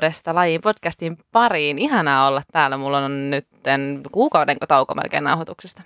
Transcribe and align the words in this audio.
rakkaudesta 0.00 0.34
lajin 0.34 0.60
podcastin 0.60 1.18
pariin. 1.32 1.78
Ihanaa 1.78 2.28
olla 2.28 2.42
täällä. 2.52 2.76
Mulla 2.76 2.98
on 2.98 3.30
nyt 3.30 3.46
kuukauden 4.12 4.56
tauko 4.68 4.94
melkein 4.94 5.24
nauhoituksesta. 5.24 5.82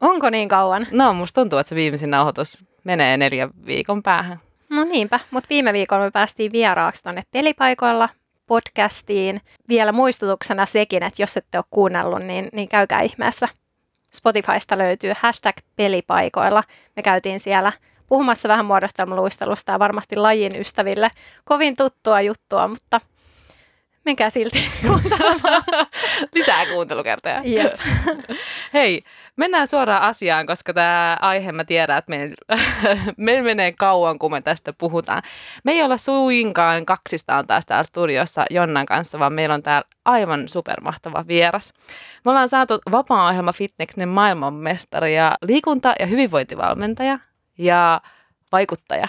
Onko 0.00 0.30
niin 0.30 0.48
kauan? 0.48 0.86
No, 0.90 1.14
musta 1.14 1.40
tuntuu, 1.40 1.58
että 1.58 1.68
se 1.68 1.74
viimeisin 1.74 2.10
nauhoitus 2.10 2.58
menee 2.84 3.16
neljän 3.16 3.50
viikon 3.66 4.02
päähän. 4.02 4.40
No 4.70 4.84
niinpä, 4.84 5.20
mutta 5.30 5.48
viime 5.50 5.72
viikolla 5.72 6.04
me 6.04 6.10
päästiin 6.10 6.52
vieraaksi 6.52 7.02
tuonne 7.02 7.22
pelipaikoilla 7.30 8.08
podcastiin. 8.46 9.40
Vielä 9.68 9.92
muistutuksena 9.92 10.66
sekin, 10.66 11.02
että 11.02 11.22
jos 11.22 11.36
ette 11.36 11.58
ole 11.58 11.64
kuunnellut, 11.70 12.22
niin, 12.22 12.48
niin 12.52 12.68
käykää 12.68 13.00
ihmeessä. 13.00 13.48
Spotifysta 14.12 14.78
löytyy 14.78 15.12
hashtag 15.20 15.56
pelipaikoilla. 15.76 16.64
Me 16.96 17.02
käytiin 17.02 17.40
siellä 17.40 17.72
puhumassa 18.06 18.48
vähän 18.48 18.66
muodostelmaluistelusta 18.66 19.72
ja 19.72 19.78
varmasti 19.78 20.16
lajin 20.16 20.56
ystäville 20.56 21.10
kovin 21.44 21.76
tuttua 21.76 22.20
juttua, 22.20 22.68
mutta 22.68 23.00
menkää 24.04 24.30
silti 24.30 24.70
kuuntelemaan. 24.86 25.62
Lisää 26.34 26.66
kuuntelukertoja. 26.66 27.40
Jep. 27.44 27.74
Hei, 28.74 29.02
mennään 29.36 29.68
suoraan 29.68 30.02
asiaan, 30.02 30.46
koska 30.46 30.74
tämä 30.74 31.16
aihe 31.20 31.52
mä 31.52 31.64
tiedän, 31.64 31.98
että 31.98 32.10
meillä 32.10 32.34
me 33.16 33.42
menee 33.42 33.72
kauan, 33.78 34.18
kun 34.18 34.30
me 34.30 34.40
tästä 34.40 34.72
puhutaan. 34.72 35.22
Me 35.64 35.72
ei 35.72 35.82
olla 35.82 35.96
suinkaan 35.96 36.86
kaksistaan 36.86 37.46
taas 37.46 37.66
täällä 37.66 37.84
studiossa 37.84 38.44
Jonnan 38.50 38.86
kanssa, 38.86 39.18
vaan 39.18 39.32
meillä 39.32 39.54
on 39.54 39.62
täällä 39.62 39.88
aivan 40.04 40.48
supermahtava 40.48 41.24
vieras. 41.28 41.72
Me 42.24 42.30
ollaan 42.30 42.48
saatu 42.48 42.78
vapaa-ohjelma 42.92 43.52
Fitneksen 43.52 44.08
maailmanmestari 44.08 45.16
ja 45.16 45.34
liikunta- 45.42 45.94
ja 46.00 46.06
hyvinvointivalmentaja 46.06 47.18
ja 47.58 48.00
vaikuttaja 48.52 49.08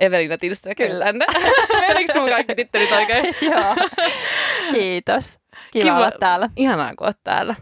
Evelina 0.00 0.38
Tilström. 0.38 0.74
Kyllä. 0.76 1.04
Menikö 1.88 2.20
mun 2.20 2.30
kaikki 2.30 2.54
tittelit 2.54 2.92
oikein? 2.92 3.34
Joo. 3.52 3.76
Kiitos. 4.72 5.38
Kiva, 5.70 5.84
Kiva 5.84 5.96
olla 5.96 6.10
täällä. 6.10 6.48
Ihanaa, 6.56 6.94
kun 6.96 7.06
oot 7.06 7.16
täällä. 7.24 7.54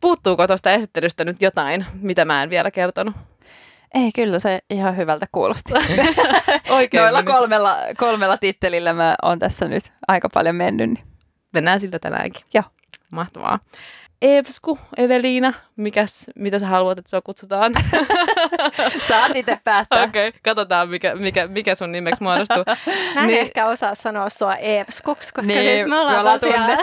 Puuttuuko 0.00 0.46
tuosta 0.46 0.72
esittelystä 0.72 1.24
nyt 1.24 1.42
jotain, 1.42 1.86
mitä 2.00 2.24
mä 2.24 2.42
en 2.42 2.50
vielä 2.50 2.70
kertonut? 2.70 3.14
Ei, 3.94 4.10
kyllä 4.14 4.38
se 4.38 4.58
ihan 4.70 4.96
hyvältä 4.96 5.26
kuulosti. 5.32 5.72
Oikein 6.70 7.00
Noilla 7.00 7.22
kolmella, 7.22 7.76
kolmella 7.96 8.36
tittelillä 8.36 8.92
mä 8.92 9.14
oon 9.22 9.38
tässä 9.38 9.68
nyt 9.68 9.92
aika 10.08 10.28
paljon 10.34 10.56
mennyt. 10.56 10.90
Niin. 10.90 11.04
Mennään 11.52 11.80
sillä 11.80 11.98
tänäänkin. 11.98 12.42
Joo. 12.54 12.64
Mahtavaa. 13.10 13.58
Evsku, 14.22 14.78
Eveliina, 14.96 15.52
mikäs, 15.76 16.26
mitä 16.36 16.58
sä 16.58 16.66
haluat, 16.66 16.98
että 16.98 17.10
sua 17.10 17.20
kutsutaan? 17.22 17.72
Saat 19.08 19.36
itse 19.36 19.58
päättää. 19.64 20.04
Okei, 20.04 20.28
okay, 20.28 20.40
katsotaan 20.42 20.88
mikä, 20.88 21.14
mikä, 21.14 21.46
mikä 21.46 21.74
sun 21.74 21.92
nimeksi 21.92 22.22
muodostuu. 22.22 22.64
Mä 23.14 23.20
en 23.20 23.26
niin. 23.26 23.40
ehkä 23.40 23.66
osaa 23.66 23.94
sanoa 23.94 24.28
sua 24.28 24.56
Evskuks, 24.56 25.32
koska 25.32 25.52
niin, 25.52 25.76
siis 25.76 25.86
me 25.86 25.98
ollaan, 25.98 26.14
me 26.14 26.20
ollaan 26.20 26.40
tosiaan, 26.40 26.78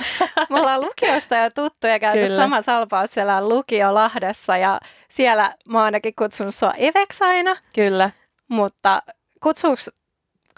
me 0.50 0.60
ollaan 0.60 0.80
lukiosta 0.80 1.34
ja 1.34 1.50
tuttuja 1.50 1.98
käyty 1.98 2.24
Kyllä. 2.24 2.36
sama 2.36 2.62
salpaus 2.62 3.10
siellä 3.10 3.48
Lukio 3.48 3.94
Lahdessa 3.94 4.56
ja 4.56 4.80
siellä 5.08 5.54
mä 5.68 5.82
ainakin 5.82 6.14
kutsun 6.14 6.52
sua 6.52 6.72
Eveksi 6.76 7.24
aina. 7.24 7.56
Kyllä. 7.74 8.10
Mutta 8.48 9.02
kutsuuks 9.42 9.90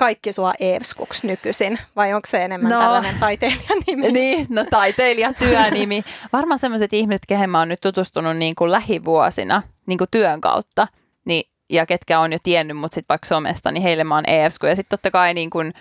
kaikki 0.03 0.33
sua 0.33 0.55
Eevskuks 0.61 1.25
nykyisin, 1.25 1.79
vai 1.97 2.15
onko 2.15 2.27
se 2.27 2.39
enemmän 2.39 2.73
no, 2.73 2.79
tällainen 2.79 3.19
taiteilijan 3.21 3.83
nimi? 3.87 4.13
Niin, 4.13 4.47
no 4.51 4.65
taiteilijatyönimi. 4.71 6.05
Varmaan 6.33 6.59
sellaiset 6.59 6.93
ihmiset, 6.93 7.23
kehen 7.29 7.51
mä 7.51 7.59
oon 7.59 7.69
nyt 7.69 7.81
tutustunut 7.81 8.37
niin 8.37 8.55
kuin 8.55 8.71
lähivuosina 8.71 9.63
niin 9.87 9.99
kuin 9.99 10.09
työn 10.11 10.41
kautta, 10.41 10.87
niin, 11.25 11.51
ja 11.71 11.87
ketkä 11.87 12.21
on 12.21 12.33
jo 12.33 12.39
tiennyt 12.43 12.77
mut 12.77 12.93
sit 12.93 13.05
vaikka 13.09 13.27
somesta, 13.27 13.73
niin 13.73 13.83
heille 13.83 14.05
mä 14.05 14.15
oon 14.15 14.31
Eevsku. 14.31 14.67
Ja 14.67 14.77
sitten 14.77 14.99
totta 14.99 15.11
kai 15.11 15.35
niin 15.35 15.51
kuin, 15.51 15.73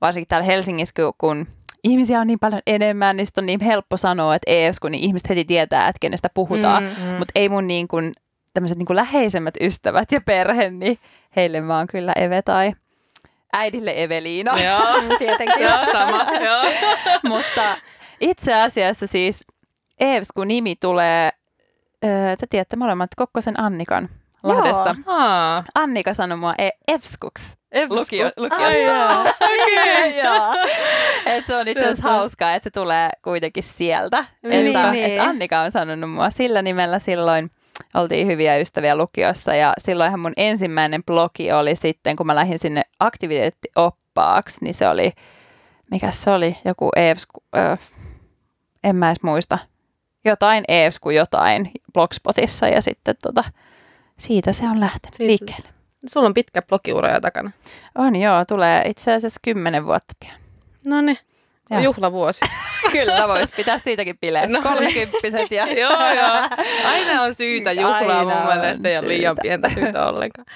varsinkin 0.00 0.28
täällä 0.28 0.46
Helsingissä, 0.46 0.94
kun 1.18 1.46
ihmisiä 1.84 2.20
on 2.20 2.26
niin 2.26 2.38
paljon 2.38 2.62
enemmän, 2.66 3.16
niin 3.16 3.26
on 3.36 3.46
niin 3.46 3.60
helppo 3.60 3.96
sanoa, 3.96 4.34
että 4.34 4.50
Eevsku, 4.50 4.88
niin 4.88 5.04
ihmiset 5.04 5.28
heti 5.28 5.44
tietää, 5.44 5.88
että 5.88 6.00
kenestä 6.00 6.28
puhutaan. 6.34 6.82
Mm, 6.82 6.88
mm. 6.88 7.18
Mutta 7.18 7.32
ei 7.34 7.48
mun 7.48 7.66
niin 7.66 7.88
kuin, 7.88 8.12
tämmöiset 8.54 8.78
niin 8.78 8.86
kuin 8.86 8.96
läheisemmät 8.96 9.54
ystävät 9.60 10.12
ja 10.12 10.20
perhe, 10.26 10.70
niin 10.70 10.98
heille 11.36 11.60
mä 11.60 11.78
oon 11.78 11.86
kyllä 11.86 12.12
Eve 12.16 12.42
tai 12.42 12.72
äidille 13.52 14.02
Eveliina. 14.02 14.60
Joo, 14.60 15.02
tietenkin. 15.18 15.62
joo, 15.62 15.92
sama, 15.92 16.26
joo. 16.44 16.64
Mutta 17.28 17.76
itse 18.20 18.54
asiassa 18.54 19.06
siis 19.06 19.44
Eevsku 20.00 20.44
nimi 20.44 20.76
tulee, 20.76 21.30
öö, 22.04 22.36
te 22.36 22.46
tiedätte 22.46 22.76
molemmat 22.76 23.10
Kokkosen 23.16 23.60
Annikan 23.60 24.08
Lahdesta. 24.42 24.94
Joo. 25.06 25.62
Annika 25.74 26.14
sanoi 26.14 26.38
mua 26.38 26.54
e- 26.58 26.70
Evskuks. 26.88 27.58
Lukio, 27.88 28.30
lukiossa. 28.36 29.20
Okay. 29.20 29.38
Et 31.26 31.46
se 31.46 31.56
on 31.56 31.68
itse 31.68 31.84
asiassa 31.84 32.08
hauskaa, 32.08 32.54
että 32.54 32.64
se 32.64 32.70
tulee 32.70 33.10
kuitenkin 33.22 33.62
sieltä. 33.62 34.24
Niin, 34.42 34.66
että, 34.66 34.90
niin. 34.90 35.04
että 35.04 35.22
Annika 35.24 35.60
on 35.60 35.70
sanonut 35.70 36.10
mua 36.10 36.30
sillä 36.30 36.62
nimellä 36.62 36.98
silloin 36.98 37.50
oltiin 37.94 38.26
hyviä 38.26 38.56
ystäviä 38.56 38.96
lukiossa 38.96 39.54
ja 39.54 39.72
silloinhan 39.78 40.20
mun 40.20 40.32
ensimmäinen 40.36 41.04
blogi 41.04 41.52
oli 41.52 41.76
sitten, 41.76 42.16
kun 42.16 42.26
mä 42.26 42.34
lähdin 42.34 42.58
sinne 42.58 42.82
aktiviteettioppaaksi, 43.00 44.64
niin 44.64 44.74
se 44.74 44.88
oli, 44.88 45.12
mikä 45.90 46.10
se 46.10 46.30
oli, 46.30 46.56
joku 46.64 46.90
Eevsku, 46.96 47.42
äh, 47.56 47.78
en 48.84 48.96
mä 48.96 49.08
edes 49.08 49.22
muista, 49.22 49.58
jotain 50.24 50.64
Eevsku 50.68 51.10
jotain 51.10 51.70
Blogspotissa 51.92 52.68
ja 52.68 52.80
sitten 52.82 53.14
tota, 53.22 53.44
siitä 54.18 54.52
se 54.52 54.64
on 54.64 54.80
lähtenyt 54.80 55.14
siitä. 55.14 55.28
liikkeelle. 55.28 55.68
Sulla 56.06 56.26
on 56.26 56.34
pitkä 56.34 56.62
blogiura 56.62 57.14
jo 57.14 57.20
takana. 57.20 57.50
On 57.94 58.16
joo, 58.16 58.44
tulee 58.44 58.82
itse 58.86 59.12
asiassa 59.12 59.40
kymmenen 59.42 59.86
vuotta 59.86 60.14
pian. 60.20 60.40
No 60.86 61.00
niin. 61.00 61.18
Joo. 61.70 61.80
Juhlavuosi. 61.80 62.40
Kyllä, 62.92 63.28
voisi 63.28 63.54
pitää 63.56 63.78
siitäkin 63.78 64.18
bileet. 64.18 64.50
No, 64.50 64.62
Kolmekymppiset 64.62 65.50
ja... 65.50 65.66
joo, 65.66 66.12
joo. 66.14 66.66
Aina 66.86 67.22
on 67.22 67.34
syytä 67.34 67.72
juhlaa 67.72 68.18
Aina 68.18 68.34
mun 68.34 68.60
mielestä. 68.60 68.88
Ei 68.88 68.98
ole 68.98 69.08
liian 69.08 69.36
pientä 69.42 69.68
syytä 69.68 70.06
ollenkaan. 70.06 70.46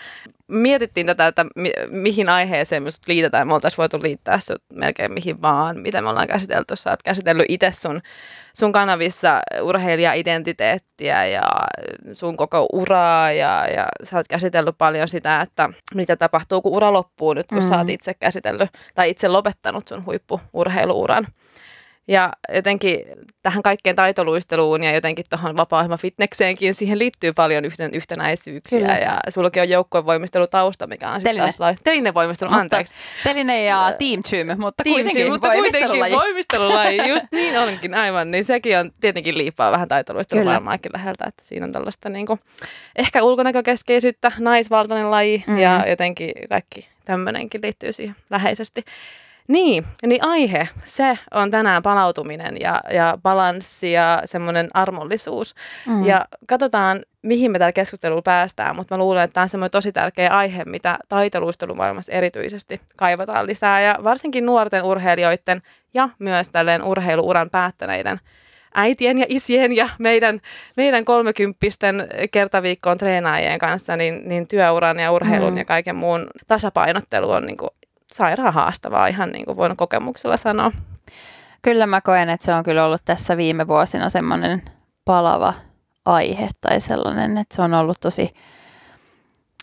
Mietittiin 0.52 1.06
tätä, 1.06 1.26
että 1.26 1.46
mi- 1.56 1.72
mihin 1.90 2.28
aiheeseen 2.28 2.82
me 2.82 2.90
sut 2.90 3.08
liitetään. 3.08 3.46
Me 3.48 3.54
oltaisiin 3.54 3.78
voitu 3.78 4.02
liittää 4.02 4.40
sut 4.40 4.62
melkein 4.74 5.12
mihin 5.12 5.42
vaan, 5.42 5.80
mitä 5.80 6.02
me 6.02 6.08
ollaan 6.08 6.28
käsitelty. 6.28 6.76
Sä 6.76 6.90
oot 6.90 7.02
käsitellyt 7.02 7.46
itse 7.48 7.72
sun, 7.76 8.00
sun 8.56 8.72
kanavissa 8.72 9.40
urheilija-identiteettiä 9.62 11.26
ja 11.26 11.42
sun 12.12 12.36
koko 12.36 12.66
uraa. 12.72 13.32
Ja, 13.32 13.66
ja 13.66 13.86
sä 14.02 14.16
oot 14.16 14.28
käsitellyt 14.28 14.78
paljon 14.78 15.08
sitä, 15.08 15.40
että 15.40 15.70
mitä 15.94 16.16
tapahtuu, 16.16 16.62
kun 16.62 16.72
ura 16.72 16.92
loppuu 16.92 17.34
nyt, 17.34 17.46
kun 17.46 17.58
mm. 17.58 17.68
sä 17.68 17.78
oot 17.78 17.90
itse 17.90 18.14
käsitellyt 18.14 18.70
tai 18.94 19.10
itse 19.10 19.28
lopettanut 19.28 19.88
sun 19.88 20.04
huippu-urheiluuran. 20.06 21.26
Ja 22.08 22.32
jotenkin 22.54 23.04
tähän 23.42 23.62
kaikkeen 23.62 23.96
taitoluisteluun 23.96 24.84
ja 24.84 24.94
jotenkin 24.94 25.24
tuohon 25.30 25.56
vapaa 25.56 25.96
fitnekseenkin, 25.96 26.74
siihen 26.74 26.98
liittyy 26.98 27.32
paljon 27.32 27.64
yhden, 27.64 27.90
yhtenäisyyksiä. 27.94 28.78
Kyllä. 28.78 28.98
Ja 28.98 29.18
sullakin 29.28 29.62
on 29.62 29.68
joukkuevoimistelutausta, 29.68 30.86
mikä 30.86 31.10
on 31.10 31.20
sitten 31.20 31.36
taas 31.36 31.60
lai... 31.60 31.74
Telinevoimistelu, 31.84 32.50
mutta, 32.50 32.60
anteeksi. 32.60 32.94
Teline 33.24 33.64
ja 33.64 33.92
team 33.98 34.22
gym, 34.30 34.60
mutta 34.60 34.84
team 34.84 34.94
kuitenkin, 34.94 35.22
gym, 35.22 35.32
mutta 35.32 35.52
kuitenkin 35.52 36.12
voimistelulaji. 36.12 37.08
just 37.14 37.26
niin 37.32 37.58
onkin 37.58 37.94
aivan. 37.94 38.30
Niin 38.30 38.44
sekin 38.44 38.78
on 38.78 38.90
tietenkin 39.00 39.38
liipaa 39.38 39.72
vähän 39.72 39.88
taitoluistelumaailmaakin 39.88 40.92
läheltä, 40.94 41.24
että 41.28 41.42
siinä 41.46 41.66
on 41.66 41.72
tällaista 41.72 42.08
niin 42.08 42.26
kuin, 42.26 42.40
ehkä 42.96 43.22
ulkonäkökeskeisyyttä, 43.22 44.32
naisvaltainen 44.38 45.10
laji 45.10 45.38
mm-hmm. 45.38 45.58
ja 45.58 45.84
jotenkin 45.88 46.32
kaikki 46.48 46.88
tämmöinenkin 47.04 47.60
liittyy 47.62 47.92
siihen 47.92 48.16
läheisesti. 48.30 48.84
Niin, 49.48 49.84
niin 50.06 50.24
aihe, 50.24 50.68
se 50.84 51.18
on 51.34 51.50
tänään 51.50 51.82
palautuminen 51.82 52.60
ja, 52.60 52.80
ja 52.90 53.18
balanssi 53.22 53.92
ja 53.92 54.22
semmoinen 54.24 54.68
armollisuus. 54.74 55.54
Mm. 55.86 56.04
Ja 56.04 56.24
katsotaan, 56.46 57.02
mihin 57.22 57.50
me 57.50 57.58
tällä 57.58 57.72
keskustelulla 57.72 58.22
päästään, 58.22 58.76
mutta 58.76 58.94
mä 58.94 58.98
luulen, 58.98 59.24
että 59.24 59.34
tämä 59.34 59.42
on 59.42 59.48
semmoinen 59.48 59.70
tosi 59.70 59.92
tärkeä 59.92 60.30
aihe, 60.30 60.64
mitä 60.64 60.98
taiteluistelumaailmassa 61.08 62.12
erityisesti 62.12 62.80
kaivataan 62.96 63.46
lisää. 63.46 63.80
Ja 63.80 63.98
varsinkin 64.04 64.46
nuorten 64.46 64.84
urheilijoiden 64.84 65.62
ja 65.94 66.08
myös 66.18 66.50
tälleen 66.50 66.82
urheiluuran 66.82 67.50
päättäneiden 67.50 68.20
äitien 68.74 69.18
ja 69.18 69.26
isien 69.28 69.76
ja 69.76 69.88
meidän, 69.98 70.40
meidän 70.76 71.04
kolmekymppisten 71.04 72.08
kertaviikkoon 72.30 72.98
treenaajien 72.98 73.58
kanssa, 73.58 73.96
niin, 73.96 74.28
niin 74.28 74.48
työuran 74.48 74.98
ja 74.98 75.12
urheilun 75.12 75.52
mm. 75.52 75.58
ja 75.58 75.64
kaiken 75.64 75.96
muun 75.96 76.26
tasapainottelu 76.46 77.30
on 77.30 77.46
niin 77.46 77.56
kuin 77.56 77.70
sairaan 78.12 78.54
haastavaa 78.54 79.06
ihan 79.06 79.30
niin 79.30 79.44
kuin 79.44 79.56
voin 79.56 79.76
kokemuksella 79.76 80.36
sanoa. 80.36 80.72
Kyllä 81.62 81.86
mä 81.86 82.00
koen, 82.00 82.30
että 82.30 82.44
se 82.44 82.54
on 82.54 82.64
kyllä 82.64 82.84
ollut 82.84 83.02
tässä 83.04 83.36
viime 83.36 83.68
vuosina 83.68 84.08
semmoinen 84.08 84.62
palava 85.04 85.54
aihe 86.04 86.48
tai 86.60 86.80
sellainen, 86.80 87.38
että 87.38 87.56
se 87.56 87.62
on 87.62 87.74
ollut 87.74 88.00
tosi, 88.00 88.34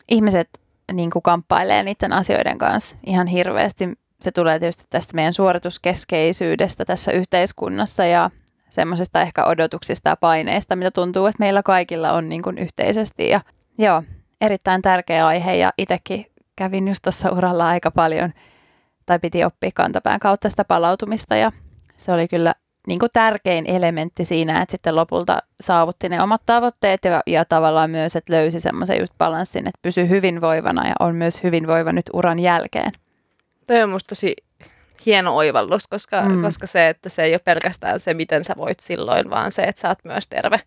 ihmiset 0.10 0.50
niin 0.94 1.12
kuin 1.12 1.24
kamppailee 1.24 1.84
niiden 1.84 2.14
asioiden 2.14 2.58
kanssa 2.58 2.98
ihan 3.06 3.28
hirveästi. 3.28 3.90
Se 4.22 4.32
tulee 4.32 4.60
tietysti 4.60 4.84
tästä 4.90 5.16
meidän 5.16 5.34
suorituskeskeisyydestä 5.34 6.86
tässä 6.86 7.12
yhteiskunnassa 7.12 8.06
ja 8.06 8.30
semmoisesta 8.70 9.22
ehkä 9.22 9.46
odotuksista 9.46 10.10
ja 10.10 10.16
paineista, 10.16 10.76
mitä 10.76 10.92
tuntuu, 10.92 11.26
että 11.26 11.44
meillä 11.44 11.64
kaikilla 11.64 12.12
on 12.12 12.30
niin 12.30 12.42
kuin 12.42 12.58
yhteisesti. 12.58 13.30
Ja 13.30 13.42
joo, 13.78 14.04
erittäin 14.42 14.82
tärkeä 14.82 15.28
aihe 15.28 15.56
ja 15.56 15.74
itsekin 15.78 16.26
kävin 16.60 16.88
just 16.88 17.04
tuossa 17.04 17.32
uralla 17.32 17.68
aika 17.68 17.92
paljon 17.92 18.34
tai 19.06 19.20
piti 19.20 19.44
oppia 19.44 19.70
kantapään 19.76 20.20
kautta 20.20 20.50
sitä 20.50 20.66
palautumista 20.66 21.36
ja 21.36 21.52
se 21.98 22.12
oli 22.12 22.28
kyllä 22.28 22.54
niin 22.88 23.00
kuin 23.00 23.10
tärkein 23.14 23.66
elementti 23.66 24.26
siinä, 24.26 24.62
että 24.62 24.72
sitten 24.72 24.96
lopulta 24.96 25.40
saavutti 25.62 26.10
ne 26.10 26.24
omat 26.24 26.42
tavoitteet 26.46 27.06
ja, 27.06 27.24
ja 27.28 27.46
tavallaan 27.46 27.90
myös, 27.90 28.16
että 28.16 28.34
löysi 28.34 28.60
semmoisen 28.60 29.00
just 29.00 29.14
balanssin, 29.18 29.68
että 29.68 29.80
pysyy 29.82 30.10
hyvinvoivana 30.10 30.88
ja 30.88 30.94
on 31.00 31.16
myös 31.16 31.44
hyvinvoiva 31.44 31.92
nyt 31.92 32.06
uran 32.14 32.40
jälkeen. 32.40 32.92
Toi 33.68 33.84
on 33.84 33.90
musta 33.90 34.10
tosi 34.10 34.36
hieno 35.06 35.36
oivallus, 35.36 35.88
koska, 35.88 36.22
mm. 36.22 36.42
koska 36.42 36.68
se, 36.68 36.90
että 36.90 37.10
se 37.10 37.24
ei 37.24 37.34
ole 37.34 37.40
pelkästään 37.40 38.00
se, 38.00 38.14
miten 38.14 38.44
sä 38.44 38.54
voit 38.58 38.80
silloin, 38.80 39.30
vaan 39.30 39.52
se, 39.52 39.62
että 39.62 39.82
sä 39.82 39.88
oot 39.88 40.06
myös 40.06 40.28
terve, 40.28 40.60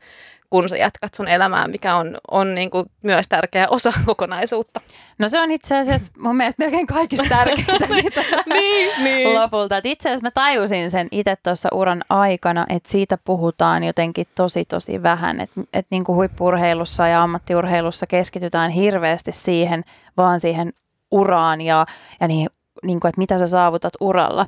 kun 0.52 0.68
sä 0.68 0.76
jatkat 0.76 1.14
sun 1.14 1.28
elämää, 1.28 1.68
mikä 1.68 1.96
on, 1.96 2.18
on 2.30 2.54
niin 2.54 2.70
kuin 2.70 2.86
myös 3.02 3.28
tärkeä 3.28 3.66
osa 3.68 3.92
kokonaisuutta. 4.06 4.80
No 5.18 5.28
se 5.28 5.40
on 5.40 5.50
itse 5.50 5.78
asiassa 5.78 6.12
mun 6.18 6.36
mielestä 6.36 6.62
melkein 6.62 6.86
kaikista 6.86 7.28
tärkeintä 7.28 7.86
sitä 8.02 8.20
niin, 8.52 9.04
niin. 9.04 9.34
lopulta. 9.34 9.76
Et 9.76 9.86
itse 9.86 10.08
asiassa 10.08 10.26
mä 10.26 10.30
tajusin 10.30 10.90
sen 10.90 11.08
itse 11.10 11.36
tuossa 11.36 11.68
uran 11.72 12.04
aikana, 12.08 12.66
että 12.68 12.90
siitä 12.90 13.18
puhutaan 13.24 13.84
jotenkin 13.84 14.26
tosi 14.34 14.64
tosi 14.64 15.02
vähän. 15.02 15.40
Että 15.40 15.60
et 15.72 15.86
niin 15.90 16.04
kuin 16.04 16.16
huippurheilussa 16.16 17.08
ja 17.08 17.22
ammattiurheilussa 17.22 18.06
keskitytään 18.06 18.70
hirveästi 18.70 19.32
siihen, 19.32 19.84
vaan 20.16 20.40
siihen 20.40 20.72
uraan 21.10 21.60
ja, 21.60 21.86
ja 22.20 22.28
niihin 22.28 22.48
niin 22.82 23.00
kuin, 23.00 23.08
että 23.08 23.18
mitä 23.18 23.38
sä 23.38 23.46
saavutat 23.46 23.92
uralla. 24.00 24.46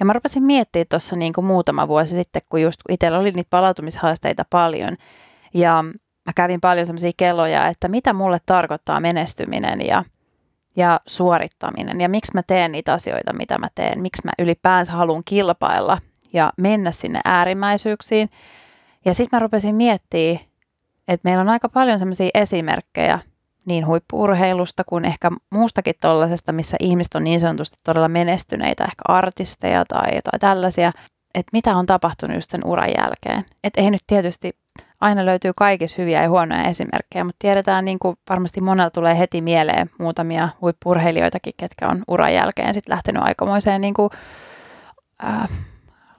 Ja 0.00 0.06
mä 0.06 0.12
rupesin 0.12 0.42
miettimään 0.42 0.86
tuossa 0.90 1.16
niin 1.16 1.32
muutama 1.42 1.88
vuosi 1.88 2.14
sitten, 2.14 2.42
kun 2.48 2.62
just 2.62 2.80
itsellä 2.88 3.18
oli 3.18 3.30
niitä 3.30 3.50
palautumishaasteita 3.50 4.44
paljon. 4.50 4.96
Ja 5.54 5.84
mä 6.26 6.32
kävin 6.36 6.60
paljon 6.60 6.86
semmoisia 6.86 7.10
kelloja, 7.16 7.68
että 7.68 7.88
mitä 7.88 8.12
mulle 8.12 8.38
tarkoittaa 8.46 9.00
menestyminen 9.00 9.86
ja, 9.86 10.04
ja 10.76 11.00
suorittaminen. 11.06 12.00
Ja 12.00 12.08
miksi 12.08 12.32
mä 12.34 12.42
teen 12.42 12.72
niitä 12.72 12.92
asioita, 12.92 13.32
mitä 13.32 13.58
mä 13.58 13.68
teen. 13.74 14.02
Miksi 14.02 14.22
mä 14.24 14.32
ylipäänsä 14.38 14.92
haluan 14.92 15.22
kilpailla 15.24 15.98
ja 16.32 16.52
mennä 16.56 16.90
sinne 16.90 17.20
äärimmäisyyksiin. 17.24 18.30
Ja 19.04 19.14
sitten 19.14 19.36
mä 19.36 19.40
rupesin 19.40 19.74
miettimään, 19.74 20.40
että 21.08 21.28
meillä 21.28 21.40
on 21.40 21.48
aika 21.48 21.68
paljon 21.68 21.98
semmoisia 21.98 22.30
esimerkkejä– 22.34 23.18
niin 23.66 23.86
huippuurheilusta 23.86 24.84
kuin 24.84 25.04
ehkä 25.04 25.30
muustakin 25.50 25.94
tuollaisesta, 26.00 26.52
missä 26.52 26.76
ihmiset 26.80 27.14
on 27.14 27.24
niin 27.24 27.40
sanotusti 27.40 27.76
todella 27.84 28.08
menestyneitä, 28.08 28.84
ehkä 28.84 29.02
artisteja 29.08 29.84
tai 29.88 30.14
jotain 30.14 30.40
tällaisia, 30.40 30.92
että 31.34 31.50
mitä 31.52 31.76
on 31.76 31.86
tapahtunut 31.86 32.36
just 32.36 32.50
sen 32.50 32.64
uran 32.64 32.90
jälkeen. 32.98 33.44
Että 33.64 33.80
ei 33.80 33.90
nyt 33.90 34.02
tietysti 34.06 34.52
aina 35.00 35.26
löytyy 35.26 35.52
kaikissa 35.56 36.02
hyviä 36.02 36.22
ja 36.22 36.28
huonoja 36.28 36.64
esimerkkejä, 36.64 37.24
mutta 37.24 37.38
tiedetään 37.38 37.84
niin 37.84 37.98
kuin 37.98 38.16
varmasti 38.30 38.60
monella 38.60 38.90
tulee 38.90 39.18
heti 39.18 39.40
mieleen 39.40 39.90
muutamia 39.98 40.48
huippurheilijoitakin, 40.60 41.52
ketkä 41.56 41.88
on 41.88 42.02
uran 42.08 42.34
jälkeen 42.34 42.74
sitten 42.74 42.92
lähtenyt 42.92 43.22
aikamoiseen 43.22 43.80
niin 43.80 43.94
kuin, 43.94 44.10
äh, 45.24 45.48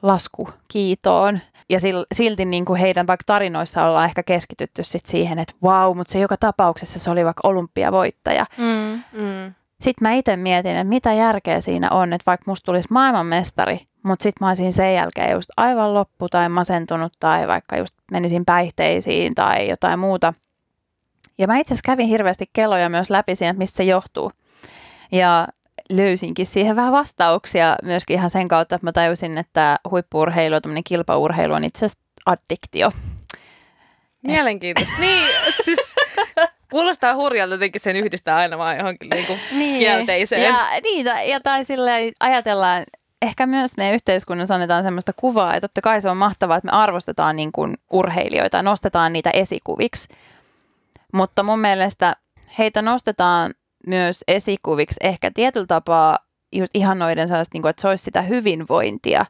laskukiitoon 0.02 1.40
ja 1.70 1.80
silti 2.12 2.46
niin 2.46 2.66
kuin 2.66 2.80
heidän 2.80 3.08
vaikka 3.08 3.24
tarinoissa 3.26 3.86
ollaan 3.86 4.06
ehkä 4.06 4.24
keskitytty 4.24 4.84
sit 4.84 5.06
siihen, 5.06 5.40
että 5.40 5.54
vau, 5.64 5.94
mutta 5.94 6.12
se 6.12 6.20
joka 6.20 6.38
tapauksessa 6.38 7.00
se 7.00 7.12
oli 7.12 7.26
vaikka 7.26 7.48
olympiavoittaja. 7.48 8.46
Mm, 8.58 9.02
mm. 9.22 9.54
Sitten 9.82 10.08
mä 10.08 10.14
itse 10.14 10.38
mietin, 10.38 10.72
että 10.72 10.84
mitä 10.84 11.14
järkeä 11.14 11.62
siinä 11.62 11.92
on, 11.92 12.14
että 12.14 12.24
vaikka 12.28 12.52
musta 12.52 12.66
tulisi 12.66 12.88
maailmanmestari, 12.92 13.80
mutta 14.04 14.24
sitten 14.24 14.46
mä 14.46 14.48
olisin 14.48 14.74
sen 14.74 14.96
jälkeen 14.96 15.32
just 15.32 15.50
aivan 15.58 15.94
loppu 15.94 16.30
tai 16.30 16.50
masentunut 16.50 17.14
tai 17.20 17.48
vaikka 17.48 17.78
just 17.78 17.94
menisin 18.12 18.46
päihteisiin 18.46 19.36
tai 19.36 19.70
jotain 19.70 20.00
muuta. 20.00 20.34
Ja 21.38 21.48
mä 21.48 21.58
itse 21.58 21.74
asiassa 21.74 21.92
kävin 21.92 22.08
hirveästi 22.08 22.46
kelloja 22.54 22.90
myös 22.90 23.10
läpi 23.10 23.36
siihen, 23.36 23.52
että 23.52 23.58
mistä 23.58 23.78
se 23.78 23.84
johtuu. 23.84 24.32
Ja 25.12 25.48
löysinkin 25.90 26.46
siihen 26.46 26.76
vähän 26.76 26.92
vastauksia 26.92 27.76
myöskin 27.84 28.14
ihan 28.14 28.30
sen 28.30 28.48
kautta, 28.48 28.76
että 28.76 28.88
mä 28.88 28.92
tajusin, 28.92 29.38
että 29.38 29.80
huippuurheilu 29.92 30.56
ja 30.56 30.62
kilpaurheilu 30.86 31.54
on 31.54 31.64
itse 31.64 31.86
asiassa 31.86 32.04
addiktio. 32.26 32.92
Mielenkiintoista. 34.24 34.94
niin, 35.00 35.28
siis 35.66 35.96
kuulostaa 36.72 37.16
hurjalta 37.16 37.54
jotenkin 37.54 37.82
sen 37.82 37.96
yhdistää 37.96 38.36
aina 38.36 38.58
vaan 38.58 38.78
johonkin 38.78 39.10
niinku 39.10 39.34
niin. 39.52 39.80
kielteiseen. 39.80 40.44
Ja, 40.44 40.68
niin, 40.84 41.06
ja 41.06 41.40
tai 41.40 41.64
silleen 41.64 42.14
ajatellaan, 42.20 42.84
ehkä 43.22 43.46
myös 43.46 43.78
meidän 43.78 43.96
yhteiskunnassa 43.96 44.56
annetaan 44.56 44.84
sellaista 44.84 45.14
kuvaa, 45.14 45.56
että 45.56 45.68
totta 45.68 45.82
kai 45.82 46.02
se 46.02 46.10
on 46.10 46.18
mahtavaa, 46.18 46.58
että 46.58 46.72
me 46.72 46.78
arvostetaan 46.78 47.36
niin 47.36 47.52
kuin 47.52 47.78
urheilijoita 47.92 48.58
ja 48.58 48.64
nostetaan 48.64 49.14
niitä 49.14 49.30
esikuviksi. 49.34 50.08
Mutta 51.14 51.44
mun 51.44 51.60
mielestä 51.60 52.16
heitä 52.58 52.82
nostetaan 52.82 53.54
myös 53.88 54.24
esikuviksi 54.28 55.00
ehkä 55.04 55.32
tietyllä 55.32 55.68
tapaa 55.68 56.20
just 56.54 56.72
ihannoiden 56.74 57.28
sellaista, 57.28 57.56
niin 57.56 57.62
kuin, 57.62 57.70
että 57.70 57.82
se 57.82 57.88
olisi 57.88 58.04
sitä 58.04 58.22
hyvinvointia. 58.22 59.26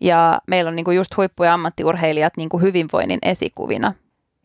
Ja 0.00 0.40
meillä 0.46 0.68
on 0.68 0.76
niin 0.76 0.84
kuin 0.84 0.96
just 0.96 1.16
huippu- 1.16 1.44
ja 1.44 1.54
ammattiurheilijat 1.54 2.36
niin 2.36 2.48
kuin 2.48 2.62
hyvinvoinnin 2.62 3.18
esikuvina. 3.22 3.94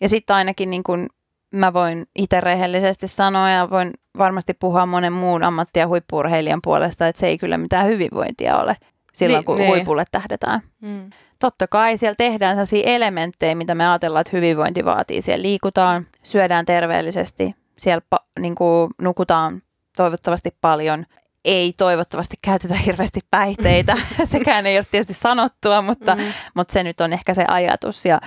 Ja 0.02 0.10
sitten 0.10 0.36
ainakin 0.36 0.70
niin 0.70 0.84
kuin 0.84 1.08
mä 1.54 1.74
voin 1.74 2.06
itse 2.16 2.42
rehellisesti 2.42 3.08
sanoa 3.08 3.50
ja 3.50 3.70
voin 3.70 3.94
varmasti 4.18 4.54
puhua 4.54 4.86
monen 4.86 5.14
muun 5.14 5.44
ammatti- 5.44 5.80
ja 5.80 5.88
huippuurheilijan 5.88 6.62
puolesta, 6.64 7.08
että 7.08 7.20
se 7.20 7.28
ei 7.28 7.38
kyllä 7.38 7.58
mitään 7.58 7.88
hyvinvointia 7.88 8.58
ole 8.58 8.76
silloin, 9.14 9.40
niin, 9.40 9.46
kun 9.46 9.58
niin. 9.58 9.70
huipulle 9.70 10.04
tähdetään. 10.12 10.62
Mm. 10.82 11.10
Totta 11.40 11.68
kai 11.68 11.98
siellä 11.98 12.16
tehdään 12.16 12.56
sellaisia 12.56 12.84
elementtejä, 12.84 13.56
mitä 13.56 13.76
me 13.76 13.90
ajatellaan, 13.90 14.22
että 14.22 14.38
hyvinvointi 14.38 14.86
vaatii. 14.86 15.22
Siellä 15.22 15.44
liikutaan, 15.44 16.08
syödään 16.24 16.66
terveellisesti, 16.66 17.56
siellä 17.84 18.20
niin 18.40 18.56
kuin, 18.56 18.92
nukutaan 19.02 19.62
toivottavasti 19.98 20.58
paljon. 20.62 21.06
Ei 21.46 21.74
toivottavasti 21.78 22.36
käytetä 22.42 22.74
hirveästi 22.74 23.20
päihteitä, 23.32 23.98
sekään 24.24 24.66
ei 24.66 24.78
ole 24.78 24.86
tietysti 24.92 25.14
sanottua, 25.14 25.82
mutta, 25.82 26.16
mm. 26.16 26.22
mutta 26.54 26.74
se 26.74 26.84
nyt 26.84 27.02
on 27.02 27.14
ehkä 27.14 27.34
se 27.34 27.46
ajatus 27.48 28.06
ja, 28.06 28.22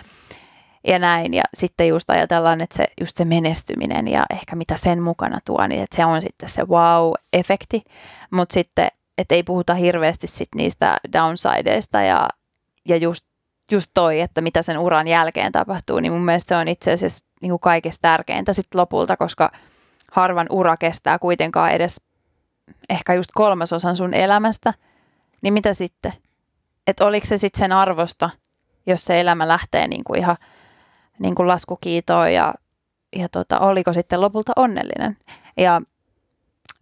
ja 0.87 0.99
näin. 0.99 1.35
Ja 1.35 1.43
sitten 1.55 1.88
just 1.88 2.11
ajatellaan, 2.11 2.61
että 2.61 2.76
se, 2.76 2.85
just 3.00 3.17
se 3.17 3.25
menestyminen 3.25 4.08
ja 4.08 4.26
ehkä 4.31 4.56
mitä 4.56 4.76
sen 4.76 5.03
mukana 5.03 5.38
tuo, 5.44 5.67
niin 5.67 5.82
että 5.82 5.97
se 5.97 6.05
on 6.05 6.23
sitten 6.23 6.49
se 6.49 6.62
wow-efekti, 6.62 7.82
mutta 8.31 8.55
sitten 8.55 8.88
että 9.19 9.35
ei 9.35 9.43
puhuta 9.43 9.75
hirveästi 9.75 10.26
sit 10.26 10.49
niistä 10.55 10.99
downsideista 11.12 12.02
ja, 12.02 12.29
ja 12.88 12.97
just, 12.97 13.26
just 13.72 13.90
toi, 13.94 14.20
että 14.20 14.40
mitä 14.40 14.62
sen 14.62 14.78
uran 14.78 15.08
jälkeen 15.08 15.52
tapahtuu, 15.52 16.00
niin 16.00 16.12
mun 16.12 16.24
mielestä 16.24 16.48
se 16.48 16.56
on 16.56 16.68
itse 16.68 16.92
asiassa 16.92 17.24
niin 17.42 17.50
kuin 17.50 17.60
kaikista 17.60 18.02
tärkeintä 18.02 18.52
sitten 18.52 18.80
lopulta, 18.80 19.16
koska 19.16 19.50
harvan 20.12 20.46
ura 20.50 20.76
kestää 20.76 21.18
kuitenkaan 21.18 21.70
edes 21.73 22.00
ehkä 22.90 23.14
just 23.14 23.30
kolmasosan 23.35 23.96
sun 23.96 24.14
elämästä, 24.14 24.75
niin 25.42 25.52
mitä 25.52 25.75
sitten? 25.75 26.12
Että 26.87 27.04
oliko 27.04 27.26
se 27.26 27.38
sitten 27.38 27.58
sen 27.58 27.73
arvosta, 27.73 28.30
jos 28.87 29.04
se 29.04 29.20
elämä 29.20 29.49
lähtee 29.49 29.88
niin 29.88 30.04
kuin 30.04 30.18
ihan 30.18 30.37
niin 31.18 31.35
kuin 31.35 31.49
laskukiitoon 31.49 32.32
ja, 32.32 32.54
ja 33.16 33.28
tota, 33.28 33.58
oliko 33.58 33.92
sitten 33.92 34.20
lopulta 34.20 34.52
onnellinen. 34.56 35.16
Ja 35.56 35.80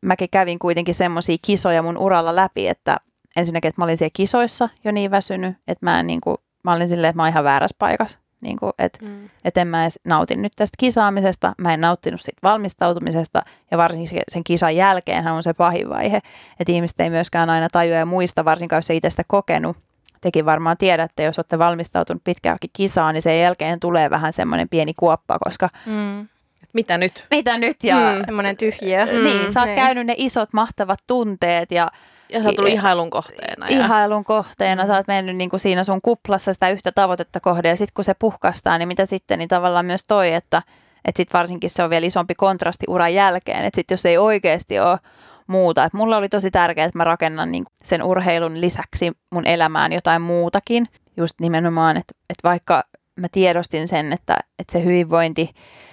mäkin 0.00 0.30
kävin 0.30 0.58
kuitenkin 0.58 0.94
semmoisia 0.94 1.36
kisoja 1.42 1.82
mun 1.82 1.98
uralla 1.98 2.36
läpi, 2.36 2.68
että 2.68 2.96
ensinnäkin, 3.36 3.68
että 3.68 3.80
mä 3.80 3.84
olin 3.84 3.96
siellä 3.96 4.12
kisoissa 4.14 4.68
jo 4.84 4.92
niin 4.92 5.10
väsynyt, 5.10 5.56
että 5.68 5.86
mä, 5.86 6.00
en, 6.00 6.06
niin 6.06 6.20
kuin, 6.20 6.36
mä 6.64 6.73
olin 6.73 6.88
silleen, 6.88 7.11
että 7.11 7.16
mä 7.16 7.23
oon 7.23 7.28
ihan 7.28 7.44
väärässä 7.44 7.76
paikassa. 7.78 8.18
Niin 8.40 8.56
kuin, 8.59 8.73
et, 8.78 8.99
mm. 9.02 9.30
et 9.44 9.56
en 9.56 9.68
mä 9.68 9.83
edes 9.83 10.00
nautin 10.04 10.42
nyt 10.42 10.52
tästä 10.56 10.76
kisaamisesta, 10.78 11.52
mä 11.59 11.75
en 11.75 11.80
nauttinut 11.80 12.21
siitä 12.21 12.38
valmistautumisesta 12.42 13.42
ja 13.71 13.78
varsinkin 13.78 14.23
sen 14.28 14.44
kisan 14.44 14.76
jälkeen 14.76 15.28
on 15.28 15.42
se 15.42 15.54
pahin 15.54 15.90
vaihe, 15.90 16.16
että 16.61 16.73
ihmiset 16.73 17.00
ei 17.00 17.11
myöskään 17.11 17.50
aina 17.50 17.68
tajua 17.73 17.97
ja 17.97 18.06
muista, 18.06 18.44
varsinkaan 18.44 18.78
jos 18.78 18.90
ei 18.90 18.97
itse 18.97 19.11
sitä 19.11 19.25
kokenut. 19.26 19.76
Tekin 20.21 20.47
varmaan 20.47 20.76
tiedätte, 20.76 21.23
jos 21.23 21.38
olette 21.38 21.59
valmistautunut 21.59 22.25
pitkäänkin 22.25 22.71
kisaan, 22.73 23.14
niin 23.14 23.23
sen 23.23 23.40
jälkeen 23.40 23.80
tulee 23.80 24.11
vähän 24.11 24.33
semmoinen 24.33 24.68
pieni 24.68 24.94
kuoppa, 24.94 25.37
koska 25.44 25.68
mm. 25.87 26.28
Mitä 26.75 26.99
nyt? 26.99 27.26
Mitä 27.30 27.59
nyt? 27.59 27.85
Ja, 27.85 27.97
mm. 27.97 28.25
Semmoinen 28.25 28.56
tyhjiö. 28.56 29.06
Mm. 29.06 29.25
Niin, 29.25 29.52
sä 29.52 29.61
oot 29.61 29.66
niin. 29.66 29.76
käynyt 29.76 30.06
ne 30.06 30.14
isot 30.16 30.52
mahtavat 30.52 30.99
tunteet 31.06 31.73
ja 31.73 31.90
ja 32.28 32.42
sä 32.42 32.46
oot 32.46 32.56
tullut 32.56 32.72
ihailun 32.72 33.10
kohteena. 33.10 33.68
Ja... 33.68 33.78
Ihailun 33.78 34.24
kohteena. 34.24 34.82
Mm. 34.82 34.86
Sä 34.86 34.96
oot 34.96 35.08
mennyt 35.08 35.36
niin 35.36 35.50
kuin 35.50 35.60
siinä 35.60 35.84
sun 35.84 36.00
kuplassa 36.02 36.52
sitä 36.52 36.70
yhtä 36.70 36.92
tavoitetta 36.92 37.40
kohde. 37.40 37.68
Ja 37.68 37.76
sitten 37.76 37.94
kun 37.94 38.04
se 38.04 38.14
puhkastaa, 38.18 38.78
niin 38.78 38.88
mitä 38.88 39.06
sitten, 39.06 39.38
niin 39.38 39.48
tavallaan 39.48 39.86
myös 39.86 40.04
toi, 40.04 40.32
että 40.32 40.62
että 41.04 41.16
sitten 41.16 41.38
varsinkin 41.38 41.70
se 41.70 41.82
on 41.82 41.90
vielä 41.90 42.06
isompi 42.06 42.34
kontrasti 42.34 42.86
uran 42.88 43.14
jälkeen. 43.14 43.64
Että 43.64 43.76
sitten 43.76 43.94
jos 43.94 44.06
ei 44.06 44.18
oikeasti 44.18 44.80
ole 44.80 44.98
muuta. 45.46 45.84
Et 45.84 45.92
mulla 45.92 46.16
oli 46.16 46.28
tosi 46.28 46.50
tärkeää, 46.50 46.86
että 46.86 46.98
mä 46.98 47.04
rakennan 47.04 47.52
niin 47.52 47.64
sen 47.84 48.02
urheilun 48.02 48.60
lisäksi 48.60 49.12
mun 49.30 49.46
elämään 49.46 49.92
jotain 49.92 50.22
muutakin. 50.22 50.88
Just 51.16 51.40
nimenomaan, 51.40 51.96
että, 51.96 52.14
että 52.30 52.48
vaikka 52.48 52.84
mä 53.16 53.26
tiedostin 53.32 53.88
sen, 53.88 54.12
että, 54.12 54.36
että 54.58 54.72
se 54.72 54.84
hyvinvointi, 54.84 55.50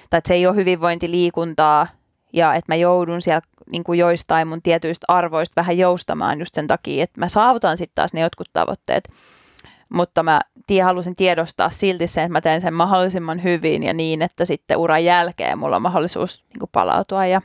tai 0.10 0.18
että 0.18 0.28
se 0.28 0.34
ei 0.34 0.48
ole 0.48 0.56
hyvinvointiliikuntaa, 0.56 1.88
ja 2.34 2.54
että 2.56 2.72
mä 2.72 2.76
joudun 2.76 3.22
siellä 3.22 3.42
niin 3.72 3.84
kuin 3.84 4.00
joistain 4.00 4.48
mun 4.48 4.62
tietyistä 4.62 5.06
arvoista 5.08 5.62
vähän 5.62 5.78
joustamaan 5.78 6.40
just 6.40 6.56
sen 6.56 6.68
takia, 6.68 7.04
että 7.04 7.20
mä 7.20 7.30
saavutan 7.30 7.78
sitten 7.78 7.96
taas 7.96 8.14
ne 8.14 8.20
jotkut 8.22 8.50
tavoitteet. 8.54 9.10
Mutta 9.90 10.24
mä 10.24 10.42
tie, 10.68 10.82
halusin 10.82 11.16
tiedostaa 11.16 11.70
silti 11.70 12.08
sen, 12.08 12.24
että 12.24 12.34
mä 12.34 12.42
teen 12.42 12.62
sen 12.62 12.74
mahdollisimman 12.74 13.44
hyvin 13.44 13.84
ja 13.84 13.94
niin, 13.94 14.22
että 14.22 14.46
sitten 14.46 14.78
uran 14.78 15.06
jälkeen 15.06 15.58
mulla 15.58 15.76
on 15.76 15.82
mahdollisuus 15.82 16.46
niin 16.50 16.60
kuin 16.60 16.70
palautua. 16.72 17.26
Ja, 17.26 17.42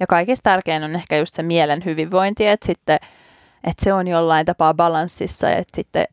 ja 0.00 0.06
kaikista 0.06 0.50
tärkein 0.50 0.84
on 0.84 0.94
ehkä 0.94 1.16
just 1.16 1.34
se 1.34 1.42
mielen 1.42 1.84
hyvinvointi, 1.84 2.46
että 2.46 2.66
sitten 2.66 2.98
että 3.64 3.84
se 3.84 3.92
on 3.92 4.08
jollain 4.08 4.46
tapaa 4.46 4.74
balanssissa, 4.74 5.50
että 5.50 5.76
sitten 5.76 6.04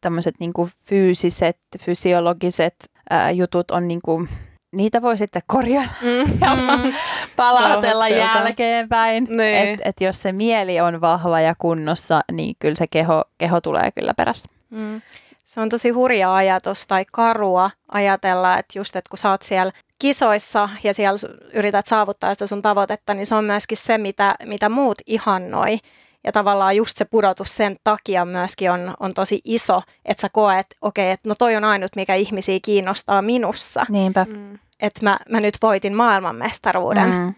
tämmöiset 0.00 0.34
niin 0.40 0.52
fyysiset, 0.88 1.58
fysiologiset 1.80 2.74
ää, 3.10 3.30
jutut 3.30 3.70
on 3.70 3.88
niin 3.88 4.00
kuin, 4.04 4.28
niitä 4.76 5.02
voi 5.02 5.18
sitten 5.18 5.42
korjata 5.46 5.88
Mm. 6.02 6.38
ja 6.40 6.54
Mm. 6.54 6.92
palautella 7.36 8.08
jälkeenpäin. 8.08 9.26
Niin. 9.30 9.68
Että 9.68 9.88
et 9.88 10.00
jos 10.00 10.22
se 10.22 10.32
mieli 10.32 10.80
on 10.80 11.00
vahva 11.00 11.40
ja 11.40 11.54
kunnossa, 11.58 12.20
niin 12.32 12.56
kyllä 12.58 12.74
se 12.74 12.86
keho, 12.86 13.24
keho 13.38 13.60
tulee 13.60 13.90
kyllä 13.92 14.14
perässä. 14.16 14.48
Mm. 14.70 15.02
Se 15.44 15.60
on 15.60 15.68
tosi 15.68 15.90
hurja 15.90 16.34
ajatus 16.34 16.86
tai 16.86 17.04
karua 17.12 17.70
ajatella, 17.92 18.58
että 18.58 18.78
just, 18.78 18.96
että 18.96 19.10
kun 19.10 19.18
sä 19.18 19.30
oot 19.30 19.42
siellä 19.42 19.72
kisoissa 19.98 20.68
ja 20.84 20.94
siellä 20.94 21.18
yrität 21.52 21.86
saavuttaa 21.86 22.34
sitä 22.34 22.46
sun 22.46 22.62
tavoitetta, 22.62 23.14
niin 23.14 23.26
se 23.26 23.34
on 23.34 23.44
myöskin 23.44 23.78
se, 23.78 23.98
mitä, 23.98 24.34
mitä 24.44 24.68
muut 24.68 24.98
ihannoi. 25.06 25.78
Ja 26.26 26.32
tavallaan 26.32 26.76
just 26.76 26.96
se 26.96 27.04
pudotus 27.04 27.56
sen 27.56 27.76
takia 27.84 28.24
myöskin 28.24 28.70
on, 28.70 28.94
on 29.00 29.14
tosi 29.14 29.40
iso, 29.44 29.82
että 30.04 30.20
sä 30.20 30.28
koet, 30.28 30.66
okei, 30.80 31.10
että 31.10 31.28
no 31.28 31.34
toi 31.38 31.56
on 31.56 31.64
ainut, 31.64 31.96
mikä 31.96 32.14
ihmisiä 32.14 32.58
kiinnostaa 32.62 33.22
minussa. 33.22 33.86
Niinpä. 33.88 34.26
Mm. 34.28 34.58
Että 34.80 35.00
mä, 35.02 35.18
mä 35.30 35.40
nyt 35.40 35.54
voitin 35.62 35.94
maailmanmestaruuden. 35.94 37.10
Mm. 37.10 37.34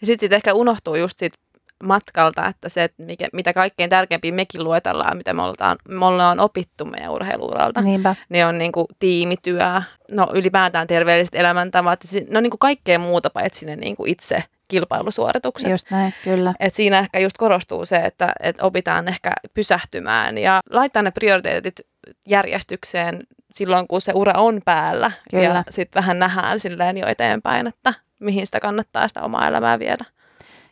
Ja 0.00 0.06
sitten 0.06 0.26
sit 0.26 0.32
ehkä 0.32 0.54
unohtuu 0.54 0.94
just 0.94 1.18
siitä 1.18 1.38
matkalta, 1.84 2.46
että 2.46 2.68
se, 2.68 2.84
että 2.84 3.02
mikä, 3.02 3.28
mitä 3.32 3.52
kaikkein 3.52 3.90
tärkeimpiä 3.90 4.32
mekin 4.32 4.64
luetellaan, 4.64 5.16
mitä 5.16 5.34
me 5.34 5.42
ollaan, 5.42 5.76
me 5.88 6.06
ollaan 6.06 6.40
opittu 6.40 6.84
meidän 6.84 7.10
urheiluuralta, 7.10 7.80
Niinpä. 7.80 8.14
ne 8.28 8.46
on 8.46 8.58
niinku 8.58 8.86
tiimityö, 8.98 9.82
no 10.10 10.28
ylipäätään 10.34 10.86
terveelliset 10.86 11.34
elämäntavat, 11.34 12.00
ne 12.30 12.36
on 12.38 12.42
niinku 12.42 12.58
kaikkea 12.58 12.98
muuta 12.98 13.30
paitsi 13.30 13.66
ne 13.66 13.76
niinku 13.76 14.04
itse 14.06 14.44
kilpailusuoritukset. 14.68 15.70
Just 15.70 15.90
näin, 15.90 16.14
kyllä. 16.24 16.54
Et 16.60 16.74
siinä 16.74 16.98
ehkä 16.98 17.18
just 17.18 17.36
korostuu 17.38 17.86
se, 17.86 17.96
että, 17.96 18.32
että 18.42 18.64
opitaan 18.64 19.08
ehkä 19.08 19.32
pysähtymään 19.54 20.38
ja 20.38 20.60
laittaa 20.70 21.02
ne 21.02 21.10
prioriteetit 21.10 21.80
järjestykseen 22.28 23.20
silloin, 23.52 23.88
kun 23.88 24.00
se 24.00 24.12
ura 24.14 24.32
on 24.36 24.60
päällä. 24.64 25.12
Kyllä. 25.30 25.44
Ja 25.44 25.64
sitten 25.70 26.00
vähän 26.00 26.18
nähdään 26.18 26.60
silleen 26.60 26.96
jo 26.96 27.06
eteenpäin, 27.06 27.66
että 27.66 27.94
mihin 28.20 28.46
sitä 28.46 28.60
kannattaa 28.60 29.08
sitä 29.08 29.22
omaa 29.22 29.48
elämää 29.48 29.78
viedä. 29.78 30.04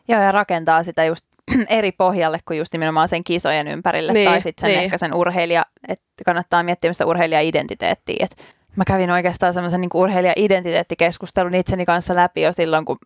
Joo, 0.07 0.21
ja 0.21 0.31
rakentaa 0.31 0.83
sitä 0.83 1.05
just 1.05 1.25
eri 1.69 1.91
pohjalle 1.91 2.39
kuin 2.45 2.57
just 2.57 2.73
nimenomaan 2.73 3.07
sen 3.07 3.23
kisojen 3.23 3.67
ympärille 3.67 4.13
Niin, 4.13 4.29
tai 4.29 4.41
sitten 4.41 4.61
sen 4.61 4.69
niin. 4.69 4.83
ehkä 4.83 4.97
sen 4.97 5.13
urheilija, 5.13 5.65
että 5.87 6.23
kannattaa 6.25 6.63
miettiä 6.63 6.93
sitä 6.93 7.05
urheilija-identiteettiä. 7.05 8.17
Et 8.19 8.55
mä 8.75 8.83
kävin 8.87 9.11
oikeastaan 9.11 9.53
semmoisen 9.53 9.81
niin 9.81 9.89
urheilija-identiteettikeskustelun 9.93 11.55
itseni 11.55 11.85
kanssa 11.85 12.15
läpi 12.15 12.41
jo 12.41 12.53
silloin, 12.53 12.85
kun 12.85 12.97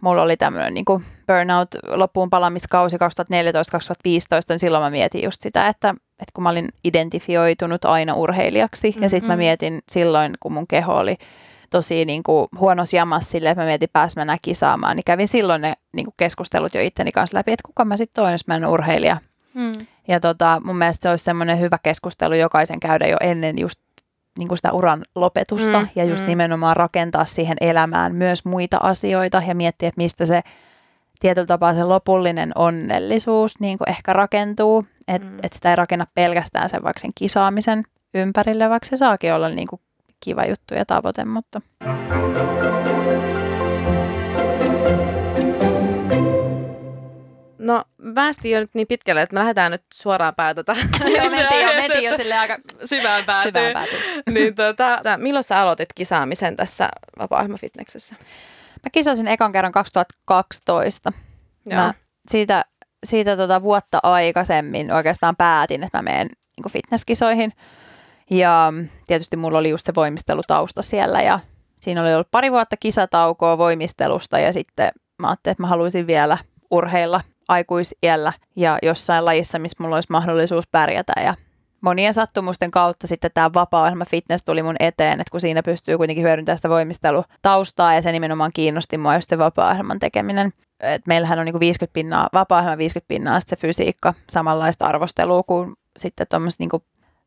mulla 0.00 0.22
oli 0.22 0.36
tämmöinen 0.36 0.74
niin 0.74 0.84
burnout 1.26 1.68
loppuun 1.88 2.30
palamiskausi 2.30 2.96
2014-2015, 2.96 2.98
niin 4.48 4.58
silloin 4.58 4.84
mä 4.84 4.90
mietin 4.90 5.24
just 5.24 5.42
sitä, 5.42 5.68
että, 5.68 5.90
että 5.90 6.32
kun 6.34 6.44
mä 6.44 6.50
olin 6.50 6.68
identifioitunut 6.84 7.84
aina 7.84 8.14
urheilijaksi 8.14 8.94
ja 9.00 9.08
sitten 9.08 9.28
mä 9.28 9.36
mietin 9.36 9.80
silloin, 9.88 10.34
kun 10.40 10.52
mun 10.52 10.66
keho 10.66 10.94
oli 10.94 11.16
tosi 11.70 12.04
niin 12.04 12.22
kuin 12.22 12.48
huonossa 12.58 12.96
jamassa 12.96 13.30
sille, 13.30 13.50
että 13.50 13.62
mä 13.62 13.66
mietin 13.66 13.88
pääs 13.92 14.16
mä 14.16 14.36
kisaamaan, 14.42 14.96
niin 14.96 15.04
kävin 15.04 15.28
silloin 15.28 15.62
ne 15.62 15.74
niin 15.92 16.04
kuin 16.04 16.14
keskustelut 16.16 16.74
jo 16.74 16.80
itteni 16.80 17.12
kanssa 17.12 17.38
läpi, 17.38 17.52
että 17.52 17.66
kuka 17.66 17.84
mä 17.84 17.96
sitten 17.96 18.24
oon, 18.24 18.32
jos 18.32 18.46
mä 18.46 18.56
en 18.56 18.66
urheilija. 18.66 19.16
Mm. 19.54 19.72
Ja 20.08 20.20
tota, 20.20 20.60
mun 20.64 20.78
mielestä 20.78 21.02
se 21.02 21.10
olisi 21.10 21.24
semmoinen 21.24 21.60
hyvä 21.60 21.78
keskustelu 21.82 22.34
jokaisen 22.34 22.80
käydä 22.80 23.06
jo 23.06 23.16
ennen 23.20 23.58
just 23.58 23.80
niin 24.38 24.48
kuin 24.48 24.58
sitä 24.58 24.72
uran 24.72 25.02
lopetusta 25.14 25.80
Mm, 25.80 25.88
ja 25.94 26.04
just 26.04 26.22
mm. 26.22 26.26
nimenomaan 26.26 26.76
rakentaa 26.76 27.24
siihen 27.24 27.56
elämään 27.60 28.14
myös 28.14 28.44
muita 28.44 28.76
asioita 28.82 29.42
ja 29.46 29.54
miettiä, 29.54 29.88
että 29.88 30.00
mistä 30.02 30.26
se 30.26 30.40
tietyllä 31.20 31.46
tapaa 31.46 31.74
se 31.74 31.84
lopullinen 31.84 32.52
onnellisuus 32.54 33.60
niin 33.60 33.78
kuin 33.78 33.90
ehkä 33.90 34.12
rakentuu, 34.12 34.86
että 35.08 35.28
Mm. 35.28 35.36
et 35.42 35.52
sitä 35.52 35.70
ei 35.70 35.76
rakenna 35.76 36.06
pelkästään 36.14 36.68
sen 36.68 36.82
vaikka 36.82 37.00
sen 37.00 37.12
kisaamisen 37.14 37.82
ympärille, 38.14 38.70
vaikka 38.70 38.88
se 38.88 38.96
saakin 38.96 39.34
olla 39.34 39.48
niin 39.48 39.68
kuin 39.68 39.80
kiva 40.20 40.44
juttu 40.44 40.74
ja 40.74 40.84
tavoite, 40.84 41.24
mutta 41.24 41.60
No 47.62 47.84
päästiin 48.14 48.54
jo 48.54 48.60
nyt 48.60 48.70
niin 48.74 48.86
pitkälle, 48.86 49.22
että 49.22 49.34
me 49.34 49.40
lähdetään 49.40 49.72
nyt 49.72 49.84
suoraan 49.94 50.34
päätä 50.34 50.64
Joo, 51.16 51.30
mentiin 51.30 51.66
jo, 51.66 51.72
mentiin 51.74 52.10
jo 52.10 52.16
silleen 52.16 52.40
aika 52.40 52.58
syvään 52.84 53.24
päätyyn. 53.24 53.54
syvään 53.54 53.72
päätyyn. 53.72 54.02
niin, 54.34 54.54
tota, 54.54 55.00
tää- 55.02 55.16
milloin 55.16 55.44
sä 55.44 55.60
aloitit 55.60 55.88
kisaamisen 55.94 56.56
tässä 56.56 56.88
vapaa 57.18 57.46
fitneksessä? 57.60 58.14
Mä 58.82 58.90
kisasin 58.92 59.28
ekan 59.28 59.52
kerran 59.52 59.72
2012. 59.72 61.12
Joo. 61.66 61.80
Mä 61.80 61.94
siitä, 62.30 62.64
siitä 63.06 63.36
tota 63.36 63.62
vuotta 63.62 63.98
aikaisemmin 64.02 64.92
oikeastaan 64.92 65.36
päätin, 65.36 65.82
että 65.82 65.98
mä 65.98 66.02
menen 66.02 66.28
niin 66.56 66.72
fitnesskisoihin. 66.72 67.52
Ja 68.30 68.72
tietysti 69.06 69.36
mulla 69.36 69.58
oli 69.58 69.70
just 69.70 69.86
se 69.86 69.92
voimistelutausta 69.94 70.82
siellä 70.82 71.22
ja 71.22 71.40
siinä 71.76 72.02
oli 72.02 72.14
ollut 72.14 72.30
pari 72.30 72.52
vuotta 72.52 72.76
kisataukoa 72.76 73.58
voimistelusta 73.58 74.38
ja 74.38 74.52
sitten 74.52 74.92
mä 75.18 75.28
ajattelin, 75.28 75.52
että 75.52 75.62
mä 75.62 75.66
haluaisin 75.66 76.06
vielä 76.06 76.38
urheilla 76.70 77.20
aikuisiellä 77.52 78.32
ja 78.56 78.78
jossain 78.82 79.24
lajissa, 79.24 79.58
missä 79.58 79.82
mulla 79.82 79.96
olisi 79.96 80.10
mahdollisuus 80.10 80.68
pärjätä 80.68 81.12
ja 81.24 81.34
monien 81.80 82.14
sattumusten 82.14 82.70
kautta 82.70 83.06
sitten 83.06 83.30
tämä 83.34 83.50
vapaa-ohjelma 83.54 84.04
fitness 84.04 84.44
tuli 84.44 84.62
mun 84.62 84.76
eteen, 84.80 85.20
että 85.20 85.30
kun 85.30 85.40
siinä 85.40 85.62
pystyy 85.62 85.96
kuitenkin 85.96 86.24
hyödyntämään 86.24 86.58
sitä 86.58 86.68
voimistelutaustaa 86.68 87.94
ja 87.94 88.02
se 88.02 88.12
nimenomaan 88.12 88.50
kiinnosti 88.54 88.98
mua 88.98 89.14
just 89.14 89.28
se 89.28 89.38
vapaa-ohjelman 89.38 89.98
tekeminen. 89.98 90.52
Et 90.80 91.06
meillähän 91.06 91.38
on 91.38 91.44
niinku 91.44 91.60
50 91.60 91.92
pinnaa, 91.92 92.28
vapaa 92.32 92.78
50 92.78 93.08
pinnaa 93.08 93.40
sitten 93.40 93.58
fysiikka, 93.58 94.14
samanlaista 94.30 94.86
arvostelua 94.86 95.42
kuin 95.42 95.72
sitten 95.96 96.26
tuommoisissa 96.30 96.62
niinku 96.62 96.84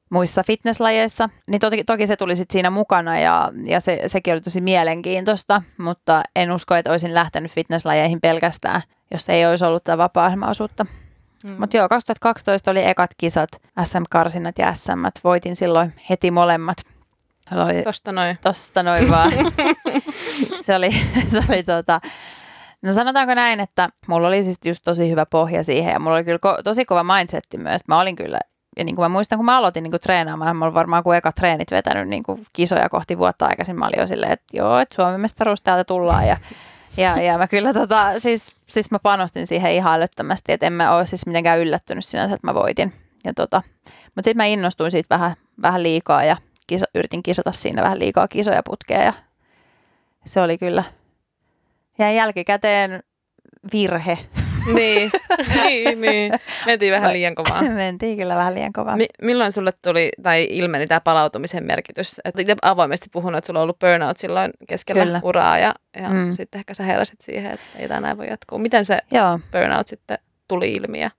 muissa 0.10 0.44
fitnesslajeissa. 0.44 1.30
Niin 1.48 1.60
toki, 1.60 1.84
toki 1.84 2.08
se 2.08 2.16
tuli 2.16 2.36
sitten 2.36 2.54
siinä 2.54 2.70
mukana 2.70 3.20
ja, 3.20 3.52
ja 3.66 3.80
se, 3.80 4.02
sekin 4.08 4.34
oli 4.34 4.42
tosi 4.42 4.62
mielenkiintoista, 4.62 5.62
mutta 5.78 6.24
en 6.36 6.52
usko, 6.52 6.76
että 6.76 6.92
olisin 6.92 7.14
lähtenyt 7.14 7.52
fitnesslajeihin 7.52 8.22
pelkästään, 8.22 8.82
jos 9.12 9.30
ei 9.30 9.46
olisi 9.46 9.66
ollut 9.66 9.84
tätä 9.84 9.98
vapaa-ohjelmaosuutta. 9.98 10.86
Mm. 11.44 11.56
Mutta 11.60 11.78
joo, 11.78 11.90
2012 11.90 12.72
oli 12.72 12.86
ekat 12.86 13.12
kisat, 13.18 13.50
SM-karsinat 13.84 14.58
ja 14.60 14.74
SM. 14.74 15.06
Voitin 15.24 15.56
silloin 15.56 15.94
heti 16.10 16.32
molemmat. 16.32 16.78
Oli 17.52 17.84
Tosta 17.84 18.12
noin. 18.12 18.38
tosta 18.44 18.84
noin 18.84 19.10
vaan. 19.10 19.32
se 20.62 20.76
oli, 20.76 20.92
se 21.28 21.40
oli 21.50 21.64
tota, 21.64 22.02
no 22.82 22.94
sanotaanko 22.94 23.34
näin, 23.34 23.60
että 23.60 23.90
mulla 24.08 24.28
oli 24.28 24.44
siis 24.44 24.60
just 24.66 24.84
tosi 24.84 25.10
hyvä 25.12 25.26
pohja 25.26 25.64
siihen 25.64 25.94
ja 25.94 26.00
mulla 26.00 26.16
oli 26.16 26.24
kyllä 26.24 26.40
ko- 26.46 26.64
tosi 26.64 26.86
kova 26.86 27.04
mindsetti 27.04 27.58
myös. 27.58 27.82
Mä 27.88 28.00
olin 28.00 28.16
kyllä, 28.16 28.40
ja 28.78 28.84
niin 28.84 28.96
kuin 28.96 29.04
mä 29.04 29.10
muistan, 29.10 29.40
kun 29.40 29.46
mä 29.46 29.58
aloitin 29.58 29.84
niin 29.84 29.92
kuin 29.92 30.02
treenaamaan, 30.02 30.58
mä 30.58 30.66
olin 30.66 30.74
varmaan 30.74 31.04
kuin 31.04 31.18
eka 31.18 31.32
treenit 31.32 31.72
vetänyt 31.72 32.08
niin 32.08 32.24
kuin 32.24 32.46
kisoja 32.54 32.90
kohti 32.90 33.18
vuotta 33.18 33.46
aikaisin. 33.46 33.80
Mä 33.80 33.86
olin 33.86 34.00
jo 34.00 34.08
silleen, 34.08 34.32
että 34.32 34.58
joo, 34.58 34.80
että 34.80 34.96
Suomen 34.96 35.22
mestaruus 35.22 35.62
täältä 35.62 35.84
tullaan 35.84 36.28
ja 36.28 36.38
ja, 36.98 37.22
ja 37.22 37.38
mä 37.38 37.48
kyllä 37.48 37.74
tota, 37.74 38.20
siis, 38.20 38.56
siis 38.70 38.92
mä 38.92 39.00
panostin 39.00 39.48
siihen 39.48 39.72
ihan 39.72 39.94
älyttömästi, 39.94 40.52
että 40.52 40.66
en 40.66 40.74
mä 40.74 40.96
ole 40.96 41.06
siis 41.06 41.26
mitenkään 41.26 41.60
yllättynyt 41.60 42.06
sinänsä, 42.06 42.36
että 42.36 42.48
mä 42.48 42.54
voitin. 42.54 42.94
Ja 43.24 43.34
tota, 43.34 43.62
mutta 43.86 44.24
sitten 44.24 44.38
mä 44.38 44.46
innostuin 44.46 44.92
siitä 44.92 45.16
vähän, 45.16 45.36
vähän 45.62 45.84
liikaa 45.84 46.24
ja 46.24 46.38
kisa, 46.68 46.86
yritin 46.96 47.24
kisata 47.24 47.52
siinä 47.52 47.82
vähän 47.82 48.00
liikaa 48.00 48.28
kisoja 48.28 48.62
putkeen 48.66 49.06
ja 49.06 49.14
se 50.26 50.42
oli 50.42 50.58
kyllä, 50.58 50.84
jäi 52.00 52.16
jälkikäteen 52.16 53.04
virhe. 53.74 54.18
Niin, 54.74 55.12
niin, 55.64 56.02
niin. 56.02 56.34
Mentiin 56.66 56.94
vähän 56.94 57.14
liian 57.14 57.36
kovaa. 57.36 57.62
Mentiin 57.86 58.18
kyllä 58.18 58.36
vähän 58.36 58.54
liian 58.56 58.74
kovaa. 58.74 58.98
Mi- 58.98 59.08
milloin 59.22 59.52
sulle 59.52 59.72
tuli 59.82 60.10
tai 60.24 60.48
ilmeni 60.50 60.88
tämä 60.88 61.00
palautumisen 61.02 61.66
merkitys? 61.66 62.22
Et 62.26 62.40
itse 62.40 62.56
avoimesti 62.62 63.10
puhunut, 63.12 63.38
että 63.38 63.46
sulla 63.48 63.60
on 63.60 63.64
ollut 63.64 63.80
burnout 63.80 64.18
silloin 64.18 64.52
keskellä 64.68 65.04
Kyllä. 65.04 65.20
uraa 65.24 65.58
ja, 65.58 65.74
ja 66.02 66.10
Mm. 66.10 66.32
sitten 66.32 66.60
ehkä 66.60 66.74
sä 66.74 66.84
heräsit 66.84 67.22
siihen, 67.22 67.52
että 67.52 67.66
ei 67.80 67.88
tämä 67.88 68.00
näin 68.00 68.18
voi 68.18 68.28
jatkuu. 68.30 68.60
Miten 68.60 68.86
se 68.86 69.00
Joo. 69.12 69.40
burnout 69.52 69.88
sitten 69.88 70.18
tuli 70.48 70.72
ilmi? 70.74 71.02
Ja... 71.02 71.12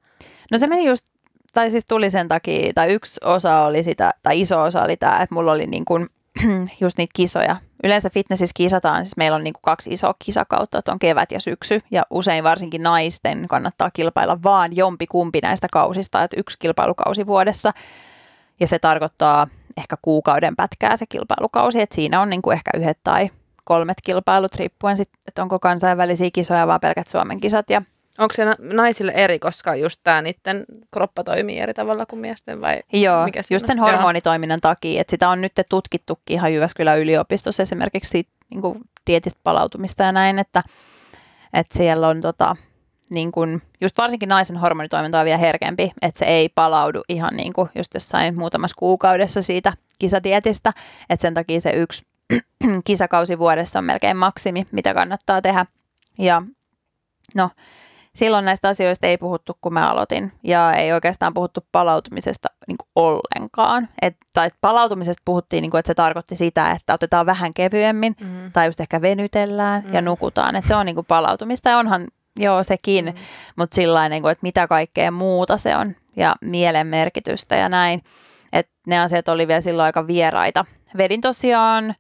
No 0.52 0.58
se 0.58 0.66
meni 0.66 0.86
just, 0.88 1.06
tai 1.52 1.70
siis 1.70 1.86
tuli 1.86 2.10
sen 2.10 2.28
takia, 2.28 2.72
tai 2.74 2.92
yksi 2.92 3.20
osa 3.24 3.60
oli 3.60 3.82
sitä, 3.82 4.14
tai 4.22 4.40
iso 4.40 4.62
osa 4.62 4.82
oli 4.82 4.96
tämä, 4.96 5.18
että 5.22 5.34
mulla 5.34 5.52
oli 5.52 5.66
niin 5.66 5.84
kuin, 5.84 6.06
just 6.80 6.98
niitä 6.98 7.12
kisoja. 7.16 7.56
Yleensä 7.84 8.10
fitnessissä 8.10 8.54
kisataan, 8.56 9.04
siis 9.04 9.16
meillä 9.16 9.36
on 9.36 9.44
niin 9.44 9.54
kuin 9.54 9.62
kaksi 9.62 9.90
isoa 9.90 10.14
kisakautta, 10.18 10.78
että 10.78 10.92
on 10.92 10.98
kevät 10.98 11.32
ja 11.32 11.40
syksy, 11.40 11.82
ja 11.90 12.02
usein 12.10 12.44
varsinkin 12.44 12.82
naisten 12.82 13.46
kannattaa 13.48 13.90
kilpailla 13.90 14.42
vaan 14.42 14.76
jompi 14.76 15.06
kumpi 15.06 15.40
näistä 15.42 15.66
kausista, 15.72 16.22
että 16.22 16.40
yksi 16.40 16.58
kilpailukausi 16.58 17.26
vuodessa, 17.26 17.72
ja 18.60 18.66
se 18.66 18.78
tarkoittaa 18.78 19.46
ehkä 19.76 19.96
kuukauden 20.02 20.56
pätkää 20.56 20.96
se 20.96 21.06
kilpailukausi, 21.08 21.80
että 21.80 21.94
siinä 21.94 22.20
on 22.20 22.30
niin 22.30 22.42
kuin 22.42 22.54
ehkä 22.54 22.70
yhdet 22.76 22.98
tai 23.04 23.30
kolmet 23.64 23.98
kilpailut, 24.06 24.54
riippuen 24.54 24.96
sitten, 24.96 25.20
että 25.28 25.42
onko 25.42 25.58
kansainvälisiä 25.58 26.30
kisoja, 26.32 26.66
vaan 26.66 26.80
pelkät 26.80 27.08
Suomen 27.08 27.40
kisat, 27.40 27.70
ja 27.70 27.82
Onko 28.18 28.34
se 28.34 28.44
na- 28.44 28.56
naisille 28.58 29.12
eri, 29.12 29.38
koska 29.38 29.74
just 29.74 30.00
tämä 30.04 30.22
niiden 30.22 30.64
kroppa 30.90 31.24
toimii 31.24 31.58
eri 31.58 31.74
tavalla 31.74 32.06
kuin 32.06 32.20
miesten 32.20 32.60
vai 32.60 32.80
Joo, 32.92 33.24
mikä 33.24 33.42
siinä 33.42 33.56
just 33.56 33.68
Joo. 33.68 33.86
hormonitoiminnan 33.86 34.60
takia, 34.60 35.00
että 35.00 35.10
sitä 35.10 35.28
on 35.28 35.40
nyt 35.40 35.52
tutkittukin 35.68 36.34
ihan 36.34 36.54
Jyväskylän 36.54 37.00
yliopistossa 37.00 37.62
esimerkiksi 37.62 38.10
siitä, 38.10 38.30
niin 38.50 38.60
kuin 38.60 38.80
dietistä 39.06 39.40
palautumista 39.42 40.02
ja 40.02 40.12
näin, 40.12 40.38
että, 40.38 40.62
että 41.52 41.76
siellä 41.76 42.08
on 42.08 42.20
tota, 42.20 42.56
niin 43.10 43.32
kun, 43.32 43.62
just 43.80 43.98
varsinkin 43.98 44.28
naisen 44.28 44.56
hormonitoiminta 44.56 45.18
on 45.18 45.24
vielä 45.24 45.38
herkempi, 45.38 45.92
että 46.02 46.18
se 46.18 46.24
ei 46.24 46.48
palaudu 46.48 47.02
ihan 47.08 47.36
niin 47.36 47.52
kuin 47.52 47.68
just 47.74 47.94
jossain 47.94 48.38
muutamassa 48.38 48.76
kuukaudessa 48.78 49.42
siitä 49.42 49.72
kisadietistä, 49.98 50.72
että 51.10 51.22
sen 51.22 51.34
takia 51.34 51.60
se 51.60 51.70
yksi 51.70 52.06
kisakausi 52.86 53.38
vuodessa 53.38 53.78
on 53.78 53.84
melkein 53.84 54.16
maksimi, 54.16 54.66
mitä 54.72 54.94
kannattaa 54.94 55.42
tehdä. 55.42 55.66
Ja 56.18 56.42
no, 57.34 57.50
silloin 58.16 58.44
näistä 58.44 58.68
asioista 58.68 59.06
ei 59.06 59.18
puhuttu, 59.18 59.58
kun 59.60 59.72
mä 59.72 59.90
aloitin, 59.90 60.32
ja 60.42 60.72
ei 60.72 60.92
oikeastaan 60.92 61.34
puhuttu 61.34 61.60
palautumisesta 61.72 62.48
niin 62.66 62.76
kuin 62.78 62.88
ollenkaan. 62.94 63.88
Et, 64.02 64.16
tai 64.32 64.50
palautumisesta 64.60 65.22
puhuttiin, 65.24 65.62
niin 65.62 65.70
kuin, 65.70 65.78
että 65.78 65.86
se 65.86 65.94
tarkoitti 65.94 66.36
sitä, 66.36 66.70
että 66.70 66.94
otetaan 66.94 67.26
vähän 67.26 67.54
kevyemmin, 67.54 68.16
mm. 68.20 68.52
tai 68.52 68.66
just 68.66 68.80
ehkä 68.80 69.02
venytellään 69.02 69.84
mm. 69.86 69.94
ja 69.94 70.00
nukutaan. 70.00 70.56
Että 70.56 70.68
se 70.68 70.74
on 70.74 70.86
niin 70.86 70.94
kuin 70.94 71.06
palautumista, 71.06 71.70
ja 71.70 71.78
onhan 71.78 72.08
joo 72.38 72.62
sekin, 72.62 73.04
mm. 73.04 73.14
mutta 73.56 73.74
sillä 73.74 74.08
niin 74.08 74.22
kuin, 74.22 74.32
että 74.32 74.42
mitä 74.42 74.66
kaikkea 74.66 75.10
muuta 75.10 75.56
se 75.56 75.76
on, 75.76 75.94
ja 76.16 76.36
mielen 76.40 76.86
merkitystä 76.86 77.56
ja 77.56 77.68
näin. 77.68 78.02
Että 78.52 78.72
ne 78.86 79.00
asiat 79.00 79.28
oli 79.28 79.48
vielä 79.48 79.60
silloin 79.60 79.86
aika 79.86 80.06
vieraita. 80.06 80.64
Vedin 80.96 81.20
tosiaan 81.20 81.94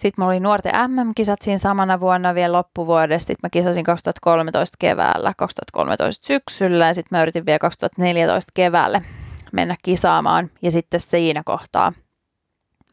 sitten 0.00 0.22
mulla 0.22 0.32
oli 0.32 0.40
nuorten 0.40 0.72
MM-kisat 0.90 1.42
siinä 1.42 1.58
samana 1.58 2.00
vuonna 2.00 2.34
vielä 2.34 2.52
loppuvuodesta. 2.52 3.26
Sitten 3.26 3.40
mä 3.42 3.50
kisasin 3.50 3.84
2013 3.84 4.76
keväällä, 4.78 5.32
2013 5.36 6.26
syksyllä 6.26 6.86
ja 6.86 6.94
sitten 6.94 7.18
mä 7.18 7.22
yritin 7.22 7.46
vielä 7.46 7.58
2014 7.58 8.52
keväälle 8.54 9.02
mennä 9.52 9.76
kisaamaan. 9.82 10.50
Ja 10.62 10.70
sitten 10.70 11.00
siinä 11.00 11.42
kohtaa 11.44 11.92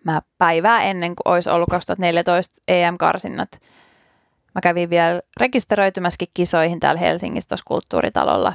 mä 0.04 0.22
päivää 0.38 0.84
ennen 0.84 1.16
kuin 1.16 1.34
olisi 1.34 1.50
ollut 1.50 1.70
2014 1.70 2.62
EM-karsinnat, 2.68 3.52
mä 4.56 4.62
kävin 4.62 4.90
vielä 4.90 5.22
rekisteröitymässäkin 5.40 6.28
kisoihin 6.34 6.80
täällä 6.80 7.00
Helsingissä 7.00 7.50
tuossa 7.50 7.66
kulttuuritalolla. 7.68 8.54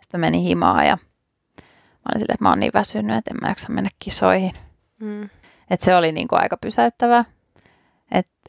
Sitten 0.00 0.20
mä 0.20 0.26
menin 0.26 0.42
himaan 0.42 0.86
ja 0.86 0.96
mä 0.96 2.10
olin 2.10 2.20
silleen, 2.20 2.34
että 2.34 2.44
mä 2.44 2.48
oon 2.48 2.60
niin 2.60 2.72
väsynyt, 2.74 3.16
että 3.16 3.30
en 3.30 3.38
mä 3.42 3.48
jaksa 3.48 3.72
mennä 3.72 3.90
kisoihin. 3.98 4.52
Mm. 4.98 5.30
Et 5.70 5.80
se 5.80 5.96
oli 5.96 6.12
niinku 6.12 6.34
aika 6.34 6.56
pysäyttävää. 6.56 7.24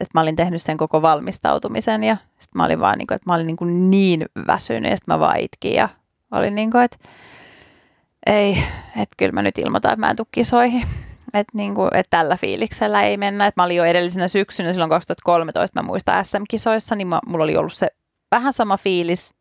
Että 0.02 0.10
et 0.10 0.14
mä 0.14 0.22
olin 0.22 0.36
tehnyt 0.36 0.62
sen 0.62 0.78
koko 0.78 1.02
valmistautumisen 1.02 2.04
ja 2.04 2.18
sitten 2.30 2.60
mä 2.60 2.66
olin 2.66 2.80
vaan 2.80 2.98
niinku, 2.98 3.14
että 3.14 3.30
mä 3.30 3.36
olin 3.36 3.48
niinku 3.48 3.66
niin 3.66 4.26
väsynyt 4.48 4.92
ja 4.92 4.98
sitten 4.98 5.16
mä 5.16 5.20
vaan 5.20 5.40
itkin 5.40 5.74
ja 5.74 5.90
olin 6.32 6.56
niinku, 6.56 6.78
että 6.78 6.98
ei, 8.26 8.64
että 9.02 9.16
kyllä 9.18 9.32
mä 9.32 9.42
nyt 9.42 9.58
ilmoitan, 9.58 9.92
että 9.92 10.00
mä 10.00 10.10
en 10.10 10.16
tule 10.16 10.28
kisoihin. 10.32 10.88
Että 11.34 11.58
niinku, 11.58 11.88
et 11.94 12.08
tällä 12.10 12.38
fiiliksellä 12.38 13.04
ei 13.04 13.18
mennä. 13.18 13.48
Et 13.48 13.56
mä 13.56 13.64
olin 13.64 13.78
jo 13.78 13.86
edellisenä 13.86 14.28
syksynä, 14.28 14.74
silloin 14.74 14.90
2013, 14.90 15.80
mä 15.82 15.88
muistan 15.88 16.26
SM-kisoissa, 16.26 16.96
niin 16.96 17.08
mä, 17.08 17.20
mulla 17.26 17.44
oli 17.44 17.58
ollut 17.58 17.74
se 17.74 17.88
vähän 18.32 18.54
sama 18.54 18.78
fiilis, 18.78 19.34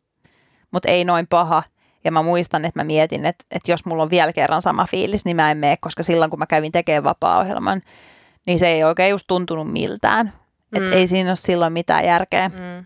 mutta 0.71 0.89
ei 0.89 1.05
noin 1.05 1.27
paha. 1.27 1.63
Ja 2.03 2.11
mä 2.11 2.21
muistan, 2.21 2.65
että 2.65 2.79
mä 2.79 2.83
mietin, 2.83 3.25
että, 3.25 3.45
että 3.51 3.71
jos 3.71 3.85
mulla 3.85 4.03
on 4.03 4.09
vielä 4.09 4.33
kerran 4.33 4.61
sama 4.61 4.85
fiilis, 4.85 5.25
niin 5.25 5.35
mä 5.35 5.51
en 5.51 5.57
mene, 5.57 5.77
koska 5.77 6.03
silloin 6.03 6.29
kun 6.29 6.39
mä 6.39 6.45
kävin 6.45 6.71
tekemään 6.71 7.03
vapaa-ohjelman, 7.03 7.81
niin 8.45 8.59
se 8.59 8.67
ei 8.67 8.83
oikein 8.83 9.09
just 9.09 9.27
tuntunut 9.27 9.71
miltään. 9.71 10.33
Mm. 10.71 10.83
Että 10.83 10.95
ei 10.95 11.07
siinä 11.07 11.29
ole 11.29 11.35
silloin 11.35 11.73
mitään 11.73 12.05
järkeä. 12.05 12.49
Mm. 12.49 12.85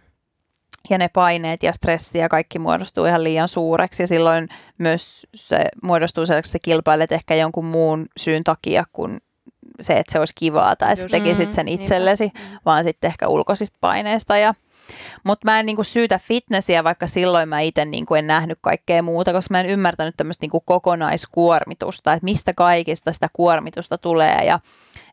Ja 0.90 0.98
ne 0.98 1.08
paineet 1.08 1.64
ja 1.64 1.74
stressi 1.74 2.18
ja 2.18 2.30
kaikki 2.30 2.60
muodostuu 2.60 3.06
ihan 3.06 3.24
liian 3.24 3.48
suureksi. 3.48 4.04
Ja 4.04 4.08
silloin 4.08 4.50
myös 4.78 5.28
se 5.36 5.66
muodostuu 5.84 6.26
sellaiseksi, 6.26 6.58
että 6.58 6.66
kilpailet 6.66 7.12
ehkä 7.12 7.36
jonkun 7.36 7.66
muun 7.66 8.06
syyn 8.18 8.44
takia 8.44 8.84
kuin 8.94 9.20
se, 9.82 9.94
että 9.94 10.12
se 10.12 10.20
olisi 10.20 10.34
kivaa 10.38 10.76
tai 10.76 10.96
sä 10.96 11.08
tekisit 11.12 11.54
sen 11.54 11.68
itsellesi, 11.68 12.26
mm. 12.26 12.58
vaan 12.66 12.84
sitten 12.84 13.08
ehkä 13.08 13.28
ulkoisista 13.28 13.78
paineista. 13.82 14.38
Ja, 14.38 14.54
mutta 15.24 15.46
mä 15.46 15.60
en 15.60 15.66
niinku 15.66 15.84
syytä 15.84 16.20
fitnessiä, 16.24 16.84
vaikka 16.84 17.08
silloin 17.08 17.50
mä 17.50 17.60
itse 17.60 17.86
niinku 17.86 18.16
en 18.16 18.28
nähnyt 18.28 18.58
kaikkea 18.62 19.02
muuta, 19.02 19.34
koska 19.34 19.54
mä 19.54 19.60
en 19.60 19.66
ymmärtänyt 19.66 20.18
tämmöistä 20.18 20.44
niinku 20.44 20.62
kokonaiskuormitusta, 20.62 22.14
että 22.14 22.26
mistä 22.26 22.54
kaikista 22.54 23.12
sitä 23.12 23.28
kuormitusta 23.34 23.98
tulee. 23.98 24.46
Ja 24.46 24.60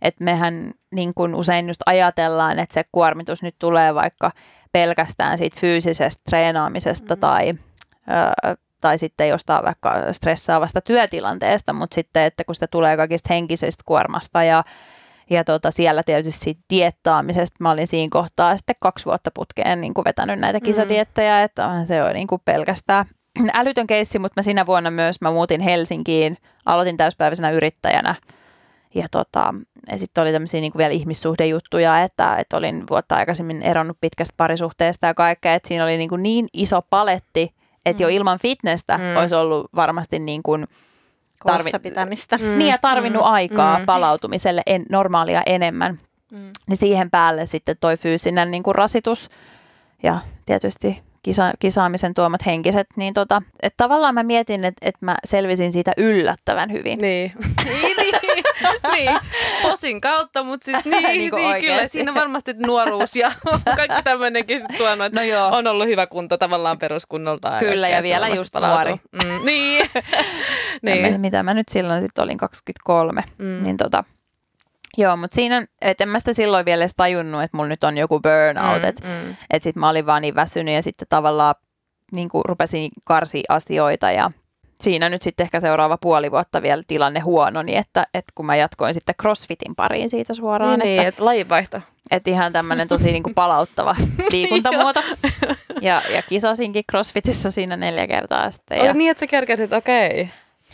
että 0.03 0.25
mehän 0.25 0.73
niin 0.95 1.15
kuin 1.15 1.35
usein 1.35 1.67
just 1.67 1.81
ajatellaan, 1.87 2.59
että 2.59 2.75
se 2.75 2.85
kuormitus 2.93 3.43
nyt 3.43 3.55
tulee 3.59 3.95
vaikka 3.95 4.31
pelkästään 4.73 5.38
siitä 5.38 5.61
fyysisestä 5.61 6.23
treenaamisesta 6.31 7.15
mm. 7.15 7.21
tai, 7.21 7.51
ö, 7.51 8.57
tai 8.81 8.99
sitten 8.99 9.29
jostain 9.29 9.65
vaikka 9.65 10.12
stressaavasta 10.12 10.81
työtilanteesta, 10.81 11.73
mutta 11.73 11.95
sitten, 11.95 12.23
että 12.23 12.45
kun 12.45 12.55
sitä 12.55 12.67
tulee 12.67 12.97
kaikista 12.97 13.35
henkisestä 13.35 13.83
kuormasta 13.87 14.45
ja 14.45 14.65
ja 15.31 15.45
tota, 15.45 15.71
siellä 15.71 16.03
tietysti 16.03 16.59
diettaamisesta 16.71 17.57
mä 17.61 17.71
olin 17.71 17.87
siinä 17.87 18.09
kohtaa 18.11 18.57
sitten 18.57 18.77
kaksi 18.81 19.05
vuotta 19.05 19.31
putkeen 19.35 19.81
niin 19.81 19.95
kuin 19.95 20.05
vetänyt 20.05 20.38
näitä 20.38 20.61
kisadiettejä, 20.61 21.38
mm. 21.38 21.45
että 21.45 21.85
se 21.85 22.03
on 22.03 22.15
niin 22.15 22.27
kuin 22.27 22.43
pelkästään 22.45 23.05
älytön 23.53 23.87
keissi, 23.87 24.19
mutta 24.19 24.38
mä 24.38 24.43
siinä 24.43 24.67
vuonna 24.67 24.91
myös 24.91 25.21
mä 25.21 25.31
muutin 25.31 25.61
Helsinkiin, 25.61 26.38
aloitin 26.67 26.97
täyspäiväisenä 26.97 27.51
yrittäjänä– 27.51 28.15
tota, 29.11 29.55
ja 29.91 29.99
sitten 29.99 30.23
oli 30.23 30.33
tämmöisiä 30.33 30.61
niin 30.61 30.73
vielä 30.77 30.93
ihmissuhdejuttuja, 30.93 32.01
että, 32.01 32.37
että 32.37 32.57
olin 32.57 32.85
vuotta 32.91 33.17
aikaisemmin 33.17 33.63
eronnut 33.63 33.97
pitkästä 34.01 34.35
parisuhteesta 34.37 35.07
ja 35.07 35.15
kaikkea, 35.15 35.55
että 35.55 35.69
siinä 35.69 35.85
oli 35.85 35.97
niin, 35.97 36.09
kuin 36.09 36.23
niin 36.23 36.49
iso 36.53 36.83
paletti, 36.91 37.55
että 37.87 38.03
mm. 38.03 38.05
jo 38.05 38.17
ilman 38.17 38.39
fitnessä 38.39 38.99
mm. 38.99 39.17
olisi 39.17 39.35
ollut 39.35 39.67
varmasti 39.77 40.19
niin 40.19 40.43
kuin 40.43 40.67
tarvi... 41.47 41.71
pitämistä. 41.83 42.37
Mm. 42.37 42.59
Niin 42.59 42.71
ja 42.71 42.79
tarvinnut 42.79 43.23
mm. 43.23 43.33
aikaa 43.33 43.79
mm. 43.79 43.87
palautumiselle 43.87 44.63
en, 44.67 44.87
normaalia 44.91 45.43
enemmän. 45.47 46.01
Mm. 46.31 46.51
Niin 46.69 46.77
siihen 46.77 47.11
päälle 47.11 47.47
sitten 47.47 47.77
toi 47.81 47.97
fyysinen 47.97 48.51
niin 48.51 48.63
kuin 48.63 48.75
rasitus 48.75 49.31
ja 50.03 50.19
tietysti 50.47 51.03
kisa, 51.23 51.53
kisaamisen 51.59 52.15
tuomat 52.15 52.47
henkiset, 52.47 52.87
niin 52.97 53.15
tota, 53.15 53.43
että 53.63 53.77
tavallaan 53.77 54.15
mä 54.15 54.23
mietin, 54.23 54.65
että, 54.65 54.89
että 54.89 55.07
mä 55.07 55.17
selvisin 55.25 55.73
siitä 55.73 55.93
yllättävän 55.97 56.73
hyvin. 56.73 56.99
Niin. 56.99 57.33
niin, 57.65 57.97
niin, 57.97 58.45
niin. 58.93 59.19
Posin 59.63 60.01
kautta, 60.01 60.43
mutta 60.43 60.65
siis 60.65 60.85
niin, 60.85 61.03
niin, 61.03 61.35
niin 61.35 61.61
kyllä. 61.61 61.87
Siinä 61.87 62.15
varmasti 62.15 62.53
nuoruus 62.53 63.17
ja 63.17 63.33
kaikki 63.77 64.03
tämmöinenkin 64.05 64.61
tuonut, 64.77 65.07
että 65.07 65.21
no 65.21 65.27
joo. 65.27 65.49
on 65.53 65.67
ollut 65.67 65.87
hyvä 65.87 66.07
kunto 66.07 66.39
tavallaan 66.39 66.79
peruskunnolta. 66.79 67.59
Kyllä, 67.59 67.89
ja, 67.89 67.97
ja 67.97 68.03
vielä 68.03 68.29
just 68.29 68.55
nuori. 68.55 68.93
Mm, 68.93 69.45
niin. 69.45 69.91
niin. 70.83 71.21
Mitä 71.21 71.43
mä 71.43 71.55
nyt 71.55 71.69
silloin 71.69 72.03
sitten 72.03 72.25
olin 72.25 72.39
23, 72.39 73.25
mm. 73.39 73.63
niin 73.63 73.77
tota, 73.77 74.05
Joo, 74.99 75.17
mutta 75.17 75.35
siinä, 75.35 75.67
että 75.81 76.05
en 76.05 76.09
mä 76.09 76.19
sitä 76.19 76.33
silloin 76.33 76.65
vielä 76.65 76.83
edes 76.83 76.95
tajunnut, 76.97 77.43
että 77.43 77.57
mulla 77.57 77.69
nyt 77.69 77.85
on 77.85 77.99
joku 77.99 78.21
burnout, 78.21 78.83
mm, 78.83 78.89
että 78.89 79.09
mm. 79.09 79.37
et 79.51 79.63
sitten 79.63 79.81
mä 79.81 79.89
olin 79.89 80.07
vaan 80.07 80.23
niin 80.23 80.35
väsynyt 80.35 80.75
ja 80.75 80.83
sitten 80.83 81.09
tavallaan 81.09 81.55
niin 82.13 82.29
kuin 82.29 82.45
rupesin 82.45 82.91
karsi 83.05 83.45
asioita 83.49 84.11
ja 84.11 84.31
siinä 84.81 85.09
nyt 85.09 85.23
sitten 85.23 85.45
ehkä 85.45 85.61
seuraava 85.61 85.99
puoli 85.99 86.31
vuotta 86.31 86.63
vielä 86.63 86.83
tilanne 86.87 87.21
huono, 87.21 87.63
niin 87.63 87.79
että, 87.79 88.07
että 88.15 88.33
kun 88.35 88.47
mä 88.47 88.57
jatkoin 88.57 88.95
sitten 88.95 89.15
crossfitin 89.21 89.75
pariin 89.77 90.11
siitä 90.11 90.35
suoraan. 90.35 90.79
Niin, 90.79 90.91
että, 90.91 91.03
niin, 91.03 91.09
että 91.09 91.25
lajinvaihto. 91.25 91.81
Että 92.11 92.31
ihan 92.31 92.53
tämmöinen 92.53 92.89
tosi 92.89 93.13
niin 93.13 93.23
kuin 93.23 93.35
palauttava 93.35 93.97
liikuntamuoto. 94.31 95.01
ja, 95.81 96.03
ja 96.11 96.23
kisasinkin 96.23 96.85
crossfitissä 96.91 97.51
siinä 97.51 97.77
neljä 97.77 98.07
kertaa 98.07 98.51
sitten. 98.51 98.79
Ja... 98.79 98.95
niin, 98.95 99.11
että 99.11 99.21
sä 99.21 99.27
kerkäsit, 99.27 99.73
okei. 99.73 100.11
Okay. 100.11 100.27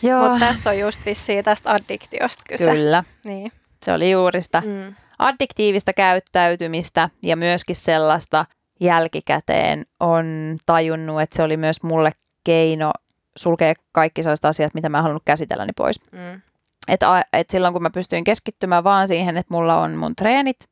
Joo. 0.02 0.28
Mutta 0.28 0.46
tässä 0.46 0.70
on 0.70 0.78
just 0.78 1.06
vissiin 1.06 1.44
tästä 1.44 1.70
addiktiosta 1.70 2.42
kyse. 2.48 2.70
Kyllä. 2.70 3.04
Niin. 3.24 3.52
Se 3.82 3.92
oli 3.92 4.10
juuri 4.10 4.42
sitä 4.42 4.62
mm. 4.66 4.94
addiktiivista 5.18 5.92
käyttäytymistä 5.92 7.10
ja 7.22 7.36
myöskin 7.36 7.76
sellaista 7.76 8.46
jälkikäteen 8.80 9.86
on 10.00 10.56
tajunnut, 10.66 11.20
että 11.20 11.36
se 11.36 11.42
oli 11.42 11.56
myös 11.56 11.82
mulle 11.82 12.12
keino 12.44 12.92
sulkea 13.36 13.74
kaikki 13.92 14.22
sellaiset 14.22 14.44
asiat, 14.44 14.74
mitä 14.74 14.88
mä 14.88 14.98
en 14.98 15.02
halunnut 15.02 15.22
käsitelläni 15.26 15.72
pois. 15.76 16.00
Mm. 16.12 16.40
Et, 16.88 17.00
et 17.32 17.50
silloin 17.50 17.72
kun 17.72 17.82
mä 17.82 17.90
pystyin 17.90 18.24
keskittymään 18.24 18.84
vaan 18.84 19.08
siihen, 19.08 19.36
että 19.36 19.54
mulla 19.54 19.80
on 19.80 19.96
mun 19.96 20.16
treenit 20.16 20.68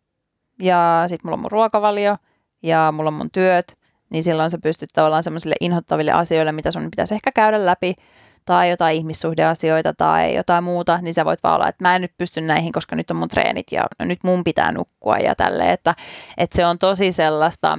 ja 0.62 1.04
sitten 1.06 1.26
mulla 1.26 1.34
on 1.34 1.40
mun 1.40 1.50
ruokavalio 1.50 2.16
ja 2.62 2.92
mulla 2.92 3.08
on 3.08 3.14
mun 3.14 3.30
työt, 3.30 3.76
niin 4.10 4.22
silloin 4.22 4.50
sä 4.50 4.58
pystyt 4.62 4.90
tavallaan 4.92 5.22
semmoisille 5.22 5.54
inhottaville 5.60 6.12
asioille, 6.12 6.52
mitä 6.52 6.70
sun 6.70 6.90
pitäisi 6.90 7.14
ehkä 7.14 7.32
käydä 7.32 7.66
läpi, 7.66 7.94
tai 8.46 8.70
jotain 8.70 8.96
ihmissuhdeasioita 8.96 9.94
tai 9.94 10.34
jotain 10.34 10.64
muuta, 10.64 10.98
niin 11.02 11.14
sä 11.14 11.24
voit 11.24 11.42
vaan 11.42 11.54
olla, 11.54 11.68
että 11.68 11.84
mä 11.84 11.94
en 11.94 12.02
nyt 12.02 12.12
pysty 12.18 12.40
näihin, 12.40 12.72
koska 12.72 12.96
nyt 12.96 13.10
on 13.10 13.16
mun 13.16 13.28
treenit 13.28 13.66
ja 13.72 13.84
nyt 13.98 14.18
mun 14.22 14.44
pitää 14.44 14.72
nukkua 14.72 15.18
ja 15.18 15.34
tälleen, 15.34 15.70
että, 15.70 15.94
että 16.38 16.56
se 16.56 16.66
on 16.66 16.78
tosi 16.78 17.12
sellaista 17.12 17.78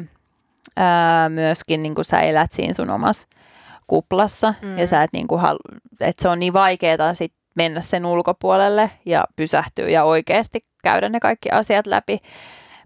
ää, 0.75 1.29
myöskin, 1.29 1.83
niin 1.83 1.95
kuin 1.95 2.05
sä 2.05 2.19
elät 2.19 2.51
siinä 2.51 2.73
sun 2.73 2.89
omassa 2.89 3.27
kuplassa 3.87 4.53
mm. 4.61 4.77
ja 4.77 4.87
sä 4.87 5.03
et 5.03 5.13
niin 5.13 5.27
kuin, 5.27 5.41
että 5.99 6.21
se 6.21 6.29
on 6.29 6.39
niin 6.39 6.53
vaikeaa 6.53 7.13
sit 7.13 7.33
mennä 7.55 7.81
sen 7.81 8.05
ulkopuolelle 8.05 8.91
ja 9.05 9.25
pysähtyä 9.35 9.89
ja 9.89 10.03
oikeasti 10.03 10.65
käydä 10.83 11.09
ne 11.09 11.19
kaikki 11.19 11.49
asiat 11.51 11.87
läpi. 11.87 12.19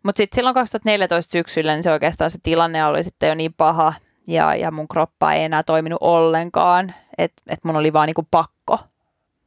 Mutta 0.03 0.17
sitten 0.17 0.35
silloin 0.35 0.53
2014 0.53 1.31
syksyllä, 1.31 1.73
niin 1.73 1.83
se 1.83 1.91
oikeastaan 1.91 2.31
se 2.31 2.37
tilanne 2.43 2.85
oli 2.85 3.03
sitten 3.03 3.29
jo 3.29 3.35
niin 3.35 3.53
paha, 3.53 3.93
ja, 4.27 4.55
ja 4.55 4.71
mun 4.71 4.87
kroppa 4.87 5.33
ei 5.33 5.43
enää 5.43 5.63
toiminut 5.63 5.97
ollenkaan, 6.01 6.93
että 7.17 7.41
et 7.47 7.59
mun 7.63 7.75
oli 7.75 7.93
vaan 7.93 8.07
niinku 8.07 8.27
pakko 8.31 8.79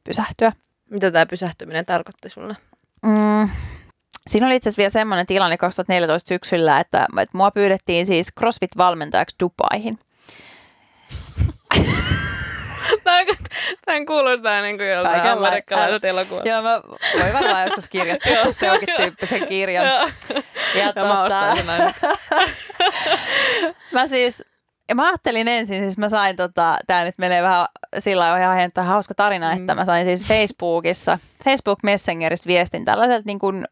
pysähtyä. 0.03 0.51
Mitä 0.89 1.11
tämä 1.11 1.25
pysähtyminen 1.25 1.85
tarkoitti 1.85 2.29
sulle? 2.29 2.55
Mm, 3.05 3.49
siinä 4.27 4.47
oli 4.47 4.55
itse 4.55 4.69
asiassa 4.69 4.79
vielä 4.79 4.89
semmoinen 4.89 5.25
tilanne 5.25 5.57
2014 5.57 6.27
syksyllä, 6.27 6.79
että, 6.79 7.07
että 7.21 7.37
mua 7.37 7.51
pyydettiin 7.51 8.05
siis 8.05 8.31
CrossFit-valmentajaksi 8.39 9.35
Dubaihin. 9.43 9.99
Tämän 13.85 14.05
kuulostaa 14.05 14.61
niin 14.61 14.77
kuin 14.77 14.89
joltain 14.89 15.13
Kaikenlaista. 15.15 15.47
amerikkalaiselta 15.47 16.07
elokuvalta. 16.07 16.49
Joo, 16.49 16.61
mä 16.61 16.81
voin 17.19 17.33
varmaan 17.33 17.63
joskus 17.63 17.87
kirjoittaa 17.87 18.31
tästä 18.43 18.65
jonkin 18.65 18.89
tyyppisen 18.97 19.47
kirjan. 19.47 19.85
Ja, 19.85 20.09
Ja 20.75 20.93
mä 20.95 21.23
ostan 21.23 21.57
sen 21.57 21.69
aina. 21.69 21.93
mä 23.93 24.07
siis, 24.07 24.43
ja 24.89 24.95
mä 24.95 25.07
ajattelin 25.07 25.47
ensin, 25.47 25.83
siis 25.83 25.97
mä 25.97 26.09
sain 26.09 26.35
tota, 26.35 26.77
tää 26.87 27.03
nyt 27.03 27.15
menee 27.17 27.43
vähän 27.43 27.67
sillä 27.99 28.21
lailla 28.23 28.37
ihan 28.37 28.55
hentaa 28.55 28.83
hauska 28.83 29.13
tarina, 29.15 29.53
että 29.53 29.73
Mm. 29.73 29.77
mä 29.79 29.85
sain 29.85 30.05
siis 30.05 30.25
Facebookissa, 30.25 31.19
Facebook 31.43 31.79
Messengeristä 31.83 32.47
viestin 32.47 32.85
tällaiselta 32.85 33.23
niin 33.25 33.39
kuin 33.39 33.65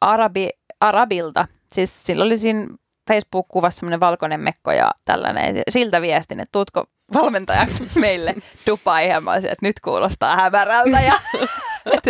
arabi, 0.00 0.48
arabilta. 0.80 1.48
Siis 1.72 2.06
sillä 2.06 2.24
oli 2.24 2.36
siinä 2.36 2.66
Facebook-kuvassa 3.10 3.78
semmoinen 3.80 4.00
valkoinen 4.00 4.40
mekko 4.40 4.72
ja 4.72 4.90
tällainen. 5.04 5.62
Siltä 5.68 6.02
viestin, 6.02 6.40
että 6.40 6.52
tuutko 6.52 6.84
valmentajaksi 7.14 7.90
meille 8.00 8.34
Dubai. 8.66 9.08
Ja 9.08 9.20
mä 9.20 9.32
olisin, 9.32 9.50
että 9.50 9.66
nyt 9.66 9.80
kuulostaa 9.80 10.36
hämärältä. 10.36 11.00
Ja, 11.00 11.12
et, 11.92 12.06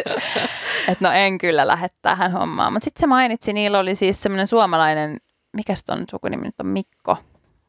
et 0.89 1.01
no 1.01 1.11
en 1.13 1.39
kyllä 1.39 1.67
lähde 1.67 1.89
tähän 2.03 2.33
hommaan. 2.33 2.73
Mutta 2.73 2.85
sitten 2.85 3.01
se 3.01 3.07
mainitsi, 3.07 3.53
niillä 3.53 3.79
oli 3.79 3.95
siis 3.95 4.23
semmoinen 4.23 4.47
suomalainen, 4.47 5.17
mikä 5.57 5.75
ton 5.87 6.05
sukunimi 6.11 6.45
nyt 6.45 6.55
on, 6.61 6.67
Mikko 6.67 7.17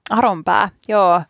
Aronpää. 0.10 0.70
Joo, 0.88 1.22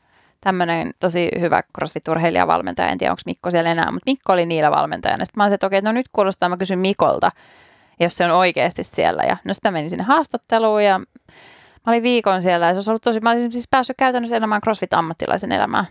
tämmöinen 0.42 0.94
tosi 1.00 1.30
hyvä 1.40 1.64
CrossFit-urheilijavalmentaja. 1.78 2.90
En 2.90 2.98
tiedä, 2.98 3.12
onko 3.12 3.22
Mikko 3.26 3.52
siellä 3.52 3.72
enää, 3.72 3.92
mutta 3.92 4.12
Mikko 4.12 4.34
oli 4.34 4.46
niillä 4.46 4.72
valmentajana. 4.72 5.26
Sitten 5.26 5.40
mä 5.40 5.44
olisin, 5.44 5.54
että 5.54 5.68
okei, 5.68 5.82
no 5.82 5.92
nyt 5.92 6.06
kuulostaa, 6.12 6.50
mä 6.50 6.58
kysyn 6.58 6.80
Mikolta, 6.80 7.32
jos 8.00 8.16
se 8.16 8.26
on 8.26 8.32
oikeasti 8.32 8.84
siellä. 8.84 9.24
Ja 9.24 9.38
no 9.44 9.54
sitten 9.54 9.74
menin 9.74 9.90
sinne 9.90 10.04
haastatteluun 10.04 10.84
ja 10.84 11.00
mä 11.00 11.92
olin 11.92 12.04
viikon 12.04 12.42
siellä 12.42 12.66
ja 12.66 12.74
se 12.74 12.78
olisi 12.78 12.92
ollut 12.92 13.02
tosi, 13.02 13.20
mä 13.20 13.32
olisin 13.32 13.52
siis 13.52 13.68
päässyt 13.72 13.98
käytännössä 13.98 14.36
elämään 14.38 14.62
CrossFit-ammattilaisen 14.66 15.52
elämää. 15.52 15.86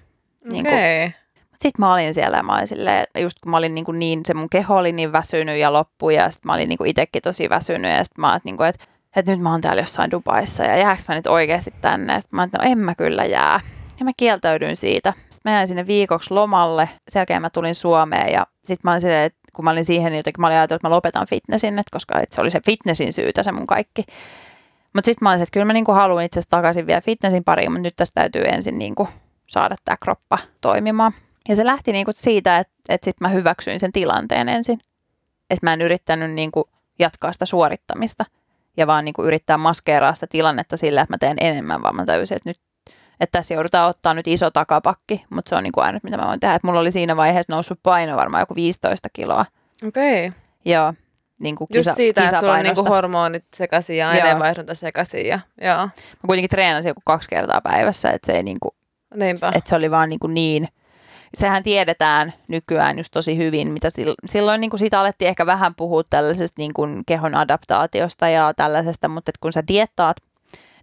Niin 0.50 0.64
kuin- 0.64 0.74
Okei. 0.74 1.14
Sitten 1.52 1.80
mä 1.80 1.94
olin 1.94 2.14
siellä 2.14 2.36
ja 2.36 2.42
mä 2.42 2.54
olin 2.54 2.66
silleen, 2.68 3.06
just 3.18 3.38
kun 3.42 3.50
mä 3.50 3.56
olin 3.56 3.74
niin, 3.74 3.84
kuin 3.84 3.98
niin 3.98 4.20
se 4.26 4.34
mun 4.34 4.50
keho 4.50 4.76
oli 4.76 4.92
niin 4.92 5.12
väsynyt 5.12 5.58
ja 5.58 5.72
loppu 5.72 6.10
ja 6.10 6.30
sitten 6.30 6.48
mä 6.48 6.54
olin 6.54 6.68
niin 6.68 6.78
kuin 6.78 6.90
itsekin 6.90 7.22
tosi 7.22 7.48
väsynyt 7.50 7.90
ja 7.96 8.04
sitten 8.04 8.20
mä 8.20 8.30
olin, 8.30 8.40
niin 8.44 8.56
kuin, 8.56 8.68
että, 8.68 8.84
että 9.16 9.32
nyt 9.32 9.40
mä 9.40 9.50
oon 9.50 9.60
täällä 9.60 9.82
jossain 9.82 10.10
Dubaissa 10.10 10.64
ja 10.64 10.76
jääkö 10.76 11.02
mä 11.08 11.14
nyt 11.14 11.26
oikeasti 11.26 11.74
tänne 11.80 12.20
sitten 12.20 12.36
mä 12.36 12.42
että 12.42 12.58
no 12.58 12.64
en 12.64 12.78
mä 12.78 12.94
kyllä 12.94 13.24
jää. 13.24 13.60
Ja 13.98 14.04
mä 14.04 14.10
kieltäydyin 14.16 14.76
siitä. 14.76 15.12
Sitten 15.16 15.52
mä 15.52 15.56
jäin 15.56 15.68
sinne 15.68 15.86
viikoksi 15.86 16.34
lomalle. 16.34 16.88
Sen 17.08 17.20
jälkeen 17.20 17.42
mä 17.42 17.50
tulin 17.50 17.74
Suomeen 17.74 18.32
ja 18.32 18.46
sitten 18.64 18.80
mä 18.84 18.90
olin 18.90 19.00
silleen, 19.00 19.24
että 19.24 19.38
kun 19.54 19.64
mä 19.64 19.70
olin 19.70 19.84
siihen, 19.84 20.12
niin 20.12 20.18
jotenkin 20.18 20.40
mä 20.40 20.46
olin 20.46 20.56
ajatellut, 20.56 20.78
että 20.78 20.88
mä 20.88 20.94
lopetan 20.94 21.26
fitnessin, 21.26 21.78
että 21.78 21.90
koska 21.92 22.14
se 22.30 22.40
oli 22.40 22.50
se 22.50 22.60
fitnessin 22.66 23.12
syytä 23.12 23.42
se 23.42 23.52
mun 23.52 23.66
kaikki. 23.66 24.04
Mutta 24.94 25.06
sitten 25.06 25.26
mä 25.26 25.30
olin, 25.30 25.42
että 25.42 25.52
kyllä 25.52 25.64
mä 25.64 25.72
niinku 25.72 25.92
haluan 25.92 26.24
itse 26.24 26.38
asiassa 26.38 26.56
takaisin 26.56 26.86
vielä 26.86 27.00
fitnessin 27.00 27.44
pariin, 27.44 27.72
mutta 27.72 27.82
nyt 27.82 27.96
tästä 27.96 28.20
täytyy 28.20 28.42
ensin 28.44 28.78
niinku 28.78 29.08
saada 29.46 29.76
tämä 29.84 29.96
kroppa 29.96 30.38
toimimaan. 30.60 31.12
Ja 31.48 31.56
se 31.56 31.64
lähti 31.64 31.92
niinku 31.92 32.12
siitä, 32.14 32.58
että, 32.58 32.74
että 32.88 33.04
sitten 33.04 33.28
mä 33.28 33.34
hyväksyin 33.34 33.80
sen 33.80 33.92
tilanteen 33.92 34.48
ensin. 34.48 34.80
Että 35.50 35.66
mä 35.66 35.72
en 35.72 35.82
yrittänyt 35.82 36.30
niinku 36.30 36.68
jatkaa 36.98 37.32
sitä 37.32 37.46
suorittamista 37.46 38.24
ja 38.76 38.86
vaan 38.86 39.04
niinku 39.04 39.24
yrittää 39.24 39.58
maskeeraa 39.58 40.14
sitä 40.14 40.26
tilannetta 40.26 40.76
sillä, 40.76 41.00
että 41.02 41.12
mä 41.12 41.18
teen 41.18 41.36
enemmän, 41.40 41.82
vaan 41.82 41.96
mä 41.96 42.04
täysin, 42.04 42.36
että 42.36 42.50
nyt 42.50 42.60
että 43.20 43.38
tässä 43.38 43.54
joudutaan 43.54 43.90
ottaa 43.90 44.14
nyt 44.14 44.26
iso 44.26 44.50
takapakki, 44.50 45.24
mutta 45.30 45.48
se 45.48 45.54
on 45.54 45.62
niinku 45.62 45.80
ainut, 45.80 46.02
mitä 46.04 46.16
mä 46.16 46.26
voin 46.26 46.40
tehdä. 46.40 46.54
Et 46.54 46.62
mulla 46.62 46.80
oli 46.80 46.90
siinä 46.90 47.16
vaiheessa 47.16 47.52
noussut 47.52 47.78
paino 47.82 48.16
varmaan 48.16 48.42
joku 48.42 48.54
15 48.54 49.08
kiloa. 49.12 49.46
Okei. 49.88 50.32
Joo, 50.64 50.94
niin 51.40 51.56
kuin 51.56 51.68
Just 51.74 51.86
kisa, 51.88 51.94
siitä, 51.94 52.24
että 52.24 52.40
sulla 52.40 52.52
on 52.52 52.58
niinku 52.58 52.70
kisapainosta. 52.70 52.94
hormonit 52.96 53.44
sekaisin 53.56 53.96
ja 53.96 54.08
aineenvaihdunta 54.08 54.74
sekaisin. 54.74 55.26
Ja, 55.26 55.40
joo, 55.60 55.76
Mä 55.86 56.26
kuitenkin 56.26 56.50
treenasin 56.50 56.88
joku 56.88 57.00
kaksi 57.04 57.28
kertaa 57.28 57.60
päivässä, 57.60 58.10
että 58.10 58.26
se, 58.26 58.32
ei 58.32 58.42
niinku, 58.42 58.74
niinpä. 59.14 59.52
että 59.54 59.70
se 59.70 59.76
oli 59.76 59.90
vaan 59.90 60.08
niinku 60.08 60.26
niin. 60.26 60.68
Sehän 61.34 61.62
tiedetään 61.62 62.32
nykyään 62.48 62.98
just 62.98 63.12
tosi 63.12 63.36
hyvin, 63.36 63.72
mitä 63.72 63.88
sil- 63.96 64.22
silloin 64.26 64.60
niinku 64.60 64.76
siitä 64.76 65.00
alettiin 65.00 65.28
ehkä 65.28 65.46
vähän 65.46 65.74
puhua 65.74 66.02
tällaisesta 66.10 66.62
niinku 66.62 66.82
kehon 67.06 67.34
adaptaatiosta 67.34 68.28
ja 68.28 68.54
tällaisesta, 68.56 69.08
mutta 69.08 69.32
kun 69.40 69.52
sä 69.52 69.62
diettaat, 69.68 70.16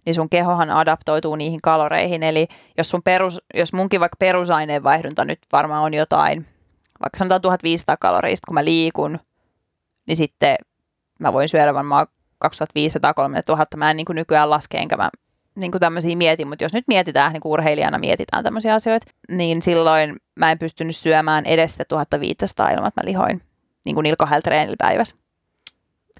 niin 0.06 0.14
sun 0.14 0.30
kehohan 0.30 0.70
adaptoituu 0.70 1.36
niihin 1.36 1.60
kaloreihin. 1.62 2.22
Eli 2.22 2.48
jos, 2.78 2.90
sun 2.90 3.02
perus, 3.02 3.40
jos 3.54 3.72
munkin 3.72 4.00
vaikka 4.00 4.16
perusaineenvaihdunta 4.18 5.24
nyt 5.24 5.38
varmaan 5.52 5.82
on 5.82 5.94
jotain, 5.94 6.46
vaikka 7.02 7.18
sanotaan 7.18 7.40
1500 7.40 7.96
kaloreista, 7.96 8.46
kun 8.46 8.54
mä 8.54 8.64
liikun, 8.64 9.18
niin 10.06 10.16
sitten 10.16 10.56
mä 11.18 11.32
voin 11.32 11.48
syödä 11.48 11.74
varmaan 11.74 12.06
2500-3000. 12.44 12.48
Mä 13.76 13.90
en 13.90 13.96
niin 13.96 14.04
kuin 14.04 14.16
nykyään 14.16 14.50
laske, 14.50 14.78
enkä 14.78 14.96
mä 14.96 15.10
niin 15.54 15.70
kuin 15.70 15.80
tämmöisiä 15.80 16.16
mietin, 16.16 16.48
mutta 16.48 16.64
jos 16.64 16.74
nyt 16.74 16.84
mietitään, 16.88 17.32
niin 17.32 17.40
kuin 17.40 17.52
urheilijana 17.52 17.98
mietitään 17.98 18.44
tämmöisiä 18.44 18.74
asioita, 18.74 19.06
niin 19.28 19.62
silloin 19.62 20.16
mä 20.34 20.50
en 20.50 20.58
pystynyt 20.58 20.96
syömään 20.96 21.46
edes 21.46 21.72
sitä 21.72 21.84
1500 21.84 22.70
ilman, 22.70 22.88
että 22.88 23.00
mä 23.02 23.08
lihoin 23.08 23.42
niin 23.84 23.94
kuin 23.94 24.02
niillä 24.02 24.40
treenillä 24.40 24.76
päivässä. 24.78 25.16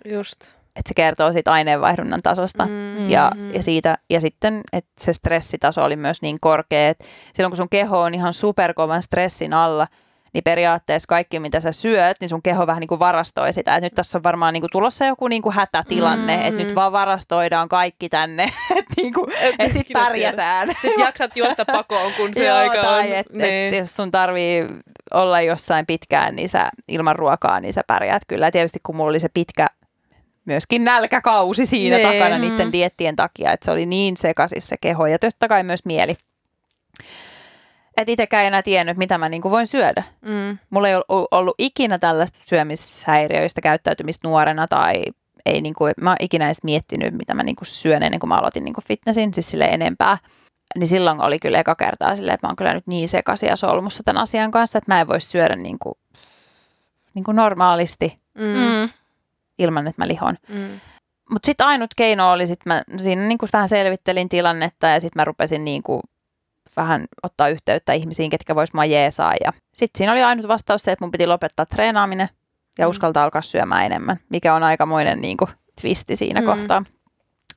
Just. 0.04 0.42
Että 0.76 0.88
se 0.88 0.94
kertoo 0.96 1.32
siitä 1.32 1.52
aineenvaihdunnan 1.52 2.22
tasosta. 2.22 2.66
Mm. 2.66 3.10
Ja, 3.10 3.32
ja, 3.54 3.62
siitä, 3.62 3.98
ja 4.10 4.20
sitten, 4.20 4.60
että 4.72 4.90
se 5.00 5.12
stressitaso 5.12 5.84
oli 5.84 5.96
myös 5.96 6.22
niin 6.22 6.36
korkea, 6.40 6.88
että 6.88 7.04
silloin 7.34 7.50
kun 7.50 7.56
sun 7.56 7.68
keho 7.68 8.00
on 8.00 8.14
ihan 8.14 8.32
superkovan 8.32 9.02
stressin 9.02 9.52
alla, 9.52 9.88
niin 10.32 10.44
periaatteessa 10.44 11.06
kaikki, 11.06 11.40
mitä 11.40 11.60
sä 11.60 11.72
syöt, 11.72 12.16
niin 12.20 12.28
sun 12.28 12.42
keho 12.42 12.66
vähän 12.66 12.80
niin 12.80 12.88
kuin 12.88 12.98
varastoi 12.98 13.52
sitä. 13.52 13.76
Että 13.76 13.86
nyt 13.86 13.94
tässä 13.94 14.18
on 14.18 14.22
varmaan 14.22 14.52
niin 14.52 14.60
kuin 14.60 14.70
tulossa 14.72 15.04
joku 15.06 15.28
niin 15.28 15.42
kuin 15.42 15.54
hätätilanne, 15.54 16.36
Mm. 16.36 16.42
että 16.42 16.62
nyt 16.62 16.74
vaan 16.74 16.92
varastoidaan 16.92 17.68
kaikki 17.68 18.08
tänne, 18.08 18.42
että 18.78 18.94
niin 18.96 19.14
kuin, 19.14 19.32
et 19.58 19.72
sit 19.72 19.80
ikinä 19.82 20.00
pärjätään. 20.00 20.68
Sitten 20.68 21.00
jaksat 21.04 21.36
juosta 21.36 21.64
pakoon, 21.64 22.12
kun 22.16 22.34
se 22.34 22.46
Joo, 22.46 22.56
aika 22.58 22.78
on. 22.80 22.84
tai 22.84 23.16
että 23.16 23.38
niin. 23.38 23.74
et 23.74 23.78
jos 23.80 23.96
sun 23.96 24.10
tarvii 24.10 24.66
olla 25.14 25.40
jossain 25.40 25.86
pitkään 25.86 26.36
niin 26.36 26.48
sä, 26.48 26.68
ilman 26.88 27.16
ruokaa, 27.16 27.60
niin 27.60 27.72
sä 27.72 27.82
pärjäät 27.86 28.22
kyllä. 28.28 28.46
Ja 28.46 28.50
tietysti 28.50 28.78
kun 28.82 28.96
mulla 28.96 29.10
oli 29.10 29.20
se 29.20 29.28
pitkä 29.34 29.66
myöskin 30.44 30.84
nälkäkausi 30.84 31.66
siinä 31.66 31.96
Niin. 31.96 32.08
takana 32.08 32.38
Mm. 32.38 32.40
niiden 32.40 32.72
diettien 32.72 33.16
takia, 33.16 33.52
että 33.52 33.64
se 33.64 33.70
oli 33.70 33.86
niin 33.86 34.16
sekaisin 34.16 34.62
se 34.62 34.76
keho 34.80 35.06
ja 35.06 35.18
totta 35.18 35.48
kai 35.48 35.62
myös 35.62 35.84
mieli. 35.84 36.14
Että 37.96 38.12
itsekään 38.12 38.42
ei 38.42 38.46
enää 38.46 38.62
tiennyt, 38.62 38.96
mitä 38.96 39.18
mä 39.18 39.28
niinku 39.28 39.50
voin 39.50 39.66
syödä. 39.66 40.02
Mm. 40.20 40.58
Mulla 40.70 40.88
ei 40.88 40.94
ollut, 41.08 41.54
ikinä 41.58 41.98
tällaista 41.98 42.38
syömishäiriöistä 42.44 43.60
käyttäytymistä 43.60 44.28
nuorena 44.28 44.68
tai 44.68 45.02
ei 45.46 45.60
niinku, 45.60 45.84
mä 46.00 46.10
oon 46.10 46.16
ikinä 46.20 46.46
edes 46.46 46.64
miettinyt, 46.64 47.14
mitä 47.14 47.34
mä 47.34 47.42
niinku 47.42 47.64
syön 47.64 48.02
ennen 48.02 48.20
kuin 48.20 48.28
mä 48.28 48.38
aloitin 48.38 48.64
niinku 48.64 48.80
fitnessin, 48.88 49.34
siis 49.34 49.50
sille 49.50 49.64
enempää. 49.64 50.18
Niin 50.78 50.88
silloin 50.88 51.20
oli 51.20 51.38
kyllä 51.38 51.58
eka 51.58 51.74
kertaa 51.74 52.16
silleen, 52.16 52.34
että 52.34 52.46
mä 52.46 52.50
oon 52.50 52.56
kyllä 52.56 52.74
nyt 52.74 52.86
niin 52.86 53.08
sekaisin 53.08 53.48
ja 53.48 53.56
solmussa 53.56 54.02
tämän 54.02 54.22
asian 54.22 54.50
kanssa, 54.50 54.78
että 54.78 54.94
mä 54.94 55.00
en 55.00 55.08
voi 55.08 55.20
syödä 55.20 55.56
niinku, 55.56 55.98
niinku 57.14 57.32
normaalisti 57.32 58.22
Mm. 58.34 58.44
Mm. 58.44 58.88
ilman, 59.58 59.86
että 59.86 60.02
mä 60.02 60.08
lihon. 60.08 60.36
Mm. 60.48 60.80
Mutta 61.30 61.46
sitten 61.46 61.66
ainut 61.66 61.94
keino 61.96 62.32
oli, 62.32 62.46
sit 62.46 62.66
mä 62.66 62.82
siinä 62.96 63.22
niinku 63.22 63.46
vähän 63.52 63.68
selvittelin 63.68 64.28
tilannetta 64.28 64.86
ja 64.86 65.00
sitten 65.00 65.20
mä 65.20 65.24
rupesin 65.24 65.64
niinku 65.64 66.00
vähän 66.76 67.04
ottaa 67.22 67.48
yhteyttä 67.48 67.92
ihmisiin, 67.92 68.30
ketkä 68.30 68.54
vois 68.54 68.74
mua 68.74 68.84
jeesaa. 68.84 69.32
Ja 69.44 69.52
sitten 69.74 69.98
siinä 69.98 70.12
oli 70.12 70.22
ainut 70.22 70.48
vastaus 70.48 70.82
se, 70.82 70.92
että 70.92 71.04
mun 71.04 71.10
piti 71.10 71.26
lopettaa 71.26 71.66
treenaaminen 71.66 72.28
ja 72.78 72.86
Mm. 72.86 72.90
uskaltaa 72.90 73.24
alkaa 73.24 73.42
syömään 73.42 73.86
enemmän, 73.86 74.16
mikä 74.30 74.54
on 74.54 74.62
aikamoinen 74.62 75.20
niinku 75.20 75.48
twisti 75.80 76.16
siinä 76.16 76.40
Mm. 76.40 76.46
kohtaa. 76.46 76.84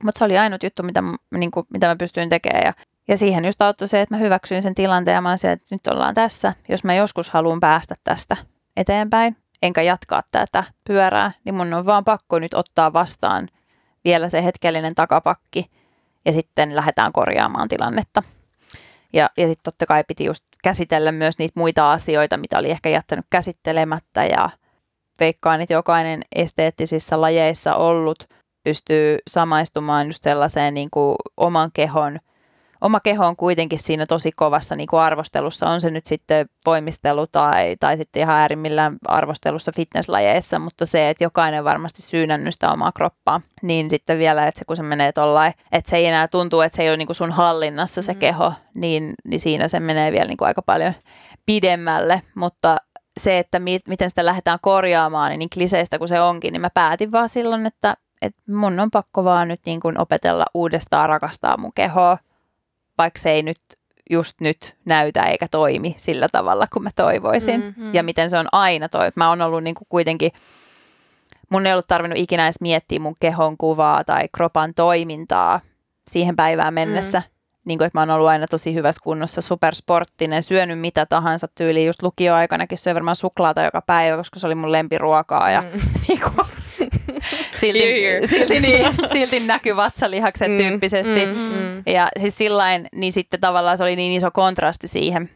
Mutta 0.04 0.20
se 0.20 0.26
oli 0.26 0.38
ainut 0.38 0.64
juttu, 0.64 0.84
mitä, 0.84 1.02
mä- 1.02 1.16
niinku, 1.38 1.66
mitä 1.70 1.88
mä 1.88 1.96
pystyin 1.96 2.30
tekemään. 2.30 2.64
Ja, 2.66 2.74
ja 3.08 3.18
siihen 3.18 3.46
just 3.46 3.62
auttoi 3.62 3.88
se, 3.88 4.02
että 4.02 4.16
mä 4.16 4.20
hyväksyin 4.20 4.62
sen 4.62 4.76
tilanteen 4.76 5.16
ja 5.16 5.22
mä 5.22 5.30
olisin, 5.30 5.50
että 5.50 5.66
nyt 5.76 5.88
ollaan 5.88 6.14
tässä. 6.14 6.54
Jos 6.70 6.84
mä 6.84 6.94
joskus 6.94 7.30
haluan 7.30 7.60
päästä 7.60 7.96
tästä 8.04 8.38
eteenpäin, 8.78 9.38
enkä 9.62 9.82
jatkaa 9.82 10.24
tätä 10.32 10.64
pyörää, 10.88 11.32
niin 11.46 11.56
mun 11.56 11.74
on 11.74 11.86
vaan 11.86 12.06
pakko 12.06 12.40
nyt 12.40 12.54
ottaa 12.54 12.94
vastaan 12.94 13.48
vielä 14.06 14.30
se 14.30 14.44
hetkellinen 14.44 14.96
takapakki 14.96 15.72
ja 16.26 16.34
sitten 16.34 16.76
lähdetään 16.76 17.12
korjaamaan 17.14 17.68
tilannetta. 17.68 18.24
Ja, 19.16 19.30
ja 19.38 19.48
sitten 19.48 19.64
totta 19.64 19.86
kai 19.86 20.04
piti 20.08 20.26
just 20.26 20.46
käsitellä 20.64 21.12
myös 21.12 21.38
niitä 21.40 21.60
muita 21.60 21.92
asioita, 21.92 22.38
mitä 22.38 22.60
oli 22.60 22.72
ehkä 22.72 22.90
jättänyt 22.90 23.26
käsittelemättä. 23.30 24.26
Ja 24.26 24.50
veikkaan, 25.20 25.62
että 25.62 25.74
jokainen 25.74 26.22
esteettisissä 26.36 27.22
lajeissa 27.22 27.76
ollut 27.76 28.30
pystyy 28.64 29.18
samaistumaan 29.28 30.08
just 30.08 30.24
sellaiseen 30.24 30.74
niin 30.74 30.90
kuin 30.92 31.16
oman 31.38 31.70
kehon, 31.74 32.20
oma 32.86 33.00
keho 33.00 33.26
on 33.26 33.36
kuitenkin 33.36 33.80
siinä 33.80 34.06
tosi 34.06 34.32
kovassa 34.32 34.76
niin 34.76 34.88
kuin 34.88 35.00
arvostelussa, 35.02 35.70
on 35.70 35.82
se 35.82 35.90
nyt 35.92 36.08
sitten 36.08 36.46
voimistelu 36.66 37.28
tai, 37.28 37.76
tai 37.80 37.98
sitten 37.98 38.22
ihan 38.22 38.36
äärimmillään 38.36 38.98
arvostelussa 39.08 39.72
fitnesslajeissa, 39.76 40.60
mutta 40.60 40.86
se, 40.86 41.10
että 41.10 41.24
jokainen 41.24 41.64
varmasti 41.64 42.02
syynännyt 42.02 42.54
sitä 42.54 42.72
omaa 42.72 42.92
kroppaa, 42.92 43.42
niin 43.62 43.90
sitten 43.90 44.20
vielä, 44.20 44.48
että 44.48 44.60
se 44.60 44.66
kun 44.66 44.76
se 44.76 44.84
menee 44.84 45.12
tollain, 45.12 45.54
että 45.72 45.90
se 45.90 45.98
ei 45.98 46.06
enää 46.06 46.28
tuntuu, 46.28 46.62
että 46.62 46.76
se 46.76 46.84
ei 46.84 46.90
ole 46.90 46.98
niin 46.98 47.08
kuin 47.08 47.16
sun 47.16 47.32
hallinnassa 47.32 48.02
se 48.02 48.12
Mhm. 48.12 48.20
keho, 48.20 48.54
niin, 48.74 49.14
niin 49.24 49.40
siinä 49.40 49.68
se 49.68 49.80
menee 49.80 50.12
vielä 50.12 50.28
niin 50.28 50.38
kuin 50.38 50.48
aika 50.48 50.62
paljon 50.62 50.94
pidemmälle, 51.46 52.22
mutta 52.36 52.78
se, 53.20 53.40
että 53.40 53.60
mi- 53.60 53.80
miten 53.88 54.10
sitä 54.10 54.26
lähdetään 54.26 54.60
korjaamaan, 54.62 55.30
niin, 55.30 55.40
niin 55.40 55.50
kliseistä 55.50 55.98
kuin 55.98 56.08
se 56.08 56.22
onkin, 56.22 56.52
niin 56.54 56.62
mä 56.62 56.70
päätin 56.70 57.12
vaan 57.12 57.30
silloin, 57.30 57.66
että, 57.66 57.94
että 58.22 58.42
mun 58.52 58.80
on 58.80 58.92
pakko 58.92 59.24
vaan 59.24 59.48
nyt 59.48 59.62
niin 59.66 59.80
kuin 59.80 60.00
opetella 60.02 60.46
uudestaan 60.54 61.10
rakastaa 61.10 61.58
mun 61.58 61.72
kehoa, 61.76 62.18
vaikka 62.98 63.20
se 63.20 63.32
ei 63.32 63.44
nyt 63.44 63.60
just 64.10 64.42
nyt 64.42 64.76
näytä 64.86 65.24
eikä 65.24 65.48
toimi 65.52 65.96
sillä 65.98 66.28
tavalla, 66.32 66.68
kuin 66.74 66.84
mä 66.84 66.90
toivoisin. 66.96 67.62
Mm, 67.62 67.84
mm. 67.84 67.94
Ja 67.94 68.04
miten 68.04 68.30
se 68.30 68.38
on 68.38 68.48
aina 68.52 68.90
toi. 68.90 69.12
Mä 69.16 69.30
oon 69.30 69.42
ollut 69.42 69.64
niin 69.64 69.76
kuin 69.76 69.88
kuitenkin, 69.90 70.32
mun 71.50 71.66
ei 71.66 71.74
ollut 71.74 71.88
tarvinnut 71.88 72.20
ikinä 72.20 72.44
edes 72.44 72.62
miettiä 72.62 73.00
mun 73.00 73.16
kehon 73.20 73.58
kuvaa 73.58 74.04
tai 74.04 74.30
kropan 74.38 74.74
toimintaa 74.74 75.60
siihen 76.08 76.36
päivään 76.36 76.74
mennessä. 76.74 77.20
Mm. 77.20 77.36
Niin 77.66 77.78
kuin, 77.78 77.86
että 77.86 77.98
mä 77.98 78.02
oon 78.02 78.12
ollut 78.12 78.28
aina 78.28 78.48
tosi 78.48 78.74
hyvässä 78.74 79.02
kunnossa, 79.04 79.42
supersporttinen, 79.42 80.44
syönyt 80.44 80.80
mitä 80.80 81.06
tahansa 81.06 81.48
tyyliin. 81.56 81.88
Just 81.88 82.04
lukioaikanakin 82.04 82.78
söin 82.78 82.96
varmaan 82.96 83.16
suklaata 83.16 83.64
joka 83.64 83.82
päivä, 83.82 84.18
koska 84.18 84.40
se 84.40 84.48
oli 84.48 84.56
mun 84.56 84.72
lempiruokaa. 84.72 85.50
Ja 85.50 85.62
Mm. 85.62 85.82
niin 86.08 86.22
kuin, 86.22 86.48
silti, 87.62 88.04
silti, 88.32 88.60
niin, 88.60 88.86
silti 89.14 89.40
näkyy 89.40 89.76
vatsalihakset 89.76 90.52
mm, 90.52 90.58
tyyppisesti. 90.58 91.26
Mm, 91.26 91.34
mm. 91.38 91.84
Ja 91.86 92.08
siis 92.20 92.38
sillain, 92.38 92.88
niin 92.96 93.12
sitten 93.12 93.40
tavallaan 93.40 93.78
se 93.78 93.84
oli 93.84 93.96
niin 93.96 94.12
iso 94.12 94.32
kontrasti 94.32 94.88
siihen. 94.88 95.30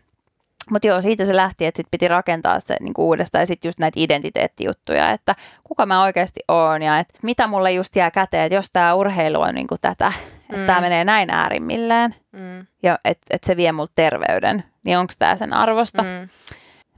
Mutta 0.72 0.88
joo, 0.88 1.02
siitä 1.02 1.26
se 1.26 1.36
lähti, 1.36 1.66
että 1.66 1.78
sitten 1.78 1.92
piti 1.92 2.08
rakentaa 2.08 2.60
se 2.60 2.76
niin 2.80 2.94
uudestaan 2.98 3.42
ja 3.42 3.46
sitten 3.46 3.70
just 3.70 3.80
näitä 3.80 4.00
identiteettijuttuja, 4.00 5.12
että 5.12 5.36
kuka 5.64 5.86
mä 5.86 6.04
oikeasti 6.04 6.40
oon 6.48 6.82
ja 6.82 7.00
että 7.00 7.14
mitä 7.22 7.48
mulle 7.48 7.72
just 7.72 7.96
jää 7.96 8.12
käteen, 8.12 8.44
että 8.44 8.56
jos 8.56 8.70
tämä 8.74 8.94
urheilu 8.94 9.42
on 9.42 9.56
niin 9.56 9.68
kuin 9.68 9.82
tätä, 9.82 10.12
että 10.42 10.58
Mm. 10.58 10.66
tämä 10.66 10.82
menee 10.82 11.04
näin 11.04 11.30
äärimmilleen 11.30 12.16
Mm. 12.32 12.66
ja 12.84 13.00
että 13.06 13.26
et 13.30 13.44
se 13.44 13.58
vie 13.58 13.72
multa 13.72 13.92
terveyden, 13.96 14.64
niin 14.84 14.98
onko 14.98 15.14
tämä 15.20 15.38
sen 15.38 15.54
arvosta? 15.54 16.04
Mm. 16.04 16.30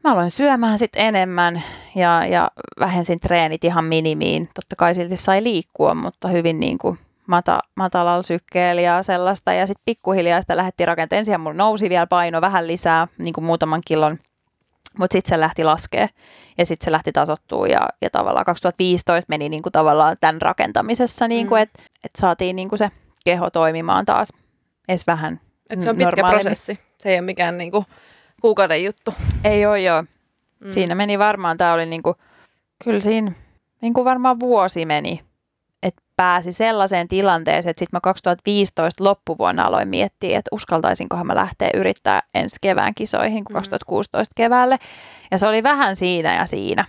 Mä 0.04 0.12
aloin 0.12 0.32
syömään 0.32 0.78
sitten 0.78 1.06
enemmän 1.06 1.64
ja, 1.96 2.26
ja 2.26 2.52
vähensin 2.80 3.20
treenit 3.20 3.64
ihan 3.64 3.86
minimiin. 3.86 4.50
Totta 4.54 4.76
kai 4.76 4.96
silti 4.96 5.18
sai 5.18 5.44
liikkua, 5.44 5.96
mutta 5.96 6.28
hyvin 6.28 6.60
niin 6.60 6.78
kuin 6.78 7.00
mata, 7.28 7.60
matalalla 7.76 8.24
sykkeellä 8.24 8.82
ja 8.82 9.04
sellaista. 9.04 9.54
Ja 9.54 9.68
sitten 9.68 9.84
pikkuhiljaa 9.86 10.42
sitä 10.42 10.58
lähdettiin 10.58 10.88
rakentamaan. 10.88 11.18
Ensin 11.18 11.42
mulla 11.42 11.54
nousi 11.58 11.90
vielä 11.90 12.08
paino 12.08 12.42
vähän 12.42 12.68
lisää, 12.68 13.08
niin 13.18 13.34
kuin 13.34 13.46
muutaman 13.46 13.82
kilon. 13.86 14.18
Mutta 14.98 15.14
sitten 15.14 15.30
se 15.30 15.40
lähti 15.40 15.64
laskee 15.64 16.10
ja 16.58 16.66
sitten 16.66 16.86
se 16.86 16.92
lähti 16.92 17.12
tasottua 17.12 17.68
ja, 17.68 17.90
ja 18.02 18.10
tavallaan 18.10 18.46
2015 18.46 19.30
meni 19.30 19.50
niin 19.50 19.62
kuin 19.64 19.74
tavallaan 19.74 20.18
tämän 20.22 20.42
rakentamisessa, 20.42 21.28
niin 21.28 21.48
kuin, 21.48 21.60
Mm. 21.60 21.64
että 21.64 21.84
et 22.04 22.12
saatiin 22.18 22.56
niin 22.56 22.70
kuin 22.70 22.80
se 22.80 22.92
keho 23.26 23.50
toimimaan 23.50 24.06
taas 24.06 24.34
edes 24.88 25.08
vähän 25.08 25.40
Et 25.70 25.82
se 25.82 25.90
on 25.90 25.98
pitkä 25.98 26.24
prosessi. 26.30 26.80
Se 26.98 27.10
ei 27.10 27.16
ole 27.16 27.22
mikään 27.26 27.58
niinku 27.58 27.86
kuukauden 28.42 28.84
juttu. 28.84 29.14
Ei 29.44 29.66
ole 29.66 29.82
joo. 29.82 30.02
Mm. 30.02 30.70
Siinä 30.70 30.96
meni 30.96 31.20
varmaan, 31.20 31.58
tämä 31.58 31.74
oli 31.74 31.86
niinku, 31.86 32.16
kyllä 32.84 33.00
siinä 33.00 33.32
niinku 33.82 34.06
varmaan 34.06 34.40
vuosi 34.40 34.86
meni, 34.86 35.22
että 35.84 36.02
pääsi 36.16 36.54
sellaiseen 36.54 37.08
tilanteeseen, 37.08 37.70
että 37.72 37.80
sitten 37.80 37.98
mä 37.98 38.02
2015 38.02 39.04
loppuvuonna 39.04 39.64
aloin 39.64 39.88
miettiä, 39.88 40.40
että 40.40 40.50
uskaltaisinkohan 40.52 41.28
mä 41.28 41.36
lähteä 41.36 41.70
yrittää 41.74 42.24
ensi 42.34 42.58
kevään 42.62 42.96
kisoihin 42.96 43.44
kuin 43.44 43.54
Mm. 43.54 43.58
2016 43.58 44.34
keväälle. 44.36 44.80
Ja 45.32 45.38
se 45.38 45.48
oli 45.48 45.64
vähän 45.64 45.96
siinä 45.96 46.36
ja 46.36 46.46
siinä, 46.46 46.86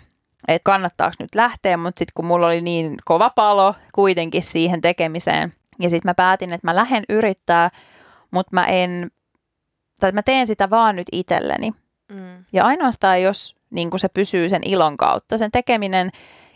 että 0.49 0.65
kannattaako 0.65 1.15
nyt 1.19 1.35
lähteä, 1.35 1.77
mutta 1.77 1.99
sitten 1.99 2.13
kun 2.15 2.25
mulla 2.27 2.47
oli 2.47 2.61
niin 2.61 2.95
kova 3.05 3.31
palo 3.31 3.75
kuitenkin 3.95 4.43
siihen 4.43 4.81
tekemiseen, 4.81 5.53
ja 5.79 5.91
sitten 5.91 6.09
mä 6.09 6.15
päätin, 6.15 6.53
että 6.53 6.67
mä 6.67 6.75
lähden 6.75 7.05
yrittää, 7.09 7.71
mutta 8.31 8.51
mä 8.53 8.65
en, 8.65 9.11
tai 10.03 10.13
mä 10.13 10.23
teen 10.23 10.47
sitä 10.47 10.71
vaan 10.71 10.97
nyt 10.97 11.07
itselleni. 11.13 11.71
Mm. 12.13 12.45
Ja 12.53 12.65
ainoastaan 12.65 13.23
jos 13.23 13.57
niin 13.71 13.91
kuin 13.91 14.01
se 14.01 14.09
pysyy 14.09 14.49
sen 14.49 14.63
ilon 14.65 14.97
kautta, 14.97 15.39
sen 15.39 15.51
tekeminen, 15.51 16.11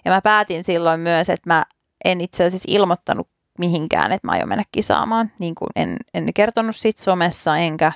ja 0.04 0.10
mä 0.10 0.20
päätin 0.22 0.62
silloin 0.62 1.00
myös, 1.00 1.30
että 1.30 1.50
mä 1.50 1.64
en 2.04 2.20
itse 2.20 2.44
asiassa 2.44 2.72
ilmoittanut 2.72 3.28
mihinkään, 3.58 4.12
että 4.12 4.28
mä 4.28 4.32
aion 4.32 4.48
mennä 4.48 4.64
kisaamaan. 4.72 5.30
Niin 5.38 5.54
kuin 5.54 5.68
en, 5.76 5.96
en 6.14 6.34
kertonut 6.34 6.76
sit 6.76 6.98
somessa, 6.98 7.56
enkä, 7.56 7.92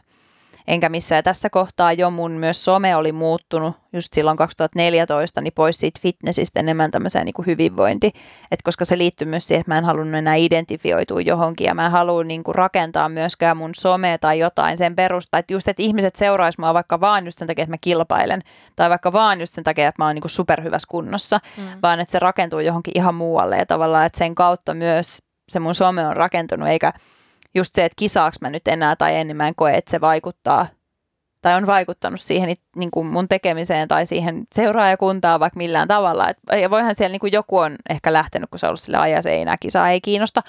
enkä 0.66 0.88
missään. 0.88 1.18
Ja 1.18 1.22
tässä 1.22 1.50
kohtaa 1.50 1.92
jo 1.92 2.10
mun 2.10 2.32
myös 2.32 2.64
some 2.64 2.96
oli 2.96 3.12
muuttunut 3.12 3.76
just 3.92 4.12
silloin 4.12 4.36
2014, 4.36 5.40
niin 5.40 5.52
pois 5.52 5.76
siitä 5.80 6.00
fitnessistä 6.02 6.60
enemmän 6.60 6.90
tämmöiseen 6.90 7.24
niin 7.24 7.34
kuin 7.34 7.46
hyvinvointi. 7.46 8.12
Et 8.50 8.62
koska 8.62 8.84
se 8.84 8.98
liittyy 8.98 9.28
myös 9.28 9.48
siihen, 9.48 9.60
että 9.60 9.72
mä 9.72 9.78
en 9.78 9.84
halunnut 9.84 10.18
enää 10.18 10.34
identifioitua 10.34 11.20
johonkin 11.20 11.64
ja 11.64 11.74
mä 11.74 11.86
en 11.86 11.92
halua 11.92 12.24
niin 12.24 12.44
kuin 12.44 12.54
rakentaa 12.54 13.08
myöskään 13.08 13.56
mun 13.56 13.70
somea 13.74 14.18
tai 14.18 14.38
jotain 14.38 14.78
sen 14.78 14.96
perusta. 14.96 15.38
Että 15.38 15.54
just, 15.54 15.68
että 15.68 15.82
ihmiset 15.82 16.16
seuraisi 16.16 16.60
mua 16.60 16.74
vaikka 16.74 17.00
vaan 17.00 17.24
just 17.24 17.38
sen 17.38 17.48
takia, 17.48 17.62
että 17.62 17.72
mä 17.72 17.78
kilpailen 17.80 18.42
tai 18.76 18.90
vaikka 18.90 19.12
vaan 19.12 19.40
just 19.40 19.54
sen 19.54 19.64
takia, 19.64 19.88
että 19.88 20.02
mä 20.02 20.06
oon 20.06 20.14
niin 20.14 20.22
kuin 20.22 20.30
superhyvässä 20.30 20.86
kunnossa, 20.90 21.40
Mm. 21.56 21.62
vaan 21.82 22.00
että 22.00 22.12
se 22.12 22.18
rakentuu 22.18 22.60
johonkin 22.60 22.92
ihan 22.96 23.14
muualle 23.14 23.56
ja 23.56 23.66
tavallaan, 23.66 24.06
että 24.06 24.18
sen 24.18 24.34
kautta 24.34 24.74
myös 24.74 25.18
se 25.48 25.60
mun 25.60 25.74
some 25.74 26.06
on 26.06 26.16
rakentunut, 26.16 26.68
eikä 26.68 26.92
just 27.54 27.74
se, 27.74 27.84
että 27.84 27.96
kisaaks 27.98 28.40
mä 28.40 28.50
nyt 28.50 28.68
enää 28.68 28.96
tai 28.96 29.16
en, 29.16 29.26
niin 29.26 29.36
mä 29.36 29.48
en 29.48 29.54
koe, 29.54 29.74
että 29.74 29.90
se 29.90 30.00
vaikuttaa 30.00 30.66
tai 31.42 31.54
on 31.54 31.66
vaikuttanut 31.66 32.20
siihen 32.20 32.54
niin 32.76 32.90
kuin 32.90 33.06
mun 33.06 33.28
tekemiseen 33.28 33.88
tai 33.88 34.06
siihen 34.06 34.44
seuraajakuntaan 34.54 35.40
vaikka 35.40 35.56
millään 35.56 35.88
tavalla. 35.88 36.28
Et, 36.28 36.38
ja 36.60 36.70
voihan 36.70 36.94
siellä 36.94 37.12
niin 37.12 37.20
kuin 37.20 37.32
joku 37.32 37.58
on 37.58 37.76
ehkä 37.90 38.12
lähtenyt, 38.12 38.50
kun 38.50 38.58
se 38.58 38.66
on 38.66 38.68
ollut 38.68 38.80
sille 38.80 38.98
ajan, 38.98 39.22
se 39.22 39.30
ei 39.30 39.40
enää 39.40 39.56
kisaa, 39.60 39.90
ei 39.90 40.00
kiinnosta, 40.00 40.42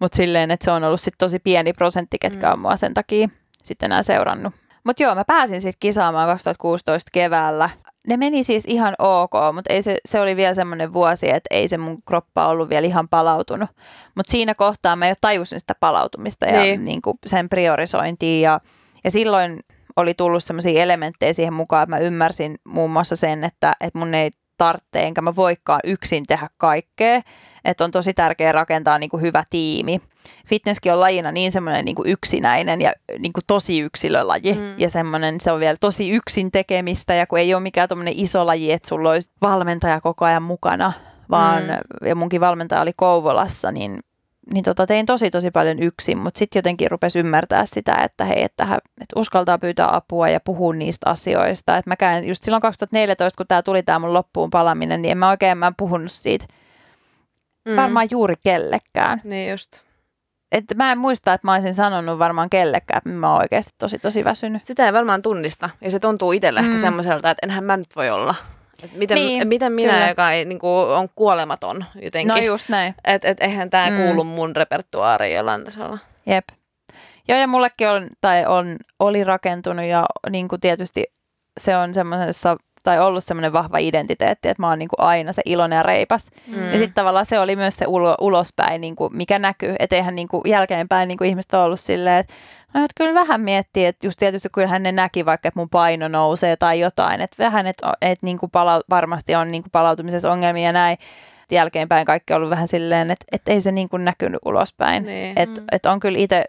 mutta 0.00 0.16
silleen, 0.16 0.50
että 0.50 0.64
se 0.64 0.70
on 0.70 0.84
ollut 0.84 1.00
sit 1.00 1.14
tosi 1.18 1.38
pieni 1.38 1.72
prosentti, 1.72 2.18
ketkä 2.18 2.46
Mm. 2.46 2.52
on 2.52 2.58
mua 2.58 2.76
sen 2.76 2.94
takia 2.94 3.28
sitten 3.62 3.86
enää 3.86 4.02
seurannut. 4.02 4.54
Mutta 4.84 5.02
joo, 5.02 5.14
mä 5.14 5.24
pääsin 5.24 5.60
sitten 5.60 5.80
kisaamaan 5.80 6.28
2016 6.28 7.10
keväällä. 7.12 7.70
Ne 8.08 8.16
meni 8.16 8.44
siis 8.44 8.64
ihan 8.66 8.94
ok, 8.98 9.32
mutta 9.54 9.72
ei 9.72 9.82
se, 9.82 9.98
se 10.08 10.20
oli 10.20 10.36
vielä 10.36 10.54
semmoinen 10.54 10.92
vuosi, 10.92 11.30
että 11.30 11.48
ei 11.50 11.68
se 11.68 11.78
mun 11.78 11.98
kroppa 12.08 12.46
ollut 12.48 12.68
vielä 12.70 12.86
ihan 12.86 13.08
palautunut. 13.08 13.70
Mutta 14.14 14.30
siinä 14.30 14.54
kohtaa 14.54 14.96
mä 14.96 15.08
jo 15.08 15.14
tajusin 15.20 15.60
sitä 15.60 15.74
palautumista 15.80 16.46
ja 16.46 16.60
Niin. 16.60 16.84
niin. 16.84 17.02
kuin 17.02 17.18
sen 17.26 17.48
priorisointia. 17.48 18.50
Ja, 18.50 18.60
ja 19.04 19.10
silloin 19.10 19.60
oli 19.96 20.14
tullut 20.14 20.44
semmoisia 20.44 20.82
elementtejä 20.82 21.32
siihen 21.32 21.54
mukaan, 21.54 21.82
että 21.82 21.96
mä 21.96 22.00
ymmärsin 22.00 22.56
muun 22.64 22.90
muassa 22.90 23.16
sen, 23.16 23.44
että, 23.44 23.72
että 23.80 23.98
mun 23.98 24.14
ei 24.14 24.30
tarvitse, 24.56 25.00
enkä 25.00 25.22
mä 25.22 25.36
voikaan 25.36 25.80
yksin 25.84 26.24
tehdä 26.28 26.48
kaikkea. 26.56 27.20
Että 27.64 27.84
on 27.84 27.90
tosi 27.90 28.14
tärkeää 28.14 28.52
rakentaa 28.52 28.98
niin 28.98 29.10
kuin 29.10 29.20
hyvä 29.20 29.44
tiimi. 29.50 30.00
Fitnesskin 30.46 30.92
on 30.92 31.00
lajina 31.00 31.32
niin 31.32 31.52
semmoinen 31.52 31.84
niin 31.84 31.94
kuin 31.94 32.08
yksinäinen 32.08 32.80
ja 32.80 32.92
niin 33.18 33.32
kuin 33.32 33.44
tosi 33.46 33.80
yksilölaji. 33.80 34.52
Mm. 34.52 34.74
Ja 34.78 34.90
semmoinen, 34.90 35.40
se 35.40 35.52
on 35.52 35.60
vielä 35.60 35.76
tosi 35.80 36.10
yksin 36.10 36.52
tekemistä 36.52 37.14
ja 37.14 37.26
kun 37.26 37.38
ei 37.38 37.54
ole 37.54 37.62
mikään 37.62 37.88
tommoinen 37.88 38.14
iso 38.16 38.46
laji, 38.46 38.72
että 38.72 38.88
sulla 38.88 39.10
olisi 39.10 39.30
valmentaja 39.42 40.00
koko 40.00 40.24
ajan 40.24 40.42
mukana, 40.42 40.92
vaan 41.30 41.62
Mm. 41.62 42.08
ja 42.08 42.14
munkin 42.14 42.40
valmentaja 42.40 42.80
oli 42.80 42.92
Kouvolassa, 42.96 43.72
niin 43.72 44.00
niin 44.52 44.64
tota, 44.64 44.86
tein 44.86 45.06
tosi 45.06 45.30
tosi 45.30 45.50
paljon 45.50 45.78
yksin, 45.78 46.18
mutta 46.18 46.38
sitten 46.38 46.58
jotenkin 46.58 46.90
rupesi 46.90 47.18
ymmärtää 47.18 47.66
sitä, 47.66 47.94
että 47.94 48.24
hei, 48.24 48.42
että, 48.42 48.64
hän, 48.64 48.78
että 49.00 49.20
uskaltaa 49.20 49.58
pyytää 49.58 49.96
apua 49.96 50.28
ja 50.28 50.40
puhua 50.40 50.74
niistä 50.74 51.10
asioista. 51.10 51.76
Et 51.76 51.86
mäkään, 51.86 52.24
just 52.24 52.44
silloin 52.44 52.60
2014, 52.60 53.36
kun 53.36 53.46
tämä 53.46 53.62
tuli 53.62 53.82
tämä 53.82 53.98
mun 53.98 54.12
loppuun 54.12 54.50
palaminen, 54.50 55.02
niin 55.02 55.12
en 55.12 55.18
mä 55.18 55.28
oikein 55.28 55.58
mä 55.58 55.66
en 55.66 55.74
puhunut 55.76 56.10
siitä 56.10 56.46
mm. 57.68 57.76
varmaan 57.76 58.08
juuri 58.10 58.34
kellekään. 58.44 59.20
Niin 59.24 59.50
just. 59.50 59.80
Et 60.52 60.64
mä 60.76 60.92
en 60.92 60.98
muista, 60.98 61.32
että 61.34 61.46
mä 61.46 61.54
olisin 61.54 61.74
sanonut 61.74 62.18
varmaan 62.18 62.50
kellekään, 62.50 62.98
että 62.98 63.10
mä 63.10 63.32
oon 63.32 63.40
oikeasti 63.42 63.74
tosi 63.78 63.98
tosi 63.98 64.24
väsynyt. 64.24 64.64
Sitä 64.64 64.86
ei 64.86 64.92
varmaan 64.92 65.22
tunnista. 65.22 65.70
Ja 65.80 65.90
se 65.90 65.98
tuntuu 65.98 66.32
itselle 66.32 66.60
mm. 66.60 66.66
ehkä 66.66 66.76
Mm. 66.76 66.80
semmoiselta, 66.80 67.30
että 67.30 67.46
enhän 67.46 67.64
mä 67.64 67.76
nyt 67.76 67.96
voi 67.96 68.10
olla. 68.10 68.34
Et 68.84 68.92
miten, 68.96 69.14
Niin, 69.14 69.48
miten 69.48 69.72
minä, 69.72 69.92
kyllä. 69.92 70.08
joka 70.08 70.30
ei, 70.30 70.44
niin 70.44 70.58
kuin, 70.58 70.88
on 70.88 71.08
kuolematon 71.16 71.84
jotenkin. 72.02 72.28
No 72.28 72.36
just 72.36 72.68
näin. 72.68 72.94
Että 73.04 73.28
et, 73.28 73.40
eihän 73.40 73.70
tämä 73.70 73.90
mm. 73.90 73.96
kuulu 73.96 74.24
mun 74.24 74.56
repertuaariin 74.56 75.36
jollain 75.36 75.64
tasolla. 75.64 75.98
Jep. 76.26 76.44
Joo, 77.28 77.38
ja 77.38 77.46
mullekin 77.46 77.88
on, 77.88 78.08
tai 78.20 78.46
on, 78.46 78.76
oli 78.98 79.24
rakentunut 79.24 79.84
ja 79.84 80.06
niin 80.30 80.48
kuin 80.48 80.60
tietysti 80.60 81.04
se 81.60 81.76
on 81.76 81.94
semmoisessa, 81.94 82.56
tai 82.82 83.00
ollut 83.00 83.24
semmoinen 83.24 83.52
vahva 83.52 83.78
identiteetti, 83.78 84.48
että 84.48 84.62
mä 84.62 84.68
oon 84.68 84.78
niin 84.78 84.88
kuin 84.88 85.06
aina 85.06 85.32
se 85.32 85.42
iloinen 85.44 85.76
ja 85.76 85.82
reipas. 85.82 86.30
Mm. 86.46 86.64
Ja 86.64 86.78
sitten 86.78 86.94
tavallaan 86.94 87.26
se 87.26 87.38
oli 87.38 87.56
myös 87.56 87.76
se 87.76 87.86
ulo, 87.86 88.14
ulospäin, 88.20 88.80
niin 88.80 88.96
kuin 88.96 89.16
mikä 89.16 89.38
näkyy. 89.38 89.74
Että 89.78 89.96
eihän 89.96 90.14
niin 90.14 90.28
kuin 90.28 90.42
jälkeenpäin 90.46 91.08
niin 91.08 91.18
kuin 91.18 91.28
ihmiset 91.28 91.54
on 91.54 91.60
ollut 91.60 91.80
silleen, 91.80 92.18
että 92.18 92.34
no, 92.74 92.84
että 92.84 92.92
kyllä 92.96 93.14
vähän 93.14 93.40
miettii, 93.40 93.86
että 93.86 94.06
just 94.06 94.18
tietysti 94.18 94.48
kyllähän 94.52 94.82
ne 94.82 94.92
näki 94.92 95.26
vaikka, 95.26 95.48
että 95.48 95.60
mun 95.60 95.70
paino 95.70 96.08
nousee 96.08 96.56
tai 96.56 96.80
jotain. 96.80 97.20
Että 97.20 97.44
vähän, 97.44 97.66
että, 97.66 97.92
että 98.02 98.26
niin 98.26 98.38
kuin 98.38 98.50
pala- 98.50 98.84
varmasti 98.90 99.34
on 99.34 99.50
niin 99.50 99.62
kuin 99.62 99.70
palautumisessa 99.70 100.32
ongelmia 100.32 100.64
ja 100.64 100.72
näin. 100.72 100.98
Jälkeenpäin 101.50 102.06
kaikki 102.06 102.32
on 102.32 102.36
ollut 102.36 102.50
vähän 102.50 102.68
silleen, 102.68 103.10
että, 103.10 103.24
että 103.32 103.52
ei 103.52 103.60
se 103.60 103.72
niin 103.72 103.88
kuin 103.88 104.04
näkynyt 104.04 104.40
ulospäin. 104.44 105.04
Niin. 105.04 105.38
Että 105.38 105.62
et 105.72 105.86
on 105.86 106.00
kyllä 106.00 106.18
itse 106.18 106.44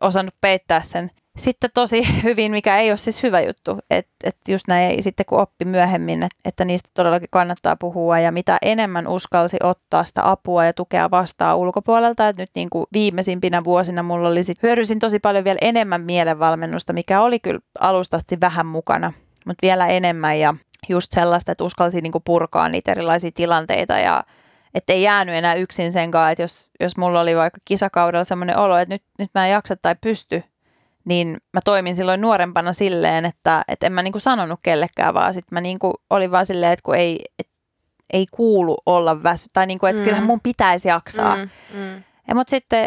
osannut 0.00 0.34
peittää 0.40 0.82
sen 0.82 1.10
sitten 1.38 1.70
tosi 1.74 2.06
hyvin, 2.24 2.52
mikä 2.52 2.78
ei 2.78 2.90
ole 2.90 2.96
siis 2.96 3.22
hyvä 3.22 3.40
juttu. 3.40 3.78
Että 3.90 4.12
et 4.24 4.36
just 4.48 4.64
näin 4.68 5.02
sitten 5.02 5.26
kun 5.26 5.40
oppi 5.40 5.64
myöhemmin, 5.64 6.22
että, 6.22 6.40
että 6.44 6.64
niistä 6.64 6.90
todellakin 6.94 7.28
kannattaa 7.30 7.76
puhua 7.76 8.18
ja 8.18 8.32
mitä 8.32 8.58
enemmän 8.62 9.08
uskalsi 9.08 9.56
ottaa 9.62 10.04
sitä 10.04 10.30
apua 10.30 10.64
ja 10.64 10.72
tukea 10.72 11.10
vastaan 11.10 11.58
ulkopuolelta. 11.58 12.28
Että 12.28 12.42
nyt 12.42 12.50
niin 12.54 12.70
kuin 12.70 12.86
viimeisimpinä 12.92 13.64
vuosina 13.64 14.02
mulla 14.02 14.28
oli 14.28 14.42
sit, 14.42 14.62
hyödyisin 14.62 14.98
tosi 14.98 15.18
paljon 15.18 15.44
vielä 15.44 15.58
enemmän 15.60 16.00
mielenvalmennusta, 16.00 16.92
mikä 16.92 17.20
oli 17.20 17.40
kyllä 17.40 17.60
alustasti 17.80 18.40
vähän 18.40 18.66
mukana, 18.66 19.12
mutta 19.46 19.66
vielä 19.66 19.86
enemmän 19.86 20.40
ja 20.40 20.54
just 20.88 21.12
sellaista, 21.12 21.52
että 21.52 21.64
uskalsi 21.64 22.00
niin 22.00 22.12
kuin 22.12 22.24
purkaa 22.24 22.68
niitä 22.68 22.90
erilaisia 22.90 23.30
tilanteita 23.34 23.98
ja 23.98 24.24
että 24.74 24.92
ei 24.92 25.02
jäänyt 25.02 25.34
enää 25.34 25.54
yksin 25.54 25.92
senkaan, 25.92 26.32
että 26.32 26.42
jos, 26.42 26.68
jos 26.80 26.96
mulla 26.96 27.20
oli 27.20 27.36
vaikka 27.36 27.60
kisakaudella 27.64 28.24
semmoinen 28.24 28.58
olo, 28.58 28.76
että 28.76 28.94
nyt, 28.94 29.02
nyt 29.18 29.30
mä 29.34 29.46
en 29.46 29.52
jaksa 29.52 29.76
tai 29.76 29.96
pysty, 30.00 30.42
niin 31.04 31.36
mä 31.52 31.60
toimin 31.64 31.94
silloin 31.94 32.20
nuorempana 32.20 32.72
silleen, 32.72 33.24
että, 33.24 33.64
että 33.68 33.86
en 33.86 33.92
mä 33.92 34.02
niinku 34.02 34.18
sanonut 34.18 34.60
kellekään, 34.62 35.14
vaan 35.14 35.34
sitten 35.34 35.56
mä 35.56 35.60
niinku 35.60 35.94
olin 36.10 36.30
vaan 36.30 36.46
silleen, 36.46 36.72
että 36.72 36.82
kun 36.82 36.94
ei, 36.94 37.24
et, 37.38 37.48
ei 38.12 38.26
kuulu 38.30 38.76
olla 38.86 39.22
väsy, 39.22 39.46
tai 39.52 39.66
niinku, 39.66 39.86
että 39.86 40.00
mm. 40.00 40.04
kyllähän 40.04 40.26
mun 40.26 40.40
pitäisi 40.40 40.88
jaksaa. 40.88 41.36
Mm. 41.36 41.48
Mm. 41.74 42.02
Ja 42.28 42.34
mut 42.34 42.48
sitten 42.48 42.86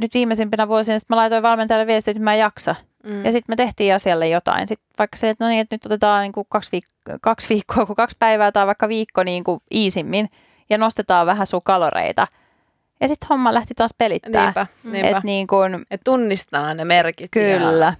nyt 0.00 0.14
viimeisimpinä 0.14 0.68
vuosina 0.68 0.98
sit 0.98 1.08
mä 1.08 1.16
laitoin 1.16 1.42
valmentajalle 1.42 1.86
viestiä, 1.86 2.12
että 2.12 2.22
mä 2.22 2.34
en 2.34 2.38
jaksa. 2.40 2.74
Mm. 3.04 3.24
Ja 3.24 3.32
sitten 3.32 3.52
me 3.52 3.56
tehtiin 3.56 3.94
asialle 3.94 4.28
jotain. 4.28 4.68
Sitten 4.68 4.88
vaikka 4.98 5.16
se, 5.16 5.28
että 5.28 5.44
no 5.44 5.48
niin, 5.48 5.60
että 5.60 5.74
nyt 5.74 5.86
otetaan 5.86 6.22
niinku 6.22 6.44
kaksi, 6.44 6.70
viik- 6.76 7.18
kaksi 7.20 7.48
viikkoa 7.48 7.86
kuin 7.86 7.96
kaksi 7.96 8.16
päivää 8.18 8.52
tai 8.52 8.66
vaikka 8.66 8.88
viikko 8.88 9.22
niinku 9.22 9.62
iisimmin 9.74 10.28
ja 10.70 10.78
nostetaan 10.78 11.26
vähän 11.26 11.46
sun 11.46 11.62
kaloreita. 11.64 12.26
Ja 13.02 13.08
sitten 13.08 13.26
homma 13.28 13.54
lähti 13.54 13.74
taas 13.74 13.94
pelittää. 13.98 14.44
Niinpä, 14.44 14.66
niinpä. 14.84 15.18
Et 15.18 15.24
niin 15.24 15.46
kun, 15.46 15.84
Et 15.90 16.00
tunnistaa 16.04 16.74
ne 16.74 16.84
merkit 16.84 17.30
kyllä. 17.30 17.84
ja 17.86 17.92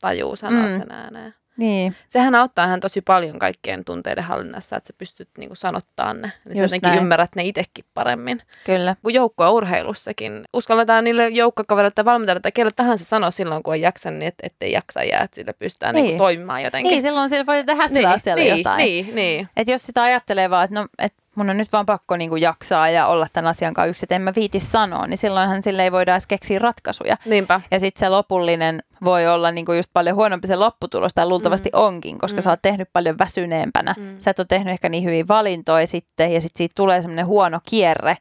tajuu 0.00 0.36
sanoa 0.36 0.62
Mm. 0.66 0.70
sen 0.78 0.92
ääneen. 0.92 1.34
Niin. 1.56 1.96
Sehän 2.08 2.34
auttaa 2.34 2.66
hän 2.66 2.80
tosi 2.80 3.00
paljon 3.00 3.38
kaikkien 3.38 3.84
tunteiden 3.84 4.24
hallinnassa, 4.24 4.76
että 4.76 4.86
sä 4.86 4.92
pystyt 4.98 5.28
niinku 5.38 5.54
sanottaa 5.54 6.12
ne. 6.14 6.32
Niin 6.48 6.56
sä 6.56 6.62
jotenkin 6.62 6.88
näin. 6.88 6.98
ymmärrät 7.02 7.30
ne 7.36 7.44
itsekin 7.44 7.84
paremmin. 7.94 8.42
Kyllä. 8.64 8.96
Kun 9.02 9.14
joukkoa 9.14 9.50
urheilussakin. 9.50 10.44
Uskalletaan 10.52 11.04
niille 11.04 11.28
joukkokavereille 11.28 11.90
tai 11.94 12.04
valmentajille 12.04 12.40
tai 12.40 12.52
kelle 12.52 12.70
tahansa 12.76 13.04
sanoa 13.04 13.30
silloin, 13.30 13.62
kun 13.62 13.74
ei 13.74 13.80
jaksa, 13.80 14.10
niin 14.10 14.22
et, 14.22 14.34
ettei 14.42 14.72
jaksa 14.72 15.02
jää, 15.02 15.22
että 15.22 15.34
sille 15.34 15.52
pystytään 15.52 15.94
Niin. 15.94 16.04
niinku 16.04 16.18
toimimaan 16.18 16.62
jotenkin. 16.62 16.90
Niin, 16.90 17.02
silloin 17.02 17.28
sillä 17.28 17.46
voi 17.46 17.64
tehdä 17.64 17.88
sillä 17.88 18.08
niin, 18.08 18.16
asialla 18.16 18.42
niin, 18.44 18.58
jotain. 18.58 18.78
Niin, 18.84 19.14
niin. 19.14 19.48
Et 19.56 19.68
jos 19.68 19.82
sitä 19.82 20.02
ajattelee 20.02 20.50
vaan, 20.50 20.64
että 20.64 20.74
no, 20.80 20.86
et 20.98 21.14
mun 21.40 21.50
on 21.50 21.56
nyt 21.56 21.72
vaan 21.72 21.86
pakko 21.86 22.16
niinku 22.16 22.36
jaksaa 22.36 22.90
ja 22.90 23.06
olla 23.06 23.26
tämän 23.32 23.50
asian 23.50 23.74
kanssa 23.74 23.90
yksin, 23.90 24.04
että 24.04 24.14
en 24.14 24.22
mä 24.22 24.32
viiti 24.36 24.60
sanoa, 24.60 25.06
niin 25.06 25.18
silloinhan 25.18 25.62
sille 25.62 25.82
ei 25.82 25.92
voida 25.92 26.12
edes 26.12 26.26
keksiä 26.26 26.58
ratkaisuja. 26.58 27.16
Niinpä. 27.24 27.60
Ja 27.70 27.80
sitten 27.80 28.00
se 28.00 28.08
lopullinen 28.08 28.82
voi 29.04 29.26
olla 29.26 29.50
niinku 29.50 29.72
just 29.72 29.90
paljon 29.92 30.16
huonompi 30.16 30.46
se 30.46 30.56
lopputulos, 30.56 31.14
tai 31.14 31.26
luultavasti 31.26 31.70
mm. 31.74 31.80
onkin, 31.80 32.18
koska 32.18 32.36
mm. 32.36 32.42
sä 32.42 32.50
oot 32.50 32.62
tehnyt 32.62 32.88
paljon 32.92 33.18
väsyneempänä. 33.18 33.94
Mm. 33.98 34.14
Sä 34.18 34.30
et 34.30 34.38
ole 34.38 34.46
tehnyt 34.46 34.72
ehkä 34.72 34.88
niin 34.88 35.04
hyvin 35.04 35.28
valintoja 35.28 35.86
sitten, 35.86 36.32
ja 36.32 36.40
sitten 36.40 36.58
siitä 36.58 36.72
tulee 36.76 37.02
semmoinen 37.02 37.26
huono 37.26 37.60
kierre, 37.70 38.16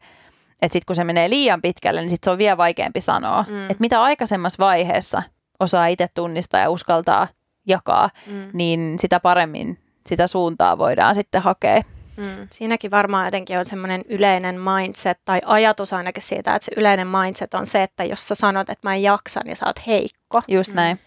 että 0.61 0.73
sitten 0.73 0.85
kun 0.87 0.95
se 0.95 1.03
menee 1.03 1.29
liian 1.29 1.61
pitkälle, 1.61 2.01
niin 2.01 2.09
sitten 2.09 2.25
se 2.27 2.31
on 2.31 2.37
vielä 2.37 2.57
vaikeampi 2.57 3.01
sanoa. 3.01 3.45
Mm. 3.47 3.63
Että 3.63 3.81
mitä 3.81 4.03
aikaisemmassa 4.03 4.63
vaiheessa 4.63 5.23
osaa 5.59 5.87
itse 5.87 6.07
tunnistaa 6.13 6.61
ja 6.61 6.69
uskaltaa 6.69 7.27
jakaa, 7.67 8.09
mm. 8.27 8.49
niin 8.53 8.99
sitä 8.99 9.19
paremmin 9.19 9.77
sitä 10.07 10.27
suuntaa 10.27 10.77
voidaan 10.77 11.15
sitten 11.15 11.41
hakea. 11.41 11.81
Mm. 12.19 12.47
Siinäkin 12.51 12.91
varmaan 12.91 13.25
jotenkin 13.25 13.59
on 13.59 13.65
semmoinen 13.65 14.01
yleinen 14.09 14.59
mindset 14.61 15.19
tai 15.25 15.41
ajatus 15.45 15.93
ainakin 15.93 16.23
siitä, 16.23 16.55
että 16.55 16.65
se 16.65 16.71
yleinen 16.77 17.07
mindset 17.07 17.53
on 17.53 17.65
se, 17.65 17.83
että 17.83 18.03
jos 18.03 18.27
sä 18.27 18.35
sanot, 18.35 18.69
että 18.69 18.87
mä 18.89 18.95
en 18.95 19.03
jaksa, 19.03 19.39
niin 19.45 19.55
sä 19.55 19.65
oot 19.65 19.87
heikko. 19.87 20.41
Just 20.47 20.73
näin. 20.73 20.99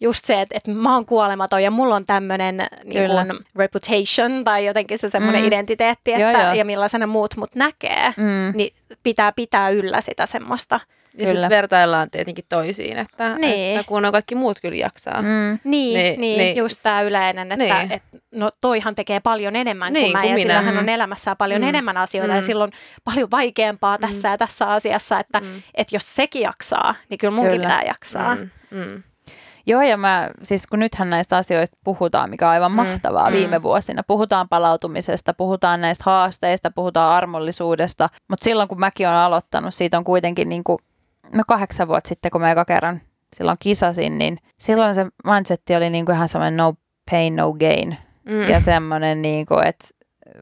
Just 0.00 0.24
se, 0.24 0.40
että, 0.40 0.56
että 0.56 0.70
mä 0.70 0.94
oon 0.94 1.06
kuolematon 1.06 1.62
ja 1.62 1.70
mulla 1.70 1.94
on 1.94 2.04
tämmöinen 2.04 2.56
niin 2.84 3.10
kun, 3.10 3.44
reputation 3.56 4.44
tai 4.44 4.66
jotenkin 4.66 4.98
se 4.98 5.08
semmoinen 5.08 5.42
Mm. 5.42 5.48
identiteetti, 5.48 6.10
Joo, 6.10 6.30
että, 6.30 6.42
joo. 6.42 6.52
ja 6.52 6.64
millaisena 6.64 7.06
muut 7.06 7.36
mut 7.36 7.54
näkee, 7.54 8.14
Mm. 8.16 8.52
niin 8.56 8.74
pitää 9.02 9.32
pitää 9.32 9.70
yllä 9.70 10.00
sitä 10.00 10.26
semmoista. 10.26 10.80
Ja 11.18 11.26
sitten 11.28 11.48
vertaillaan 11.50 12.10
tietenkin 12.10 12.44
toisiin, 12.48 12.98
että, 12.98 13.34
Niin. 13.38 13.76
että 13.78 13.88
kun 13.88 14.04
on 14.04 14.12
kaikki 14.12 14.34
muut 14.34 14.60
kyllä 14.60 14.76
jaksaa. 14.76 15.22
Mm. 15.22 15.28
Niin, 15.28 15.58
Niin, 15.64 15.94
niin, 15.94 16.20
niin 16.20 16.38
niin. 16.38 16.56
just 16.56 16.82
tämä 16.82 17.02
yleinen, 17.02 17.52
että 17.52 17.64
Niin. 17.78 17.92
et, 17.92 18.02
no 18.34 18.50
toihan 18.60 18.94
tekee 18.94 19.20
paljon 19.20 19.56
enemmän 19.56 19.92
Niin, 19.92 20.04
kuin 20.04 20.12
mä 20.12 20.20
kuin 20.20 20.28
ja 20.30 20.34
minä. 20.34 20.42
sillä 20.42 20.62
hän 20.62 20.74
Mm. 20.74 20.78
on 20.80 20.88
elämässään 20.88 21.36
paljon 21.36 21.60
Mm. 21.62 21.68
enemmän 21.68 21.96
asioita 21.96 22.32
Mm. 22.32 22.36
ja 22.36 22.42
silloin 22.42 22.72
paljon 23.04 23.30
vaikeampaa 23.30 23.98
tässä 23.98 24.28
ja 24.28 24.38
tässä 24.38 24.66
asiassa, 24.66 25.18
että 25.18 25.40
Mm. 25.40 25.46
et 25.74 25.92
jos 25.92 26.14
sekin 26.14 26.42
jaksaa, 26.42 26.94
niin 27.10 27.18
kyllä 27.18 27.34
munkin 27.34 27.52
Kyllä. 27.60 27.64
pitää 27.68 27.82
jaksaa. 27.86 28.34
Mm. 28.34 28.50
Mm. 28.70 29.02
Joo, 29.68 29.82
ja 29.82 29.96
mä, 29.96 30.30
siis 30.42 30.66
kun 30.66 30.78
nythän 30.78 31.10
näistä 31.10 31.36
asioista 31.36 31.76
puhutaan, 31.84 32.30
mikä 32.30 32.46
on 32.46 32.52
aivan 32.52 32.72
Mm, 32.72 32.76
mahtavaa 32.76 33.30
mm. 33.30 33.36
viime 33.36 33.62
vuosina. 33.62 34.02
Puhutaan 34.06 34.48
palautumisesta, 34.48 35.34
puhutaan 35.34 35.80
näistä 35.80 36.02
haasteista, 36.06 36.70
puhutaan 36.70 37.12
armollisuudesta. 37.14 38.08
Mutta 38.28 38.44
silloin, 38.44 38.68
kun 38.68 38.80
mäkin 38.80 39.06
olen 39.08 39.18
aloittanut, 39.18 39.74
siitä 39.74 39.98
on 39.98 40.04
kuitenkin 40.04 40.48
niin 40.48 40.64
kuin, 40.64 40.78
no 41.32 41.42
kahdeksan 41.48 41.88
vuotta 41.88 42.08
sitten, 42.08 42.30
kun 42.30 42.40
mä 42.40 42.50
eka 42.50 42.64
kerran 42.64 43.00
silloin 43.36 43.56
kisasin, 43.60 44.18
niin 44.18 44.38
silloin 44.58 44.94
se 44.94 45.06
mindsetti 45.24 45.76
oli 45.76 45.90
niin 45.90 46.06
kuin 46.06 46.16
ihan 46.16 46.28
semmoinen 46.28 46.56
no 46.56 46.74
pain, 47.10 47.36
no 47.36 47.52
gain. 47.52 47.96
Mm. 48.28 48.40
Ja 48.42 48.60
semmoinen, 48.60 49.22
niin 49.22 49.46
kuin, 49.46 49.66
että 49.66 49.88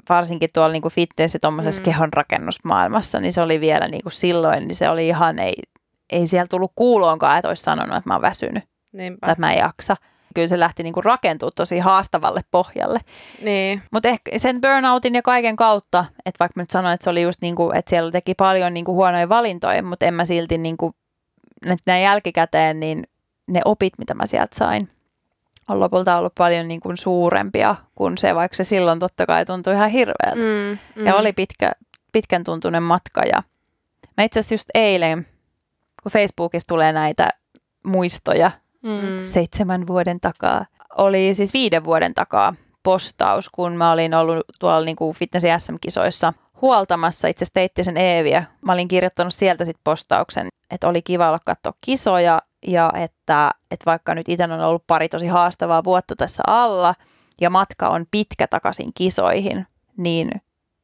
varsinkin 0.09 0.51
tuolla 0.55 0.73
niin 0.73 0.83
kuin 0.83 0.93
fitness- 0.93 1.35
ja 1.35 1.41
tuommoisessa 1.41 1.81
Mm. 1.81 1.85
kehonrakennusmaailmassa, 1.85 3.21
niin 3.21 3.33
se 3.33 3.41
oli 3.43 3.61
vielä 3.61 3.89
niin 3.89 4.03
kuin 4.03 4.13
silloin, 4.13 4.69
niin 4.69 4.77
se 4.77 4.89
oli 4.89 5.09
ihan, 5.09 5.39
ei, 5.39 5.55
ei 6.13 6.27
siellä 6.27 6.47
tullut 6.51 6.73
kuuloonkaan, 6.77 7.39
että 7.39 7.49
olisi 7.49 7.63
sanonut, 7.63 7.97
että 7.97 8.11
mä 8.11 8.15
oon 8.15 8.23
väsynyt 8.23 8.65
Niinpä. 8.93 9.19
tai 9.21 9.33
että 9.33 9.41
mä 9.41 9.53
en 9.53 9.59
jaksa. 9.59 9.97
Kyllä 10.35 10.49
se 10.49 10.61
lähti 10.61 10.83
niinku 10.83 11.01
rakentua 11.01 11.51
tosi 11.51 11.79
haastavalle 11.79 12.41
pohjalle. 12.51 13.01
Niin. 13.43 13.83
Mutta 13.91 14.09
ehkä 14.09 14.39
sen 14.39 14.61
burnoutin 14.61 15.15
ja 15.15 15.23
kaiken 15.23 15.57
kautta, 15.57 16.05
että 16.27 16.39
vaikka 16.41 16.53
mä 16.57 16.63
nyt 16.63 16.71
sanoin, 16.71 16.95
että 16.95 17.05
se 17.05 17.11
oli 17.11 17.23
just 17.23 17.41
niinku, 17.41 17.71
että 17.75 17.91
siellä 17.91 18.11
teki 18.11 18.35
paljon 18.35 18.75
niinku 18.75 18.95
huonoja 18.95 19.29
valintoja, 19.29 19.83
mutta 19.83 20.07
en 20.07 20.15
mä 20.15 20.25
silti 20.25 20.59
niinku, 20.59 20.95
nyt 21.65 21.79
näin 21.87 22.03
jälkikäteen, 22.03 22.81
niin 22.81 23.07
ne 23.47 23.61
opit, 23.65 23.93
mitä 23.99 24.15
mä 24.15 24.27
sieltä 24.27 24.57
sain, 24.59 24.89
on 25.69 25.81
lopulta 25.81 26.17
ollut 26.17 26.35
paljon 26.39 26.69
niinku 26.69 26.93
suurempia 26.95 27.77
kuin 27.95 28.19
se, 28.19 28.35
vaikka 28.35 28.57
se 28.57 28.65
silloin 28.65 28.99
totta 28.99 29.27
kai 29.27 29.45
tuntui 29.45 29.75
ihan 29.75 29.91
hirveältä. 29.91 30.37
Mm. 30.37 30.79
Mm. 30.95 31.07
Ja 31.07 31.17
oli 31.17 31.33
pitkä, 31.33 31.73
pitkän 32.13 32.45
tuntunen 32.45 32.83
matka 32.83 33.23
ja 33.23 33.43
mä 34.17 34.25
itse 34.25 34.41
asiassa 34.41 34.55
just 34.55 34.69
eilen, 34.75 35.27
kun 36.03 36.13
Facebookissa 36.13 36.69
tulee 36.69 36.93
näitä 36.93 37.29
muistoja 37.87 38.51
Mm. 38.85 39.25
Seitsemän 39.25 39.87
vuoden 39.87 40.21
takaa. 40.21 40.67
Oli 40.97 41.35
siis 41.35 41.55
viiden 41.55 41.85
vuoden 41.85 42.15
takaa 42.15 42.55
postaus, 42.83 43.49
kun 43.49 43.73
mä 43.73 43.93
olin 43.93 44.15
ollut 44.15 44.45
tuolla 44.61 44.85
niin 44.85 44.97
kuin 44.97 45.17
Fitness 45.17 45.47
SM-kisoissa 45.59 46.33
huoltamassa 46.63 47.29
itse 47.29 47.45
asiassa 47.45 47.55
Teittisen 47.55 47.97
Eeviä. 47.97 48.45
Mä 48.61 48.73
olin 48.73 48.89
kirjoittanut 48.89 49.35
sieltä 49.35 49.65
sit 49.65 49.77
postauksen, 49.85 50.49
että 50.71 50.89
oli 50.89 51.03
kiva 51.03 51.29
olla 51.29 51.39
katsoa 51.45 51.73
kisoja 51.81 52.43
ja 52.67 52.93
että, 52.95 53.51
että 53.71 53.87
vaikka 53.87 54.15
nyt 54.15 54.29
itse 54.29 54.45
on 54.45 54.61
ollut 54.61 54.87
pari 54.87 55.09
tosi 55.09 55.27
haastavaa 55.27 55.85
vuotta 55.85 56.17
tässä 56.17 56.43
alla 56.47 56.95
ja 57.41 57.51
matka 57.51 57.89
on 57.89 58.07
pitkä 58.11 58.47
takaisin 58.47 58.91
kisoihin, 58.95 59.67
niin 59.97 60.31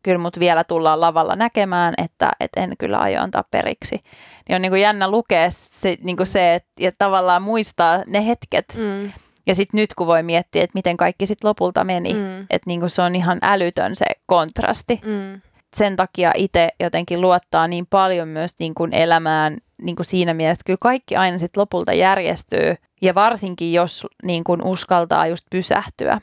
kyllä 0.03 0.19
mut 0.19 0.39
vielä 0.39 0.65
tullaan 0.65 1.01
lavalla 1.01 1.37
näkemään, 1.37 1.95
että, 1.99 2.31
että 2.41 2.61
en 2.61 2.75
kyllä 2.79 2.99
aio 2.99 3.23
antaa 3.23 3.45
periksi. 3.51 4.01
Niin 4.49 4.57
on 4.57 4.63
niin 4.63 4.73
kuin 4.73 4.83
jännä 4.83 5.11
lukea 5.11 5.47
se, 5.51 5.97
niin 6.03 6.17
kuin 6.17 6.27
se 6.27 6.55
että, 6.55 6.71
ja 6.81 6.93
tavallaan 6.99 7.43
muistaa 7.43 8.03
ne 8.07 8.27
hetket. 8.27 8.65
Mm. 8.79 9.13
Ja 9.47 9.55
sitten 9.55 9.81
nyt 9.81 9.95
kun 9.95 10.07
voi 10.07 10.23
miettiä, 10.23 10.63
että 10.63 10.75
miten 10.79 10.97
kaikki 10.97 11.27
sitten 11.27 11.49
lopulta 11.49 11.85
meni, 11.85 12.13
Mm. 12.15 12.41
että 12.41 12.67
niin 12.67 12.81
kuin 12.81 12.91
se 12.91 13.03
on 13.03 13.17
ihan 13.17 13.39
älytön 13.43 13.97
se 13.97 14.07
kontrasti. 14.27 15.01
Mm. 15.05 15.41
Sen 15.77 15.97
takia 15.97 16.33
itse 16.37 16.69
jotenkin 16.81 17.21
luottaa 17.21 17.69
niin 17.69 17.87
paljon 17.87 18.29
myös 18.29 18.55
niin 18.59 18.75
kuin 18.75 18.95
elämään 18.95 19.59
niin 19.83 19.97
kuin 19.97 20.07
siinä 20.07 20.35
mielessä, 20.35 20.61
että 20.61 20.67
kyllä 20.67 20.79
kaikki 20.81 21.17
aina 21.17 21.39
sitten 21.39 21.61
lopulta 21.61 21.93
järjestyy. 21.93 22.75
Ja 23.03 23.15
varsinkin, 23.15 23.73
jos 23.73 24.07
niin 24.23 24.45
kuin 24.45 24.63
uskaltaa 24.65 25.27
just 25.27 25.47
pysähtyä. 25.51 26.21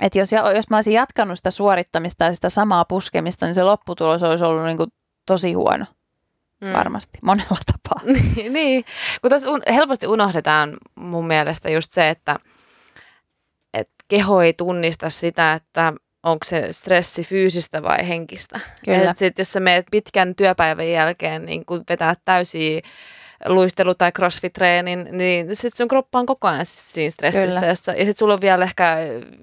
Et 0.00 0.14
jos, 0.14 0.30
jos 0.56 0.70
mä 0.70 0.76
olisin 0.76 0.92
jatkanut 0.92 1.38
sitä 1.38 1.50
suorittamista 1.50 2.24
ja 2.24 2.34
sitä 2.34 2.48
samaa 2.48 2.84
puskemista, 2.84 3.46
niin 3.46 3.54
se 3.54 3.62
lopputulos 3.62 4.22
olisi 4.22 4.44
ollut 4.44 4.64
niin 4.64 4.76
kuin 4.76 4.90
tosi 5.26 5.52
huono 5.52 5.86
Mm. 6.60 6.72
varmasti 6.72 7.18
monella 7.22 7.56
tapaa. 7.66 8.02
niin, 8.50 8.84
kun 9.20 9.30
tuossa 9.30 9.50
un- 9.50 9.74
helposti 9.74 10.06
unohdetaan 10.06 10.76
mun 10.94 11.26
mielestä 11.26 11.70
just 11.70 11.92
se, 11.92 12.08
että, 12.10 12.36
että 13.74 13.94
keho 14.08 14.42
ei 14.42 14.52
tunnista 14.52 15.10
sitä, 15.10 15.52
että 15.52 15.92
onko 16.22 16.44
se 16.44 16.72
stressi 16.72 17.22
fyysistä 17.24 17.82
vai 17.82 18.08
henkistä. 18.08 18.60
Kyllä. 18.84 19.10
Et 19.10 19.16
sit, 19.16 19.38
jos 19.38 19.52
sä 19.52 19.60
meet 19.60 19.86
pitkän 19.90 20.34
työpäivän 20.34 20.90
jälkeen 20.90 21.46
niin 21.46 21.66
kun 21.66 21.84
vetää 21.88 22.14
täysiä 22.24 22.80
luistelu- 23.44 23.94
tai 23.94 24.12
crossfit-treenin, 24.18 25.08
niin 25.12 25.56
sit 25.56 25.74
sun 25.74 25.88
kroppa 25.88 26.18
on 26.18 26.26
koko 26.26 26.48
ajan 26.48 26.66
siinä 26.66 27.10
stressissä. 27.10 27.60
Kyllä. 27.60 27.70
Jossa, 27.70 27.92
ja 27.92 28.04
sit 28.04 28.16
sulla 28.16 28.34
on 28.34 28.40
vielä 28.40 28.64
ehkä 28.64 28.96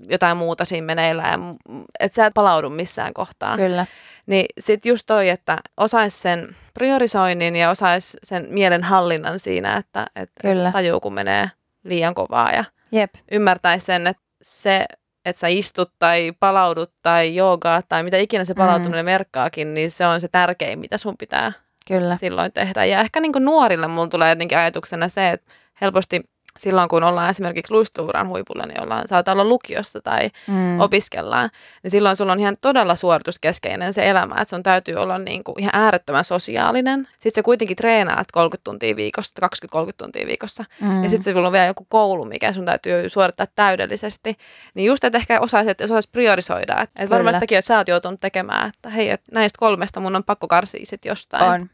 jotain 0.10 0.38
muuta 0.38 0.66
siinä 0.66 0.86
meneillään, 0.86 1.56
että 2.00 2.16
sä 2.16 2.26
et 2.26 2.34
palaudu 2.34 2.70
missään 2.70 3.14
kohtaa. 3.14 3.58
Kyllä. 3.58 3.86
Niin 4.26 4.46
sitten 4.60 4.89
just 4.89 5.04
toi, 5.08 5.30
että 5.30 5.58
osaisi 5.78 6.20
sen 6.20 6.56
priorisoinnin 6.74 7.56
ja 7.56 7.70
osaisi 7.70 8.18
sen 8.24 8.48
mielen 8.50 8.84
hallinnan 8.84 9.39
siinä, 9.39 9.78
että, 9.78 10.08
että 10.16 10.41
Kyllä. 10.41 10.72
tajuu, 10.72 11.00
kun 11.00 11.14
menee 11.14 11.52
liian 11.84 12.16
kovaa 12.16 12.52
ja 12.52 12.64
Jep. 12.91 13.14
ymmärtäisi 13.32 13.86
sen, 13.86 14.08
että 14.08 14.24
se, 14.41 14.86
että 15.26 15.39
sä 15.39 15.48
istut 15.48 15.91
tai 16.00 16.34
palaudut 16.39 16.91
tai 17.02 17.36
joogaa 17.36 17.82
tai 17.89 18.04
mitä 18.04 18.18
ikinä 18.18 18.46
se 18.46 18.54
palautuminen 18.54 19.06
merkkaakin, 19.06 19.74
niin 19.74 19.91
se 19.91 20.06
on 20.08 20.22
se 20.22 20.28
tärkein, 20.28 20.80
mitä 20.80 20.98
sun 20.98 21.18
pitää 21.18 21.52
Kyllä. 21.88 22.15
silloin 22.15 22.51
tehdä. 22.51 22.86
Ja 22.86 22.99
ehkä 22.99 23.19
niin 23.19 23.34
kuin 23.34 23.45
nuorille 23.45 23.88
mulla 23.88 24.07
tulee 24.07 24.29
jotenkin 24.29 24.57
ajatuksena 24.57 25.09
se, 25.09 25.29
että 25.29 25.53
helposti 25.81 26.21
silloin 26.60 26.89
kun 26.89 27.04
ollaan 27.04 27.30
esimerkiksi 27.30 27.74
luistuuran 27.74 28.28
huipulla, 28.28 28.66
niin 28.66 28.82
ollaan, 28.82 29.08
saattaa 29.08 29.32
olla 29.32 29.45
lukiossa 29.45 30.01
tai 30.01 30.30
mm. 30.47 30.80
opiskellaan, 30.80 31.49
niin 31.84 31.91
silloin 31.91 32.16
sulla 32.16 32.32
on 32.32 32.39
ihan 32.39 32.56
todella 32.62 32.95
suorituskeskeinen 32.95 33.93
se 33.93 34.10
elämä, 34.10 34.36
että 34.41 34.49
sun 34.49 34.64
täytyy 34.64 34.95
olla 34.95 35.18
niin 35.18 35.43
kuin 35.43 35.60
ihan 35.60 35.72
äärettömän 35.74 36.24
sosiaalinen. 36.24 37.08
Sitten 37.12 37.41
sä 37.41 37.43
kuitenkin 37.43 37.78
treenaat 37.78 38.28
30 38.32 38.64
tuntia 38.64 38.95
viikossa, 38.95 39.47
20-30 39.66 39.91
tuntia 39.97 40.28
viikossa, 40.28 40.64
mm. 40.82 41.04
ja 41.04 41.10
sitten 41.10 41.34
sulla 41.34 41.47
on 41.47 41.54
vielä 41.54 41.66
joku 41.66 41.86
koulu, 41.89 42.26
mikä 42.26 42.54
sun 42.54 42.66
täytyy 42.66 43.10
suorittaa 43.10 43.45
täydellisesti. 43.56 44.38
Niin 44.74 44.86
just, 44.86 45.04
että 45.04 45.18
ehkä 45.18 45.39
osaisit, 45.39 45.82
osaisit 45.82 46.12
priorisoida, 46.12 46.82
että 46.82 47.04
et 47.04 47.10
varmaan 47.10 47.34
sitäkin, 47.34 47.58
että 47.58 47.68
sä 47.68 47.78
oot 47.78 47.88
joutunut 47.88 48.22
tekemään, 48.22 48.70
että 48.70 48.89
hei, 48.89 49.10
että 49.10 49.32
näistä 49.34 49.60
kolmesta 49.60 49.99
mun 49.99 50.16
on 50.16 50.24
pakko 50.24 50.47
karsia 50.47 50.86
sit 50.86 51.06
jostain. 51.06 51.62
On. 51.62 51.70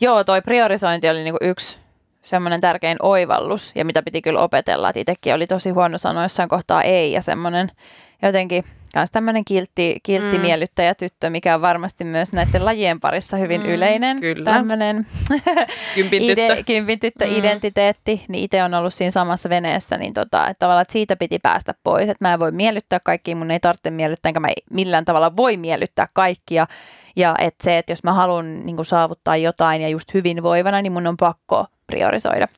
Joo, 0.00 0.24
toi 0.24 0.42
priorisointi 0.42 1.08
oli 1.08 1.24
niinku 1.24 1.38
yksi 1.40 1.85
semmoinen 2.26 2.60
tärkein 2.60 2.96
oivallus 3.02 3.72
ja 3.74 3.84
mitä 3.84 4.02
piti 4.02 4.22
kyllä 4.22 4.40
opetella. 4.40 4.88
Että 4.88 5.00
itsekin 5.00 5.34
oli 5.34 5.46
tosi 5.46 5.70
huono 5.70 5.98
sanoa 5.98 6.22
jossain 6.22 6.48
kohtaa 6.48 6.82
ei 6.82 7.12
ja 7.12 7.22
semmoinen 7.22 7.70
jotenkin 8.22 8.64
myös 8.96 9.10
tämmöinen 9.10 9.44
kiltti, 9.44 9.96
kiltti 10.02 10.36
mm. 10.36 10.42
miellyttäjä 10.42 10.94
tyttö, 10.94 11.30
mikä 11.30 11.54
on 11.54 11.60
varmasti 11.60 12.04
myös 12.04 12.32
näiden 12.32 12.64
lajien 12.64 13.00
parissa 13.00 13.36
hyvin 13.36 13.60
mm, 13.60 13.68
yleinen. 13.68 14.20
Kyllä. 14.20 14.52
Tämmöinen 14.52 15.06
kympin 15.94 16.22
tyttö, 16.22 16.44
ide, 16.44 16.62
kympin 16.62 17.00
tyttö 17.00 17.26
mm. 17.26 17.36
identiteetti, 17.36 18.24
niin 18.28 18.44
itse 18.44 18.64
on 18.64 18.74
ollut 18.74 18.94
siinä 18.94 19.10
samassa 19.10 19.48
veneessä, 19.48 19.96
niin 19.96 20.14
tota, 20.14 20.48
että 20.48 20.58
tavallaan 20.58 20.82
että 20.82 20.92
siitä 20.92 21.16
piti 21.16 21.38
päästä 21.38 21.74
pois, 21.84 22.08
että 22.08 22.24
mä 22.24 22.32
en 22.32 22.40
voi 22.40 22.52
miellyttää 22.52 23.00
kaikkia, 23.00 23.36
mun 23.36 23.50
ei 23.50 23.60
tarvitse 23.60 23.90
miellyttää, 23.90 24.30
enkä 24.30 24.40
mä 24.40 24.48
millään 24.70 25.04
tavalla 25.04 25.36
voi 25.36 25.56
miellyttää 25.56 26.08
kaikkia. 26.12 26.66
Ja 27.16 27.34
että 27.38 27.64
se, 27.64 27.78
että 27.78 27.92
jos 27.92 28.04
mä 28.04 28.12
haluan 28.12 28.66
niin 28.66 28.84
saavuttaa 28.84 29.36
jotain 29.36 29.82
ja 29.82 29.88
just 29.88 30.14
hyvinvoivana, 30.14 30.82
niin 30.82 30.92
mun 30.92 31.06
on 31.06 31.16
pakko 31.16 31.66
priorisoida. 31.86 32.48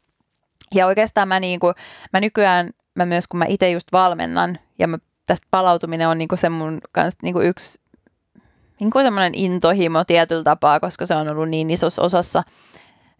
Ja 0.74 0.86
oikeastaan 0.86 1.28
mä, 1.28 1.40
niin 1.40 1.60
kuin, 1.60 1.74
mä 2.12 2.20
nykyään, 2.20 2.70
mä 2.94 3.06
myös 3.06 3.28
kun 3.28 3.38
mä 3.38 3.44
itse 3.48 3.70
just 3.70 3.88
valmennan 3.92 4.58
ja 4.78 4.88
mä, 4.88 4.98
tästä 5.28 5.46
palautuminen 5.50 6.08
on 6.08 6.18
niin 6.18 6.28
kuin 6.28 6.38
se 6.38 6.48
mun 6.48 6.78
kanssa 6.92 7.18
niin 7.22 7.34
kuin 7.34 7.46
yksi 7.46 7.80
niin 8.80 8.90
kuin 8.90 9.04
semmoinen 9.04 9.34
intohimo 9.34 10.04
tietyllä 10.04 10.42
tapaa, 10.42 10.80
koska 10.80 11.06
se 11.06 11.14
on 11.14 11.32
ollut 11.32 11.48
niin 11.48 11.70
isossa 11.70 12.02
osassa 12.02 12.42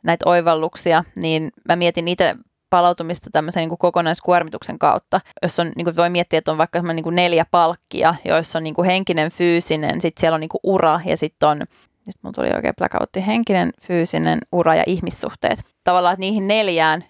näitä 0.02 0.28
oivalluksia, 0.28 1.04
niin 1.14 1.52
mä 1.68 1.76
mietin 1.76 2.08
itse 2.08 2.36
palautumista 2.70 3.30
tämmöisen 3.32 3.60
niin 3.60 3.68
kuin 3.68 3.78
kokonaiskuormituksen 3.78 4.78
kautta, 4.78 5.20
jos 5.42 5.60
on, 5.60 5.72
niin 5.76 5.84
kuin 5.84 5.96
voi 5.96 6.10
miettiä, 6.10 6.38
että 6.38 6.52
on 6.52 6.58
vaikka 6.58 6.82
niin 6.82 7.02
kuin 7.02 7.16
neljä 7.16 7.44
palkkia, 7.50 8.14
joissa 8.24 8.58
on 8.58 8.64
niin 8.64 8.74
kuin 8.74 8.86
henkinen, 8.86 9.30
fyysinen, 9.30 10.00
sitten 10.00 10.20
siellä 10.20 10.34
on 10.34 10.40
niin 10.40 10.48
kuin 10.48 10.60
ura 10.62 11.00
ja 11.04 11.16
sitten 11.16 11.48
on 11.48 11.58
nyt 11.58 12.16
mulla 12.22 12.34
tuli 12.34 12.50
oikein 12.54 12.74
blackoutti, 12.78 13.26
henkinen, 13.26 13.70
fyysinen, 13.82 14.38
ura 14.52 14.74
ja 14.74 14.84
ihmissuhteet. 14.86 15.58
Tavallaan, 15.84 16.12
että 16.12 16.20
niihin 16.20 16.48
neljään, 16.48 17.04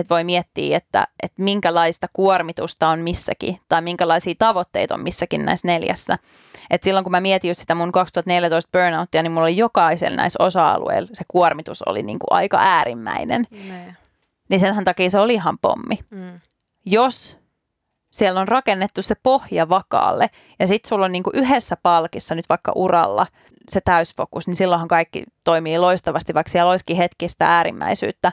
että 0.00 0.14
voi 0.14 0.24
miettiä, 0.24 0.76
että, 0.76 1.06
että 1.22 1.42
minkälaista 1.42 2.06
kuormitusta 2.12 2.88
on 2.88 2.98
missäkin, 2.98 3.58
tai 3.68 3.82
minkälaisia 3.82 4.34
tavoitteita 4.38 4.94
on 4.94 5.02
missäkin 5.02 5.44
näissä 5.44 5.68
neljässä. 5.68 6.18
Et 6.70 6.82
silloin 6.82 7.04
kun 7.04 7.10
mä 7.10 7.20
mietin 7.20 7.48
just 7.48 7.60
sitä 7.60 7.74
mun 7.74 7.92
2014 7.92 8.70
burnouttia, 8.72 9.22
niin 9.22 9.32
mulla 9.32 9.44
oli 9.44 9.56
jokaisella 9.56 10.16
näissä 10.16 10.44
osa-alueilla 10.44 11.08
se 11.12 11.24
kuormitus 11.28 11.82
oli 11.82 12.02
niin 12.02 12.18
kuin 12.18 12.32
aika 12.32 12.58
äärimmäinen. 12.60 13.46
Ne. 13.68 13.96
Niin 14.48 14.60
sen 14.60 14.84
takia 14.84 15.10
se 15.10 15.18
oli 15.18 15.34
ihan 15.34 15.58
pommi. 15.58 15.98
Mm. 16.10 16.40
Jos 16.86 17.36
siellä 18.10 18.40
on 18.40 18.48
rakennettu 18.48 19.02
se 19.02 19.14
pohja 19.22 19.68
vakaalle 19.68 20.30
ja 20.58 20.66
sitten 20.66 20.88
sulla 20.88 21.04
on 21.04 21.12
niin 21.12 21.22
kuin 21.22 21.36
yhdessä 21.36 21.76
palkissa 21.82 22.34
nyt 22.34 22.48
vaikka 22.48 22.72
uralla– 22.74 23.26
se 23.68 23.80
täysfokus, 23.80 24.46
niin 24.46 24.56
silloinhan 24.56 24.88
kaikki 24.88 25.24
toimii 25.44 25.78
loistavasti, 25.78 26.34
vaikka 26.34 26.50
siellä 26.50 26.70
olisikin 26.70 26.96
hetkistä 26.96 27.46
äärimmäisyyttä. 27.46 28.32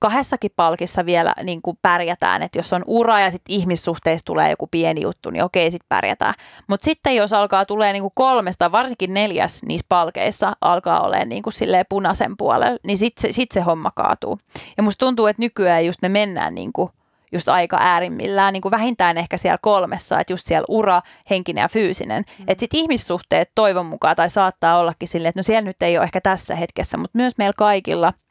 Kahdessakin 0.00 0.50
palkissa 0.56 1.06
vielä 1.06 1.32
niin 1.42 1.62
kuin 1.62 1.78
pärjätään, 1.82 2.42
että 2.42 2.58
jos 2.58 2.72
on 2.72 2.84
ura 2.86 3.20
ja 3.20 3.30
sitten 3.30 3.54
ihmissuhteissa 3.54 4.24
tulee 4.24 4.50
joku 4.50 4.68
pieni 4.70 5.00
juttu, 5.00 5.30
niin 5.30 5.44
okei, 5.44 5.70
sitten 5.70 5.88
pärjätään. 5.88 6.34
Mutta 6.68 6.84
sitten 6.84 7.16
jos 7.16 7.32
alkaa 7.32 7.64
tulee 7.64 7.92
niin 7.92 8.02
kuin 8.02 8.12
kolmesta, 8.14 8.72
varsinkin 8.72 9.14
neljäs 9.14 9.62
niissä 9.62 9.86
palkeissa 9.88 10.52
alkaa 10.60 11.00
olemaan 11.00 11.28
niin 11.28 11.42
kuin 11.42 11.52
punaisen 11.88 12.36
puolella, 12.36 12.78
niin 12.86 12.98
sitten 12.98 13.22
se, 13.22 13.32
sit 13.32 13.50
se 13.50 13.60
homma 13.60 13.90
kaatuu. 13.96 14.38
Ja 14.76 14.82
musta 14.82 15.06
tuntuu, 15.06 15.26
että 15.26 15.42
nykyään 15.42 15.86
just 15.86 16.02
me 16.02 16.08
mennään 16.08 16.54
niin 16.54 16.72
kuin 16.72 16.90
just 17.32 17.48
aika 17.48 17.76
äärimmillään, 17.80 18.52
niin 18.52 18.60
kuin 18.60 18.72
vähintään 18.72 19.18
ehkä 19.18 19.36
siellä 19.36 19.58
kolmessa, 19.62 20.20
että 20.20 20.32
just 20.32 20.46
siellä 20.46 20.66
ura, 20.68 21.02
henkinen 21.30 21.62
ja 21.62 21.68
fyysinen. 21.68 22.24
Mm. 22.38 22.44
Että 22.48 22.60
sitten 22.60 22.80
ihmissuhteet 22.80 23.50
toivon 23.54 23.86
mukaan, 23.86 24.16
tai 24.16 24.30
saattaa 24.30 24.78
ollakin 24.78 25.08
silleen, 25.08 25.28
että 25.28 25.38
no 25.38 25.42
siellä 25.42 25.62
nyt 25.62 25.82
ei 25.82 25.98
ole 25.98 26.04
ehkä 26.04 26.20
tässä 26.20 26.54
hetkessä, 26.54 26.98
mutta 26.98 27.18
myös 27.18 27.38
meillä 27.38 27.54
kaikilla– 27.56 28.12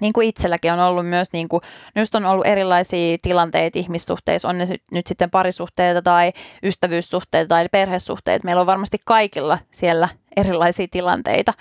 niin 0.00 0.12
kuin 0.12 0.28
itselläkin 0.28 0.72
on 0.72 0.80
ollut 0.80 1.06
myös, 1.06 1.32
niin 1.32 1.48
kuin, 1.48 1.60
just 1.96 2.14
on 2.14 2.26
ollut 2.26 2.46
erilaisia 2.46 3.16
tilanteita 3.22 3.78
ihmissuhteissa, 3.78 4.48
on 4.48 4.58
ne 4.58 4.66
nyt 4.90 5.06
sitten 5.06 5.30
parisuhteita 5.30 6.02
tai 6.02 6.32
ystävyyssuhteita 6.62 7.48
tai 7.48 7.68
perhesuhteita. 7.72 8.44
Meillä 8.44 8.60
on 8.60 8.66
varmasti 8.66 8.98
kaikilla 9.04 9.58
siellä 9.70 10.08
erilaisia 10.36 10.86
tilanteita 10.90 11.52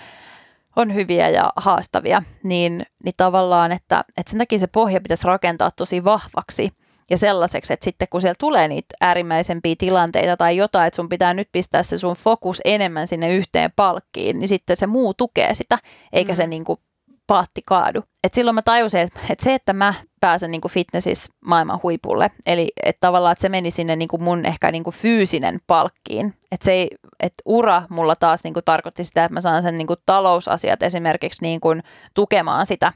on 0.76 0.94
hyviä 0.94 1.30
ja 1.30 1.54
haastavia, 1.56 2.24
niin, 2.44 2.86
niin 3.04 3.14
tavallaan, 3.18 3.72
että, 3.72 4.04
että 4.18 4.30
sen 4.32 4.40
takia 4.40 4.60
se 4.60 4.68
pohja 4.68 5.02
pitäisi 5.02 5.28
rakentaa 5.28 5.72
tosi 5.72 6.04
vahvaksi 6.04 6.70
ja 7.10 7.18
sellaiseksi, 7.18 7.74
että 7.74 7.84
sitten 7.84 8.08
kun 8.12 8.22
siellä 8.22 8.36
tulee 8.40 8.68
niitä 8.68 8.96
äärimmäisempiä 9.02 9.76
tilanteita 9.78 10.38
tai 10.38 10.58
jotain, 10.58 10.88
että 10.88 10.96
sun 10.96 11.10
pitää 11.10 11.34
nyt 11.34 11.50
pistää 11.52 11.84
se 11.84 11.98
sun 11.98 12.16
fokus 12.16 12.62
enemmän 12.66 13.08
sinne 13.08 13.34
yhteen 13.34 13.72
palkkiin, 13.76 14.40
niin 14.40 14.48
sitten 14.48 14.78
se 14.78 14.88
muu 14.88 15.14
tukee 15.14 15.54
sitä, 15.54 15.78
eikä 16.14 16.32
mm. 16.32 16.36
se 16.36 16.48
niin 16.48 16.66
kuin 16.66 16.80
paatti 17.28 17.62
kaadu. 17.66 18.02
Et 18.24 18.34
silloin 18.34 18.56
mä 18.56 18.62
tajusin, 18.62 19.00
että, 19.00 19.20
että 19.30 19.44
se, 19.44 19.54
että 19.54 19.74
mä 19.74 19.94
pääsen 20.20 20.52
niin 20.52 20.62
fitnessissä 20.70 21.34
maailman 21.46 21.80
huipulle, 21.84 22.32
eli 22.46 22.72
että 22.84 23.00
tavallaan 23.00 23.32
että 23.32 23.42
se 23.42 23.50
meni 23.50 23.72
sinne 23.72 23.96
niin 23.96 24.08
kuin 24.08 24.24
mun 24.24 24.46
ehkä 24.46 24.72
niin 24.72 24.84
kuin 24.84 24.94
fyysinen 24.94 25.60
palkkiin. 25.68 26.34
Että 26.52 26.66
se 26.66 26.72
ei, 26.72 26.90
että 27.20 27.42
ura 27.46 27.84
mulla 27.90 28.16
taas 28.16 28.44
niin 28.44 28.54
kuin 28.54 28.66
tarkoitti 28.66 29.04
sitä, 29.04 29.26
että 29.26 29.34
mä 29.34 29.42
saan 29.42 29.62
sen 29.62 29.78
niin 29.78 29.88
kuin 29.88 30.00
talousasiat 30.06 30.84
esimerkiksi 30.84 31.42
niin 31.42 31.60
kuin 31.60 31.84
tukemaan 32.14 32.66
sitä, 32.66 32.94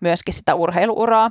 myöskin 0.00 0.34
sitä 0.34 0.54
urheiluuraa. 0.54 1.30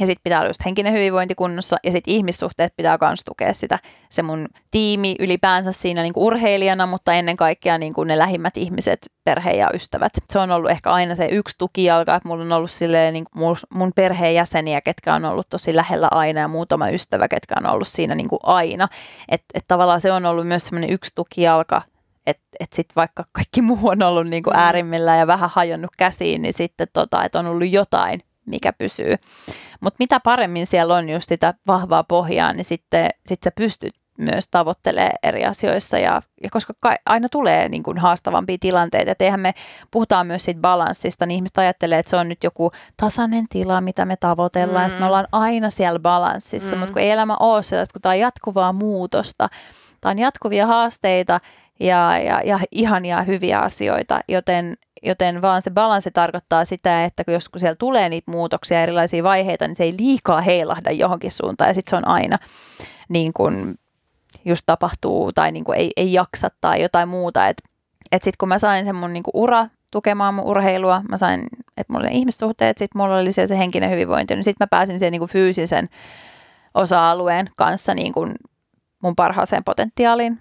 Ja 0.00 0.06
sitten 0.06 0.22
pitää 0.24 0.40
olla 0.40 0.48
just 0.48 0.64
henkinen 0.64 0.92
hyvinvointi 0.92 1.34
kunnossa 1.34 1.76
ja 1.84 1.92
sitten 1.92 2.14
ihmissuhteet 2.14 2.76
pitää 2.76 2.98
myös 3.00 3.24
tukea 3.24 3.54
sitä. 3.54 3.78
Se 4.10 4.22
mun 4.22 4.48
tiimi 4.70 5.16
ylipäänsä 5.18 5.72
siinä 5.72 6.02
niinku 6.02 6.26
urheilijana, 6.26 6.86
mutta 6.86 7.12
ennen 7.12 7.36
kaikkea 7.36 7.78
niinku 7.78 8.04
ne 8.04 8.18
lähimmät 8.18 8.56
ihmiset, 8.56 9.10
perhe 9.24 9.52
ja 9.52 9.70
ystävät. 9.74 10.12
Se 10.30 10.38
on 10.38 10.50
ollut 10.50 10.70
ehkä 10.70 10.90
aina 10.90 11.14
se 11.14 11.26
yksi 11.26 11.58
tukijalka, 11.58 12.14
että 12.14 12.28
mulla 12.28 12.44
on 12.44 12.52
ollut 12.52 12.70
silleen 12.70 13.12
niinku 13.12 13.30
mun 13.74 13.92
perheenjäseniä, 13.94 14.80
ketkä 14.80 15.14
on 15.14 15.24
ollut 15.24 15.48
tosi 15.50 15.76
lähellä 15.76 16.08
aina 16.10 16.40
ja 16.40 16.48
muutama 16.48 16.88
ystävä, 16.88 17.28
ketkä 17.28 17.54
on 17.58 17.66
ollut 17.66 17.88
siinä 17.88 18.14
niinku 18.14 18.38
aina. 18.42 18.88
Että 19.28 19.46
et 19.54 19.64
tavallaan 19.68 20.00
se 20.00 20.12
on 20.12 20.26
ollut 20.26 20.46
myös 20.46 20.66
semmoinen 20.66 20.90
yksi 20.90 21.12
tukijalka 21.14 21.82
että 22.28 22.46
et 22.60 22.72
sitten 22.72 22.94
vaikka 22.96 23.24
kaikki 23.32 23.62
muu 23.62 23.88
on 23.88 24.02
ollut 24.02 24.26
niinku 24.26 24.50
mm. 24.50 24.58
äärimmillä 24.58 25.16
ja 25.16 25.26
vähän 25.26 25.50
hajonnut 25.52 25.90
käsiin, 25.98 26.42
niin 26.42 26.54
sitten 26.54 26.88
tota, 26.92 27.24
että 27.24 27.38
on 27.38 27.46
ollut 27.46 27.68
jotain, 27.68 28.20
mikä 28.48 28.72
pysyy. 28.72 29.14
Mutta 29.80 29.96
mitä 29.98 30.20
paremmin 30.20 30.66
siellä 30.66 30.94
on 30.94 31.10
just 31.10 31.28
sitä 31.28 31.54
vahvaa 31.66 32.04
pohjaa, 32.04 32.52
niin 32.52 32.64
sitten 32.64 33.10
sit 33.26 33.42
sä 33.42 33.50
pystyt 33.56 33.92
myös 34.18 34.48
tavoittelee 34.50 35.10
eri 35.22 35.44
asioissa 35.44 35.98
ja, 35.98 36.22
ja 36.42 36.50
koska 36.50 36.72
ka- 36.80 36.96
aina 37.06 37.28
tulee 37.28 37.68
niin 37.68 37.82
kuin 37.82 37.98
haastavampia 37.98 38.56
tilanteita, 38.60 39.10
että 39.10 39.24
eihän 39.24 39.40
me 39.40 39.54
puhutaan 39.90 40.26
myös 40.26 40.44
siitä 40.44 40.60
balanssista, 40.60 41.26
niin 41.26 41.36
ihmiset 41.36 41.58
ajattelee, 41.58 41.98
että 41.98 42.10
se 42.10 42.16
on 42.16 42.28
nyt 42.28 42.44
joku 42.44 42.70
tasainen 42.96 43.44
tila, 43.48 43.80
mitä 43.80 44.04
me 44.04 44.16
tavoitellaan, 44.16 44.90
mm. 44.90 44.98
me 44.98 45.06
ollaan 45.06 45.28
aina 45.32 45.70
siellä 45.70 45.98
balanssissa, 45.98 46.76
mm. 46.76 46.80
mutta 46.80 46.92
kun 46.92 47.02
ei 47.02 47.10
elämä 47.10 47.36
ole 47.40 47.62
sellaista, 47.62 47.92
kun 47.92 48.02
tämä 48.02 48.12
on 48.12 48.18
jatkuvaa 48.18 48.72
muutosta, 48.72 49.48
tämä 50.00 50.10
on 50.10 50.18
jatkuvia 50.18 50.66
haasteita 50.66 51.40
ja, 51.80 52.18
ja, 52.18 52.42
ja 52.44 52.60
ihania 52.72 53.22
hyviä 53.22 53.60
asioita, 53.60 54.20
joten 54.28 54.76
Joten 55.02 55.42
vaan 55.42 55.62
se 55.62 55.70
balanssi 55.70 56.10
tarkoittaa 56.10 56.64
sitä, 56.64 57.04
että 57.04 57.24
kun 57.24 57.34
joskus 57.34 57.60
siellä 57.60 57.76
tulee 57.76 58.08
niitä 58.08 58.30
muutoksia, 58.30 58.82
erilaisia 58.82 59.22
vaiheita, 59.22 59.66
niin 59.66 59.74
se 59.74 59.84
ei 59.84 59.94
liikaa 59.98 60.40
heilahda 60.40 60.90
johonkin 60.90 61.30
suuntaan 61.30 61.70
ja 61.70 61.74
sitten 61.74 61.90
se 61.90 61.96
on 61.96 62.08
aina 62.08 62.38
niin 63.08 63.32
kuin 63.32 63.74
just 64.44 64.62
tapahtuu 64.66 65.32
tai 65.32 65.52
niin 65.52 65.64
kuin 65.64 65.78
ei, 65.78 65.90
ei 65.96 66.12
jaksa 66.12 66.48
tai 66.60 66.82
jotain 66.82 67.08
muuta. 67.08 67.48
Että 67.48 67.68
et 68.12 68.22
sitten 68.22 68.38
kun 68.38 68.48
mä 68.48 68.58
sain 68.58 68.84
sen 68.84 68.96
mun 68.96 69.12
niin 69.12 69.22
kuin 69.22 69.32
ura 69.34 69.66
tukemaan 69.90 70.34
mun 70.34 70.44
urheilua, 70.44 71.02
mä 71.08 71.16
sain, 71.16 71.46
että 71.76 71.92
mulla 71.92 72.06
oli 72.06 72.16
ihmissuhteet, 72.16 72.78
sitten 72.78 73.02
mulla 73.02 73.16
oli 73.16 73.32
se 73.32 73.58
henkinen 73.58 73.90
hyvinvointi, 73.90 74.34
niin 74.34 74.44
sitten 74.44 74.64
mä 74.64 74.68
pääsin 74.70 75.00
sen 75.00 75.12
niin 75.12 75.20
kuin 75.20 75.30
fyysisen 75.30 75.88
osa-alueen 76.74 77.50
kanssa 77.56 77.94
niin 77.94 78.12
kuin 78.12 78.34
mun 79.02 79.16
parhaaseen 79.16 79.64
potentiaaliin 79.64 80.40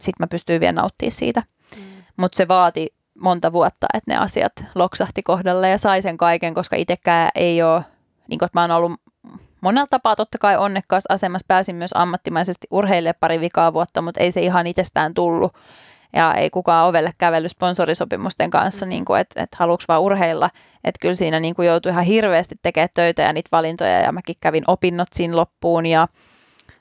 sitten 0.00 0.24
mä 0.24 0.26
pystyin 0.26 0.60
vielä 0.60 0.72
nauttimaan 0.72 1.12
siitä. 1.12 1.42
Mm. 1.76 1.82
Mutta 2.16 2.36
se 2.36 2.48
vaati 2.48 2.94
monta 3.20 3.52
vuotta, 3.52 3.86
että 3.94 4.12
ne 4.12 4.16
asiat 4.16 4.52
loksahti 4.74 5.22
kohdalle 5.22 5.68
ja 5.68 5.78
sai 5.78 6.02
sen 6.02 6.16
kaiken, 6.16 6.54
koska 6.54 6.76
itsekään 6.76 7.30
ei 7.34 7.62
ole, 7.62 7.82
niin 8.28 8.38
kuin, 8.38 8.46
että 8.46 8.58
mä 8.58 8.62
oon 8.62 8.70
ollut 8.70 9.00
monella 9.60 9.86
tapaa 9.90 10.16
totta 10.16 10.38
kai 10.38 10.56
onnekkaassa 10.56 11.14
asemassa. 11.14 11.44
Pääsin 11.48 11.76
myös 11.76 11.90
ammattimaisesti 11.94 12.66
urheille 12.70 13.12
pari 13.12 13.40
vikaa 13.40 13.72
vuotta, 13.72 14.02
mutta 14.02 14.20
ei 14.20 14.32
se 14.32 14.40
ihan 14.40 14.66
itsestään 14.66 15.14
tullut. 15.14 15.52
ja 16.12 16.34
ei 16.34 16.50
kukaan 16.50 16.88
ovelle 16.88 17.12
kävellyt 17.18 17.50
sponsorisopimusten 17.50 18.50
kanssa, 18.50 18.86
mm. 18.86 18.90
niin 18.90 19.04
kuin, 19.04 19.20
että, 19.20 19.42
että 19.42 19.56
haluuks 19.60 19.88
vaan 19.88 20.02
urheilla. 20.02 20.50
Että 20.84 20.98
kyllä 21.00 21.14
siinä 21.14 21.40
niin 21.40 21.54
kuin 21.54 21.68
joutui 21.68 21.92
ihan 21.92 22.04
hirveästi 22.04 22.54
tekemään 22.62 22.88
töitä 22.94 23.22
ja 23.22 23.32
niitä 23.32 23.48
valintoja 23.52 24.00
ja 24.00 24.12
mäkin 24.12 24.34
kävin 24.40 24.64
opinnot 24.66 25.08
siinä 25.12 25.36
loppuun 25.36 25.86
ja 25.86 26.08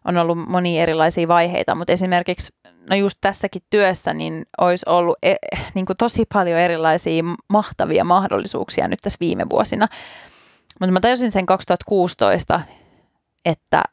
on 0.06 0.18
ollut 0.18 0.38
monia 0.49 0.82
erilaisia 0.82 1.28
vaiheita, 1.28 1.76
mutta 1.76 1.93
esimerkiksi 1.93 2.53
no 2.89 2.95
just 2.95 3.18
tässäkin 3.22 3.62
työssä 3.70 4.14
niin 4.14 4.45
olisi 4.58 4.86
ollut 4.89 5.18
e, 5.24 5.36
niin 5.74 5.86
kuin 5.86 5.97
tosi 5.97 6.26
paljon 6.34 6.60
erilaisia 6.60 7.24
mahtavia 7.49 8.03
mahdollisuuksia 8.03 8.88
nyt 8.88 8.99
tässä 9.01 9.18
viime 9.20 9.45
vuosina. 9.49 9.88
Mutta 10.80 10.91
mä 10.91 10.99
tajusin 10.99 11.32
sen 11.32 11.45
2016, 11.45 12.62
että 13.45 13.84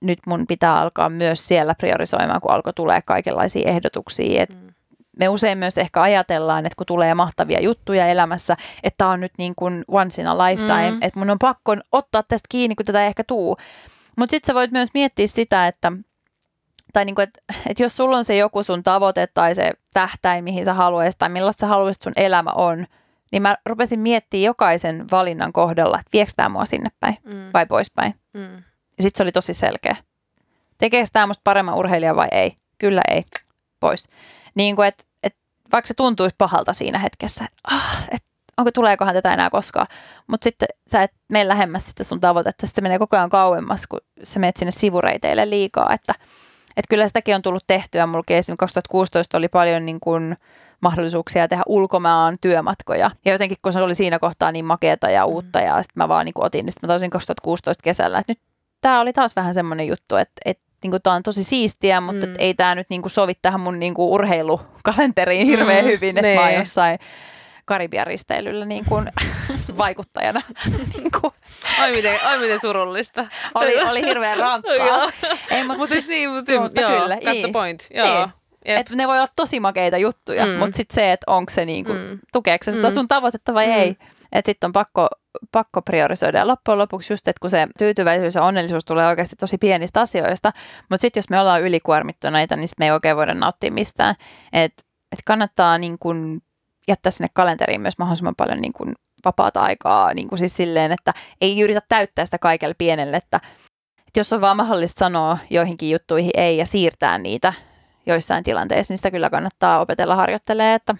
nyt 0.00 0.18
mun 0.26 0.46
pitää 0.46 0.80
alkaa 0.80 1.08
myös 1.08 1.46
siellä 1.46 1.74
priorisoimaan, 1.74 2.40
kun 2.40 2.50
alkoi 2.50 2.72
tulee 2.72 3.02
kaikenlaisia 3.02 3.70
ehdotuksia. 3.70 4.42
Et 4.42 4.50
mm. 4.50 4.74
Me 5.20 5.28
usein 5.28 5.58
myös 5.58 5.78
ehkä 5.78 6.02
ajatellaan, 6.02 6.66
että 6.66 6.76
kun 6.76 6.86
tulee 6.86 7.14
mahtavia 7.14 7.60
juttuja 7.60 8.06
elämässä, 8.06 8.56
että 8.82 8.98
tämä 8.98 9.10
on 9.10 9.20
nyt 9.20 9.32
niin 9.38 9.54
kuin 9.56 9.84
once 9.88 10.22
in 10.22 10.28
a 10.28 10.38
lifetime, 10.38 10.90
mm. 10.90 10.98
että 11.00 11.18
mun 11.18 11.30
on 11.30 11.38
pakko 11.38 11.76
ottaa 11.92 12.22
tästä 12.22 12.46
kiinni, 12.48 12.74
kun 12.74 12.86
tätä 12.86 13.02
ei 13.02 13.06
ehkä 13.06 13.24
tuu. 13.24 13.56
Mutta 14.16 14.30
sitten 14.30 14.46
sä 14.46 14.54
voit 14.54 14.70
myös 14.70 14.88
miettiä 14.94 15.26
sitä, 15.26 15.66
että 15.66 15.92
tai 16.92 17.04
niin 17.04 17.14
kuin, 17.14 17.22
että, 17.22 17.40
että 17.70 17.82
jos 17.82 17.96
sulla 17.96 18.16
on 18.16 18.24
se 18.24 18.36
joku 18.36 18.62
sun 18.62 18.82
tavoite 18.82 19.26
tai 19.26 19.54
se 19.54 19.72
tähtäin, 19.94 20.44
mihin 20.44 20.64
sä 20.64 20.74
haluaisit 20.74 21.18
tai 21.18 21.28
millaista 21.28 21.60
sä 21.60 21.66
haluaisit 21.66 22.02
sun 22.02 22.12
elämä 22.16 22.50
on, 22.50 22.86
niin 23.32 23.42
mä 23.42 23.56
rupesin 23.66 24.00
miettimään 24.00 24.44
jokaisen 24.44 25.10
valinnan 25.10 25.52
kohdalla, 25.52 25.98
että 25.98 26.10
viekö 26.12 26.32
tämä 26.36 26.48
mua 26.48 26.64
sinne 26.66 26.90
päin 27.00 27.16
mm. 27.24 27.46
vai 27.54 27.66
poispäin. 27.66 28.14
Mm. 28.32 28.56
Ja 28.96 29.02
sitten 29.02 29.18
se 29.18 29.22
oli 29.22 29.32
tosi 29.32 29.54
selkeä. 29.54 29.96
Tekeekö 30.78 31.08
tämä 31.12 31.26
musta 31.26 31.40
paremman 31.44 31.74
urheilija 31.74 32.16
vai 32.16 32.28
ei? 32.32 32.56
Kyllä 32.78 33.02
ei. 33.10 33.24
Pois. 33.80 34.08
Niin 34.54 34.76
kuin, 34.76 34.88
että, 34.88 35.04
että 35.22 35.38
vaikka 35.72 35.88
se 35.88 35.94
tuntuisi 35.94 36.34
pahalta 36.38 36.72
siinä 36.72 36.98
hetkessä, 36.98 37.44
että, 37.44 37.60
ah, 37.64 38.04
että 38.10 38.28
onko 38.56 38.70
tuleekohan 38.70 39.14
tätä 39.14 39.34
enää 39.34 39.50
koskaan. 39.50 39.86
Mutta 40.26 40.44
sitten 40.44 40.68
sä 40.88 41.02
et 41.02 41.12
mene 41.28 41.48
lähemmäs 41.48 41.86
sitä 41.86 42.04
sun 42.04 42.20
tavoitetta, 42.20 42.66
sitten 42.66 42.82
se 42.82 42.82
menee 42.82 42.98
koko 42.98 43.16
ajan 43.16 43.30
kauemmas, 43.30 43.86
kun 43.86 44.00
sä 44.22 44.40
menet 44.40 44.56
sinne 44.56 44.70
sivureiteille 44.70 45.50
liikaa. 45.50 45.92
Että, 45.92 46.14
että 46.76 46.88
kyllä 46.90 47.06
sitäkin 47.06 47.34
on 47.34 47.42
tullut 47.42 47.64
tehtyä. 47.66 48.06
Mulla 48.06 48.24
esimerkiksi 48.28 48.56
2016 48.56 49.38
oli 49.38 49.48
paljon 49.48 49.86
niin 49.86 50.00
kuin 50.00 50.36
mahdollisuuksia 50.80 51.48
tehdä 51.48 51.62
ulkomaan 51.66 52.36
työmatkoja. 52.40 53.10
Ja 53.24 53.32
jotenkin 53.32 53.58
kun 53.62 53.72
se 53.72 53.82
oli 53.82 53.94
siinä 53.94 54.18
kohtaa 54.18 54.52
niin 54.52 54.64
makeata 54.64 55.10
ja 55.10 55.24
uutta 55.24 55.58
mm. 55.58 55.64
ja 55.64 55.82
sitten 55.82 56.02
mä 56.02 56.08
vaan 56.08 56.24
niin 56.24 56.34
kuin 56.34 56.46
otin, 56.46 56.64
niin 56.64 56.72
sitten 56.72 56.86
mä 56.86 56.92
taisin 56.92 57.10
2016 57.10 57.82
kesällä, 57.82 58.18
että 58.18 58.30
nyt 58.30 58.40
tämä 58.80 59.00
oli 59.00 59.12
taas 59.12 59.36
vähän 59.36 59.54
semmoinen 59.54 59.86
juttu, 59.86 60.16
että, 60.16 60.40
että 60.44 60.64
niin 60.84 61.02
tämä 61.02 61.16
on 61.16 61.22
tosi 61.22 61.44
siistiä, 61.44 62.00
mutta 62.00 62.26
mm. 62.26 62.34
ei 62.38 62.54
tämä 62.54 62.74
nyt 62.74 62.90
niin 62.90 63.02
sovi 63.06 63.32
tähän 63.42 63.60
mun 63.60 63.80
niin 63.80 63.94
urheilukalenteriin 63.96 65.46
hirveän 65.46 65.84
mm. 65.84 65.90
hyvin, 65.90 66.18
että 66.18 66.34
mä 66.34 66.40
oon 66.40 66.48
niin. 66.48 66.58
jossain 66.58 66.98
Karibian 67.64 68.06
risteilyllä 68.06 68.64
niin 68.64 68.84
kuin, 68.84 69.12
vaikuttajana. 69.78 70.40
niin 70.94 71.10
kuin. 71.20 71.32
Ai, 71.80 71.92
miten, 71.92 72.18
ai 72.24 72.38
miten 72.38 72.60
surullista. 72.60 73.26
oli, 73.54 73.80
oli 73.90 74.04
hirveän 74.04 74.38
rankkaa. 74.38 75.12
ei, 75.50 75.64
mutta, 75.64 75.78
mutta 75.78 75.92
siis 75.92 76.06
niin, 76.06 76.30
mutta, 76.30 76.60
mutta 76.60 76.80
joo, 76.80 77.00
kyllä. 77.00 77.14
Got 77.14 77.40
the 77.40 77.52
point. 77.52 77.86
Joo. 77.94 78.06
Niin. 78.06 78.78
Et 78.78 78.90
ne 78.90 79.08
voi 79.08 79.16
olla 79.16 79.28
tosi 79.36 79.60
makeita 79.60 79.98
juttuja, 79.98 80.46
mm. 80.46 80.52
mutta 80.52 80.76
sitten 80.76 80.94
se, 80.94 81.12
että 81.12 81.24
onko 81.32 81.50
se 81.50 81.64
niinku, 81.64 81.92
mm. 81.92 82.18
tukeeko 82.32 82.64
se 82.64 82.72
sitä 82.72 82.88
mm. 82.88 82.94
sun 82.94 83.08
tavoitetta 83.08 83.54
vai 83.54 83.66
mm. 83.66 83.72
ei. 83.72 83.96
Että 84.32 84.48
sitten 84.48 84.68
on 84.68 84.72
pakko, 84.72 85.08
pakko 85.52 85.82
priorisoida. 85.82 86.38
Ja 86.38 86.46
loppujen 86.46 86.78
lopuksi 86.78 87.12
just, 87.12 87.28
että 87.28 87.40
kun 87.40 87.50
se 87.50 87.66
tyytyväisyys 87.78 88.34
ja 88.34 88.42
onnellisuus 88.42 88.84
tulee 88.84 89.06
oikeasti 89.06 89.36
tosi 89.36 89.58
pienistä 89.58 90.00
asioista, 90.00 90.52
mutta 90.90 91.02
sitten 91.02 91.18
jos 91.18 91.30
me 91.30 91.40
ollaan 91.40 91.62
ylikuormittuneita, 91.62 92.56
niin 92.56 92.68
me 92.78 92.84
ei 92.84 92.90
oikein 92.90 93.16
voida 93.16 93.34
nauttia 93.34 93.72
mistään. 93.72 94.14
Että 94.52 94.82
et 95.12 95.18
kannattaa 95.24 95.78
niin 95.78 95.98
kun 95.98 96.42
jättää 96.88 97.12
sinne 97.12 97.28
kalenteriin 97.34 97.80
myös 97.80 97.98
mahdollisimman 97.98 98.34
paljon 98.36 98.60
niin 98.60 98.72
kun 98.72 98.94
vapaata 99.24 99.60
aikaa, 99.60 100.14
niin 100.14 100.28
kuin 100.28 100.38
siis 100.38 100.56
silleen, 100.56 100.92
että 100.92 101.12
ei 101.40 101.60
yritä 101.60 101.80
täyttää 101.88 102.24
sitä 102.24 102.38
kaikelle 102.38 102.74
pienelle, 102.78 103.16
että, 103.16 103.40
että 104.06 104.20
jos 104.20 104.32
on 104.32 104.40
vaan 104.40 104.56
mahdollista 104.56 104.98
sanoa 104.98 105.38
joihinkin 105.50 105.90
juttuihin 105.90 106.30
ei 106.34 106.56
ja 106.56 106.66
siirtää 106.66 107.18
niitä 107.18 107.52
joissain 108.06 108.44
tilanteissa, 108.44 108.92
niin 108.92 108.98
sitä 108.98 109.10
kyllä 109.10 109.30
kannattaa 109.30 109.80
opetella 109.80 110.16
harjoittelee, 110.16 110.74
että, 110.74 110.94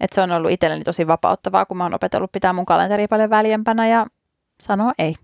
että 0.00 0.14
se 0.14 0.20
on 0.20 0.32
ollut 0.32 0.50
itselleni 0.50 0.84
tosi 0.84 1.06
vapauttavaa, 1.06 1.66
kun 1.66 1.76
mä 1.76 1.84
oon 1.84 1.94
opetellut 1.94 2.32
pitää 2.32 2.52
mun 2.52 2.66
kalenteri 2.66 3.08
paljon 3.08 3.30
väljempänä 3.30 3.88
ja 3.88 4.06
sanoa 4.62 4.92
ei. 4.98 5.14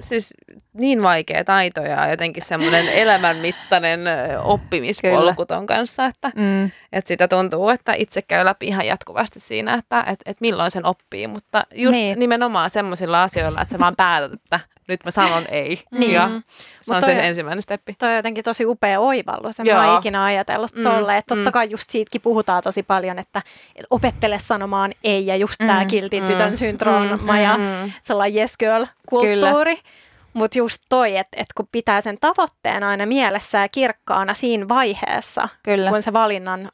Siis 0.00 0.34
niin 0.72 1.02
vaikea 1.02 1.44
taito 1.44 1.80
ja 1.80 2.08
jotenkin 2.08 2.42
semmoinen 2.42 2.88
elämänmittainen 2.88 4.00
oppimispolku 4.42 5.46
ton 5.46 5.66
kanssa, 5.66 6.06
että, 6.06 6.32
mm. 6.36 6.64
että 6.92 7.08
sitä 7.08 7.28
tuntuu, 7.28 7.68
että 7.68 7.92
itse 7.96 8.22
käy 8.22 8.44
läpi 8.44 8.66
ihan 8.66 8.86
jatkuvasti 8.86 9.40
siinä, 9.40 9.74
että, 9.74 10.00
että, 10.00 10.30
että 10.30 10.40
milloin 10.40 10.70
sen 10.70 10.86
oppii, 10.86 11.26
mutta 11.26 11.66
just 11.74 11.96
niin. 11.98 12.18
nimenomaan 12.18 12.70
semmoisilla 12.70 13.22
asioilla, 13.22 13.62
että 13.62 13.72
sä 13.72 13.78
vaan 13.78 13.96
päätät, 13.96 14.32
että 14.32 14.60
nyt 14.92 15.04
mä 15.04 15.10
sanon 15.10 15.46
ei. 15.48 15.82
Niin. 15.90 16.12
Ja 16.12 16.30
se 16.82 16.94
on 16.94 17.00
toi, 17.00 17.14
se 17.14 17.28
ensimmäinen 17.28 17.62
steppi. 17.62 17.94
Toi 17.98 18.08
on 18.08 18.16
jotenkin 18.16 18.44
tosi 18.44 18.66
upea 18.66 19.00
oivallus. 19.00 19.60
En 19.60 19.66
mä 19.66 19.96
ikinä 19.98 20.24
ajatellut 20.24 20.74
mm, 20.74 20.82
tolle. 20.82 21.16
Että 21.16 21.34
totta 21.34 21.50
mm. 21.50 21.52
kai 21.52 21.70
just 21.70 21.90
siitäkin 21.90 22.20
puhutaan 22.20 22.62
tosi 22.62 22.82
paljon, 22.82 23.18
että, 23.18 23.42
että 23.76 23.86
opettele 23.90 24.38
sanomaan 24.38 24.92
ei 25.04 25.26
ja 25.26 25.36
just 25.36 25.60
mm, 25.60 25.66
tämä 25.66 25.84
kiltin 25.84 26.22
mm, 26.22 26.28
tytön 26.28 26.56
syndrooma 26.56 27.16
mm, 27.16 27.36
ja 27.36 27.58
mm, 27.58 27.92
sellainen 28.02 28.40
yes 28.40 28.58
girl 28.58 28.84
kulttuuri. 29.08 29.78
Mutta 30.32 30.58
just 30.58 30.82
toi, 30.88 31.16
että 31.16 31.36
et 31.40 31.46
kun 31.56 31.68
pitää 31.72 32.00
sen 32.00 32.18
tavoitteen 32.20 32.82
aina 32.82 33.06
mielessä 33.06 33.58
ja 33.58 33.68
kirkkaana 33.68 34.34
siinä 34.34 34.68
vaiheessa, 34.68 35.48
Kyllä. 35.62 35.90
kun 35.90 36.02
se 36.02 36.12
valinnan 36.12 36.72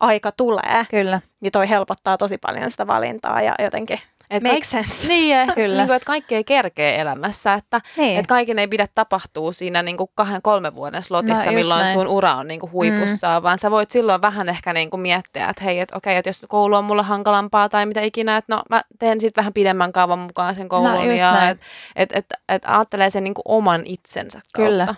aika 0.00 0.32
tulee, 0.32 0.86
Kyllä. 0.90 1.20
niin 1.40 1.52
toi 1.52 1.68
helpottaa 1.68 2.16
tosi 2.16 2.38
paljon 2.38 2.70
sitä 2.70 2.86
valintaa 2.86 3.42
ja 3.42 3.54
jotenkin 3.58 3.98
et 4.30 4.42
Make 4.42 4.64
sense. 4.64 5.08
Niin, 5.08 5.52
Kyllä. 5.54 5.76
Niin 5.76 5.86
kuin, 5.86 5.96
että 5.96 6.06
kaikki 6.06 6.34
ei 6.34 6.44
kerkee 6.44 7.00
elämässä, 7.00 7.54
että 7.54 7.80
niin. 7.96 8.18
et 8.18 8.26
kaiken 8.26 8.58
ei 8.58 8.68
pidä 8.68 8.88
tapahtua 8.94 9.52
siinä 9.52 9.82
niin 9.82 9.96
kuin 9.96 10.10
kahden, 10.14 10.42
kolmen 10.42 10.74
vuoden 10.74 11.02
slotissa, 11.02 11.44
no, 11.44 11.52
milloin 11.52 11.82
näin. 11.82 11.98
sun 11.98 12.06
ura 12.06 12.34
on 12.34 12.48
niin 12.48 12.60
kuin 12.60 12.72
huipussaan, 12.72 13.42
mm. 13.42 13.44
vaan 13.44 13.58
sä 13.58 13.70
voit 13.70 13.90
silloin 13.90 14.22
vähän 14.22 14.48
ehkä 14.48 14.72
niin 14.72 14.90
kuin 14.90 15.00
miettiä, 15.00 15.48
että 15.48 15.64
hei, 15.64 15.80
että 15.80 15.96
okei, 15.96 16.16
että 16.16 16.28
jos 16.28 16.42
koulu 16.48 16.74
on 16.74 16.84
mulle 16.84 17.02
hankalampaa 17.02 17.68
tai 17.68 17.86
mitä 17.86 18.00
ikinä, 18.00 18.36
että 18.36 18.54
no 18.54 18.62
mä 18.70 18.82
teen 18.98 19.20
sitten 19.20 19.42
vähän 19.42 19.52
pidemmän 19.52 19.92
kaavan 19.92 20.18
mukaan 20.18 20.54
sen 20.54 20.68
koulun 20.68 20.90
no, 20.90 21.02
ja 21.02 21.50
että 21.50 21.64
et, 21.96 22.12
et, 22.12 22.26
et 22.48 22.62
ajattelee 22.66 23.10
sen 23.10 23.24
niin 23.24 23.34
kuin 23.34 23.44
oman 23.44 23.82
itsensä 23.84 24.40
kautta. 24.52 24.70
Kyllä. 24.70 24.94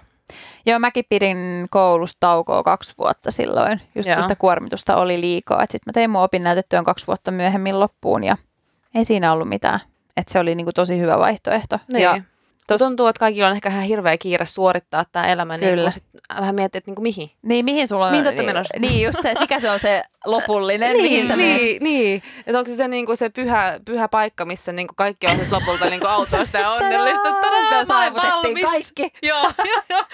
Joo, 0.67 0.79
mäkin 0.79 1.05
pidin 1.09 1.67
koulusta 1.71 2.17
taukoa 2.21 2.63
kaksi 2.63 2.95
vuotta 2.99 3.31
silloin, 3.31 3.81
just 3.95 4.09
Joo. 4.09 4.15
kun 4.15 4.23
sitä 4.23 4.37
kuormitusta 4.37 4.97
oli 4.97 5.21
liikaa. 5.21 5.61
Sitten 5.61 5.81
mä 5.87 5.93
tein 5.93 6.11
mun 6.11 6.23
opinnäytetyön 6.23 6.85
kaksi 6.85 7.07
vuotta 7.07 7.31
myöhemmin 7.31 7.81
loppuun 7.81 8.25
ja 8.25 8.37
ei 8.95 9.05
siinä 9.05 9.33
ollut 9.33 9.49
mitään. 9.49 9.81
Että 10.17 10.33
se 10.33 10.39
oli 10.39 10.55
niinku 10.55 10.73
tosi 10.73 10.99
hyvä 10.99 11.19
vaihtoehto. 11.19 11.79
Niin. 11.93 12.03
Ja 12.03 12.21
tos... 12.67 12.79
Tuntuu, 12.79 13.07
että 13.07 13.21
kaikilla 13.21 13.49
on 13.49 13.55
ehkä 13.55 13.69
ihan 13.69 13.83
hirveä 13.83 14.19
kiire 14.19 14.47
suorittaa 14.47 15.05
tämä 15.13 15.27
elämä, 15.27 15.57
niin 15.57 15.75
Kyllä. 15.75 15.91
sit 15.91 16.05
vähän 16.41 16.55
miettiä, 16.55 16.79
että 16.79 16.89
niinku 16.89 17.03
mihin. 17.03 17.31
Niin, 17.43 17.65
mihin 17.65 17.89
sulla 17.89 18.07
on... 18.07 18.13
Mihin 18.13 18.35
niin, 18.35 18.65
niin, 18.79 19.03
just 19.07 19.23
se, 19.23 19.29
että 19.29 19.41
mikä 19.41 19.61
se 19.61 19.71
on 19.71 19.79
se 19.79 20.03
lopullinen, 20.25 20.93
niin, 20.93 21.03
mihin 21.03 21.27
sä 21.27 21.37
niin, 21.37 21.83
niin. 21.83 22.23
Että 22.47 22.59
onko 22.59 22.69
se 22.69 22.77
se, 22.77 22.89
niinku, 22.89 23.17
se 23.17 23.29
pyhä, 23.29 23.81
pyhä 23.85 24.09
paikka, 24.09 24.45
missä 24.45 24.73
niinku 24.73 24.95
kaikki 24.97 25.27
on 25.27 25.37
sit 25.37 25.53
lopulta 25.53 25.87
niinku 25.87 26.07
autoista 26.07 26.59
ja 26.59 26.71
onnellista. 26.75 27.33
Tadaa, 27.33 27.85
saavutettiin 27.85 28.67
kaikki. 28.67 29.13
Joo, 29.29 29.53
joo, 29.69 29.83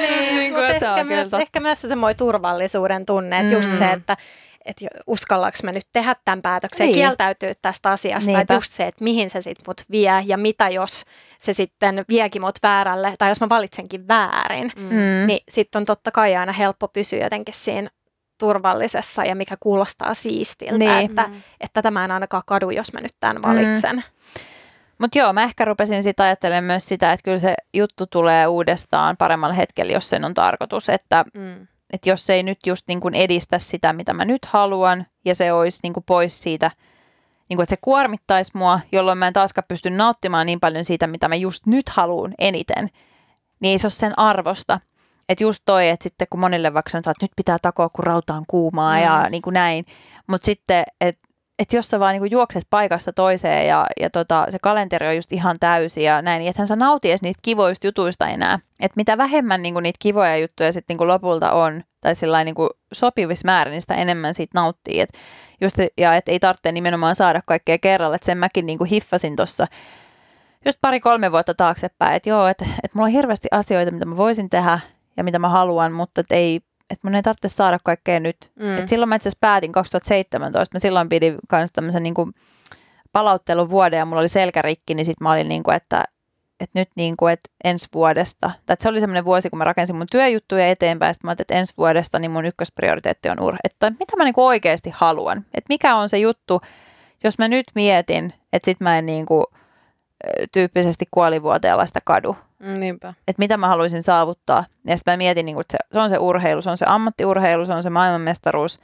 niin, 0.00 0.34
niin 0.34 0.54
kuin, 0.54 0.64
ehkä, 0.64 1.04
myös, 1.04 1.34
ehkä 1.34 1.60
myös 1.60 1.80
se 1.80 1.88
semmoinen 1.88 2.16
turvallisuuden 2.16 3.06
tunne, 3.06 3.38
että 3.38 3.52
mm. 3.52 3.56
just 3.56 3.72
se, 3.72 3.90
että 3.90 4.16
että 4.66 4.86
uskallaanko 5.06 5.58
mä 5.62 5.72
nyt 5.72 5.86
tehdä 5.92 6.14
tämän 6.24 6.42
päätöksen 6.42 6.86
niin. 6.86 6.98
ja 6.98 7.06
kieltäytyä 7.06 7.52
tästä 7.62 7.90
asiasta. 7.90 8.26
Niinpä. 8.26 8.40
Että 8.40 8.54
just 8.54 8.72
se, 8.72 8.86
että 8.86 9.04
mihin 9.04 9.30
se 9.30 9.40
sitten 9.40 9.64
mut 9.66 9.80
vie 9.90 10.22
ja 10.26 10.36
mitä 10.36 10.68
jos 10.68 11.04
se 11.38 11.52
sitten 11.52 12.04
viekin 12.08 12.42
mut 12.42 12.58
väärälle 12.62 13.14
tai 13.18 13.28
jos 13.28 13.40
mä 13.40 13.48
valitsenkin 13.48 14.08
väärin. 14.08 14.70
Mm. 14.76 15.26
Niin 15.26 15.40
sitten 15.48 15.80
on 15.80 15.84
totta 15.84 16.10
kai 16.10 16.36
aina 16.36 16.52
helppo 16.52 16.88
pysyä 16.88 17.24
jotenkin 17.24 17.54
siinä 17.54 17.88
turvallisessa 18.38 19.24
ja 19.24 19.34
mikä 19.34 19.56
kuulostaa 19.60 20.14
siistiltä, 20.14 20.78
niin. 20.78 21.10
että, 21.10 21.22
mm. 21.22 21.42
että 21.60 21.82
tämä 21.82 22.04
en 22.04 22.10
ainakaan 22.10 22.42
kadu, 22.46 22.70
jos 22.70 22.92
mä 22.92 23.00
nyt 23.00 23.12
tämän 23.20 23.42
valitsen. 23.42 23.96
Mm. 23.96 24.02
Mutta 24.98 25.18
joo, 25.18 25.32
mä 25.32 25.42
ehkä 25.42 25.64
rupesin 25.64 26.02
sitä 26.02 26.22
ajattelemaan 26.22 26.64
myös 26.64 26.88
sitä, 26.88 27.12
että 27.12 27.24
kyllä 27.24 27.38
se 27.38 27.54
juttu 27.74 28.06
tulee 28.06 28.46
uudestaan 28.46 29.16
paremmalla 29.16 29.54
hetkellä, 29.54 29.92
jos 29.92 30.08
sen 30.08 30.24
on 30.24 30.34
tarkoitus, 30.34 30.88
että 30.88 31.24
mm 31.34 31.66
että 31.92 32.10
jos 32.10 32.26
se 32.26 32.34
ei 32.34 32.42
nyt 32.42 32.58
just 32.66 32.88
niin 32.88 33.00
kuin 33.00 33.14
edistä 33.14 33.58
sitä, 33.58 33.92
mitä 33.92 34.12
mä 34.12 34.24
nyt 34.24 34.44
haluan, 34.44 35.06
ja 35.24 35.34
se 35.34 35.52
olisi 35.52 35.80
niin 35.82 35.92
kuin 35.92 36.04
pois 36.04 36.42
siitä, 36.42 36.70
niin 37.48 37.56
kuin, 37.56 37.62
että 37.62 37.72
se 37.72 37.80
kuormittaisi 37.80 38.52
mua, 38.54 38.80
jolloin 38.92 39.18
mä 39.18 39.26
en 39.26 39.32
taaskaan 39.32 39.64
pysty 39.68 39.90
nauttimaan 39.90 40.46
niin 40.46 40.60
paljon 40.60 40.84
siitä, 40.84 41.06
mitä 41.06 41.28
mä 41.28 41.34
just 41.34 41.66
nyt 41.66 41.88
haluan 41.88 42.34
eniten, 42.38 42.90
niin 43.60 43.70
ei 43.70 43.78
se 43.78 43.86
ole 43.86 43.90
sen 43.90 44.18
arvosta. 44.18 44.80
Että 45.28 45.44
just 45.44 45.62
toi, 45.64 45.88
että 45.88 46.02
sitten 46.02 46.26
kun 46.30 46.40
monille 46.40 46.74
vaikka 46.74 46.90
sanotaan, 46.90 47.12
että 47.12 47.24
nyt 47.24 47.36
pitää 47.36 47.58
takoa, 47.62 47.88
kun 47.88 48.04
rauta 48.04 48.34
on 48.34 48.44
kuumaa 48.48 48.96
mm. 48.96 49.02
ja 49.02 49.30
niin 49.30 49.42
kuin 49.42 49.54
näin, 49.54 49.86
mutta 50.26 50.46
sitten, 50.46 50.84
että 51.00 51.28
että 51.58 51.76
jos 51.76 51.86
sä 51.86 52.00
vaan 52.00 52.12
niinku 52.12 52.28
juokset 52.30 52.66
paikasta 52.70 53.12
toiseen 53.12 53.66
ja, 53.68 53.86
ja 54.00 54.10
tota, 54.10 54.46
se 54.48 54.58
kalenteri 54.62 55.08
on 55.08 55.16
just 55.16 55.32
ihan 55.32 55.56
täysi 55.60 56.02
ja 56.02 56.22
näin, 56.22 56.38
niin 56.38 56.50
ethän 56.50 56.66
sä 56.66 56.76
nauti 56.76 57.10
edes 57.10 57.22
niitä 57.22 57.38
kivoista 57.42 57.86
jutuista 57.86 58.28
enää. 58.28 58.58
Että 58.80 58.96
mitä 58.96 59.18
vähemmän 59.18 59.62
niinku 59.62 59.80
niitä 59.80 59.96
kivoja 60.02 60.36
juttuja 60.36 60.72
sitten 60.72 60.94
niinku 60.94 61.06
lopulta 61.06 61.52
on, 61.52 61.84
tai 62.00 62.14
sillä 62.14 62.44
niin 62.44 62.54
kuin 62.54 62.70
sopivissa 62.92 63.46
määrin, 63.46 63.72
niin 63.72 63.80
sitä 63.80 63.94
enemmän 63.94 64.34
siitä 64.34 64.60
nauttii. 64.60 65.00
Et 65.00 65.10
just, 65.60 65.76
ja 65.98 66.14
et 66.14 66.28
ei 66.28 66.40
tarvitse 66.40 66.72
nimenomaan 66.72 67.14
saada 67.14 67.40
kaikkea 67.46 67.78
kerralla. 67.78 68.16
että 68.16 68.26
sen 68.26 68.38
mäkin 68.38 68.66
niin 68.66 68.78
kuin 68.78 68.90
hiffasin 68.90 69.36
tuossa 69.36 69.66
just 70.64 70.78
pari-kolme 70.80 71.32
vuotta 71.32 71.54
taaksepäin, 71.54 72.16
että 72.16 72.30
joo, 72.30 72.46
että, 72.46 72.64
että 72.64 72.90
mulla 72.94 73.06
on 73.06 73.12
hirveästi 73.12 73.48
asioita, 73.50 73.92
mitä 73.92 74.04
mä 74.04 74.16
voisin 74.16 74.50
tehdä 74.50 74.80
ja 75.16 75.24
mitä 75.24 75.38
mä 75.38 75.48
haluan, 75.48 75.92
mutta 75.92 76.20
että 76.20 76.34
ei, 76.34 76.60
että 76.90 77.08
mun 77.08 77.14
ei 77.14 77.22
tarvitse 77.22 77.48
saada 77.48 77.78
kaikkea 77.84 78.20
nyt. 78.20 78.36
Mm. 78.54 78.78
Et 78.78 78.88
silloin 78.88 79.08
mä 79.08 79.16
itse 79.16 79.28
asiassa 79.28 79.40
päätin 79.40 79.72
2017, 79.72 80.76
mä 80.76 80.78
silloin 80.78 81.08
pidin 81.08 81.36
myös 81.52 81.72
tämmöisen 81.72 82.02
niin 82.02 82.14
kuin 82.14 82.32
palauttelun 83.12 83.70
vuoden 83.70 83.98
ja 83.98 84.04
mulla 84.04 84.20
oli 84.20 84.28
selkärikki, 84.28 84.94
niin 84.94 85.06
sitten 85.06 85.24
mä 85.24 85.32
olin 85.32 85.48
niin 85.48 85.62
kuin, 85.62 85.76
että, 85.76 86.04
että 86.60 86.78
nyt 86.78 86.88
niin 86.94 87.16
kuin, 87.16 87.32
että 87.32 87.50
ensi 87.64 87.88
vuodesta, 87.94 88.50
tai 88.66 88.74
että 88.74 88.82
se 88.82 88.88
oli 88.88 89.00
semmoinen 89.00 89.24
vuosi, 89.24 89.50
kun 89.50 89.58
mä 89.58 89.64
rakensin 89.64 89.96
mun 89.96 90.06
työjuttuja 90.10 90.68
eteenpäin, 90.68 91.14
sitten 91.14 91.28
mä 91.28 91.30
ajattelin, 91.30 91.44
että 91.44 91.58
ensi 91.58 91.74
vuodesta 91.78 92.18
niin 92.18 92.30
mun 92.30 92.46
ykkösprioriteetti 92.46 93.28
on 93.28 93.40
urhe, 93.40 93.58
että 93.64 93.90
mitä 93.90 94.16
mä 94.16 94.24
niin 94.24 94.34
kuin 94.34 94.44
oikeasti 94.44 94.90
haluan, 94.90 95.38
että 95.38 95.68
mikä 95.68 95.96
on 95.96 96.08
se 96.08 96.18
juttu, 96.18 96.60
jos 97.24 97.38
mä 97.38 97.48
nyt 97.48 97.66
mietin, 97.74 98.32
että 98.52 98.64
sit 98.64 98.80
mä 98.80 98.98
en 98.98 99.06
niin 99.06 99.26
kuin, 99.26 99.44
tyyppisesti 100.52 101.04
kuolivuoteella 101.10 101.86
sitä 101.86 102.00
kadu. 102.04 102.36
Mm, 102.58 102.80
niinpä. 102.80 103.14
Että 103.28 103.40
mitä 103.40 103.56
mä 103.56 103.68
haluaisin 103.68 104.02
saavuttaa. 104.02 104.64
Ja 104.84 104.96
sitten 104.96 105.12
mä 105.12 105.16
mietin, 105.16 105.46
niin 105.46 105.54
kuin, 105.56 105.60
että 105.60 105.72
se, 105.72 105.78
se 105.92 106.00
on 106.00 106.10
se 106.10 106.18
urheilu, 106.18 106.62
se 106.62 106.70
on 106.70 106.78
se 106.78 106.84
ammattiurheilu, 106.88 107.66
se 107.66 107.72
on 107.72 107.82
se 107.82 107.90
maailmanmestaruus. 107.90 108.80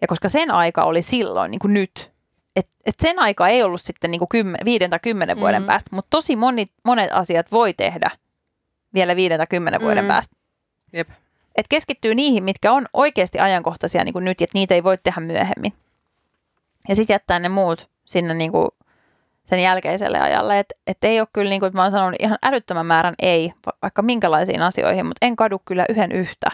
Ja 0.00 0.06
koska 0.06 0.28
sen 0.28 0.50
aika 0.50 0.84
oli 0.84 1.02
silloin, 1.02 1.50
niin 1.50 1.58
kuin 1.58 1.74
nyt, 1.74 2.10
että 2.56 2.72
et 2.86 2.94
sen 3.00 3.18
aika 3.18 3.48
ei 3.48 3.62
ollut 3.62 3.80
sitten 3.80 4.10
niin 4.10 4.18
kuin 4.18 4.28
kymmen, 4.28 4.60
viiden 4.64 4.90
tai 4.90 4.98
kymmenen 5.02 5.36
mm. 5.36 5.40
vuoden 5.40 5.64
päästä, 5.64 5.90
mutta 5.92 6.10
tosi 6.10 6.36
moni, 6.36 6.66
monet 6.84 7.12
asiat 7.12 7.52
voi 7.52 7.72
tehdä 7.72 8.10
vielä 8.94 9.16
viiden 9.16 9.38
tai 9.38 9.46
kymmenen 9.46 9.80
mm. 9.80 9.84
vuoden 9.84 10.06
päästä. 10.06 10.36
Jep. 10.92 11.08
Et 11.56 11.66
keskittyy 11.68 12.14
niihin, 12.14 12.44
mitkä 12.44 12.72
on 12.72 12.86
oikeasti 12.92 13.38
ajankohtaisia 13.38 14.04
niin 14.04 14.12
kuin 14.12 14.24
nyt, 14.24 14.42
että 14.42 14.58
niitä 14.58 14.74
ei 14.74 14.84
voi 14.84 14.98
tehdä 14.98 15.20
myöhemmin. 15.20 15.72
Ja 16.88 16.94
sitten 16.94 17.14
jättää 17.14 17.38
ne 17.38 17.48
muut 17.48 17.90
sinne 18.04 18.34
niin 18.34 18.52
kuin 18.52 18.68
sen 19.44 19.60
jälkeiselle 19.60 20.20
ajalle. 20.20 20.58
Että 20.58 20.74
et 20.86 21.04
ei 21.04 21.20
ole 21.20 21.28
kyllä, 21.32 21.50
niin 21.50 21.60
kuin, 21.60 21.72
mä 21.74 21.82
oon 21.82 21.90
sanonut 21.90 22.20
ihan 22.20 22.38
älyttömän 22.42 22.86
määrän 22.86 23.14
ei, 23.18 23.52
vaikka 23.82 24.02
minkälaisiin 24.02 24.62
asioihin, 24.62 25.06
mutta 25.06 25.26
en 25.26 25.36
kadu 25.36 25.62
kyllä 25.64 25.84
yhden 25.88 26.12
yhtä. 26.12 26.50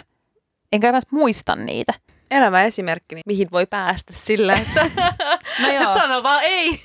Enkä 0.73 0.89
edes 0.89 1.13
muista 1.13 1.57
niitä. 1.57 1.93
Elävä 2.31 2.63
esimerkki, 2.63 3.15
niin 3.15 3.23
mihin 3.27 3.49
voi 3.53 3.67
päästä 3.67 4.13
sillä, 4.13 4.55
että 4.55 4.91
no 5.63 5.73
joo. 5.73 5.83
et 5.83 5.95
sano 5.95 6.23
vaan 6.23 6.45
ei. 6.45 6.71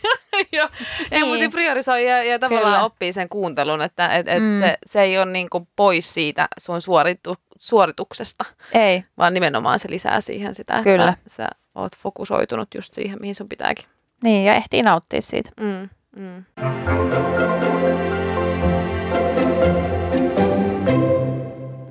ja, 0.51 0.69
niin. 1.11 1.27
mutta 1.27 1.49
priorisoi 1.51 2.05
ja, 2.05 2.23
ja 2.23 2.39
tavallaan 2.39 2.73
kyllä. 2.73 2.85
oppii 2.85 3.13
sen 3.13 3.29
kuuntelun, 3.29 3.81
että 3.81 4.07
et, 4.07 4.27
et 4.27 4.43
mm. 4.43 4.59
se, 4.59 4.77
se 4.85 5.01
ei 5.01 5.17
ole 5.17 5.31
niinku 5.31 5.67
pois 5.75 6.13
siitä 6.13 6.47
sun 6.59 6.81
suoritu, 6.81 7.35
suorituksesta. 7.59 8.45
Ei. 8.73 9.03
Vaan 9.17 9.33
nimenomaan 9.33 9.79
se 9.79 9.89
lisää 9.89 10.21
siihen 10.21 10.55
sitä, 10.55 10.83
kyllä. 10.83 11.09
että 11.09 11.29
sä 11.29 11.47
oot 11.75 11.97
fokusoitunut 11.97 12.75
just 12.75 12.93
siihen, 12.93 13.17
mihin 13.21 13.35
sun 13.35 13.49
pitääkin. 13.49 13.85
Niin, 14.23 14.45
ja 14.45 14.55
ehtii 14.55 14.83
nauttia 14.83 15.21
siitä. 15.21 15.49
Mm. 15.59 15.89
Mm. 16.15 16.43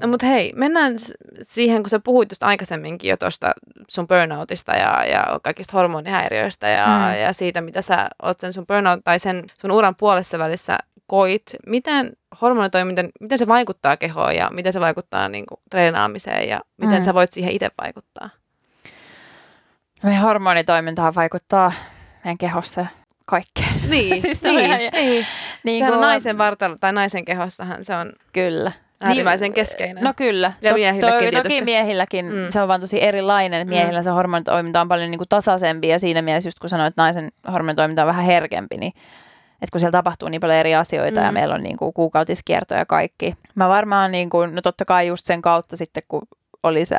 No, 0.01 0.09
mutta 0.09 0.27
hei, 0.27 0.53
mennään 0.57 0.95
siihen, 1.43 1.83
kun 1.83 1.91
sä 1.91 2.01
puhuit 2.05 2.31
just 2.31 2.43
aikaisemminkin 2.43 3.11
jo 3.11 3.17
tuosta 3.17 3.53
sun 3.89 4.07
burnoutista 4.07 4.73
ja, 4.73 5.05
ja 5.05 5.41
kaikista 5.43 5.77
hormonihäiriöistä 5.77 6.69
ja, 6.69 6.87
mm. 6.87 7.21
ja 7.21 7.33
siitä, 7.33 7.61
mitä 7.61 7.83
sä 7.83 8.09
oot 8.23 8.41
sen 8.41 8.53
sun 8.53 8.67
burnout 8.67 9.01
tai 9.05 9.19
sen 9.19 9.45
sun 9.61 9.71
uran 9.73 9.95
puolessa 9.97 10.39
välissä 10.39 10.79
koit. 11.07 11.43
Miten 11.67 12.13
hormonitoiminta, 12.41 13.03
miten 13.21 13.39
se 13.39 13.47
vaikuttaa 13.47 13.97
kehoon 13.97 14.37
ja 14.37 14.51
miten 14.53 14.73
se 14.73 14.81
vaikuttaa 14.81 15.29
niin 15.29 15.47
kuin, 15.47 15.61
treenaamiseen 15.71 16.49
ja 16.49 16.61
miten 16.77 16.99
mm. 16.99 17.03
sä 17.03 17.15
voit 17.15 17.33
siihen 17.33 17.53
itse 17.53 17.71
vaikuttaa? 17.83 18.31
No, 20.03 20.11
hormonitoimintahan 20.23 21.15
vaikuttaa 21.15 21.73
meidän 22.25 22.39
kehossa 22.39 22.87
kaikkeen. 23.27 23.67
Niin, 23.91 24.23
siis 24.23 24.43
niin, 24.43 24.61
ihan, 24.61 24.79
niin. 24.79 25.27
niin 25.65 25.87
kun... 25.87 26.01
naisen 26.01 26.39
vartalo 26.39 26.77
tai 26.81 26.93
naisen 26.93 27.25
kehossahan 27.25 27.85
se 27.85 27.97
on 27.97 28.13
kyllä. 28.33 28.73
äärimmäisen 29.01 29.47
niin, 29.47 29.55
keskeinen. 29.55 30.05
No 30.05 30.15
kyllä. 30.17 30.53
Ja 30.63 30.75
miehilläkin 30.75 31.35
to, 31.35 31.43
Toki 31.43 31.65
miehilläkin 31.65 32.27
mm. 32.27 32.49
se 32.49 32.61
on 32.61 32.69
vaan 32.69 32.81
tosi 32.81 33.03
erilainen. 33.03 33.69
Miehillä 33.69 34.01
mm. 34.01 34.05
se 34.05 34.11
hormonitoiminta 34.11 34.81
on 34.81 34.89
paljon 34.89 35.11
niin 35.11 35.19
kuin 35.19 35.29
tasaisempi 35.29 35.89
ja 35.89 35.99
siinä 35.99 36.23
mielessä 36.23 36.47
just 36.47 36.59
kun 36.59 36.71
sanoit, 36.71 36.89
että 36.93 37.03
naisen 37.03 37.33
hormonitoiminta 37.53 38.03
on 38.03 38.09
vähän 38.09 38.25
herkempi, 38.25 38.77
niin 38.77 38.93
että 39.63 39.73
kun 39.73 39.81
siellä 39.81 39.99
tapahtuu 39.99 40.29
niin 40.29 40.41
paljon 40.41 40.59
eri 40.59 40.75
asioita 40.75 41.21
mm. 41.21 41.27
ja 41.27 41.33
meillä 41.33 41.55
on 41.55 41.63
niin 41.63 41.77
kuin 41.77 41.93
kuukautiskierto 41.93 42.75
ja 42.75 42.87
kaikki. 42.87 43.35
Mä 43.55 43.69
varmaan, 43.69 44.13
niin 44.13 44.31
kuin, 44.31 44.55
no 44.55 44.63
totta 44.63 44.85
kai 44.85 45.07
just 45.07 45.27
sen 45.27 45.43
kautta 45.43 45.77
sitten, 45.77 46.03
kun 46.09 46.23
oli 46.63 46.85
se 46.85 46.97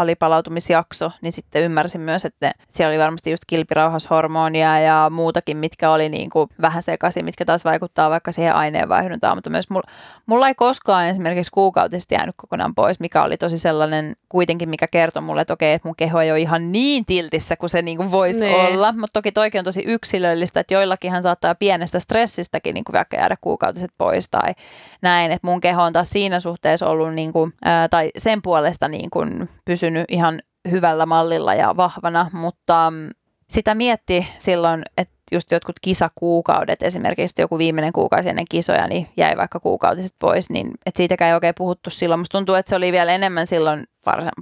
alipalautumisjakso, 0.00 1.10
niin 1.22 1.32
sitten 1.32 1.62
ymmärsin 1.62 2.00
myös, 2.00 2.24
että 2.24 2.52
siellä 2.68 2.90
oli 2.90 2.98
varmasti 2.98 3.30
just 3.30 3.42
kilpirauhashormonia 3.46 4.78
ja 4.78 5.10
muutakin, 5.10 5.56
mitkä 5.56 5.90
oli 5.90 6.08
niin 6.08 6.30
kuin 6.30 6.48
vähän 6.60 6.82
sekaisin, 6.82 7.24
mitkä 7.24 7.44
taas 7.44 7.64
vaikuttaa 7.64 8.10
vaikka 8.10 8.32
siihen 8.32 8.54
aineenvaihduntaan, 8.54 9.36
mutta 9.36 9.50
myös 9.50 9.70
mulla, 9.70 9.90
mulla 10.26 10.48
ei 10.48 10.54
koskaan 10.54 11.06
esimerkiksi 11.06 11.52
kuukautisesti 11.52 12.14
jäänyt 12.14 12.34
kokonaan 12.36 12.74
pois, 12.74 13.00
mikä 13.00 13.22
oli 13.22 13.36
tosi 13.36 13.58
sellainen 13.58 14.16
kuitenkin, 14.28 14.68
mikä 14.68 14.86
kertoi 14.86 15.22
mulle, 15.22 15.40
että 15.40 15.54
okei, 15.54 15.72
että 15.72 15.88
mun 15.88 15.96
keho 15.96 16.20
ei 16.20 16.30
ole 16.30 16.40
ihan 16.40 16.72
niin 16.72 17.04
tiltissä 17.06 17.56
kuin 17.56 17.70
se 17.70 17.82
niin 17.82 17.96
kuin 17.96 18.10
voisi 18.10 18.44
nee. 18.44 18.66
olla, 18.66 18.92
mutta 18.92 19.12
toki 19.12 19.32
toikin 19.32 19.58
on 19.58 19.64
tosi 19.64 19.82
yksilöllistä, 19.86 20.60
että 20.60 20.74
joillakinhan 20.74 21.22
saattaa 21.22 21.54
pienestä 21.54 21.98
stressistäkin 21.98 22.74
niin 22.74 22.84
kuin 22.84 22.94
vaikka 22.94 23.16
jäädä 23.16 23.36
kuukautiset 23.40 23.90
pois 23.98 24.28
tai 24.28 24.54
näin, 25.02 25.32
että 25.32 25.46
mun 25.46 25.60
keho 25.60 25.82
on 25.82 25.92
taas 25.92 26.10
siinä 26.10 26.40
suhteessa 26.40 26.86
ollut 26.86 27.14
niin 27.14 27.32
kuin, 27.32 27.54
ää, 27.64 27.88
tai 27.88 28.10
sen 28.16 28.42
puolesta 28.42 28.88
niin 28.88 29.10
kuin 29.10 29.48
pysynyt 29.64 29.87
pysynyt 29.88 30.04
ihan 30.08 30.42
hyvällä 30.70 31.06
mallilla 31.06 31.54
ja 31.54 31.76
vahvana, 31.76 32.30
mutta 32.32 32.90
mm, 32.90 33.10
sitä 33.50 33.74
mietti 33.74 34.28
silloin, 34.36 34.82
että 34.96 35.14
just 35.32 35.50
jotkut 35.50 35.76
kisakuukaudet, 35.80 36.82
esimerkiksi 36.82 37.42
joku 37.42 37.58
viimeinen 37.58 37.92
kuukausi 37.92 38.28
ennen 38.28 38.44
kisoja, 38.50 38.86
niin 38.86 39.08
jäi 39.16 39.36
vaikka 39.36 39.60
kuukautiset 39.60 40.14
pois, 40.18 40.50
niin 40.50 40.70
että 40.86 40.98
siitäkään 40.98 41.28
ei 41.28 41.34
oikein 41.34 41.54
puhuttu 41.58 41.90
silloin. 41.90 42.20
Musta 42.20 42.38
tuntuu, 42.38 42.54
että 42.54 42.70
se 42.70 42.76
oli 42.76 42.92
vielä 42.92 43.12
enemmän 43.12 43.46
silloin, 43.46 43.84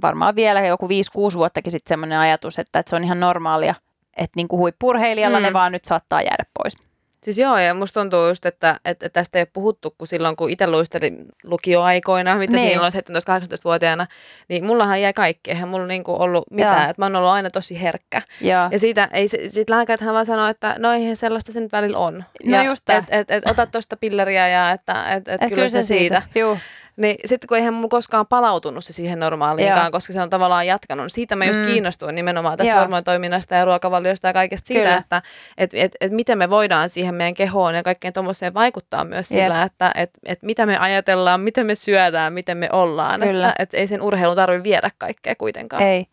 varmaan 0.01 0.35
vielä 0.35 0.61
joku 0.65 0.87
5-6 0.87 0.89
vuottakin 1.35 1.71
sitten 1.71 1.89
semmoinen 1.89 2.19
ajatus, 2.19 2.59
että, 2.59 2.79
että 2.79 2.89
se 2.89 2.95
on 2.95 3.03
ihan 3.03 3.19
normaalia, 3.19 3.75
että 4.17 4.35
niin 4.35 4.47
kuin 4.47 4.59
huippurheilijalla 4.59 5.39
mm. 5.39 5.43
ne 5.43 5.53
vaan 5.53 5.71
nyt 5.71 5.85
saattaa 5.85 6.21
jäädä 6.21 6.43
pois. 6.57 6.86
Siis 7.27 7.37
joo, 7.37 7.57
ja 7.57 7.73
musta 7.73 7.99
tuntuu 7.99 8.27
just, 8.27 8.45
että, 8.45 8.79
että 8.85 9.09
tästä 9.09 9.37
ei 9.37 9.41
ole 9.41 9.47
puhuttu, 9.53 9.95
kun 9.97 10.07
silloin 10.07 10.35
kun 10.35 10.49
itse 10.49 10.67
luistelin 10.67 11.25
lukioaikoina, 11.43 12.35
mitä 12.35 12.55
niin. 12.55 12.69
silloin 12.69 12.93
17-18-vuotiaana, 12.93 14.07
niin 14.49 14.65
mullahan 14.65 15.01
jäi 15.01 15.13
kaikki, 15.13 15.51
eihän 15.51 15.69
mulla 15.69 15.87
niinku 15.87 16.15
ollut 16.19 16.43
mitään, 16.51 16.89
että 16.89 17.01
mä 17.01 17.05
oon 17.05 17.15
ollut 17.15 17.29
aina 17.29 17.49
tosi 17.49 17.81
herkkä. 17.81 18.21
Ja, 18.41 18.69
ja 18.71 18.79
siitä, 18.79 19.09
ei, 19.13 19.27
sit 19.47 19.69
lääkärithän 19.69 20.13
vaan 20.13 20.25
sanoo, 20.25 20.47
että 20.47 20.75
no 20.79 20.91
eihän 20.91 21.15
sellaista 21.15 21.51
sen 21.51 21.69
välillä 21.71 21.97
on. 21.97 22.23
No 22.45 22.57
ja 22.57 22.63
just 22.63 22.89
et, 22.89 23.05
et, 23.09 23.31
et, 23.31 23.43
ota 23.49 23.65
tuosta 23.65 23.97
pilleriä 23.97 24.47
ja 24.47 24.71
että 24.71 25.15
et, 25.15 25.27
et, 25.27 25.43
et 25.43 25.49
kyllä 25.49 25.67
se 25.67 25.83
siitä. 25.83 26.21
siitä. 26.33 26.57
Niin 26.97 27.15
sitten 27.25 27.47
kun 27.47 27.57
eihän 27.57 27.73
mulla 27.73 27.87
koskaan 27.87 28.27
palautunut 28.27 28.85
se 28.85 28.93
siihen 28.93 29.19
normaaliinkaan, 29.19 29.85
Joo. 29.85 29.91
koska 29.91 30.13
se 30.13 30.21
on 30.21 30.29
tavallaan 30.29 30.67
jatkanut. 30.67 31.03
Niin 31.03 31.09
siitä 31.09 31.35
mä 31.35 31.45
just 31.45 31.59
mm. 31.59 31.65
kiinnostuin 31.65 32.15
nimenomaan 32.15 32.57
tästä 32.57 32.79
hormonitoiminnasta 32.79 33.55
ja 33.55 33.65
ruokavaliosta 33.65 34.27
ja 34.27 34.33
kaikesta 34.33 34.67
siitä, 34.67 34.83
Kyllä. 34.83 34.97
että 34.97 35.21
et, 35.57 35.71
et, 35.73 35.91
et 36.01 36.11
miten 36.11 36.37
me 36.37 36.49
voidaan 36.49 36.89
siihen 36.89 37.15
meidän 37.15 37.33
kehoon 37.33 37.75
ja 37.75 37.83
kaikkeen 37.83 38.13
tuommoiseen 38.13 38.53
vaikuttaa 38.53 39.03
myös 39.03 39.31
Jep. 39.31 39.43
sillä, 39.43 39.63
että 39.63 39.91
et, 39.95 40.09
et 40.25 40.43
mitä 40.43 40.65
me 40.65 40.77
ajatellaan, 40.77 41.41
miten 41.41 41.65
me 41.65 41.75
syödään, 41.75 42.33
miten 42.33 42.57
me 42.57 42.69
ollaan. 42.71 43.21
Kyllä. 43.21 43.49
Että 43.49 43.63
et 43.63 43.73
ei 43.73 43.87
sen 43.87 44.01
urheilun 44.01 44.35
tarvitse 44.35 44.63
viedä 44.63 44.91
kaikkea 44.97 45.35
kuitenkaan. 45.35 45.83
Ei. 45.83 46.05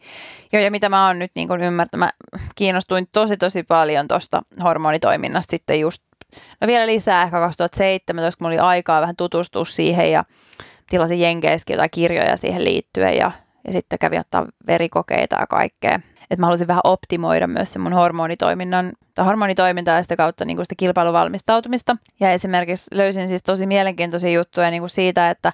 Joo, 0.53 0.63
ja 0.63 0.71
mitä 0.71 0.89
mä 0.89 1.07
oon 1.07 1.19
nyt 1.19 1.31
niin 1.35 1.61
ymmärtänyt, 1.63 1.99
mä 1.99 2.11
kiinnostuin 2.55 3.09
tosi 3.13 3.37
tosi 3.37 3.63
paljon 3.63 4.09
tuosta 4.09 4.43
hormonitoiminnasta 4.63 5.51
sitten 5.51 5.81
just 5.81 6.03
No 6.61 6.67
vielä 6.67 6.87
lisää 6.87 7.23
ehkä 7.23 7.41
2017, 7.41 8.39
kun 8.39 8.47
oli 8.47 8.59
aikaa 8.59 9.01
vähän 9.01 9.17
tutustua 9.17 9.65
siihen 9.65 10.13
ja 10.13 10.25
tilasin 10.91 11.21
Jenkeissäkin 11.21 11.75
jotain 11.75 11.91
kirjoja 11.91 12.37
siihen 12.37 12.65
liittyen 12.65 13.17
ja, 13.17 13.33
ja 13.67 13.73
sitten 13.73 13.99
kävin 13.99 14.21
ottaa 14.21 14.47
verikokeita 14.67 15.37
ja 15.41 15.47
kaikkea. 15.47 16.01
Että 16.31 16.41
mä 16.41 16.47
halusin 16.47 16.67
vähän 16.67 16.81
optimoida 16.85 17.47
myös 17.47 17.73
sen 17.73 17.83
mun 17.83 17.93
hormonitoiminnan, 17.93 18.93
tai 19.15 19.25
hormonitoimintaa 19.25 19.97
ja 19.97 20.03
sitä 20.03 20.17
kautta 20.17 20.45
niin 20.45 20.57
kuin 20.57 20.65
sitä 20.65 20.75
kilpailuvalmistautumista. 20.79 21.97
Ja 22.21 22.31
esimerkiksi 22.31 22.97
löysin 22.97 23.29
siis 23.29 23.43
tosi 23.43 23.67
mielenkiintoisia 23.67 24.31
juttuja 24.31 24.71
niin 24.71 24.83
kuin 24.83 24.91
siitä, 24.91 25.31
että 25.31 25.53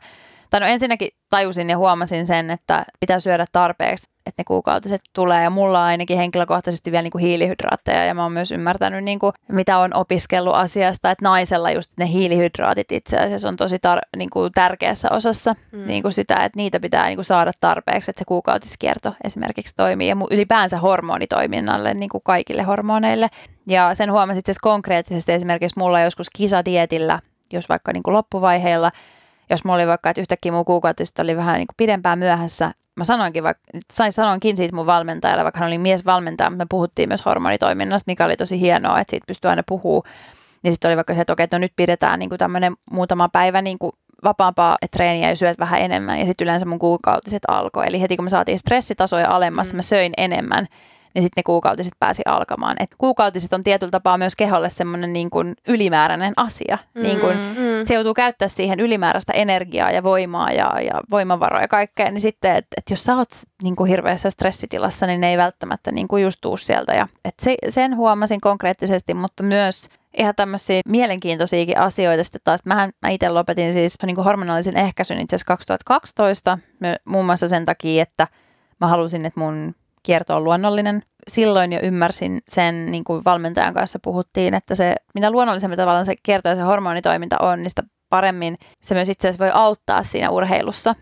tai 0.50 0.60
no 0.60 0.66
ensinnäkin 0.66 1.08
tajusin 1.30 1.70
ja 1.70 1.78
huomasin 1.78 2.26
sen, 2.26 2.50
että 2.50 2.84
pitää 3.00 3.20
syödä 3.20 3.44
tarpeeksi, 3.52 4.08
että 4.26 4.40
ne 4.40 4.44
kuukautiset 4.44 5.00
tulee. 5.12 5.42
Ja 5.42 5.50
mulla 5.50 5.80
on 5.80 5.84
ainakin 5.84 6.16
henkilökohtaisesti 6.16 6.90
vielä 6.90 7.02
niin 7.02 7.10
kuin 7.10 7.24
hiilihydraatteja 7.24 8.04
ja 8.04 8.14
mä 8.14 8.22
oon 8.22 8.32
myös 8.32 8.52
ymmärtänyt, 8.52 9.04
niin 9.04 9.18
kuin, 9.18 9.32
mitä 9.48 9.78
on 9.78 9.94
opiskellut 9.94 10.54
asiasta, 10.54 11.10
että 11.10 11.24
naisella 11.24 11.70
just 11.70 11.90
ne 11.96 12.08
hiilihydraatit 12.08 12.92
itse 12.92 13.18
asiassa 13.18 13.48
on 13.48 13.56
tosi 13.56 13.76
tar- 13.76 14.08
niin 14.16 14.30
kuin 14.30 14.52
tärkeässä 14.52 15.08
osassa 15.12 15.54
mm. 15.72 15.86
niin 15.86 16.02
kuin 16.02 16.12
sitä, 16.12 16.34
että 16.34 16.56
niitä 16.56 16.80
pitää 16.80 17.06
niin 17.06 17.16
kuin 17.16 17.24
saada 17.24 17.52
tarpeeksi, 17.60 18.10
että 18.10 18.20
se 18.20 18.24
kuukautiskierto 18.24 19.14
esimerkiksi 19.24 19.76
toimii 19.76 20.08
ja 20.08 20.16
ylipäänsä 20.30 20.78
hormonitoiminnalle, 20.78 21.94
niin 21.94 22.10
kuin 22.10 22.22
kaikille 22.24 22.62
hormoneille. 22.62 23.28
Ja 23.66 23.94
sen 23.94 24.12
huomasin 24.12 24.38
itse 24.38 24.52
konkreettisesti 24.62 25.32
esimerkiksi 25.32 25.78
mulla 25.78 26.00
joskus 26.00 26.30
kisadietillä, 26.30 27.20
jos 27.52 27.68
vaikka 27.68 27.92
niin 27.92 28.02
kuin 28.02 28.14
loppuvaiheilla– 28.14 28.92
jos 29.50 29.64
mulla 29.64 29.76
oli 29.76 29.86
vaikka, 29.86 30.10
että 30.10 30.20
yhtäkkiä 30.20 30.52
mun 30.52 30.64
kuukautiset 30.64 31.18
oli 31.18 31.36
vähän 31.36 31.56
niin 31.56 31.66
kuin 31.66 31.76
pidempään 31.76 32.18
myöhässä, 32.18 32.72
mä 32.96 33.04
sanoinkin, 33.04 33.42
vaikka, 33.42 33.62
sain 33.92 34.12
sanoinkin 34.12 34.56
siitä 34.56 34.76
mun 34.76 34.86
valmentajalle, 34.86 35.44
vaikka 35.44 35.60
hän 35.60 35.66
oli 35.66 35.78
miesvalmentaja, 35.78 36.50
mutta 36.50 36.64
me 36.64 36.68
puhuttiin 36.70 37.08
myös 37.08 37.24
hormonitoiminnasta, 37.24 38.10
mikä 38.10 38.24
oli 38.24 38.36
tosi 38.36 38.60
hienoa, 38.60 39.00
että 39.00 39.10
siitä 39.10 39.26
pystyy 39.26 39.50
aina 39.50 39.62
puhua. 39.68 40.02
Niin 40.62 40.72
sitten 40.72 40.88
oli 40.88 40.96
vaikka 40.96 41.14
se, 41.14 41.20
että 41.20 41.32
okei, 41.32 41.44
että 41.44 41.58
no 41.58 41.60
nyt 41.60 41.72
pidetään 41.76 42.18
niin 42.18 42.28
kuin 42.28 42.38
tämmöinen 42.38 42.74
muutama 42.90 43.28
päivä 43.28 43.62
niin 43.62 43.78
kuin 43.78 43.92
vapaampaa 44.24 44.76
treeniä 44.90 45.28
ja 45.28 45.36
syöt 45.36 45.58
vähän 45.58 45.80
enemmän. 45.80 46.18
Ja 46.18 46.26
sitten 46.26 46.44
yleensä 46.44 46.66
mun 46.66 46.78
kuukautiset 46.78 47.42
alkoi. 47.48 47.86
Eli 47.86 48.00
heti 48.00 48.16
kun 48.16 48.24
me 48.24 48.28
saatiin 48.28 48.58
stressitasoja 48.58 49.30
alemmas, 49.30 49.72
mm. 49.72 49.76
mä 49.76 49.82
söin 49.82 50.12
enemmän 50.16 50.66
niin 51.14 51.22
sitten 51.22 51.40
ne 51.40 51.42
kuukautiset 51.42 51.92
pääsi 52.00 52.22
alkamaan. 52.26 52.76
Et 52.80 52.90
kuukautiset 52.98 53.52
on 53.52 53.64
tietyllä 53.64 53.90
tapaa 53.90 54.18
myös 54.18 54.36
keholle 54.36 54.68
semmoinen 54.68 55.12
niin 55.12 55.30
kuin 55.30 55.54
ylimääräinen 55.68 56.32
asia. 56.36 56.78
Mm, 56.94 57.02
niin 57.02 57.20
kuin 57.20 57.36
mm. 57.36 57.70
Se 57.84 57.94
joutuu 57.94 58.14
käyttää 58.14 58.48
siihen 58.48 58.80
ylimääräistä 58.80 59.32
energiaa 59.32 59.90
ja 59.90 60.02
voimaa 60.02 60.52
ja, 60.52 60.80
ja 60.80 61.00
voimavaroja 61.10 61.64
ja 61.64 61.68
kaikkea. 61.68 62.10
Niin 62.10 62.20
sitten, 62.20 62.56
että 62.56 62.74
et 62.76 62.90
jos 62.90 63.04
sä 63.04 63.16
oot 63.16 63.28
niin 63.62 63.76
kuin 63.76 63.88
hirveässä 63.88 64.30
stressitilassa, 64.30 65.06
niin 65.06 65.20
ne 65.20 65.30
ei 65.30 65.38
välttämättä 65.38 65.92
niin 65.92 66.08
kuin 66.08 66.22
just 66.22 66.40
tuu 66.40 66.56
sieltä. 66.56 66.94
Ja, 66.94 67.08
et 67.24 67.34
se, 67.42 67.56
sen 67.68 67.96
huomasin 67.96 68.40
konkreettisesti, 68.40 69.14
mutta 69.14 69.42
myös 69.42 69.88
ihan 70.16 70.34
tämmöisiä 70.34 70.80
mielenkiintoisiakin 70.88 71.78
asioita. 71.78 72.24
Sitten 72.24 72.40
taas 72.44 72.60
mähän, 72.64 72.90
mä 73.02 73.08
itse 73.08 73.28
lopetin 73.28 73.72
siis 73.72 73.98
niin 74.02 74.14
kuin 74.14 74.24
hormonaalisen 74.24 74.76
ehkäisyn 74.76 75.20
itse 75.20 75.36
asiassa 75.36 75.46
2012, 75.46 76.58
muun 77.04 77.26
muassa 77.26 77.48
sen 77.48 77.64
takia, 77.64 78.02
että 78.02 78.26
mä 78.80 78.86
halusin, 78.86 79.26
että 79.26 79.40
mun 79.40 79.74
kierto 80.02 80.36
on 80.36 80.44
luonnollinen. 80.44 81.02
Silloin 81.28 81.72
jo 81.72 81.80
ymmärsin 81.82 82.40
sen, 82.48 82.86
niin 82.86 83.04
kuin 83.04 83.22
valmentajan 83.24 83.74
kanssa 83.74 83.98
puhuttiin, 84.02 84.54
että 84.54 84.74
se, 84.74 84.94
mitä 85.14 85.30
luonnollisemmin 85.30 85.78
tavallaan 85.78 86.04
se 86.04 86.14
kierto 86.22 86.48
ja 86.48 86.54
se 86.54 86.60
hormonitoiminta 86.60 87.38
on, 87.38 87.58
niin 87.58 87.70
sitä 87.70 87.82
paremmin 88.10 88.58
se 88.80 88.94
myös 88.94 89.08
itse 89.08 89.28
asiassa 89.28 89.44
voi 89.44 89.52
auttaa 89.54 90.02
siinä 90.02 90.30
urheilussa, 90.30 90.94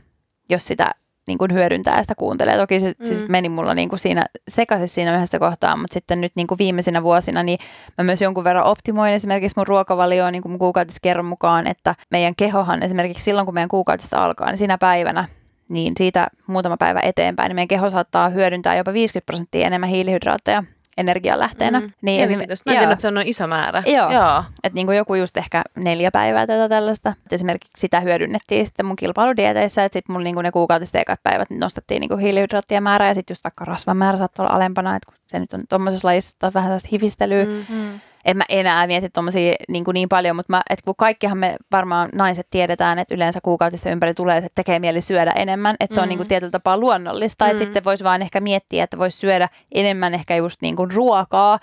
jos 0.51 0.67
sitä 0.67 0.95
niin 1.29 1.39
kuin 1.39 1.55
hyödyntää 1.55 1.97
ja 1.97 2.03
sitä 2.03 2.15
kuuntelee. 2.15 2.57
Toki 2.57 2.81
se, 2.81 2.93
mm. 2.99 3.05
se 3.05 3.27
meni 3.29 3.49
mulla 3.49 3.75
niin 3.75 3.89
kuin 3.89 3.99
siinä 3.99 4.27
sekaisin 4.49 4.89
siinä 4.89 5.17
yhdessä 5.17 5.39
kohtaa, 5.39 5.77
mutta 5.77 5.95
sitten 5.95 6.21
nyt 6.21 6.33
niin 6.35 6.47
kuin 6.47 6.59
viimeisinä 6.59 7.03
vuosina 7.03 7.43
niin 7.43 7.59
mä 7.99 8.05
myös 8.05 8.23
jonkun 8.23 8.45
verran 8.45 8.65
optimoin 8.65 9.15
esimerkiksi 9.15 9.55
mun 9.57 9.67
ruokavalioon 9.67 10.33
niin 10.33 10.43
kuin 10.43 10.53
mun 10.53 10.59
kuukautiskerron 10.59 11.25
mukaan, 11.25 11.67
että 11.67 11.95
meidän 12.11 12.35
kehohan 12.37 12.83
esimerkiksi 12.83 13.25
silloin, 13.25 13.45
kun 13.45 13.55
meidän 13.55 13.69
kuukautista 13.69 14.25
alkaa, 14.25 14.47
niin 14.47 14.57
siinä 14.57 14.79
päivänä 14.79 15.25
niin 15.69 15.93
siitä 15.97 16.29
muutama 16.47 16.77
päivä 16.77 17.01
eteenpäin 17.01 17.49
niin 17.49 17.55
meidän 17.55 17.69
keho 17.69 17.91
saattaa 17.91 18.29
hyödyntää 18.29 18.77
jopa 18.77 18.93
50 18.93 19.27
prosenttia 19.27 19.67
enemmän 19.67 19.89
hiilihydraatteja 19.89 20.65
energialähteenä. 20.99 21.81
Mm. 21.81 21.91
Niin 22.03 22.29
esim- 22.29 22.37
Mä 22.37 22.73
en 22.73 22.79
tiedä, 22.79 22.93
että 22.93 23.03
se 23.03 23.09
on 23.09 23.23
iso 23.25 23.47
määrä. 23.47 23.83
Joo. 23.87 24.13
joo. 24.13 24.45
Että 24.65 24.75
niin 24.75 24.87
kuin 24.87 24.97
joku 24.97 25.15
just 25.15 25.37
ehkä 25.37 25.63
neljä 25.77 26.11
päivää 26.11 26.47
tätä 26.47 26.69
tällaista. 26.69 27.15
Et 27.27 27.33
esimerkiksi 27.33 27.71
sitä 27.77 28.01
hyödynnettiin 28.01 28.67
sitten 28.67 28.87
mun 28.87 28.97
kilpailudieteissä, 28.97 29.85
että 29.85 29.97
sitten 29.97 30.13
mun 30.13 30.25
niin 30.25 30.35
kuin 30.35 30.45
ne 30.45 30.51
kuukautiset 30.51 30.95
ekat 30.95 31.21
päivät 31.23 31.51
niin 31.51 31.61
nostettiin 31.61 32.01
niin 32.01 32.09
kuin 32.09 32.21
hiilihydraattien 32.21 32.83
määrää 32.83 33.09
ja 33.09 33.15
sitten 33.15 33.33
just 33.33 33.45
vaikka 33.45 33.65
rasvan 33.65 33.97
määrä 33.97 34.19
saattoi 34.19 34.47
olla 34.47 34.57
alempana, 34.57 34.97
että 34.97 35.07
kun 35.07 35.19
se 35.27 35.39
nyt 35.39 35.53
on 35.53 35.61
tuommoisessa 35.69 36.09
lajissa 36.09 36.51
vähän 36.55 36.69
sellaista 36.69 36.89
hivistelyä. 36.93 37.45
Mm-hmm 37.45 38.01
en 38.29 38.37
mä 38.37 38.45
enää 38.49 38.87
mieti 38.87 39.11
tuommoisia 39.11 39.55
niin, 39.69 39.85
niin 39.93 40.09
paljon, 40.09 40.37
mutta 40.37 40.53
mä, 40.53 40.63
et 40.71 40.83
kun 40.83 40.95
kaikkihan 40.97 41.39
me 41.39 41.57
varmaan 41.73 42.09
naiset 42.15 42.47
tiedetään, 42.51 42.99
että 42.99 43.15
yleensä 43.15 43.41
kuukautista 43.43 43.91
ympäri 43.91 44.15
tulee, 44.15 44.37
että 44.37 44.49
tekee 44.55 44.79
mieli 44.79 45.01
syödä 45.01 45.33
enemmän, 45.33 45.77
että 45.81 45.95
se 45.95 46.01
mm. 46.01 46.03
on 46.03 46.09
niin 46.09 46.19
kuin 46.19 46.29
tietyllä 46.29 46.51
tapaa 46.51 46.79
luonnollista, 46.79 47.45
mm. 47.45 47.51
että 47.51 47.65
sitten 47.65 47.85
voisi 47.85 48.05
vaan 48.05 48.23
ehkä 48.23 48.41
miettiä, 48.41 48.85
että 48.85 48.99
voisi 48.99 49.19
syödä 49.19 49.49
enemmän 49.75 50.15
ehkä 50.15 50.37
just 50.37 50.63
niin 50.63 50.77
kuin 50.77 50.91
ruokaa, 50.91 51.59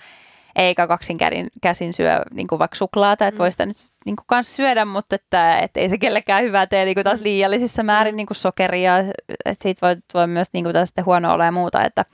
eikä 0.56 0.86
kaksin 0.86 1.18
käsin, 1.18 1.48
käsin 1.62 1.92
syö 1.92 2.22
niin 2.34 2.46
kuin 2.46 2.58
vaikka 2.58 2.76
suklaata, 2.76 3.26
että 3.26 3.38
mm. 3.38 3.42
voisi 3.42 3.54
sitä 3.54 3.66
nyt 3.66 3.76
niin 4.06 4.16
kuin 4.16 4.26
kans 4.26 4.56
syödä, 4.56 4.84
mutta 4.84 5.14
että, 5.16 5.58
että 5.58 5.80
ei 5.80 5.88
se 5.88 5.98
kellekään 5.98 6.42
hyvää 6.42 6.66
tee 6.66 6.84
niin 6.84 6.94
kuin 6.94 7.04
taas 7.04 7.20
mm. 7.20 7.24
liiallisissa 7.24 7.82
määrin 7.82 8.14
mm. 8.14 8.16
niin 8.16 8.26
kuin 8.26 8.36
sokeria, 8.36 8.98
että 9.44 9.62
siitä 9.62 9.86
voi 9.86 9.96
tulla 10.12 10.26
myös 10.26 10.48
niin 10.52 10.64
kuin 10.64 10.74
taas 10.74 10.88
sitten 10.88 11.06
huono 11.06 11.32
olla 11.32 11.44
ja 11.44 11.52
muuta, 11.52 11.84
että 11.84 12.04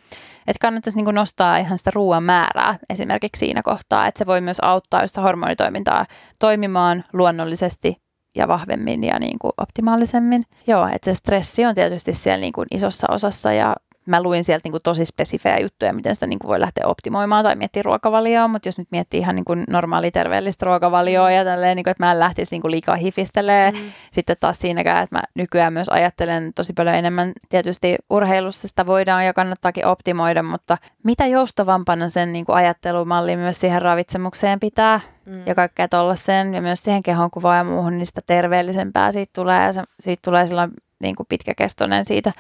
että 0.47 0.61
kannattaisi 0.61 0.99
niin 0.99 1.05
kuin 1.05 1.14
nostaa 1.14 1.57
ihan 1.57 1.78
sitä 1.78 1.90
ruoan 1.95 2.22
määrää 2.22 2.78
esimerkiksi 2.90 3.38
siinä 3.38 3.62
kohtaa, 3.62 4.07
että 4.07 4.18
se 4.18 4.26
voi 4.26 4.40
myös 4.40 4.61
auttaa 4.61 5.07
sitä 5.07 5.20
hormonitoimintaa 5.20 6.07
toimimaan 6.38 7.05
luonnollisesti 7.12 7.97
ja 8.36 8.49
vahvemmin 8.49 9.05
ja 9.05 9.18
niin 9.18 9.38
kuin 9.38 9.53
optimaalisemmin. 9.59 10.45
Joo, 10.66 10.86
että 10.86 11.05
se 11.05 11.14
stressi 11.14 11.64
on 11.64 11.74
tietysti 11.74 12.12
siellä 12.12 12.40
niin 12.40 12.53
kuin 12.53 12.66
isossa 12.70 13.07
osassa 13.11 13.53
ja 13.53 13.76
mä 14.07 14.22
luin 14.22 14.44
sieltä 14.44 14.61
niin 14.64 14.72
kuin 14.72 14.82
tosi 14.82 15.05
spesifejä 15.05 15.59
juttuja, 15.59 15.92
miten 15.92 16.14
sitä 16.14 16.26
niin 16.26 16.38
kuin 16.38 16.48
voi 16.48 16.61
lähteä 16.61 16.86
optimoimaan 16.86 17.44
tai 17.44 17.57
miettiä 17.57 17.82
ruokavalioa, 17.82 18.48
mutta 18.48 18.68
jos 18.68 18.78
nyt 18.78 18.88
miettii 18.90 19.20
ihan 19.20 19.34
niin 19.36 19.44
kuin 19.44 19.64
normaali 19.70 20.11
terveellistä 20.11 20.66
ruokavalioa 20.66 21.30
ja 21.30 21.44
tälleen, 21.44 21.76
niin 21.76 21.84
kuin, 21.84 21.90
että 21.90 22.05
mä 22.05 22.12
en 22.12 22.18
lähtisi 22.18 22.50
niin 22.50 22.62
kuin 22.62 22.70
liikaa 22.70 22.96
hifistelee. 22.96 23.70
Mm. 23.70 23.78
Sitten 24.12 24.36
taas 24.40 24.59
siinäkään, 24.59 25.05
että 25.05 25.16
mä 25.16 25.22
nykyään 25.34 25.72
myös 25.72 25.88
ajattelen 25.88 26.55
tosi 26.55 26.72
paljon 26.72 26.96
enemmän 26.96 27.32
tietysti 27.48 27.96
urheilussa 28.11 28.68
sitä 28.68 28.86
voidaan 28.86 29.26
ja 29.26 29.32
kannattaakin 29.32 29.86
optimoida, 29.86 30.42
mutta 30.42 30.76
mitä 31.05 31.26
joustavampana 31.26 32.09
sen 32.09 32.32
niin 32.32 32.44
kuin 32.44 32.57
ajattelumalli 32.57 33.36
myös 33.36 33.61
siihen 33.61 33.82
ravitsemukseen 33.82 34.61
pitää 34.61 35.00
mm. 35.26 35.46
ja 35.46 35.55
kaikkea 35.55 35.88
tollaiseen 35.88 36.55
ja 36.55 36.62
myös 36.62 36.84
siihen 36.84 37.03
kehonkuvaan 37.03 37.59
ja 37.59 37.64
muuhun, 37.64 37.98
niin 37.98 38.07
sitä 38.07 38.20
terveellisempää 38.26 39.12
siitä 39.12 39.30
tulee 39.34 39.64
ja 39.64 39.72
se, 39.72 39.82
siitä 40.00 40.20
tulee 40.24 40.46
silloin 40.46 40.70
niin 41.00 41.16
kuin 41.16 41.26
pitkäkestoinen 41.28 42.05
siitä 42.05 42.32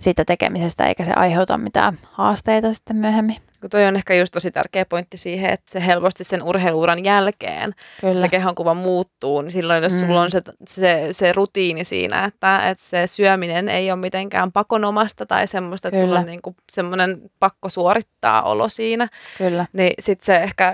siitä 0.00 0.24
tekemisestä, 0.24 0.86
eikä 0.86 1.04
se 1.04 1.12
aiheuta 1.12 1.58
mitään 1.58 1.98
haasteita 2.12 2.72
sitten 2.72 2.96
myöhemmin. 2.96 3.36
Kun 3.60 3.70
toi 3.70 3.86
on 3.86 3.96
ehkä 3.96 4.14
just 4.14 4.32
tosi 4.32 4.50
tärkeä 4.50 4.84
pointti 4.84 5.16
siihen, 5.16 5.50
että 5.50 5.70
se 5.70 5.86
helposti 5.86 6.24
sen 6.24 6.42
urheiluuran 6.42 7.04
jälkeen 7.04 7.74
Kyllä. 8.00 8.20
se 8.20 8.28
kehonkuva 8.28 8.74
muuttuu, 8.74 9.42
niin 9.42 9.50
silloin 9.50 9.82
jos 9.82 9.92
mm. 9.92 10.00
sulla 10.00 10.20
on 10.20 10.30
se, 10.30 10.40
se, 10.66 11.08
se 11.10 11.32
rutiini 11.32 11.84
siinä, 11.84 12.24
että, 12.24 12.68
että 12.70 12.84
se 12.84 13.06
syöminen 13.06 13.68
ei 13.68 13.90
ole 13.90 14.00
mitenkään 14.00 14.52
pakonomasta 14.52 15.26
tai 15.26 15.46
semmoista, 15.46 15.88
että 15.88 16.00
Kyllä. 16.00 16.08
sulla 16.08 16.20
on 16.20 16.26
niin 16.26 16.40
semmoinen 16.72 17.30
pakko 17.38 17.68
suorittaa 17.68 18.42
olo 18.42 18.68
siinä, 18.68 19.08
Kyllä. 19.38 19.66
niin 19.72 19.92
sitten 19.98 20.26
se 20.26 20.36
ehkä 20.36 20.72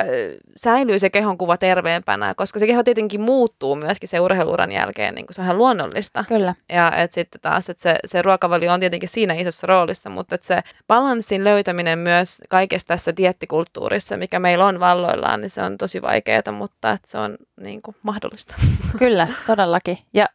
säilyy 0.57 0.99
se 0.99 1.11
kehonkuva 1.11 1.57
terveempänä, 1.57 2.35
koska 2.35 2.59
se 2.59 2.67
keho 2.67 2.83
tietenkin 2.83 3.21
muuttuu 3.21 3.77
myöskin 3.77 4.09
se 4.09 4.21
urheiluuran 4.21 4.73
jälkeen, 4.73 5.15
niin 5.15 5.27
kuin 5.27 5.35
se 5.35 5.41
on 5.41 5.45
ihan 5.45 5.59
luonnollista. 5.59 6.25
Kyllä. 6.29 6.55
Ja 6.69 6.93
että 6.97 7.15
sitten 7.15 7.41
taas, 7.41 7.69
että 7.69 7.83
se, 7.83 7.97
se 8.05 8.23
ruokavalio 8.23 8.73
on 8.73 8.81
tietenkin 8.81 9.09
siinä 9.09 9.35
isossa 9.35 9.67
roolissa, 9.67 10.11
mutta 10.11 10.35
että 10.35 10.47
se 10.47 10.61
balanssin 10.89 11.45
löytäminen 11.45 11.99
myös 11.99 12.43
kaiken 12.49 12.74
kaikessa 12.75 12.89
tässä 12.89 13.17
diettikulttuurissa, 13.17 14.17
mikä 14.17 14.39
meillä 14.39 14.65
on 14.65 14.81
valloillaan, 14.81 15.41
niin 15.41 15.51
se 15.51 15.63
on 15.63 15.79
tosi 15.79 16.03
vaikeaa, 16.03 16.53
mutta 16.53 16.91
että 16.91 17.11
se 17.11 17.19
on 17.19 17.37
niin 17.61 17.83
kuin 17.83 17.97
mahdollista. 18.03 18.55
Kyllä, 18.99 19.29
todellakin. 19.47 19.99
Ja 20.15 20.27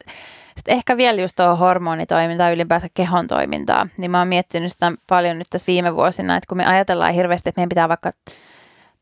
sitten 0.56 0.76
ehkä 0.76 0.98
vielä 0.98 1.22
just 1.22 1.36
tuohon 1.36 1.58
hormonitoimintaan, 1.58 2.54
ylipäänsä 2.54 2.88
kehon 2.94 3.28
toimintaa, 3.28 3.88
niin 3.98 4.12
mä 4.12 4.20
oon 4.20 4.28
miettinyt 4.28 4.72
sitä 4.72 4.92
paljon 5.08 5.38
nyt 5.38 5.48
tässä 5.50 5.68
viime 5.68 5.96
vuosina, 5.96 6.38
että 6.38 6.48
kun 6.48 6.58
me 6.58 6.66
ajatellaan 6.66 7.14
hirveästi, 7.14 7.50
että 7.50 7.60
meidän 7.60 7.70
pitää 7.70 7.90
vaikka 7.90 8.12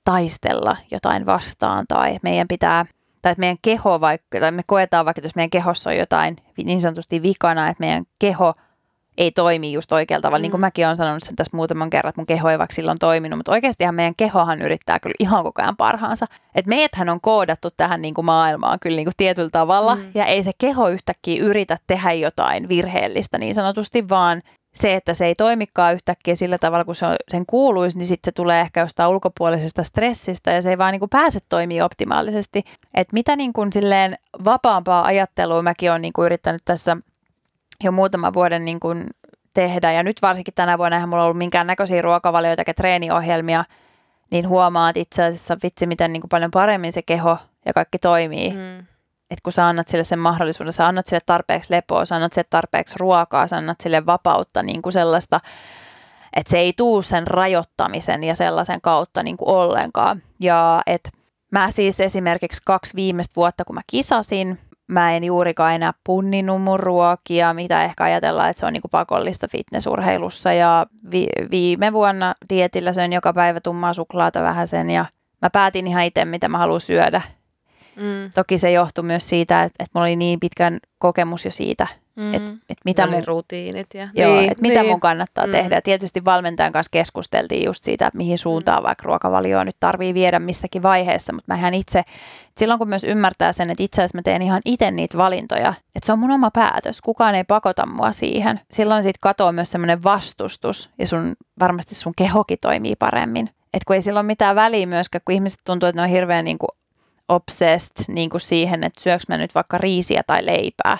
taistella 0.04 0.78
jotain 0.92 1.26
vastaan 1.26 1.86
tai 1.88 2.20
meidän 2.22 2.48
pitää 2.48 2.86
tai 3.22 3.32
että 3.32 3.40
meidän 3.40 3.58
keho 3.62 4.02
vaikka, 4.02 4.40
tai 4.40 4.52
me 4.52 4.64
koetaan 4.66 5.06
vaikka, 5.06 5.20
että 5.20 5.26
jos 5.26 5.36
meidän 5.36 5.50
kehossa 5.50 5.90
on 5.90 5.98
jotain 5.98 6.36
niin 6.64 6.82
sanotusti 6.82 7.22
vikana, 7.22 7.68
että 7.68 7.82
meidän 7.82 8.06
keho– 8.20 8.54
ei 9.18 9.32
toimi 9.32 9.74
just 9.74 9.92
oikealla 9.92 10.22
tavalla. 10.22 10.40
Mm. 10.40 10.42
Niin 10.42 10.52
kuin 10.52 10.62
mäkin 10.62 10.86
olen 10.86 10.96
sanonut 10.96 11.24
sen 11.24 11.36
tässä 11.36 11.58
muutaman 11.58 11.90
kerran, 11.90 12.10
että 12.10 12.22
mun 12.22 12.26
keho 12.26 12.50
ei 12.50 12.60
vaikka 12.60 12.76
silloin 12.76 13.00
toiminut, 13.00 13.38
mutta 13.38 13.52
oikeastihan 13.52 13.96
meidän 13.96 14.16
kehohan 14.18 14.62
yrittää 14.62 15.00
kyllä 15.00 15.16
ihan 15.20 15.44
koko 15.44 15.62
ajan 15.62 15.78
parhaansa. 15.78 16.26
Että 16.56 16.70
meidäthän 16.70 17.10
on 17.10 17.22
koodattu 17.22 17.70
tähän 17.78 18.02
niin 18.02 18.14
kuin 18.14 18.26
maailmaan 18.26 18.80
kyllä 18.80 18.96
niin 18.96 19.06
kuin 19.06 19.18
tietyllä 19.18 19.50
tavalla, 19.50 19.96
mm. 19.96 20.02
ja 20.16 20.26
ei 20.26 20.44
se 20.44 20.52
keho 20.58 20.90
yhtäkkiä 20.90 21.44
yritä 21.44 21.78
tehdä 21.88 22.14
jotain 22.14 22.70
virheellistä 22.70 23.38
niin 23.38 23.56
sanotusti, 23.56 24.10
vaan 24.10 24.42
se, 24.74 24.96
että 24.96 25.14
se 25.14 25.26
ei 25.26 25.36
toimikaan 25.36 25.94
yhtäkkiä 25.94 26.36
sillä 26.36 26.58
tavalla, 26.58 26.86
kun 26.86 26.96
se 26.96 27.06
on, 27.06 27.16
sen 27.32 27.46
kuuluisi, 27.46 27.98
niin 27.98 28.08
sitten 28.08 28.32
se 28.32 28.36
tulee 28.36 28.62
ehkä 28.62 28.80
jostain 28.80 29.10
ulkopuolisesta 29.10 29.84
stressistä 29.84 30.52
ja 30.52 30.62
se 30.62 30.70
ei 30.70 30.78
vaan 30.78 30.92
niin 30.92 31.00
kuin 31.00 31.10
pääse 31.10 31.40
toimii 31.50 31.82
optimaalisesti. 31.82 32.64
Että 32.94 33.14
mitä 33.14 33.36
niin 33.36 33.54
kuin 33.54 33.74
silleen 33.74 34.16
vapaampaa 34.46 35.06
ajattelua 35.06 35.62
mäkin 35.62 35.92
olen 35.92 36.02
niin 36.02 36.14
kuin 36.14 36.26
yrittänyt 36.26 36.62
tässä 36.66 36.98
jo 37.84 37.92
muutaman 37.92 38.34
vuoden 38.34 38.66
niin 38.66 38.80
kuin 38.80 39.06
tehdä. 39.54 39.92
Ja 39.92 40.04
nyt 40.04 40.22
varsinkin 40.22 40.54
tänä 40.54 40.78
vuonna 40.78 40.98
eihän 40.98 41.10
mulla 41.10 41.24
ollut 41.24 41.38
minkään 41.38 41.68
näköisiä 41.68 42.02
ruokavalioita 42.02 42.62
eikä 42.62 42.74
treeniohjelmia, 42.74 43.64
niin 44.32 44.48
huomaat 44.48 44.98
itse 44.98 45.24
asiassa 45.24 45.58
vitsi, 45.64 45.88
miten 45.88 46.14
niin 46.14 46.22
kuin 46.22 46.30
paljon 46.30 46.52
paremmin 46.52 46.94
se 46.94 47.02
keho 47.02 47.38
ja 47.66 47.74
kaikki 47.74 48.00
toimii. 48.00 48.50
Mm. 48.50 48.80
Että 49.32 49.44
kun 49.44 49.54
sä 49.54 49.68
annat 49.68 49.88
sille 49.88 50.04
sen 50.04 50.20
mahdollisuuden, 50.20 50.74
sä 50.74 50.88
annat 50.88 51.08
sille 51.08 51.22
tarpeeksi 51.26 51.74
lepoa, 51.74 52.06
sä 52.06 52.16
annat 52.16 52.34
sille 52.34 52.48
tarpeeksi 52.50 52.96
ruokaa, 53.00 53.48
sä 53.48 53.58
annat 53.58 53.82
sille 53.82 54.06
vapautta 54.06 54.64
niin 54.64 54.82
kuin 54.82 54.94
sellaista, 54.94 55.40
että 56.36 56.52
se 56.52 56.58
ei 56.58 56.74
tuu 56.74 57.02
sen 57.02 57.28
rajoittamisen 57.28 58.24
ja 58.24 58.36
sellaisen 58.36 58.82
kautta 58.82 59.24
niin 59.24 59.38
kuin 59.38 59.50
ollenkaan. 59.50 60.24
Ja 60.40 60.82
että 60.86 61.10
mä 61.52 61.72
siis 61.72 62.00
esimerkiksi 62.00 62.62
kaksi 62.66 62.96
viimeistä 62.96 63.36
vuotta, 63.36 63.66
kun 63.66 63.74
mä 63.74 63.82
kisasin, 63.88 64.60
mä 64.88 65.16
en 65.16 65.24
juurikaan 65.24 65.76
enää 65.76 65.94
punninut 66.04 66.62
mun 66.62 66.80
ruokia, 66.80 67.54
mitä 67.54 67.84
ehkä 67.84 68.04
ajatellaan, 68.04 68.50
että 68.50 68.60
se 68.60 68.66
on 68.66 68.74
niinku 68.74 68.88
pakollista 68.88 69.48
fitnessurheilussa. 69.48 70.54
Ja 70.54 70.86
vi- 71.12 71.50
viime 71.52 71.94
vuonna 71.94 72.36
dietillä 72.50 72.94
söin 72.94 73.14
joka 73.14 73.34
päivä 73.34 73.60
tummaa 73.60 73.94
suklaata 73.94 74.42
vähän 74.42 74.68
sen 74.68 74.90
ja 74.90 75.06
mä 75.42 75.50
päätin 75.50 75.88
ihan 75.88 76.04
itse, 76.04 76.26
mitä 76.26 76.50
mä 76.50 76.58
haluan 76.58 76.82
syödä. 76.82 77.22
Mm. 77.98 78.32
Toki 78.36 78.58
se 78.58 78.72
johtui 78.72 79.04
myös 79.04 79.30
siitä, 79.30 79.64
että, 79.64 79.84
että 79.84 79.92
mulla 79.94 80.06
oli 80.06 80.16
niin 80.16 80.40
pitkän 80.40 80.80
kokemus 81.00 81.46
jo 81.46 81.52
siitä, 81.52 81.88
Mm. 82.18 82.34
että, 82.34 82.52
että 82.52 82.82
mitä 82.86 83.08
mun 83.08 83.24
rutiinit. 83.28 83.94
Ja... 83.94 84.08
Joo, 84.14 84.32
niin, 84.32 84.40
niin, 84.40 84.52
että 84.52 84.62
mitä 84.62 84.82
niin. 84.82 84.92
mun 84.92 85.00
kannattaa 85.00 85.46
Mm. 85.46 85.50
mm. 85.50 85.52
tehdä. 85.52 85.76
Ja 85.76 85.82
tietysti 85.82 86.26
valmentajan 86.26 86.74
kanssa 86.74 86.90
keskusteltiin 86.90 87.66
just 87.66 87.84
siitä, 87.84 88.08
että 88.08 88.18
mihin 88.18 88.38
suuntaan 88.38 88.84
vaikka 88.84 89.04
ruokavalioa 89.06 89.64
nyt 89.64 89.76
tarvii 89.80 90.14
viedä 90.14 90.40
missäkin 90.40 90.84
vaiheessa. 90.84 91.34
Mutta 91.34 91.54
mä 91.54 91.60
ihan 91.60 91.74
itse, 91.74 92.04
silloin 92.58 92.78
kun 92.80 92.90
myös 92.90 93.04
ymmärtää 93.04 93.52
sen, 93.52 93.70
että 93.70 93.84
itse 93.84 94.02
asiassa 94.02 94.18
mä 94.18 94.22
teen 94.22 94.42
ihan 94.42 94.62
itse 94.66 94.92
niitä 94.92 95.18
valintoja, 95.18 95.74
että 95.96 96.06
se 96.06 96.12
on 96.12 96.20
mun 96.20 96.32
oma 96.32 96.52
päätös. 96.52 97.02
Kukaan 97.02 97.36
ei 97.36 97.44
pakota 97.44 97.86
mua 97.86 98.12
siihen. 98.12 98.60
Silloin 98.72 99.04
siitä 99.04 99.20
katoaa 99.22 99.52
myös 99.52 99.72
semmoinen 99.72 100.04
vastustus 100.04 100.90
ja 101.00 101.08
sun, 101.08 101.36
varmasti 101.60 101.96
sun 101.96 102.14
kehokin 102.18 102.58
toimii 102.62 102.96
paremmin. 102.96 103.50
Että 103.74 103.86
kun 103.88 103.96
ei 103.96 104.02
sillä 104.02 104.20
ole 104.20 104.28
mitään 104.28 104.56
väliä 104.56 104.86
myöskään, 104.86 105.22
kun 105.26 105.36
ihmiset 105.36 105.60
tuntuu, 105.66 105.90
että 105.90 106.02
ne 106.02 106.04
on 106.04 106.10
hirveän 106.10 106.46
niin 106.46 106.58
kuin 106.58 106.70
obsessed 107.30 108.06
niin 108.08 108.30
kuin 108.30 108.42
siihen, 108.42 108.84
että 108.84 109.02
syöks 109.02 109.28
mä 109.28 109.38
nyt 109.38 109.56
vaikka 109.56 109.78
riisiä 109.78 110.24
tai 110.28 110.46
leipää 110.46 110.98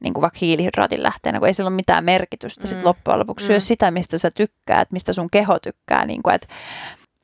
niin 0.00 0.14
kuin 0.14 0.22
vaikka 0.22 0.38
hiilihydraatin 0.40 1.02
lähteenä, 1.02 1.38
kun 1.38 1.48
ei 1.48 1.54
sillä 1.54 1.68
ole 1.68 1.76
mitään 1.76 2.04
merkitystä. 2.04 2.62
Mm. 2.62 2.66
Sitten 2.66 2.84
loppujen 2.84 3.18
lopuksi 3.18 3.44
Mm. 3.44 3.46
syö 3.46 3.60
sitä, 3.60 3.90
mistä 3.90 4.18
sä 4.18 4.30
tykkäät, 4.30 4.92
mistä 4.92 5.12
sun 5.12 5.30
keho 5.32 5.58
tykkää. 5.58 6.04
Niin 6.06 6.22
kuin, 6.22 6.34
että, 6.34 6.46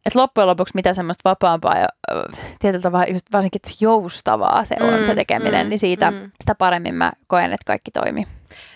että 0.07 0.18
loppujen 0.18 0.47
lopuksi 0.49 0.72
mitä 0.74 0.95
semmoista 0.95 1.30
vapaampaa 1.30 1.78
ja 1.78 1.88
tietyllä 2.59 2.82
tavalla 2.82 3.07
just 3.12 3.26
varsinkin 3.32 3.61
joustavaa 3.80 4.64
se 4.64 4.76
on 4.80 4.99
Mm, 4.99 5.05
se 5.05 5.14
tekeminen, 5.14 5.66
mm, 5.66 5.70
niin 5.70 5.78
siitä 5.78 6.11
mm. 6.11 6.30
sitä 6.41 6.55
paremmin 6.55 6.95
mä 6.95 7.12
koen, 7.26 7.53
että 7.53 7.64
kaikki 7.66 7.91
toimii. 7.91 8.26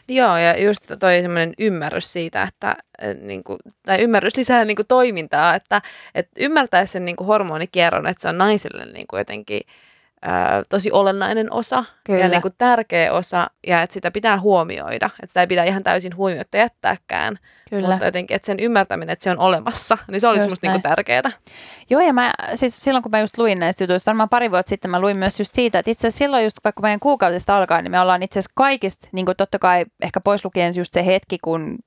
Joo, 0.09 0.37
ja 0.37 0.62
just 0.62 0.83
toi 0.99 1.22
semmoinen 1.22 1.53
ymmärrys 1.59 2.12
siitä, 2.12 2.43
että 2.43 2.68
äh, 2.68 3.14
niin 3.20 3.45
kuin, 3.45 3.59
tai 3.83 4.03
ymmärrys 4.03 4.37
lisää 4.37 4.64
niin 4.64 4.77
kuin, 4.77 4.87
toimintaa, 4.87 5.55
että, 5.55 5.83
että 6.14 6.33
ymmärtää 6.39 6.87
sen 6.87 7.05
niin 7.05 7.16
kuin, 7.16 7.27
hormonikierron, 7.27 8.07
että 8.07 8.22
se 8.22 8.29
on 8.29 8.39
naisille 8.39 8.85
niin 8.85 9.07
kuin, 9.07 9.18
jotenkin 9.18 9.61
ää, 10.25 10.62
tosi 10.68 10.93
olennainen 10.93 11.53
osa 11.53 11.85
Kyllä. 12.05 12.20
ja 12.20 12.29
niin 12.29 12.43
kuin, 12.43 12.55
tärkeä 12.59 13.12
osa, 13.12 13.47
ja 13.66 13.83
että 13.83 13.95
sitä 13.95 14.11
pitää 14.11 14.41
huomioida, 14.41 15.07
että 15.07 15.27
sitä 15.27 15.41
ei 15.41 15.47
pidä 15.47 15.64
ihan 15.64 15.83
täysin 15.83 16.16
huomiotta 16.16 16.57
jättääkään, 16.57 17.39
Kyllä. 17.70 17.89
mutta 17.89 18.05
jotenkin, 18.05 18.35
että 18.35 18.47
sen 18.47 18.61
ymmärtäminen, 18.61 19.12
että 19.12 19.22
se 19.22 19.31
on 19.31 19.39
olemassa, 19.39 19.99
niin 20.11 20.20
se 20.20 20.29
olisi 20.29 20.49
niin 20.62 20.72
kuin, 20.72 20.83
tärkeää. 20.83 21.31
Joo, 21.91 22.01
ja 22.01 22.12
mä, 22.12 22.33
siis 22.55 22.77
silloin 22.81 23.03
kun 23.03 23.11
mä 23.11 23.20
just 23.20 23.39
luin 23.39 23.59
näistä 23.59 23.85
jutuista, 23.85 24.11
varmaan 24.11 24.29
pari 24.29 24.51
vuotta 24.51 24.70
sitten 24.70 24.91
mä 24.91 25.01
luin 25.01 25.16
myös 25.16 25.41
just 25.41 25.55
siitä, 25.55 25.79
että 25.79 25.91
itse 25.91 26.07
asiassa 26.09 26.18
silloin 26.18 26.45
just 26.45 26.57
vaikka 26.64 26.83
meidän 26.83 27.01
kuukautista 27.01 27.57
alkaa, 27.57 27.83
niin 27.83 27.91
me 27.91 28.01
ollaan 28.01 28.22
itse 28.22 28.39
asiassa 28.39 28.53
kaikista, 28.55 29.09
niin 29.12 29.27
kuin 29.27 29.37
totta 29.37 29.59
kai 29.59 29.85
ehkä 30.03 30.20
pois 30.20 30.45
lukien 30.45 30.72
just 30.77 30.93
se 30.93 31.07
hetki, 31.07 31.39
kun, 31.45 31.79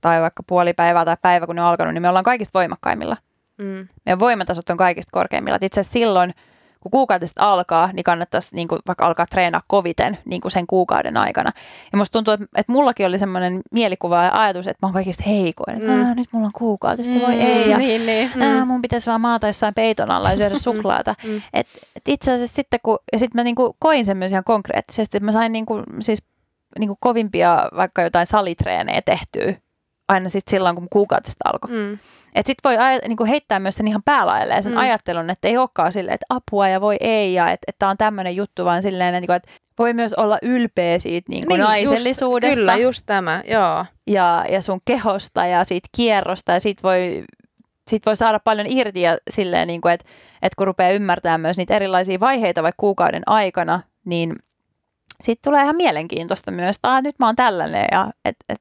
tai 0.00 0.20
vaikka 0.20 0.42
puoli 0.46 0.72
päivää 0.72 1.04
tai 1.04 1.16
päivä, 1.22 1.46
kun 1.46 1.56
ne 1.56 1.62
on 1.62 1.68
alkanut, 1.68 1.94
niin 1.94 2.02
me 2.02 2.08
ollaan 2.08 2.24
kaikista 2.24 2.58
voimakkaimmilla. 2.58 3.16
Mm. 3.58 3.88
Meidän 4.06 4.18
voimatasot 4.18 4.70
on 4.70 4.76
kaikista 4.76 5.10
korkeimmilla. 5.12 5.56
Et 5.56 5.62
itse 5.62 5.80
asiassa 5.80 5.92
silloin, 5.92 6.34
kun 6.82 6.90
kuukautista 6.90 7.52
alkaa, 7.52 7.90
niin 7.92 8.04
kannattaisi 8.04 8.56
niin 8.56 8.68
kuin, 8.68 8.78
vaikka 8.86 9.06
alkaa 9.06 9.26
treenaa 9.26 9.62
koviten 9.66 10.18
niin 10.24 10.40
kuin 10.40 10.52
sen 10.52 10.66
kuukauden 10.66 11.16
aikana. 11.16 11.52
Ja 11.92 11.98
musta 11.98 12.12
tuntuu, 12.12 12.34
että, 12.34 12.46
että 12.56 12.72
mullakin 12.72 13.06
oli 13.06 13.18
semmoinen 13.18 13.60
mielikuva 13.72 14.24
ja 14.24 14.42
ajatus, 14.42 14.66
että 14.66 14.78
mä 14.82 14.86
oon 14.86 14.92
kaikista 14.94 15.22
heikoin. 15.26 15.76
Että 15.76 15.92
Mm. 15.92 15.98
mm. 16.06 16.16
nyt 16.16 16.28
mulla 16.32 16.46
on 16.46 16.52
kuukautista, 16.54 17.14
voi 17.26 17.34
ei. 17.34 17.70
Ja, 17.70 17.78
niin, 17.78 18.06
niin. 18.06 18.42
Ää, 18.42 18.64
mun 18.64 18.82
pitäisi 18.82 19.06
vaan 19.06 19.20
maata 19.20 19.46
jossain 19.46 19.74
peiton 19.74 20.10
alla 20.10 20.30
ja 20.30 20.36
syödä 20.36 20.54
suklaata. 20.68 21.14
Mm. 21.24 21.42
et, 21.52 21.66
et 21.96 22.02
itse 22.08 22.32
asiassa 22.32 22.54
sitten 22.56 22.80
kun, 22.82 22.98
ja 23.12 23.18
sitten 23.18 23.38
mä 23.38 23.44
niinku 23.44 23.76
koin 23.78 24.04
sen 24.04 24.16
myös 24.16 24.32
ihan 24.32 24.44
konkreettisesti, 24.44 25.16
että 25.16 25.24
mä 25.24 25.32
sain 25.32 25.52
niinku, 25.52 25.82
siis 26.00 26.26
niinku 26.78 26.96
kovimpia 27.00 27.68
vaikka 27.76 28.02
jotain 28.02 28.26
salitreenejä 28.26 29.02
tehtyä 29.02 29.54
aina 30.08 30.28
sitten 30.28 30.50
silloin, 30.50 30.76
kun 30.76 30.88
kuukautista 30.90 31.48
alkoi. 31.52 31.70
Mm. 31.70 31.98
Että 32.34 32.46
sitten 32.50 32.68
voi 32.70 32.76
aj- 32.76 33.08
niinku 33.08 33.24
heittää 33.24 33.58
myös 33.58 33.74
sen 33.74 33.88
ihan 33.88 34.02
päälaille 34.04 34.62
sen 34.62 34.72
Mm. 34.72 34.78
ajattelun, 34.78 35.30
että 35.30 35.48
ei 35.48 35.58
olekaan 35.58 35.92
silleen, 35.92 36.14
että 36.14 36.26
apua 36.28 36.68
ja 36.68 36.80
voi 36.80 36.96
ei 37.00 37.34
ja 37.34 37.50
että, 37.50 37.64
että 37.68 37.88
on 37.88 37.96
tämmöinen 37.96 38.36
juttu, 38.36 38.64
vaan 38.64 38.82
silleen, 38.82 39.14
että, 39.14 39.36
että 39.36 39.50
voi 39.78 39.92
myös 39.94 40.14
olla 40.14 40.38
ylpeä 40.42 40.98
siitä 40.98 41.30
niinku 41.32 41.52
Niin, 41.54 41.60
naisellisuudesta 41.64 42.48
Just, 42.48 42.58
kyllä, 42.60 42.76
just 42.76 43.02
tämä, 43.06 43.42
joo. 43.48 43.84
ja, 44.06 44.44
ja 44.48 44.62
sun 44.62 44.80
kehosta 44.84 45.46
ja 45.46 45.64
siitä 45.64 45.88
kierrosta 45.96 46.52
ja 46.52 46.60
siitä 46.60 46.82
voi, 46.82 47.24
siitä 47.90 48.06
voi 48.06 48.16
saada 48.16 48.40
paljon 48.40 48.66
irti 48.70 49.00
ja 49.00 49.18
silleen, 49.30 49.68
niin 49.68 49.80
kuin, 49.80 49.92
että, 49.94 50.06
että 50.42 50.56
kun 50.58 50.66
rupeaa 50.66 50.90
ymmärtämään 50.90 51.40
myös 51.40 51.56
niitä 51.56 51.76
erilaisia 51.76 52.20
vaiheita 52.20 52.62
vaikka 52.62 52.80
kuukauden 52.80 53.22
aikana, 53.26 53.80
niin 54.04 54.36
siitä 55.20 55.40
tulee 55.44 55.62
ihan 55.62 55.76
mielenkiintoista 55.76 56.50
myös, 56.50 56.76
että 56.76 56.88
"Aa, 56.92 57.00
nyt 57.00 57.18
mä 57.18 57.26
oon 57.26 57.36
tällainen 57.36 57.86
ja 57.92 58.10
et, 58.24 58.36
et, 58.48 58.60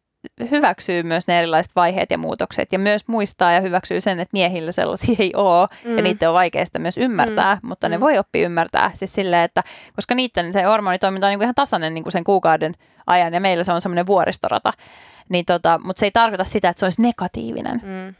hyväksyy 0.52 1.04
myös 1.04 1.28
ne 1.28 1.40
erilaiset 1.40 1.76
vaiheet 1.76 2.12
ja 2.12 2.18
muutokset 2.18 2.74
ja 2.74 2.80
myös 2.80 3.08
muistaa 3.08 3.52
ja 3.52 3.62
hyväksyy 3.62 4.02
sen, 4.02 4.20
että 4.20 4.34
miehillä 4.34 4.72
sellaisia 4.72 5.16
ei 5.20 5.32
ole 5.36 5.68
mm. 5.86 5.98
ja 5.98 6.04
niitä 6.04 6.30
on 6.30 6.34
vaikeista 6.34 6.80
myös 6.80 6.98
ymmärtää, 6.98 7.56
mm. 7.56 7.68
mutta 7.68 7.90
ne 7.90 7.98
Mm. 7.98 8.02
voi 8.02 8.18
oppia 8.18 8.46
ymmärtää 8.46 8.92
siis 8.94 9.14
silleen, 9.14 9.44
että 9.44 9.64
koska 9.96 10.16
niiden 10.16 10.54
se 10.54 10.64
hormonitoiminta 10.64 11.28
on 11.28 11.32
niin 11.32 11.40
kuin 11.40 11.46
ihan 11.46 11.56
tasainen 11.56 11.94
niin 11.94 12.04
kuin 12.04 12.12
sen 12.12 12.24
kuukauden 12.24 12.74
ajan 13.08 13.34
ja 13.34 13.40
meillä 13.40 13.64
se 13.64 13.74
on 13.74 13.82
semmoinen 13.82 14.08
vuoristorata, 14.08 14.74
niin 15.30 15.46
tota, 15.46 15.80
mutta 15.84 16.00
se 16.00 16.06
ei 16.06 16.12
tarkoita 16.12 16.44
sitä, 16.44 16.70
että 16.70 16.80
se 16.80 16.86
olisi 16.86 17.02
negatiivinen. 17.02 17.82
Mm. 17.84 18.16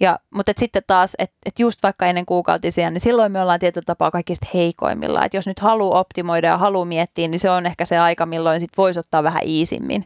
Ja, 0.00 0.18
mutta 0.30 0.50
et 0.50 0.58
sitten 0.58 0.82
taas, 0.86 1.14
että 1.18 1.36
et 1.46 1.58
just 1.58 1.82
vaikka 1.82 2.06
ennen 2.06 2.26
kuukautisia, 2.26 2.90
niin 2.90 3.00
silloin 3.00 3.32
me 3.32 3.42
ollaan 3.42 3.60
tietyllä 3.60 3.84
tapaa 3.86 4.10
kaikista 4.10 4.46
heikoimmilla. 4.54 5.24
Että 5.24 5.36
jos 5.36 5.46
nyt 5.46 5.58
haluaa 5.58 6.00
optimoida 6.00 6.48
ja 6.48 6.58
haluaa 6.58 6.84
miettiä, 6.84 7.28
niin 7.28 7.38
se 7.38 7.50
on 7.50 7.66
ehkä 7.66 7.84
se 7.84 7.98
aika, 7.98 8.26
milloin 8.26 8.60
sit 8.60 8.70
voisi 8.76 9.00
ottaa 9.00 9.22
vähän 9.22 9.42
iisimmin. 9.46 10.04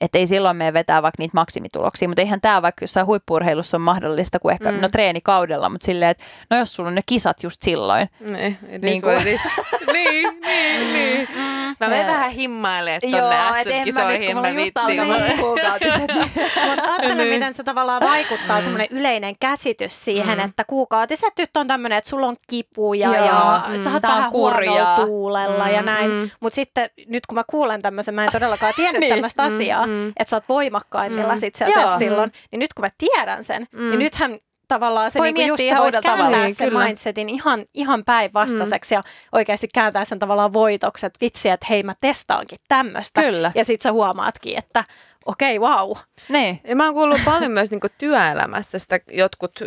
Että 0.00 0.18
ei 0.18 0.26
silloin 0.26 0.56
me 0.56 0.72
vetää 0.72 1.02
vaikka 1.02 1.22
niitä 1.22 1.34
maksimituloksia, 1.34 2.08
mutta 2.08 2.22
eihän 2.22 2.40
tämä 2.40 2.62
vaikka 2.62 2.82
jossain 2.82 3.06
huippurheilussa 3.06 3.76
on 3.76 3.80
mahdollista 3.80 4.38
kuin 4.38 4.52
ehkä, 4.52 4.72
Mm. 4.72 4.80
no 4.80 4.88
treenikaudella, 4.88 5.68
mutta 5.68 5.84
silleen, 5.86 6.10
että 6.10 6.24
no 6.50 6.56
jos 6.56 6.74
sulla 6.74 6.88
on 6.88 6.94
ne 6.94 7.02
kisat 7.06 7.42
just 7.42 7.62
silloin, 7.62 8.08
Niin, 8.20 8.58
it 8.68 8.82
Niin 8.82 8.94
is 8.96 9.00
kuin- 9.02 9.16
niin, 9.92 10.40
niin, 10.40 10.92
niin. 10.92 11.28
Mä 11.80 11.88
menen 11.88 12.06
vähän 12.06 12.30
himmailemaan 12.30 12.96
et 12.96 13.04
en 13.14 13.24
mä 13.24 13.52
nyt, 13.64 13.74
SM-kisoihin. 13.74 14.36
on 14.38 14.54
just 14.58 14.76
alkamassa 14.76 15.32
kuukautiset. 15.40 16.00
Mutta 16.68 16.84
ajattele, 16.90 17.14
Niin. 17.14 17.28
miten 17.28 17.54
se 17.54 17.62
tavallaan 17.62 18.02
vaikuttaa 18.02 18.60
semmoinen 18.62 18.86
yleinen 18.90 19.34
käsitys 19.40 20.04
siihen, 20.04 20.38
Mm. 20.38 20.44
että 20.44 20.64
kuukautiset 20.64 21.32
nyt 21.38 21.56
on 21.56 21.66
tämmöinen, 21.66 21.98
että 21.98 22.10
sulla 22.10 22.26
on 22.26 22.36
kipuja 22.50 23.08
Joo, 23.16 23.26
ja 23.26 23.62
mm, 23.68 23.80
sä 23.80 23.92
oot 23.92 24.02
vähän 24.02 24.30
kurjaa. 24.30 24.96
tuulella 24.96 25.68
ja 25.68 25.80
Mm, 25.80 25.86
näin. 25.86 26.10
mm. 26.10 26.30
Mutta 26.40 26.54
sitten 26.54 26.90
nyt 27.06 27.26
kun 27.26 27.34
mä 27.34 27.44
kuulen 27.50 27.82
tämmöisen, 27.82 28.14
mä 28.14 28.24
en 28.24 28.32
todellakaan 28.32 28.72
tiennyt 28.76 29.00
Niin, 29.00 29.12
tämmöistä 29.14 29.42
mm, 29.42 29.46
asiaa, 29.46 29.86
mm. 29.86 30.08
että 30.08 30.30
sä 30.30 30.36
oot 30.36 30.48
voimakkaimmilla 30.48 31.32
Mm. 31.34 31.38
sit 31.40 31.54
silloin, 31.98 32.32
niin 32.52 32.60
nyt 32.60 32.74
kun 32.74 32.84
mä 32.84 32.90
tiedän 32.98 33.44
sen, 33.44 33.66
Mm. 33.72 33.80
niin 33.90 33.98
nythän 33.98 34.38
tavallaan 34.70 35.10
se 35.10 35.18
Voi 35.18 35.32
niinku 35.32 35.48
just 35.48 35.58
miettiä 35.58 35.76
sä 35.76 35.82
voit 35.82 35.92
kääntää 35.92 36.12
tavalla. 36.16 36.36
Niin, 36.36 36.54
sen 36.54 36.68
kyllä. 36.68 36.84
mindsetin 36.84 37.28
ihan, 37.28 37.64
ihan 37.74 38.04
päinvastaiseksi 38.04 38.94
ja 38.94 39.02
oikeasti 39.32 39.68
kääntää 39.74 40.04
sen 40.04 40.18
tavallaan 40.18 40.52
voitoksi, 40.52 41.06
että 41.06 41.18
vitsi, 41.20 41.48
että 41.48 41.66
hei 41.70 41.82
mä 41.82 41.92
testaankin 42.00 42.58
tämmöistä. 42.68 43.20
Ja 43.54 43.64
sit 43.64 43.82
sä 43.82 43.92
huomaatkin, 43.92 44.58
että 44.58 44.84
okei, 45.26 45.58
okay, 45.58 45.70
wow. 45.70 45.96
niin. 46.28 46.60
Ja 46.64 46.76
mä 46.76 46.84
oon 46.84 46.94
kuullut 46.94 47.20
paljon 47.24 47.52
myös 47.52 47.70
niin 47.70 47.80
työelämässä 47.98 48.78
sitä 48.78 49.00
jotkut 49.10 49.60
ö, 49.60 49.66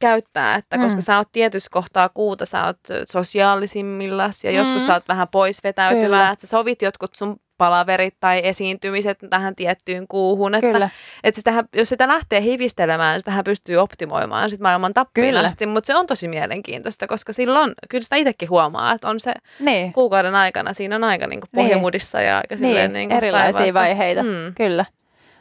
käyttää, 0.00 0.54
että 0.54 0.78
koska 0.78 0.94
Mm. 0.98 1.00
sä 1.02 1.16
oot 1.18 1.28
tietyssä 1.32 1.68
kohtaa 1.72 2.08
kuuta, 2.08 2.46
sä 2.46 2.64
oot 2.66 2.78
sosiaalisimmillas 3.12 4.44
ja 4.44 4.50
joskus 4.50 4.82
Mm. 4.82 4.86
sä 4.86 4.92
oot 4.94 5.08
vähän 5.08 5.28
pois 5.28 5.64
vetäytyvää, 5.64 6.30
että 6.30 6.46
sä 6.46 6.50
sovit 6.50 6.82
jotkut 6.82 7.14
sun 7.16 7.36
palaverit 7.60 8.14
tai 8.20 8.40
esiintymiset 8.44 9.18
tähän 9.30 9.56
tiettyyn 9.56 10.08
kuuhun, 10.08 10.54
että, 10.54 10.72
Kyllä. 10.72 10.90
että 11.24 11.38
sitähän, 11.38 11.64
jos 11.76 11.88
sitä 11.88 12.08
lähtee 12.08 12.42
hivistelemään, 12.42 13.12
niin 13.14 13.20
sitähän 13.20 13.44
pystyy 13.44 13.76
optimoimaan 13.76 14.50
sit 14.50 14.60
maailman 14.60 14.94
tappiin 14.94 15.36
asti, 15.36 15.66
mutta 15.66 15.86
se 15.86 15.96
on 15.96 16.06
tosi 16.06 16.28
mielenkiintoista, 16.28 17.06
koska 17.06 17.32
silloin 17.32 17.72
kyllä 17.90 18.02
sitä 18.02 18.16
itsekin 18.16 18.50
huomaa, 18.50 18.92
että 18.92 19.08
on 19.08 19.20
se 19.20 19.32
Niin. 19.60 19.92
kuukauden 19.92 20.34
aikana, 20.34 20.72
siinä 20.72 20.96
on 20.96 21.04
aika 21.04 21.26
niin 21.26 21.40
kuin 21.40 21.48
Niin. 21.56 21.64
pohjamudissa 21.64 22.20
ja 22.20 22.36
aika 22.36 22.56
silleen 22.56 22.92
Niin, 22.92 22.92
niin 22.92 23.08
kuin 23.08 23.16
erilaisia 23.16 23.52
taivaassa. 23.52 23.80
vaiheita, 23.80 24.22
Mm. 24.22 24.54
kyllä. 24.56 24.84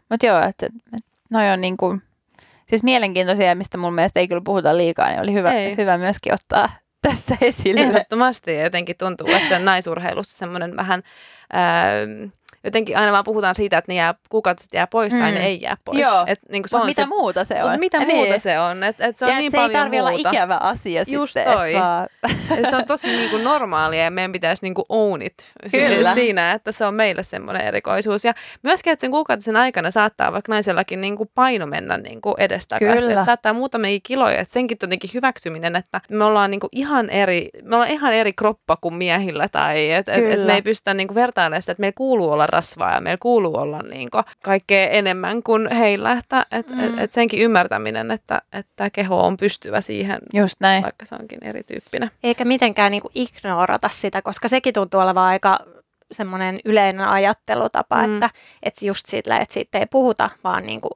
Mutta 0.10 0.26
joo, 0.26 0.40
että 0.50 0.66
et, 0.66 1.04
noi 1.30 1.50
on 1.50 1.62
niinku, 1.62 1.98
siis 2.66 2.84
mielenkiintoisia, 2.84 3.56
mistä 3.56 3.78
mun 3.78 3.94
mielestä 3.94 4.20
ei 4.20 4.28
kyllä 4.28 4.42
puhuta 4.46 4.78
liikaa, 4.78 5.10
niin 5.10 5.20
oli 5.22 5.34
hyvä, 5.34 5.52
Ei. 5.52 5.78
hyvä 5.78 5.98
myöskin 5.98 6.34
ottaa 6.34 6.70
tässä 7.02 7.38
esille. 7.42 7.82
Ehdottomasti 7.82 8.56
jotenkin 8.56 8.96
tuntuu, 8.98 9.28
että 9.28 9.50
sen 9.50 9.66
naisurheilussa 9.66 10.38
semmoinen 10.38 10.76
vähän, 10.76 11.04
ää, 11.54 11.92
jotenkin 12.64 12.98
aina 12.98 13.12
vaan 13.12 13.24
puhutaan 13.24 13.56
siitä, 13.56 13.78
että 13.78 13.92
ne 13.92 13.96
jää, 13.96 14.14
kuukautiset 14.30 14.74
jää 14.74 14.88
pois 14.88 15.14
tai 15.14 15.32
Mm. 15.32 15.38
ne 15.38 15.46
ei 15.46 15.62
jää 15.62 15.78
pois. 15.86 16.00
Joo. 16.00 16.24
Et, 16.28 16.40
niin 16.52 16.64
kuin 16.64 16.70
se 16.70 16.76
Mut 16.76 16.82
on 16.84 16.88
mitä 16.88 17.02
se, 17.02 17.08
muuta 17.08 17.44
se 17.44 17.64
on? 17.64 17.72
Mut 17.72 17.80
mitä 17.80 18.00
Niin. 18.00 18.16
muuta 18.16 18.40
se 18.40 18.60
on? 18.60 18.84
Et, 18.84 19.02
et 19.02 19.18
se 19.18 19.26
on 19.26 19.32
ja 19.32 19.38
et 19.38 19.42
niin 19.42 19.52
se 19.52 19.58
ei 19.58 19.64
paljon 19.64 19.84
tarvi 19.84 20.00
olla 20.00 20.10
muuta. 20.12 20.30
ikävä 20.30 20.58
asia 20.58 21.04
Just 21.08 21.34
sitten. 21.34 21.54
toi. 21.54 21.74
Et 21.76 21.82
vaan, 21.82 22.08
Et 22.58 22.70
se 22.70 22.76
on 22.76 22.86
tosi 22.86 23.08
niin 23.18 23.30
kuin 23.30 23.44
normaalia 23.44 24.04
ja 24.04 24.12
meidän 24.12 24.32
pitäisi 24.32 24.66
niin 24.66 24.74
kuin 24.74 24.86
own 24.90 25.22
it 25.22 25.34
siinä- 25.68 25.96
Kyllä. 25.96 26.14
siinä, 26.14 26.52
että 26.52 26.72
se 26.72 26.86
on 26.86 26.94
meille 26.94 27.24
semmoinen 27.24 27.66
erikoisuus. 27.68 28.26
Ja 28.26 28.34
myöskin, 28.64 28.94
että 28.94 29.02
sen 29.02 29.12
kuukautisen 29.12 29.56
aikana 29.56 29.92
saattaa 29.92 30.34
vaikka 30.34 30.52
naisellakin 30.52 31.02
niin 31.02 31.18
kuin 31.18 31.30
paino 31.36 31.66
mennä 31.66 31.98
niin 31.98 32.22
kuin 32.22 32.36
edestakaisin. 32.38 33.12
Että 33.12 33.26
saattaa 33.26 33.54
muutamia 33.54 34.00
kiloja. 34.04 34.38
Että 34.40 34.54
senkin 34.54 34.78
jotenkin 34.82 35.10
hyväksyminen, 35.14 35.76
että 35.76 36.02
me 36.10 36.24
ollaan 36.24 36.52
niin 36.52 36.60
kuin 36.60 36.70
ihan 36.72 37.10
eri, 37.10 37.50
me 37.64 37.76
ollaan 37.76 37.92
ihan 37.92 38.14
eri 38.14 38.34
kroppa 38.34 38.78
kuin 38.82 38.94
miehillä. 38.96 39.48
Tai 39.50 39.92
että 39.92 40.12
et, 40.14 40.32
et 40.32 40.46
me 40.46 40.54
ei 40.56 40.62
pystytä 40.62 40.94
niin 40.94 41.08
kuin 41.08 41.16
vertailemaan 41.16 41.62
sitä, 41.62 41.72
että 41.72 41.82
meillä 41.82 41.96
kuuluu 41.98 42.32
olla 42.32 42.48
rasvaa 42.50 42.94
ja 42.94 43.02
meillä 43.02 43.18
kuuluu 43.22 43.58
olla 43.58 43.80
niin 43.80 44.12
kuin 44.12 44.24
kaikkea 44.44 44.90
enemmän 44.90 45.44
kuin 45.44 45.72
heillä, 45.72 46.12
että 46.12 46.46
et, 46.52 46.70
mm. 46.70 46.80
et, 46.80 47.00
et 47.00 47.12
senkin 47.12 47.42
ymmärtäminen, 47.42 48.12
että, 48.12 48.42
että 48.54 48.90
keho 48.90 49.26
on 49.26 49.38
pystyvä 49.38 49.82
siihen, 49.82 50.20
Just 50.34 50.56
näin. 50.60 50.84
vaikka 50.84 51.06
se 51.06 51.16
onkin 51.16 51.40
erityyppinen. 51.42 52.12
Eikä 52.24 52.46
mitenkään 52.46 52.92
niin 52.92 53.02
kuin 53.02 53.12
ignorata 53.16 53.90
sitä, 53.90 54.22
koska 54.22 54.48
sekin 54.48 54.74
tuntuu 54.74 55.00
olevan 55.00 55.24
aika 55.24 55.60
semmoinen 56.12 56.60
yleinen 56.66 57.08
ajattelutapa, 57.08 58.08
mm. 58.08 58.14
että, 58.14 58.30
että 58.64 58.86
just 58.86 59.06
siitä, 59.06 59.38
että 59.38 59.54
siitä 59.54 59.80
ei 59.80 59.86
puhuta, 59.86 60.30
vaan 60.44 60.66
niin 60.66 60.82
kuin, 60.82 60.92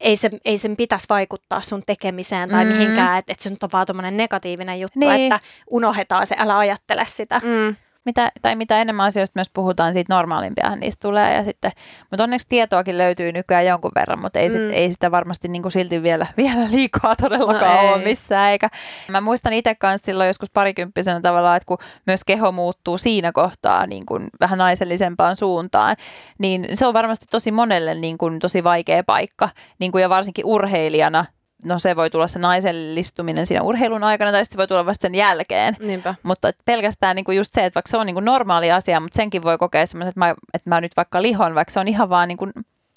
ei, 0.00 0.16
se, 0.16 0.30
ei 0.44 0.58
sen 0.58 0.76
pitäisi 0.76 1.06
vaikuttaa 1.08 1.60
sun 1.60 1.82
tekemiseen 1.86 2.48
tai 2.48 2.64
mm. 2.64 2.70
mihinkään, 2.70 3.18
että, 3.18 3.32
että 3.32 3.44
se 3.44 3.50
nyt 3.50 3.62
on 3.62 3.70
vaan 3.72 4.16
negatiivinen 4.16 4.80
juttu, 4.80 4.98
niin. 4.98 5.32
että 5.32 5.40
unohdetaan 5.70 6.26
se, 6.26 6.36
älä 6.38 6.58
ajattele 6.58 7.04
sitä. 7.06 7.40
Mm 7.44 7.76
mitä, 8.06 8.32
tai 8.42 8.56
mitä 8.56 8.80
enemmän 8.80 9.06
asioista 9.06 9.38
myös 9.38 9.50
puhutaan, 9.54 9.92
siitä 9.92 10.14
normaalimpiahan 10.14 10.80
niistä 10.80 11.08
tulee. 11.08 11.34
Ja 11.34 11.44
sitten, 11.44 11.72
mutta 12.10 12.24
onneksi 12.24 12.48
tietoakin 12.48 12.98
löytyy 12.98 13.32
nykyään 13.32 13.66
jonkun 13.66 13.90
verran, 13.94 14.20
mutta 14.20 14.38
ei, 14.38 14.48
mm. 14.48 14.52
sit, 14.52 14.62
ei 14.72 14.92
sitä 14.92 15.10
varmasti 15.10 15.48
niin 15.48 15.62
kuin 15.62 15.72
silti 15.72 16.02
vielä, 16.02 16.26
vielä 16.36 16.70
liikaa 16.70 17.16
todellakaan 17.16 17.86
no, 17.86 17.92
ole 17.92 18.04
missään. 18.04 18.50
Eikä. 18.50 18.68
Mä 19.08 19.20
muistan 19.20 19.52
itse 19.52 19.74
kanssa 19.74 20.06
silloin 20.06 20.26
joskus 20.26 20.50
parikymppisenä 20.50 21.20
tavallaan, 21.20 21.56
että 21.56 21.66
kun 21.66 21.78
myös 22.06 22.24
keho 22.24 22.52
muuttuu 22.52 22.98
siinä 22.98 23.32
kohtaa 23.32 23.86
niin 23.86 24.06
kuin 24.06 24.28
vähän 24.40 24.58
naisellisempaan 24.58 25.36
suuntaan, 25.36 25.96
niin 26.38 26.68
se 26.72 26.86
on 26.86 26.94
varmasti 26.94 27.26
tosi 27.30 27.52
monelle 27.52 27.94
niin 27.94 28.18
kuin 28.18 28.38
tosi 28.38 28.64
vaikea 28.64 29.04
paikka. 29.04 29.48
Niin 29.78 29.92
kuin 29.92 30.02
ja 30.02 30.08
varsinkin 30.08 30.46
urheilijana 30.46 31.24
no 31.64 31.78
se 31.78 31.96
voi 31.96 32.10
tulla 32.10 32.26
se 32.26 32.38
naisellistuminen 32.38 33.46
siinä 33.46 33.62
urheilun 33.62 34.04
aikana 34.04 34.32
tai 34.32 34.44
se 34.44 34.56
voi 34.56 34.68
tulla 34.68 34.86
vasta 34.86 35.02
sen 35.02 35.14
jälkeen. 35.14 35.76
Niinpä. 35.82 36.14
Mutta 36.22 36.52
pelkästään 36.64 37.16
niinku 37.16 37.32
just 37.32 37.54
se, 37.54 37.64
että 37.64 37.74
vaikka 37.74 37.90
se 37.90 37.96
on 37.96 38.06
niinku 38.06 38.20
normaali 38.20 38.72
asia, 38.72 39.00
mutta 39.00 39.16
senkin 39.16 39.42
voi 39.42 39.58
kokea 39.58 39.86
semmoisen, 39.86 40.08
että 40.08 40.20
mä, 40.20 40.34
että 40.54 40.70
mä 40.70 40.80
nyt 40.80 40.96
vaikka 40.96 41.22
lihon, 41.22 41.54
vaikka 41.54 41.72
se 41.72 41.80
on 41.80 41.88
ihan 41.88 42.08
vaan 42.08 42.28
niinku 42.28 42.46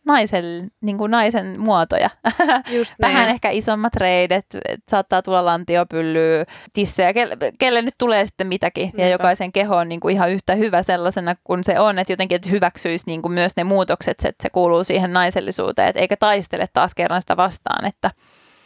naisen, 0.05 0.71
niin 0.81 0.97
kuin 0.97 1.11
naisen 1.11 1.55
muotoja. 1.59 2.09
Just 2.77 2.93
Vähän 3.01 3.25
niin. 3.25 3.29
ehkä 3.29 3.49
isommat 3.49 3.95
reidet, 3.95 4.45
saattaa 4.89 5.21
tulla 5.21 5.45
lantiopyllyä, 5.45 6.45
tissejä, 6.73 7.13
kelle, 7.13 7.37
kelle 7.59 7.81
nyt 7.81 7.95
tulee 7.97 8.25
sitten 8.25 8.47
mitäkin. 8.47 8.83
Niinpä. 8.83 9.01
Ja 9.01 9.09
jokaisen 9.09 9.51
keho 9.51 9.75
on 9.75 9.89
niin 9.89 9.99
kuin 9.99 10.15
ihan 10.15 10.31
yhtä 10.31 10.55
hyvä 10.55 10.83
sellaisena 10.83 11.35
kuin 11.43 11.63
se 11.63 11.79
on, 11.79 11.99
että 11.99 12.13
jotenkin 12.13 12.35
että 12.35 12.49
hyväksyisi 12.49 13.03
niin 13.07 13.21
kuin 13.21 13.31
myös 13.31 13.55
ne 13.57 13.63
muutokset, 13.63 14.17
että 14.25 14.43
se 14.43 14.49
kuuluu 14.49 14.83
siihen 14.83 15.13
naisellisuuteen, 15.13 15.93
eikä 15.95 16.15
taistele 16.17 16.67
taas 16.73 16.95
kerran 16.95 17.21
sitä 17.21 17.37
vastaan, 17.37 17.85
että 17.85 18.11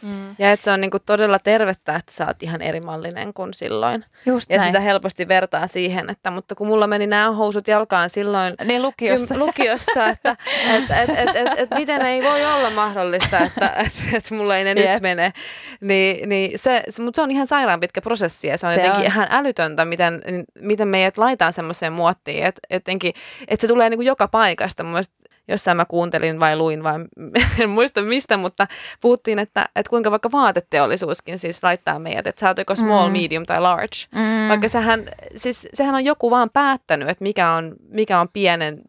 Mm. 0.04 0.36
Ja 0.38 0.52
että 0.52 0.64
se 0.64 0.70
on 0.70 0.80
niinku 0.80 0.98
todella 0.98 1.38
tervettä, 1.38 1.96
että 1.96 2.12
sä 2.12 2.26
oot 2.26 2.42
ihan 2.42 2.62
erimallinen 2.62 3.34
kuin 3.34 3.54
silloin. 3.54 4.04
Just 4.26 4.50
ja 4.50 4.56
näin. 4.56 4.68
sitä 4.68 4.80
helposti 4.80 5.28
vertaa 5.28 5.66
siihen, 5.66 6.10
että 6.10 6.30
mutta 6.30 6.54
kun 6.54 6.66
mulla 6.66 6.86
meni 6.86 7.06
nämä 7.06 7.30
housut 7.30 7.68
jalkaan 7.68 8.10
silloin 8.10 8.54
niin 8.64 8.82
lukiossa, 8.82 9.38
lukiossa 9.38 10.08
että 10.08 10.36
et, 10.74 10.84
et, 10.90 11.18
et, 11.18 11.36
et, 11.36 11.48
et, 11.56 11.70
miten 11.74 12.02
ei 12.02 12.22
voi 12.22 12.44
olla 12.44 12.70
mahdollista, 12.70 13.38
että 13.38 13.68
et, 13.86 13.92
et 14.12 14.30
mulla 14.30 14.56
ei 14.56 14.64
ne 14.64 14.74
yep. 14.76 14.92
nyt 14.92 15.02
mene. 15.02 15.30
Ni, 15.80 16.22
niin 16.26 16.58
se, 16.58 16.82
se, 16.88 17.02
mutta 17.02 17.16
se 17.16 17.22
on 17.22 17.30
ihan 17.30 17.46
sairaan 17.46 17.80
pitkä 17.80 18.00
prosessi 18.00 18.48
ja 18.48 18.58
se 18.58 18.66
on 18.66 18.72
se 18.72 18.78
jotenkin 18.78 19.00
on. 19.00 19.06
ihan 19.06 19.26
älytöntä, 19.30 19.84
miten, 19.84 20.22
miten 20.60 20.88
meidät 20.88 21.18
laitetaan 21.18 21.52
semmoiseen 21.52 21.92
muottiin, 21.92 22.44
että 22.46 22.60
etenkin, 22.70 23.12
että 23.48 23.66
se 23.66 23.68
tulee 23.68 23.90
niinku 23.90 24.02
joka 24.02 24.28
paikasta. 24.28 24.82
Mun 24.82 24.92
mielestä 24.92 25.23
jossain 25.48 25.76
mä 25.76 25.84
kuuntelin 25.84 26.40
vai 26.40 26.56
luin 26.56 26.82
vai 26.82 26.94
en 27.58 27.70
muista 27.70 28.02
mistä, 28.02 28.36
mutta 28.36 28.66
puhuttiin, 29.00 29.38
että, 29.38 29.68
että 29.76 29.90
kuinka 29.90 30.10
vaikka 30.10 30.32
vaateteollisuuskin 30.32 31.38
siis 31.38 31.62
laittaa 31.62 31.98
meidät, 31.98 32.26
että 32.26 32.40
sä 32.40 32.54
joko 32.58 32.76
small, 32.76 33.06
mm. 33.06 33.12
medium 33.12 33.46
tai 33.46 33.60
large. 33.60 33.96
Mm. 34.14 34.48
Vaikka 34.48 34.68
sehän, 34.68 35.04
siis, 35.36 35.68
sehän 35.74 35.94
on 35.94 36.04
joku 36.04 36.30
vaan 36.30 36.50
päättänyt, 36.50 37.08
että 37.08 37.22
mikä 37.22 37.50
on, 37.50 37.74
mikä 37.88 38.20
on 38.20 38.28
pienen 38.32 38.82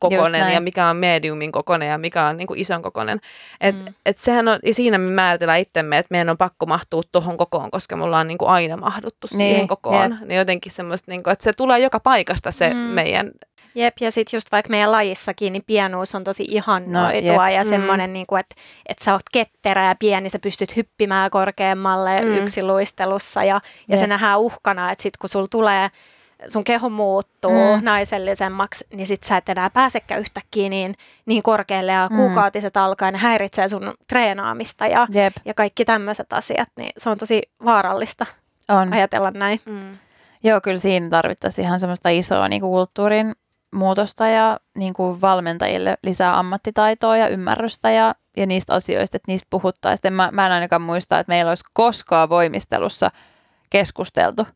kokonen 0.00 0.54
ja 0.54 0.60
mikä 0.60 0.86
on 0.86 0.96
mediumin 0.96 1.52
kokonen 1.52 1.88
ja 1.88 1.98
mikä 1.98 2.26
on 2.26 2.36
niin 2.36 2.46
kuin 2.46 2.60
ison 2.60 2.82
kokonen. 2.82 3.20
Et, 3.60 3.76
mm. 3.76 3.94
et 4.06 4.18
sehän 4.18 4.48
on, 4.48 4.58
ja 4.64 4.74
siinä 4.74 4.98
me 4.98 5.10
määritellään 5.10 5.60
itsemme, 5.60 5.98
että 5.98 6.08
meidän 6.10 6.28
on 6.28 6.36
pakko 6.36 6.66
mahtua 6.66 7.02
tuohon 7.12 7.36
kokoon, 7.36 7.70
koska 7.70 7.96
me 7.96 8.04
ollaan 8.04 8.28
niin 8.28 8.38
kuin 8.38 8.48
aina 8.48 8.76
mahduttu 8.76 9.26
niin, 9.30 9.38
siihen 9.38 9.68
kokoon. 9.68 10.18
Niin 10.24 10.38
jotenkin 10.38 10.72
semmoista, 10.72 11.10
niin 11.10 11.22
kuin, 11.22 11.32
että 11.32 11.44
se 11.44 11.52
tulee 11.52 11.78
joka 11.78 12.00
paikasta 12.00 12.50
se 12.50 12.70
mm. 12.70 12.76
meidän 12.76 13.30
Jep, 13.74 13.94
ja 14.00 14.12
sitten 14.12 14.36
just 14.36 14.52
vaikka 14.52 14.70
meidän 14.70 14.92
lajissakin, 14.92 15.52
niin 15.52 15.62
pienuus 15.66 16.14
on 16.14 16.24
tosi 16.24 16.44
ihannoitua 16.48 17.46
no, 17.46 17.48
ja 17.48 17.64
semmoinen, 17.64 18.10
mm. 18.10 18.12
niin 18.12 18.26
että, 18.40 18.54
että 18.88 19.04
sä 19.04 19.12
oot 19.12 19.22
ketterä 19.32 19.88
ja 19.88 19.94
pieni, 19.94 20.30
sä 20.30 20.38
pystyt 20.38 20.76
hyppimään 20.76 21.30
korkeammalle 21.30 22.20
mm. 22.20 22.66
luistelussa 22.66 23.44
ja, 23.44 23.60
ja 23.88 23.96
se 23.96 24.06
nähdään 24.06 24.40
uhkana, 24.40 24.92
että 24.92 25.02
sitten 25.02 25.18
kun 25.20 25.28
sulla 25.28 25.48
tulee 25.50 25.88
sun 26.48 26.64
keho 26.64 26.88
muuttuu 26.88 27.76
mm. 27.76 27.84
naisellisemmaksi, 27.84 28.86
niin 28.92 29.06
sit 29.06 29.22
sä 29.22 29.36
et 29.36 29.48
enää 29.48 29.70
pääsekään 29.70 30.20
yhtäkkiä 30.20 30.68
niin, 30.68 30.94
niin 31.26 31.42
korkealle 31.42 31.92
ja 31.92 32.08
mm. 32.10 32.16
kuukautiset 32.16 32.76
alkaa 32.76 33.08
ja 33.08 33.12
ne 33.12 33.18
häiritsee 33.18 33.68
sun 33.68 33.94
treenaamista 34.08 34.86
ja, 34.86 35.08
ja 35.44 35.54
kaikki 35.54 35.84
tämmöiset 35.84 36.32
asiat, 36.32 36.68
niin 36.76 36.92
se 36.98 37.10
on 37.10 37.18
tosi 37.18 37.42
vaarallista 37.64 38.26
on. 38.68 38.92
ajatella 38.92 39.30
näin. 39.30 39.60
Mm. 39.64 39.98
Joo, 40.44 40.60
kyllä 40.60 40.78
siinä 40.78 41.08
tarvittaisiin 41.08 41.66
ihan 41.66 41.80
semmoista 41.80 42.08
isoa 42.08 42.48
niin 42.48 42.60
kulttuurin 42.60 43.34
muutosta 43.72 44.28
ja 44.28 44.60
niin 44.76 44.94
kuin 44.94 45.20
valmentajille 45.20 45.98
lisää 46.02 46.38
ammattitaitoa 46.38 47.16
ja 47.16 47.28
ymmärrystä 47.28 47.90
ja, 47.90 48.14
ja 48.36 48.46
niistä 48.46 48.74
asioista, 48.74 49.16
että 49.16 49.32
niistä 49.32 49.46
puhuttaisiin. 49.50 50.12
Mä, 50.12 50.30
mä 50.32 50.46
en 50.46 50.52
ainakaan 50.52 50.82
muista, 50.82 51.18
että 51.18 51.30
meillä 51.30 51.48
olisi 51.48 51.64
koskaan 51.72 52.28
voimistelussa 52.28 53.10
keskusteltu 53.70 54.46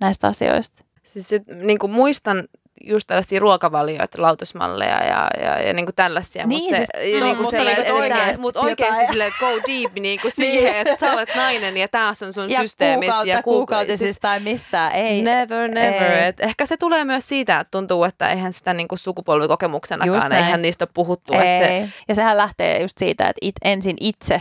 näistä 0.00 0.26
asioista. 0.26 0.84
Siis 1.02 1.30
niin 1.62 1.78
kuin 1.78 1.92
muistan 1.92 2.44
just 2.84 3.06
tällaisia 3.06 3.40
ruokavalioita, 3.40 4.22
lautusmalleja 4.22 5.04
ja, 5.04 5.30
ja, 5.40 5.62
ja 5.62 5.72
niin 5.72 5.86
kuin 5.86 5.94
tällaisia. 5.94 6.46
Niin, 6.46 6.62
mut 6.62 6.70
se, 6.70 6.76
siis, 6.76 7.20
no, 7.20 7.26
niin 7.26 7.42
mutta 7.42 7.64
niin 7.64 7.76
kuin 7.76 7.92
oikeasti, 7.92 8.40
mut 8.40 8.56
oikeasti 8.56 9.06
sille 9.06 9.30
go 9.40 9.46
deep 9.46 9.94
niin 10.06 10.20
kuin 10.20 10.32
siihen, 10.32 10.76
että 10.76 10.96
sä 11.00 11.12
olet 11.12 11.28
nainen 11.36 11.76
ja 11.76 11.88
tässä 11.88 12.26
on 12.26 12.32
sun 12.32 12.50
ja 12.50 12.60
systeemit. 12.60 13.08
Kuukautta, 13.08 13.28
ja 13.28 13.42
kuukautisista 13.42 14.20
tai 14.20 14.40
mistään. 14.40 14.92
Ei. 14.92 15.22
Never, 15.22 15.68
never. 15.68 16.12
Ei. 16.12 16.26
Et 16.26 16.40
ehkä 16.40 16.66
se 16.66 16.76
tulee 16.76 17.04
myös 17.04 17.28
siitä, 17.28 17.60
että 17.60 17.70
tuntuu, 17.70 18.04
että 18.04 18.28
eihän 18.28 18.52
sitä 18.52 18.74
niin 18.74 18.88
kuin 18.88 18.98
sukupolvikokemuksenakaan, 18.98 20.32
eihän 20.32 20.62
niistä 20.62 20.82
ole 20.82 20.90
puhuttu. 20.94 21.32
Ei. 21.32 21.40
Että 21.40 21.66
se... 21.66 21.88
Ja 22.08 22.14
sehän 22.14 22.36
lähtee 22.36 22.82
just 22.82 22.98
siitä, 22.98 23.24
että 23.24 23.38
it, 23.40 23.54
ensin 23.64 23.96
itse 24.00 24.40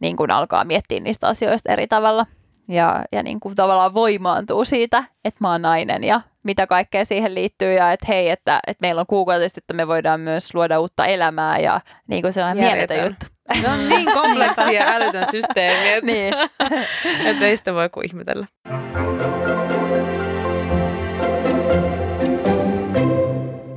niin 0.00 0.16
kuin 0.16 0.30
alkaa 0.30 0.64
miettiä 0.64 1.00
niistä 1.00 1.28
asioista 1.28 1.72
eri 1.72 1.86
tavalla 1.86 2.26
ja, 2.68 3.04
ja 3.12 3.22
niin 3.22 3.40
kuin 3.40 3.54
tavallaan 3.54 3.94
voimaantuu 3.94 4.64
siitä, 4.64 5.04
että 5.24 5.38
mä 5.40 5.50
oon 5.50 5.62
nainen 5.62 6.04
ja 6.04 6.20
mitä 6.42 6.66
kaikkea 6.66 7.04
siihen 7.04 7.34
liittyy 7.34 7.72
ja 7.72 7.92
että 7.92 8.06
hei, 8.08 8.30
että, 8.30 8.60
että 8.66 8.80
meillä 8.80 9.00
on 9.00 9.06
kuukautisesti, 9.06 9.58
että 9.58 9.74
me 9.74 9.88
voidaan 9.88 10.20
myös 10.20 10.54
luoda 10.54 10.80
uutta 10.80 11.06
elämää 11.06 11.58
ja 11.58 11.80
niin 12.06 12.22
kuin 12.22 12.32
se 12.32 12.44
on 12.44 12.56
mieletön 12.56 13.04
juttu. 13.04 13.26
Ne 13.62 13.68
on 13.68 13.88
niin 13.88 14.12
kompleksi 14.12 14.74
ja 14.74 14.86
älytön 14.86 15.26
systeemi, 15.30 15.92
että, 15.92 16.06
niin. 16.12 16.34
että 17.30 17.46
ei 17.46 17.56
sitä 17.56 17.74
voi 17.74 17.88
kuin 17.88 18.06
ihmetellä. 18.06 18.46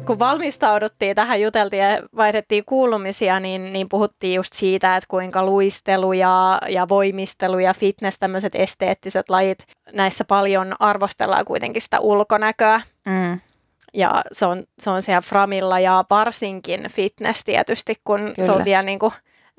Kun 0.08 0.20
valmistauduttiin 0.20 1.16
tähän, 1.16 1.42
juteltiin 1.42 1.84
ja 1.84 2.02
vaihdettiin 2.16 2.66
kuulumisia, 2.66 3.40
niin, 3.40 3.74
niin 3.74 3.90
puhuttiin 3.90 4.36
just 4.36 4.54
siitä, 4.54 4.96
että 4.96 5.08
kuinka 5.08 5.46
luistelu 5.46 6.14
ja, 6.14 6.62
ja 6.70 6.90
voimistelu 6.90 7.60
ja 7.60 7.74
fitness, 7.74 8.20
tämmöiset 8.20 8.56
esteettiset 8.56 9.30
lajit, 9.30 9.60
näissä 9.94 10.24
paljon 10.24 10.74
arvostellaan 10.80 11.46
kuitenkin 11.46 11.82
sitä 11.82 12.00
ulkonäköä. 12.00 12.82
Mm. 13.06 13.40
Ja 13.94 14.22
se 14.32 14.46
on, 14.46 14.64
se 14.80 14.90
on 14.90 15.02
siellä 15.02 15.22
framilla 15.22 15.80
ja 15.80 16.06
varsinkin 16.10 16.88
fitness 16.92 17.44
tietysti, 17.44 17.96
kun 18.04 18.20
Kyllä. 18.20 18.46
se 18.46 18.52
on 18.52 18.66
vielä 18.66 18.84
niin 18.84 19.00
kuin 19.00 19.12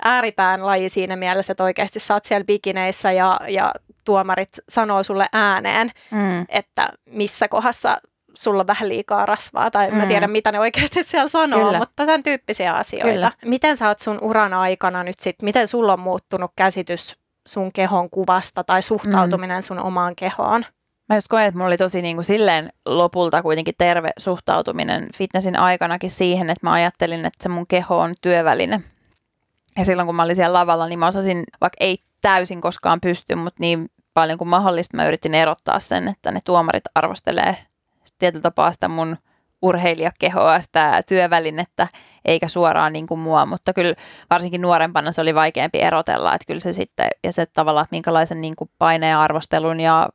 ääripään 0.03 0.65
laji 0.65 0.89
siinä 0.89 1.15
mielessä, 1.15 1.51
että 1.51 1.63
oikeasti 1.63 1.99
sä 1.99 2.13
oot 2.13 2.25
siellä 2.25 2.45
bikineissä 2.45 3.11
ja, 3.11 3.39
ja 3.47 3.73
tuomarit 4.05 4.49
sanoo 4.69 5.03
sulle 5.03 5.29
ääneen, 5.33 5.91
mm. 6.11 6.45
että 6.49 6.89
missä 7.05 7.47
kohdassa 7.47 7.97
sulla 8.39 8.61
on 8.61 8.67
vähän 8.67 8.89
liikaa 8.89 9.25
rasvaa, 9.25 9.71
tai 9.71 9.91
mm. 9.91 9.97
mä 9.97 10.05
tiedä 10.05 10.27
mitä 10.27 10.51
ne 10.51 10.59
oikeasti 10.59 11.03
siellä 11.03 11.27
sanoo, 11.27 11.59
Kyllä. 11.59 11.77
mutta 11.77 11.93
tämän 11.95 12.23
tyyppisiä 12.23 12.73
asioita. 12.73 13.11
Kyllä. 13.11 13.31
Miten 13.45 13.77
sä 13.77 13.87
oot 13.87 13.99
sun 13.99 14.19
uran 14.21 14.53
aikana 14.53 15.03
nyt 15.03 15.19
sitten, 15.19 15.45
miten 15.45 15.67
sulla 15.67 15.93
on 15.93 15.99
muuttunut 15.99 16.51
käsitys 16.55 17.17
sun 17.47 17.71
kehon 17.71 18.09
kuvasta 18.09 18.63
tai 18.63 18.81
suhtautuminen 18.81 19.57
mm. 19.57 19.61
sun 19.61 19.79
omaan 19.79 20.15
kehoon? 20.15 20.65
Mä 21.09 21.15
just 21.15 21.27
koen, 21.27 21.45
että 21.45 21.57
mulla 21.57 21.67
oli 21.67 21.77
tosi 21.77 22.01
niin 22.01 22.17
kuin 22.17 22.25
silleen 22.25 22.69
lopulta 22.85 23.41
kuitenkin 23.41 23.75
terve 23.77 24.11
suhtautuminen 24.19 25.07
fitnessin 25.15 25.59
aikanakin 25.59 26.09
siihen, 26.09 26.49
että 26.49 26.67
mä 26.67 26.73
ajattelin, 26.73 27.25
että 27.25 27.43
se 27.43 27.49
mun 27.49 27.67
keho 27.67 27.97
on 27.97 28.15
työväline. 28.21 28.81
Ja 29.77 29.85
silloin 29.85 30.05
kun 30.05 30.15
mä 30.15 30.23
olin 30.23 30.35
siellä 30.35 30.59
lavalla, 30.59 30.87
niin 30.87 30.99
mä 30.99 31.07
osasin, 31.07 31.43
vaikka 31.61 31.77
ei 31.79 32.03
täysin 32.21 32.61
koskaan 32.61 33.01
pysty, 33.01 33.35
mutta 33.35 33.61
niin 33.61 33.91
paljon 34.13 34.37
kuin 34.37 34.47
mahdollista 34.47 34.97
mä 34.97 35.07
yritin 35.07 35.35
erottaa 35.35 35.79
sen, 35.79 36.07
että 36.07 36.31
ne 36.31 36.39
tuomarit 36.45 36.83
arvostelee 36.95 37.57
tietyllä 38.19 38.43
tapaa 38.43 38.71
sitä 38.71 38.87
mun 38.87 39.17
urheilijakehoa, 39.61 40.59
sitä 40.59 41.01
työvälinettä, 41.07 41.87
eikä 42.25 42.47
suoraan 42.47 42.93
niin 42.93 43.07
kuin 43.07 43.19
mua, 43.19 43.45
mutta 43.45 43.73
kyllä 43.73 43.95
varsinkin 44.29 44.61
nuorempana 44.61 45.11
se 45.11 45.21
oli 45.21 45.35
vaikeampi 45.35 45.81
erotella, 45.81 46.35
että 46.35 46.45
kyllä 46.47 46.59
se 46.59 46.73
sitten, 46.73 47.09
ja 47.23 47.31
se 47.31 47.45
tavallaan, 47.45 47.83
että 47.83 47.95
minkälaisen 47.95 48.41
niin 48.41 48.55
kuin 48.55 48.69
paineen 48.77 49.17
arvostelun 49.17 49.79
ja, 49.79 50.09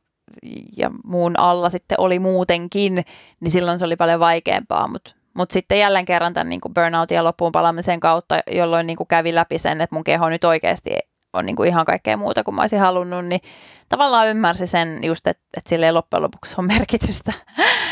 ja 0.77 0.91
muun 1.03 1.39
alla 1.39 1.69
sitten 1.69 1.99
oli 1.99 2.19
muutenkin, 2.19 3.05
niin 3.39 3.51
silloin 3.51 3.79
se 3.79 3.85
oli 3.85 3.95
paljon 3.95 4.19
vaikeampaa, 4.19 4.87
mutta 4.87 5.15
Mutta 5.37 5.53
sitten 5.53 5.79
jälleen 5.79 6.05
kerran 6.05 6.33
tämän 6.33 6.49
niin 6.49 6.61
burnoutin 6.75 7.15
ja 7.15 7.23
loppuun 7.23 7.51
palamisen 7.51 7.99
kautta, 7.99 8.39
jolloin 8.51 8.87
niin 8.87 8.97
kuin 8.97 9.07
kävi 9.07 9.35
läpi 9.35 9.57
sen, 9.57 9.81
että 9.81 9.95
mun 9.95 10.03
keho 10.03 10.29
nyt 10.29 10.43
oikeasti 10.43 10.89
on 11.35 11.45
niin 11.45 11.55
kuin 11.55 11.69
ihan 11.69 11.85
kaikkea 11.85 12.17
muuta 12.17 12.43
kuin 12.43 12.55
mä 12.55 12.61
olisin 12.61 12.79
halunnut, 12.79 13.25
niin 13.25 13.41
tavallaan 13.89 14.27
ymmärsi 14.27 14.67
sen 14.67 15.03
just, 15.03 15.27
että, 15.27 15.43
että 15.57 15.69
sille 15.69 15.91
loppujen 15.91 16.23
lopuksi 16.23 16.55
on 16.57 16.65
merkitystä. 16.77 17.33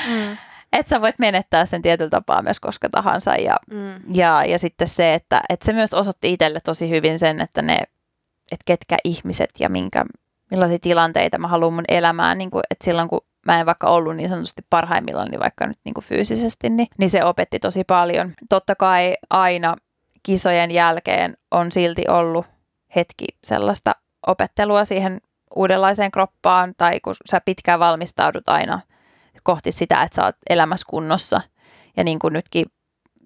Mm. 0.07 0.37
että 0.73 0.89
sä 0.89 1.01
voit 1.01 1.19
menettää 1.19 1.65
sen 1.65 1.81
tietyllä 1.81 2.09
tapaa 2.09 2.41
myös 2.41 2.59
koska 2.59 2.89
tahansa. 2.89 3.35
Ja, 3.35 3.59
mm. 3.71 4.15
ja, 4.15 4.45
ja 4.45 4.59
sitten 4.59 4.87
se, 4.87 5.13
että, 5.13 5.41
että 5.49 5.65
se 5.65 5.73
myös 5.73 5.93
osoitti 5.93 6.33
itselle 6.33 6.59
tosi 6.65 6.89
hyvin 6.89 7.19
sen, 7.19 7.41
että 7.41 7.61
ne, 7.61 7.79
että 8.51 8.63
ketkä 8.65 8.97
ihmiset 9.03 9.49
ja 9.59 9.69
minkä, 9.69 10.05
millaisia 10.51 10.79
tilanteita 10.79 11.37
mä 11.37 11.47
haluan 11.47 11.73
mun 11.73 11.85
elämään, 11.87 12.37
niin 12.37 12.51
kuin, 12.51 12.63
että 12.69 12.85
silloin 12.85 13.07
kun 13.07 13.21
mä 13.45 13.59
en 13.59 13.65
vaikka 13.65 13.87
ollut 13.87 14.15
niin 14.15 14.29
sanotusti 14.29 14.61
parhaimmillaan, 14.69 15.27
niin 15.31 15.39
vaikka 15.39 15.67
nyt 15.67 15.79
niin 15.83 15.93
kuin 15.93 16.03
fyysisesti, 16.03 16.69
niin, 16.69 16.87
niin 16.97 17.09
se 17.09 17.23
opetti 17.23 17.59
tosi 17.59 17.83
paljon. 17.83 18.33
Totta 18.49 18.75
kai 18.75 19.15
aina 19.29 19.75
kisojen 20.23 20.71
jälkeen 20.71 21.37
on 21.51 21.71
silti 21.71 22.03
ollut 22.07 22.45
hetki 22.95 23.25
sellaista 23.43 23.95
opettelua 24.27 24.85
siihen 24.85 25.21
uudenlaiseen 25.55 26.11
kroppaan, 26.11 26.73
tai 26.77 26.99
kun 26.99 27.15
sä 27.29 27.41
pitkään 27.45 27.79
valmistaudut 27.79 28.49
aina 28.49 28.79
kohti 29.43 29.71
sitä, 29.71 30.01
että 30.03 30.15
sä 30.15 30.25
oot 30.25 30.35
elämässä 30.49 30.85
kunnossa. 30.89 31.41
Ja 31.97 32.03
niin 32.03 32.19
kuin 32.19 32.33
nytkin 32.33 32.65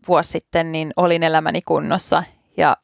vuosi 0.08 0.32
sitten, 0.32 0.72
niin 0.72 0.94
olin 0.96 1.24
elämäni 1.24 1.62
kunnossa, 1.62 2.24
ja 2.58 2.78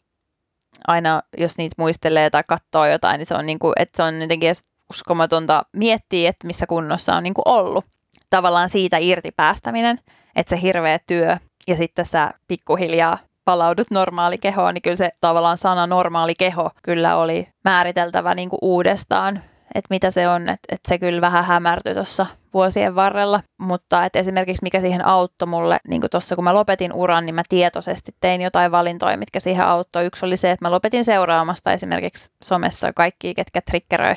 aina 0.88 1.21
jos 1.38 1.57
niitä 1.57 1.75
muistelee 1.77 2.29
tai 2.29 2.43
katsoo 2.47 2.86
jotain, 2.86 3.17
niin 3.17 3.25
se 3.25 3.36
on, 3.36 3.45
niin 3.45 3.59
kuin, 3.59 3.73
että 3.75 3.97
se 3.97 4.03
on 4.03 4.21
jotenkin 4.21 4.55
uskomatonta 4.89 5.65
miettiä, 5.73 6.29
että 6.29 6.47
missä 6.47 6.67
kunnossa 6.67 7.15
on 7.15 7.23
niin 7.23 7.34
kuin 7.34 7.47
ollut. 7.47 7.86
Tavallaan 8.29 8.69
siitä 8.69 8.97
irti 8.97 9.31
päästäminen, 9.31 9.99
että 10.36 10.49
se 10.49 10.61
hirveä 10.61 10.99
työ 11.07 11.38
ja 11.67 11.77
sitten 11.77 12.05
sä 12.05 12.34
pikkuhiljaa 12.47 13.17
palaudut 13.45 13.91
normaali 13.91 14.37
kehoon, 14.37 14.73
niin 14.73 14.81
kyllä 14.81 14.95
se 14.95 15.11
tavallaan 15.21 15.57
sana 15.57 15.87
normaali 15.87 16.35
keho 16.35 16.69
kyllä 16.83 17.15
oli 17.15 17.47
määriteltävä 17.63 18.35
niin 18.35 18.49
kuin 18.49 18.59
uudestaan, 18.61 19.41
että 19.75 19.87
mitä 19.89 20.11
se 20.11 20.27
on, 20.27 20.41
että, 20.41 20.67
että 20.69 20.89
se 20.89 20.99
kyllä 20.99 21.21
vähän 21.21 21.45
hämärtyi 21.45 21.93
tuossa 21.93 22.25
vuosien 22.53 22.95
varrella, 22.95 23.39
mutta 23.57 24.05
että 24.05 24.19
esimerkiksi 24.19 24.63
mikä 24.63 24.81
siihen 24.81 25.05
auttoi 25.05 25.47
mulle, 25.47 25.77
niin 25.87 26.01
kuin 26.01 26.09
tuossa 26.11 26.35
kun 26.35 26.43
mä 26.43 26.53
lopetin 26.53 26.93
uran, 26.93 27.25
niin 27.25 27.35
mä 27.35 27.43
tietoisesti 27.49 28.15
tein 28.21 28.41
jotain 28.41 28.71
valintoja, 28.71 29.17
mitkä 29.17 29.39
siihen 29.39 29.65
auttoi. 29.65 30.05
Yksi 30.05 30.25
oli 30.25 30.37
se, 30.37 30.51
että 30.51 30.65
mä 30.65 30.71
lopetin 30.71 31.05
seuraamasta 31.05 31.73
esimerkiksi 31.73 32.31
somessa 32.43 32.93
kaikki, 32.93 33.33
ketkä 33.33 33.61
triggeröi 33.61 34.15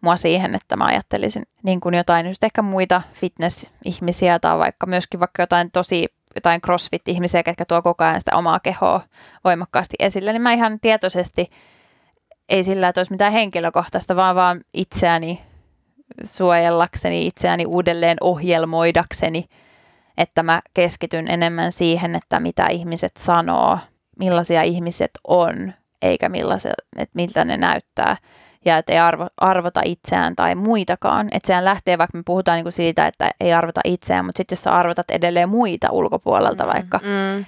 mua 0.00 0.16
siihen, 0.16 0.54
että 0.54 0.76
mä 0.76 0.84
ajattelisin 0.84 1.42
niin 1.62 1.80
kuin 1.80 1.94
jotain 1.94 2.26
just 2.26 2.44
ehkä 2.44 2.62
muita 2.62 3.02
fitness-ihmisiä 3.12 4.38
tai 4.38 4.58
vaikka 4.58 4.86
myöskin 4.86 5.20
vaikka 5.20 5.42
jotain 5.42 5.70
tosi 5.70 6.06
jotain 6.34 6.60
crossfit-ihmisiä, 6.60 7.42
ketkä 7.42 7.64
tuo 7.64 7.82
koko 7.82 8.04
ajan 8.04 8.20
sitä 8.20 8.36
omaa 8.36 8.60
kehoa 8.60 9.00
voimakkaasti 9.44 9.96
esille, 9.98 10.32
niin 10.32 10.42
mä 10.42 10.52
ihan 10.52 10.80
tietoisesti, 10.80 11.50
ei 12.48 12.62
sillä, 12.62 12.88
että 12.88 12.98
olisi 12.98 13.12
mitään 13.12 13.32
henkilökohtaista, 13.32 14.16
vaan 14.16 14.36
vaan 14.36 14.60
itseäni 14.74 15.40
suojellakseni, 16.24 17.26
itseäni 17.26 17.66
uudelleen 17.66 18.16
ohjelmoidakseni, 18.20 19.44
että 20.18 20.42
mä 20.42 20.62
keskityn 20.74 21.28
enemmän 21.28 21.72
siihen, 21.72 22.14
että 22.14 22.40
mitä 22.40 22.66
ihmiset 22.66 23.12
sanoo, 23.16 23.78
millaisia 24.18 24.62
ihmiset 24.62 25.10
on, 25.24 25.72
eikä 26.02 26.28
millaisia, 26.28 26.72
että 26.96 27.12
miltä 27.14 27.44
ne 27.44 27.56
näyttää 27.56 28.16
ja 28.64 28.78
että 28.78 28.92
ei 28.92 28.98
arvo, 28.98 29.26
arvota 29.36 29.80
itseään 29.84 30.36
tai 30.36 30.54
muitakaan. 30.54 31.28
Että 31.32 31.46
sehän 31.46 31.64
lähtee, 31.64 31.98
vaikka 31.98 32.18
me 32.18 32.22
puhutaan 32.26 32.56
niin 32.56 32.64
kuin 32.64 32.72
siitä, 32.72 33.06
että 33.06 33.30
ei 33.40 33.52
arvota 33.52 33.80
itseään, 33.84 34.24
mutta 34.24 34.36
sitten 34.36 34.56
jos 34.56 34.62
sä 34.62 34.72
arvotat 34.72 35.10
edelleen 35.10 35.48
muita 35.48 35.88
ulkopuolelta 35.90 36.64
mm, 36.64 36.70
vaikka, 36.70 36.98
mm. 36.98 37.44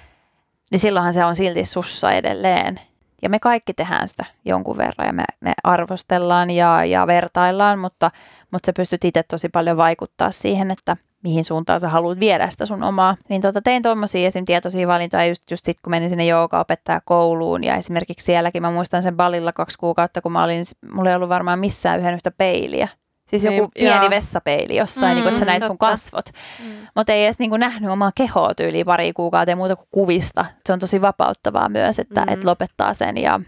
niin 0.71 0.79
silloinhan 0.79 1.13
se 1.13 1.25
on 1.25 1.35
silti 1.35 1.65
sussa 1.65 2.11
edelleen. 2.11 2.79
Ja 3.21 3.29
me 3.29 3.39
kaikki 3.39 3.73
tehdään 3.73 4.07
sitä 4.07 4.25
jonkun 4.45 4.77
verran 4.77 5.07
ja 5.07 5.13
me, 5.13 5.23
me 5.39 5.53
arvostellaan 5.63 6.51
ja, 6.51 6.85
ja 6.85 7.07
vertaillaan, 7.07 7.79
mutta, 7.79 8.11
mutta 8.51 8.65
sä 8.65 8.73
pystyt 8.75 9.05
itse 9.05 9.23
tosi 9.23 9.49
paljon 9.49 9.77
vaikuttaa 9.77 10.31
siihen, 10.31 10.71
että 10.71 10.97
mihin 11.25 11.43
suuntaan 11.43 11.79
sä 11.79 11.89
haluat 11.89 12.19
viedä 12.19 12.49
sitä 12.49 12.65
sun 12.65 12.83
omaa. 12.83 13.17
Niin 13.29 13.41
tota, 13.41 13.61
tein 13.61 13.83
tuommoisia 13.83 14.27
esim. 14.27 14.45
tietoisia 14.45 14.87
valintoja 14.87 15.25
just, 15.25 15.51
just 15.51 15.65
sit, 15.65 15.81
kun 15.81 15.91
menin 15.91 16.09
sinne 16.09 16.35
opettaa 16.59 17.01
kouluun 17.05 17.63
ja 17.63 17.75
esimerkiksi 17.75 18.25
sielläkin 18.25 18.61
mä 18.61 18.71
muistan 18.71 19.03
sen 19.03 19.17
balilla 19.17 19.53
kaksi 19.53 19.77
kuukautta, 19.77 20.21
kun 20.21 20.31
mä 20.31 20.43
olin, 20.43 20.63
mulla 20.91 21.09
ei 21.09 21.15
ollut 21.15 21.29
varmaan 21.29 21.59
missään 21.59 21.99
yhden 21.99 22.13
yhtä 22.13 22.31
peiliä. 22.31 22.87
Siis 23.27 23.43
joku 23.43 23.55
niin, 23.55 23.69
pieni 23.73 24.05
joo. 24.05 24.09
vessapeili 24.09 24.75
jossain, 24.75 25.11
mm, 25.11 25.15
niin 25.15 25.23
kuin, 25.23 25.27
että 25.27 25.39
sä 25.39 25.45
näit 25.45 25.59
totta. 25.59 25.67
sun 25.67 25.77
kasvot. 25.77 26.25
Mm. 26.63 26.71
Mutta 26.95 27.13
ei 27.13 27.25
edes 27.25 27.39
niin 27.39 27.49
kuin, 27.49 27.59
nähnyt 27.59 27.91
omaa 27.91 28.11
kehoa 28.15 28.55
tyyliä 28.55 28.85
pari 28.85 29.13
kuukautta 29.13 29.51
ja 29.51 29.55
muuta 29.55 29.75
kuin 29.75 29.87
kuvista. 29.91 30.45
Se 30.65 30.73
on 30.73 30.79
tosi 30.79 31.01
vapauttavaa 31.01 31.69
myös, 31.69 31.99
että 31.99 32.21
mm. 32.21 32.33
et 32.33 32.43
lopettaa 32.43 32.93
sen. 32.93 33.17
Ja, 33.17 33.39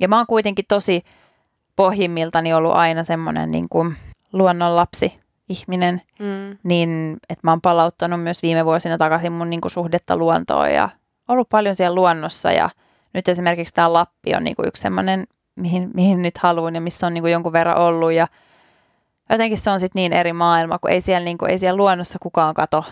ja 0.00 0.08
mä 0.08 0.16
oon 0.16 0.26
kuitenkin 0.26 0.64
tosi 0.68 1.02
pohjimmiltani 1.76 2.52
ollut 2.52 2.72
aina 2.72 3.04
semmoinen 3.04 3.50
niin 3.50 3.68
kuin 3.68 3.96
luonnonlapsi 4.32 5.20
ihminen, 5.50 6.00
mm. 6.18 6.58
niin 6.62 7.16
että 7.28 7.40
mä 7.42 7.50
oon 7.52 7.60
palauttanut 7.60 8.22
myös 8.22 8.42
viime 8.42 8.64
vuosina 8.64 8.98
takaisin 8.98 9.32
mun 9.32 9.50
niin 9.50 9.60
kuin, 9.60 9.70
suhdetta 9.70 10.16
luontoon 10.16 10.72
ja 10.72 10.88
ollut 11.28 11.48
paljon 11.48 11.74
siellä 11.74 11.94
luonnossa 11.94 12.52
ja 12.52 12.70
nyt 13.12 13.28
esimerkiksi 13.28 13.74
tämä 13.74 13.92
Lappi 13.92 14.34
on 14.34 14.44
niin 14.44 14.56
kuin, 14.56 14.68
yksi 14.68 14.82
semmoinen, 14.82 15.24
mihin, 15.56 15.90
mihin 15.94 16.22
nyt 16.22 16.38
haluan 16.38 16.74
ja 16.74 16.80
missä 16.80 17.06
on 17.06 17.14
niin 17.14 17.22
kuin, 17.22 17.32
jonkun 17.32 17.52
verran 17.52 17.78
ollut 17.78 18.12
ja 18.12 18.26
jotenkin 19.30 19.58
se 19.58 19.70
on 19.70 19.80
sitten 19.80 20.00
niin 20.00 20.12
eri 20.12 20.32
maailma, 20.32 20.78
kun 20.78 20.90
ei 20.90 21.00
siellä, 21.00 21.24
niin 21.24 21.38
kuin, 21.38 21.50
ei 21.50 21.58
siellä 21.58 21.76
luonnossa 21.76 22.18
kukaan 22.22 22.54
kato. 22.54 22.84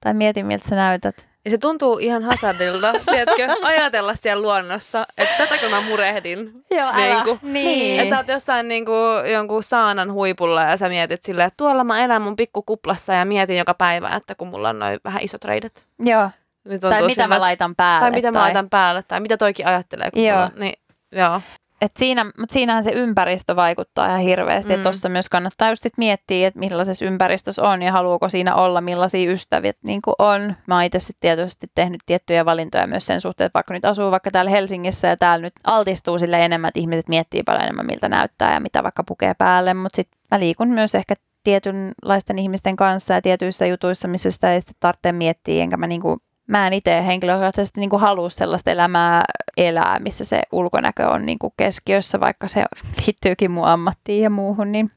Tai 0.00 0.14
mieti, 0.14 0.42
miltä 0.42 0.68
sä 0.68 0.76
näytät. 0.76 1.29
Ja 1.44 1.50
se 1.50 1.58
tuntuu 1.58 1.98
ihan 1.98 2.22
hazardilta, 2.22 2.92
tiedätkö, 3.10 3.48
ajatella 3.62 4.14
siellä 4.14 4.42
luonnossa, 4.42 5.06
että 5.18 5.34
tätäkö 5.38 5.68
mä 5.68 5.80
murehdin. 5.80 6.52
Joo, 6.70 6.92
niin 6.96 7.24
kuin, 7.24 7.38
niin. 7.42 8.00
Että 8.00 8.14
sä 8.14 8.18
oot 8.18 8.28
jossain 8.28 8.68
niin 8.68 8.84
kuin, 8.84 9.32
jonkun 9.32 9.62
saanan 9.62 10.12
huipulla 10.12 10.62
ja 10.62 10.76
sä 10.76 10.88
mietit 10.88 11.22
silleen, 11.22 11.46
että 11.46 11.56
tuolla 11.56 11.84
mä 11.84 12.04
elän 12.04 12.22
mun 12.22 12.36
pikkukuplassa 12.36 13.12
ja 13.12 13.24
mietin 13.24 13.58
joka 13.58 13.74
päivä, 13.74 14.08
että 14.16 14.34
kun 14.34 14.48
mulla 14.48 14.68
on 14.68 14.78
noin 14.78 15.00
vähän 15.04 15.22
isot 15.22 15.44
reidet. 15.44 15.86
Joo. 15.98 16.30
Niin 16.64 16.80
tai 16.80 17.06
mitä 17.06 17.28
mä 17.28 17.40
laitan 17.40 17.76
päälle. 17.76 18.04
Tai 18.04 18.10
mitä 18.10 18.32
tai... 18.32 18.32
mä 18.32 18.44
laitan 18.44 18.70
päälle, 18.70 19.02
tai 19.02 19.20
mitä 19.20 19.36
toikin 19.36 19.66
ajattelee. 19.66 20.10
Kun 20.10 20.24
joo. 20.24 20.36
Mulla, 20.36 20.50
niin, 20.56 20.74
joo. 21.12 21.40
Et 21.80 21.92
siinä, 21.98 22.24
mutta 22.24 22.52
siinähän 22.52 22.84
se 22.84 22.90
ympäristö 22.90 23.56
vaikuttaa 23.56 24.06
ihan 24.06 24.20
hirveästi. 24.20 24.76
Mm. 24.76 24.82
Tuossa 24.82 25.08
myös 25.08 25.28
kannattaa 25.28 25.68
just 25.68 25.82
sit 25.82 25.92
miettiä, 25.98 26.48
että 26.48 26.60
millaisessa 26.60 27.04
ympäristössä 27.04 27.62
on 27.62 27.82
ja 27.82 27.92
haluuko 27.92 28.28
siinä 28.28 28.54
olla, 28.54 28.80
millaisia 28.80 29.32
ystäviä 29.32 29.72
niin 29.84 30.00
on. 30.18 30.54
Mä 30.66 30.74
oon 30.74 30.84
itse 30.84 30.98
tietysti 31.20 31.66
tehnyt 31.74 32.00
tiettyjä 32.06 32.44
valintoja 32.44 32.86
myös 32.86 33.06
sen 33.06 33.20
suhteen, 33.20 33.46
että 33.46 33.56
vaikka 33.56 33.74
nyt 33.74 33.84
asuu 33.84 34.10
vaikka 34.10 34.30
täällä 34.30 34.50
Helsingissä 34.50 35.08
ja 35.08 35.16
täällä 35.16 35.42
nyt 35.42 35.52
altistuu 35.64 36.18
sille 36.18 36.44
enemmän, 36.44 36.68
että 36.68 36.80
ihmiset 36.80 37.08
miettii 37.08 37.42
paljon 37.42 37.62
enemmän, 37.62 37.86
miltä 37.86 38.08
näyttää 38.08 38.54
ja 38.54 38.60
mitä 38.60 38.82
vaikka 38.82 39.04
pukee 39.04 39.34
päälle. 39.34 39.74
Mutta 39.74 39.96
sitten 39.96 40.18
mä 40.30 40.40
liikun 40.40 40.68
myös 40.68 40.94
ehkä 40.94 41.14
tietynlaisten 41.44 42.38
ihmisten 42.38 42.76
kanssa 42.76 43.14
ja 43.14 43.22
tietyissä 43.22 43.66
jutuissa, 43.66 44.08
missä 44.08 44.30
sitä 44.30 44.54
ei 44.54 44.60
sitten 44.60 44.76
tarvitse 44.80 45.12
miettiä, 45.12 45.62
enkä 45.62 45.76
mä 45.76 45.86
niinku 45.86 46.18
mä 46.50 46.66
en 46.66 46.72
itse 46.72 47.06
henkilökohtaisesti 47.06 47.80
niin 47.80 47.90
kuin 47.90 48.00
halua 48.00 48.28
sellaista 48.28 48.70
elämää 48.70 49.24
elää, 49.56 49.98
missä 49.98 50.24
se 50.24 50.42
ulkonäkö 50.52 51.08
on 51.08 51.26
niin 51.26 51.38
kuin 51.38 51.52
keskiössä, 51.56 52.20
vaikka 52.20 52.48
se 52.48 52.64
liittyykin 53.06 53.50
mun 53.50 53.66
ammattiin 53.66 54.22
ja 54.22 54.30
muuhun. 54.30 54.72
Niin 54.72 54.90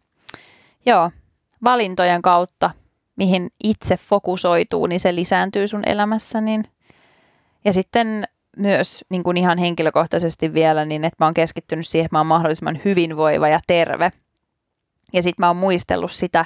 joo, 0.86 1.12
valintojen 1.64 2.22
kautta, 2.22 2.70
mihin 3.16 3.50
itse 3.64 3.98
fokusoituu, 3.98 4.88
niin 4.88 5.00
se 5.00 5.16
lisääntyy 5.16 5.68
sun 5.68 5.84
elämässä. 5.86 6.42
Niin. 6.42 6.64
Ja 7.66 7.74
sitten 7.74 8.24
myös 8.58 9.06
niin 9.10 9.24
kuin 9.24 9.38
ihan 9.38 9.58
henkilökohtaisesti 9.58 10.54
vielä, 10.54 10.86
niin 10.86 11.06
että 11.06 11.18
mä 11.20 11.26
oon 11.26 11.34
keskittynyt 11.34 11.88
siihen, 11.88 12.06
että 12.06 12.16
mä 12.16 12.20
oon 12.20 12.28
mahdollisimman 12.28 12.80
hyvinvoiva 12.86 13.48
ja 13.48 13.60
terve. 13.68 14.12
Ja 15.14 15.24
sitten 15.24 15.44
mä 15.44 15.48
oon 15.48 15.58
muistellut 15.58 16.12
sitä, 16.12 16.46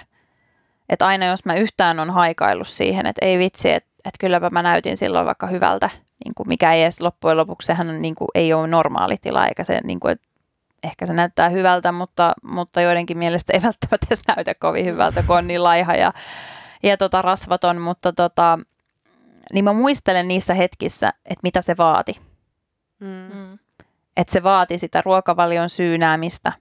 että 0.89 1.07
aina 1.07 1.25
jos 1.25 1.45
mä 1.45 1.55
yhtään 1.55 1.99
on 1.99 2.09
haikaillut 2.09 2.67
siihen, 2.67 3.05
että 3.05 3.25
ei 3.25 3.39
vitsi, 3.39 3.71
että 3.71 3.89
että 4.07 4.19
kylläpä 4.19 4.49
mä 4.49 4.61
näytin 4.61 4.97
silloin 4.97 5.25
vaikka 5.25 5.47
hyvältä, 5.47 5.89
niin 6.25 6.35
kuin 6.35 6.47
mikä 6.47 6.73
ei 6.73 6.81
edes 6.81 7.01
loppujen 7.01 7.37
lopuksi, 7.37 7.65
sehän 7.65 8.01
niin 8.01 8.15
kuin, 8.15 8.27
ei 8.35 8.53
ole 8.53 8.67
normaali 8.67 9.17
tila, 9.21 9.47
eikä 9.47 9.63
se, 9.63 9.79
niin 9.83 9.99
kuin, 9.99 10.15
ehkä 10.83 11.05
se 11.05 11.13
näyttää 11.13 11.49
hyvältä, 11.49 11.91
mutta, 11.91 12.33
mutta 12.43 12.81
joidenkin 12.81 13.17
mielestä 13.17 13.53
ei 13.53 13.61
välttämättä 13.61 14.07
edes 14.07 14.21
näytä 14.27 14.55
kovin 14.55 14.85
hyvältä, 14.85 15.23
kun 15.23 15.37
on 15.37 15.47
niin 15.47 15.63
laiha 15.63 15.95
ja, 15.95 16.13
ja 16.83 16.97
tota, 16.97 17.21
rasvaton, 17.21 17.81
mutta 17.81 18.13
tota, 18.13 18.59
niin 19.53 19.63
mä 19.63 19.73
muistelen 19.73 20.27
niissä 20.27 20.53
hetkissä, 20.53 21.13
että 21.25 21.43
mitä 21.43 21.61
se 21.61 21.77
vaati. 21.77 22.13
Mm. 22.99 23.29
mm. 23.33 23.59
Että 24.17 24.33
se 24.33 24.43
vaati 24.43 24.77
sitä 24.77 25.01
ruokavalion 25.05 25.69
syynäämistä, 25.69 26.51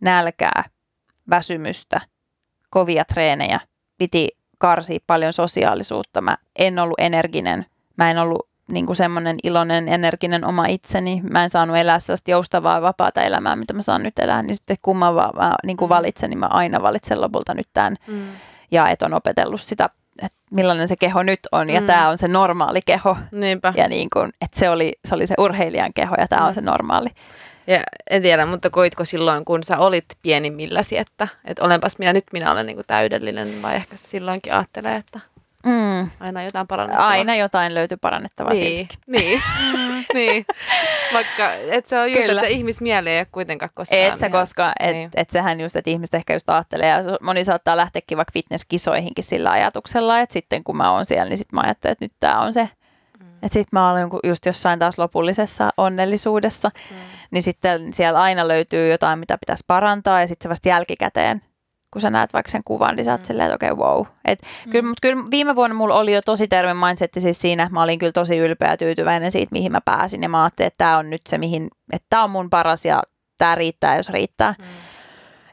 nälkää, 0.00 0.64
väsymystä, 1.30 2.00
kovia 2.70 3.04
treenejä. 3.04 3.60
Piti 3.98 4.37
karsia 4.58 4.98
paljon 5.06 5.32
sosiaalisuutta. 5.32 6.20
Mä 6.20 6.36
en 6.58 6.78
ollut 6.78 7.00
energinen. 7.00 7.66
Mä 7.96 8.10
en 8.10 8.18
ollut 8.18 8.48
niin 8.68 8.86
kuin 8.86 8.96
semmoinen 8.96 9.36
iloinen, 9.42 9.88
energinen 9.88 10.44
oma 10.44 10.66
itseni. 10.66 11.20
Mä 11.30 11.42
en 11.42 11.50
saanut 11.50 11.76
elää 11.76 11.98
sellaista 11.98 12.30
joustavaa 12.30 12.82
vapaata 12.82 13.22
elämää, 13.22 13.56
mitä 13.56 13.74
mä 13.74 13.82
saan 13.82 14.02
nyt 14.02 14.18
elää. 14.18 14.42
Niin 14.42 14.56
sitten 14.56 14.76
kun 14.82 14.96
mä, 14.96 15.12
mä 15.12 15.54
niin 15.64 15.76
kuin 15.76 15.88
mm. 15.88 15.94
valitsen, 15.94 16.30
niin 16.30 16.38
mä 16.38 16.46
aina 16.46 16.82
valitsen 16.82 17.20
lopulta 17.20 17.54
nyt 17.54 17.68
tämän. 17.72 17.96
Mm. 18.06 18.22
Ja 18.70 18.88
et 18.88 19.02
on 19.02 19.14
opetellut 19.14 19.60
sitä, 19.60 19.90
että 20.22 20.38
millainen 20.50 20.88
se 20.88 20.96
keho 20.96 21.22
nyt 21.22 21.40
on 21.52 21.70
ja 21.70 21.80
Mm. 21.80 21.86
tämä 21.86 22.08
on 22.08 22.18
se 22.18 22.28
normaali 22.28 22.80
keho. 22.86 23.16
Niinpä. 23.32 23.72
Ja 23.76 23.88
niin 23.88 24.08
kuin, 24.12 24.30
että 24.40 24.58
se 24.58 24.70
oli, 24.70 24.92
se 25.04 25.14
oli 25.14 25.26
se 25.26 25.34
urheilijan 25.38 25.92
keho 25.92 26.14
ja 26.18 26.28
tämä 26.28 26.42
Mm. 26.42 26.48
on 26.48 26.54
se 26.54 26.60
normaali. 26.60 27.08
Ja 27.68 27.80
en 28.10 28.22
tiedä, 28.22 28.46
mutta 28.46 28.70
koitko 28.70 29.04
silloin, 29.04 29.44
kun 29.44 29.64
sä 29.64 29.78
olit 29.78 30.04
pienimmilläsi, 30.22 30.98
että, 30.98 31.28
että 31.44 31.64
olenpas 31.64 31.98
minä, 31.98 32.12
nyt 32.12 32.24
minä 32.32 32.52
olen 32.52 32.66
niin 32.66 32.76
kuin 32.76 32.86
täydellinen, 32.86 33.62
vai 33.62 33.74
ehkä 33.74 33.96
sä 33.96 34.08
silloinkin 34.08 34.52
ajattelee, 34.54 34.96
että 34.96 35.20
Mm. 35.66 36.10
aina 36.20 36.42
jotain 36.42 36.66
parannettavaa? 36.66 37.08
Aina 37.08 37.34
jotain 37.36 37.74
löytyy 37.74 37.96
parannettavaa 38.00 38.52
Niin, 38.52 38.64
siltikin. 38.64 38.98
niin, 39.06 39.42
niin. 40.14 40.46
Vaikka, 41.12 41.52
et 41.52 41.86
se 41.86 41.98
on 41.98 42.12
just, 42.12 42.26
Kyllä. 42.26 42.40
että 42.42 42.52
ihmismieli 42.52 43.10
ei 43.10 43.18
ole 43.18 43.26
kuitenkaan 43.32 43.70
koskaan. 43.74 44.02
Et 44.02 44.18
ihan- 44.18 44.30
koska, 44.32 44.72
et, 44.80 44.92
niin. 44.92 45.10
et 45.16 45.30
sehän 45.30 45.60
just, 45.60 45.76
että 45.76 45.90
ihmiset 45.90 46.14
ehkä 46.14 46.32
just 46.32 46.48
ajattelee, 46.48 46.88
ja 46.88 46.98
moni 47.22 47.44
saattaa 47.44 47.76
lähteäkin 47.76 48.16
vaikka 48.16 48.32
fitnesskisoihinkin 48.32 49.24
sillä 49.24 49.50
ajatuksella, 49.50 50.20
että 50.20 50.32
sitten 50.32 50.64
kun 50.64 50.76
mä 50.76 50.92
oon 50.92 51.04
siellä, 51.04 51.28
niin 51.28 51.38
sitten 51.38 51.56
mä 51.56 51.62
ajattelen, 51.64 51.92
että 51.92 52.04
nyt 52.04 52.12
tämä 52.20 52.40
on 52.40 52.52
se. 52.52 52.68
Mm. 53.40 53.46
Että 53.46 53.54
sitten 53.54 53.68
mä 53.78 53.90
olen 53.90 54.08
just 54.24 54.46
jossain 54.46 54.78
taas 54.78 54.98
lopullisessa 54.98 55.70
onnellisuudessa, 55.76 56.70
Mm. 56.90 56.96
niin 57.30 57.42
sitten 57.42 57.92
siellä 57.92 58.20
aina 58.20 58.48
löytyy 58.48 58.90
jotain, 58.90 59.18
mitä 59.18 59.38
pitäisi 59.38 59.64
parantaa, 59.66 60.20
ja 60.20 60.26
sitten 60.26 60.44
se 60.44 60.48
vasta 60.50 60.68
jälkikäteen, 60.68 61.42
kun 61.92 62.00
sä 62.02 62.10
näet 62.10 62.32
vaikka 62.32 62.50
sen 62.50 62.64
kuvan, 62.64 62.96
niin 62.96 63.04
sä 63.04 63.10
oot 63.12 63.20
Mm. 63.20 63.24
silleen, 63.24 63.46
että 63.46 63.54
okei, 63.54 63.70
okay, 63.70 63.84
wow. 63.86 64.06
Et 64.24 64.38
kyllä, 64.70 64.88
mutta 64.88 65.00
kyllä 65.02 65.24
viime 65.30 65.56
vuonna 65.56 65.74
mulla 65.74 65.94
oli 65.94 66.14
jo 66.14 66.22
tosi 66.22 66.48
terve 66.48 66.74
mindset 66.74 67.10
siis 67.18 67.40
siinä, 67.40 67.62
että 67.62 67.74
mä 67.74 67.82
olin 67.82 67.98
kyllä 67.98 68.12
tosi 68.12 68.36
ylpeä 68.38 68.70
ja 68.70 68.76
tyytyväinen 68.76 69.30
siitä, 69.32 69.52
mihin 69.52 69.72
mä 69.72 69.80
pääsin, 69.84 70.22
ja 70.22 70.28
mä 70.28 70.42
ajattelin, 70.42 70.66
että 70.66 70.78
tämä 70.84 70.98
on 70.98 71.10
nyt 71.10 71.22
se, 71.28 71.38
mihin, 71.38 71.68
että 71.92 72.06
tämä 72.10 72.24
on 72.24 72.30
mun 72.30 72.50
paras, 72.50 72.84
ja 72.84 73.02
tämä 73.38 73.54
riittää, 73.54 73.96
jos 73.96 74.08
riittää. 74.08 74.54
Mm. 74.58 74.64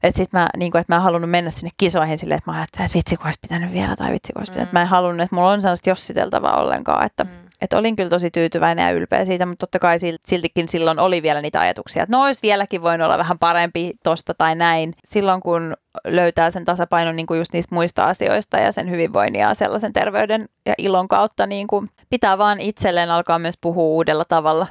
Että 0.03 0.18
sit 0.18 0.34
mä, 0.34 0.49
niin 0.57 0.78
että 0.78 0.94
mä 0.94 0.98
en 0.98 1.02
halunnut 1.03 1.30
mennä 1.30 1.49
sinne 1.52 1.70
kisoihin 1.78 2.18
silleen, 2.18 2.38
että 2.38 2.52
mä 2.52 2.57
ajattelin, 2.57 2.86
että 2.86 2.98
vitsi 2.98 3.18
kun 3.18 3.26
olisi 3.26 3.40
pitänyt 3.41 3.74
vielä 3.74 3.95
tai 3.95 4.12
vitsi 4.12 4.34
kun 4.34 4.40
olisi 4.40 4.52
pitänyt. 4.52 4.72
Mm. 4.72 4.76
Mä 4.76 4.82
en 4.82 4.88
halunnut, 4.88 5.24
että 5.24 5.36
mulla 5.36 5.52
on 5.52 5.62
sellaista 5.62 5.90
jossiteltavaa 5.90 6.60
ollenkaan. 6.62 7.06
Että, 7.06 7.24
Mm. 7.24 7.30
Että 7.66 7.78
olin 7.78 7.96
kyllä 7.96 8.10
tosi 8.10 8.32
tyytyväinen 8.32 8.84
ja 8.84 8.92
ylpeä 8.92 9.26
siitä, 9.26 9.46
mutta 9.46 9.66
totta 9.68 9.80
kai 9.80 9.96
sil- 10.04 10.22
siltikin 10.26 10.70
silloin 10.70 11.00
oli 11.00 11.22
vielä 11.22 11.42
niitä 11.42 11.60
ajatuksia, 11.60 12.04
että 12.04 12.18
no 12.18 12.24
olisi 12.24 12.40
vieläkin 12.44 12.82
voinut 12.82 13.06
olla 13.06 13.18
vähän 13.18 13.40
parempi 13.40 13.94
tosta 14.04 14.34
tai 14.34 14.56
näin. 14.56 14.94
Silloin 15.04 15.42
kun 15.42 15.74
löytää 16.08 16.52
sen 16.52 16.66
tasapainon 16.66 17.16
niin 17.16 17.28
kuin 17.28 17.38
just 17.38 17.54
niistä 17.54 17.76
muista 17.76 18.06
asioista 18.06 18.58
ja 18.58 18.72
sen 18.72 18.90
hyvinvoinnin 18.90 19.40
ja 19.40 19.54
sellaisen 19.54 19.94
terveyden 19.94 20.46
ja 20.66 20.74
ilon 20.78 21.08
kautta, 21.08 21.46
niin 21.46 21.68
kuin 21.68 21.90
pitää 22.10 22.38
vaan 22.38 22.62
itselleen 22.62 23.12
alkaa 23.12 23.40
myös 23.40 23.56
puhua 23.62 23.84
uudella 23.84 24.26
tavalla 24.26 24.68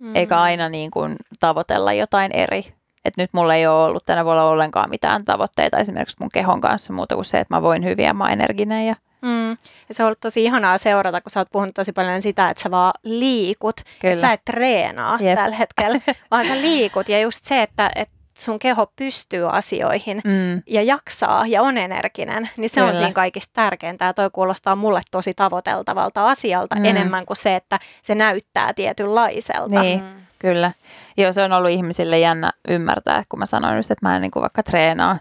Mm. 0.00 0.16
eikä 0.16 0.36
aina 0.40 0.68
niin 0.68 0.90
kuin 0.90 1.16
tavoitella 1.40 1.92
jotain 1.92 2.30
eri. 2.34 2.64
Et 3.04 3.16
nyt 3.16 3.30
mulla 3.32 3.54
ei 3.54 3.66
ole 3.66 3.84
ollut 3.84 4.04
tänä 4.06 4.24
vuonna 4.24 4.44
ollenkaan 4.44 4.90
mitään 4.90 5.24
tavoitteita 5.24 5.78
esimerkiksi 5.78 6.16
mun 6.20 6.28
kehon 6.32 6.60
kanssa 6.60 6.92
muuta 6.92 7.14
kuin 7.14 7.24
se, 7.24 7.38
että 7.40 7.54
mä 7.54 7.62
voin 7.62 7.84
hyvin 7.84 8.04
ja 8.04 8.14
mä 8.14 8.24
oon 8.24 8.32
energinen. 8.32 8.86
Ja, 8.86 8.94
Mm. 9.22 9.50
Ja 9.50 9.56
se 9.90 10.02
on 10.02 10.06
ollut 10.06 10.20
tosi 10.20 10.44
ihanaa 10.44 10.78
seurata, 10.78 11.20
kun 11.20 11.30
sä 11.30 11.40
oot 11.40 11.48
puhunut 11.52 11.74
tosi 11.74 11.92
paljon 11.92 12.22
sitä, 12.22 12.50
että 12.50 12.62
sä 12.62 12.70
vaan 12.70 12.92
liikut. 13.04 13.76
Kyllä. 14.00 14.12
Että 14.12 14.20
sä 14.26 14.32
et 14.32 14.44
treenaa 14.44 15.18
Jep. 15.20 15.38
tällä 15.38 15.56
hetkellä, 15.56 16.00
vaan 16.30 16.46
sä 16.46 16.54
liikut. 16.60 17.08
Ja 17.08 17.20
just 17.20 17.44
se, 17.44 17.62
että, 17.62 17.90
että 17.94 18.14
sun 18.38 18.58
keho 18.58 18.92
pystyy 18.96 19.56
asioihin 19.56 20.20
mm, 20.24 20.62
ja 20.66 20.82
jaksaa 20.82 21.46
ja 21.46 21.62
on 21.62 21.78
energinen, 21.78 22.50
niin 22.56 22.70
se 22.70 22.82
on 22.82 22.88
Kyllä. 22.88 22.98
siinä 22.98 23.12
kaikista 23.12 23.52
tärkeintä. 23.54 24.04
Ja 24.04 24.14
toi 24.14 24.30
kuulostaa 24.32 24.76
mulle 24.76 25.00
tosi 25.10 25.32
tavoiteltavalta 25.34 26.28
asialta 26.30 26.74
Mm. 26.74 26.80
mm. 26.80 26.84
enemmän 26.84 27.26
kuin 27.26 27.36
se, 27.36 27.56
että 27.56 27.78
se 28.02 28.14
näyttää 28.14 28.72
tietynlaiselta. 28.74 29.82
niin, 29.82 30.00
Mm. 30.00 30.08
kyllä. 30.38 30.72
Joo, 31.16 31.32
se 31.32 31.42
on 31.42 31.52
ollut 31.52 31.70
ihmisille 31.70 32.18
jännä 32.18 32.50
ymmärtää, 32.68 33.22
kun 33.28 33.38
mä 33.38 33.46
sanoin 33.46 33.76
just, 33.76 33.90
että 33.90 34.08
mä 34.08 34.16
en 34.16 34.22
niin 34.22 34.30
kuin 34.30 34.40
vaikka 34.40 34.62
treenaa. 34.62 35.18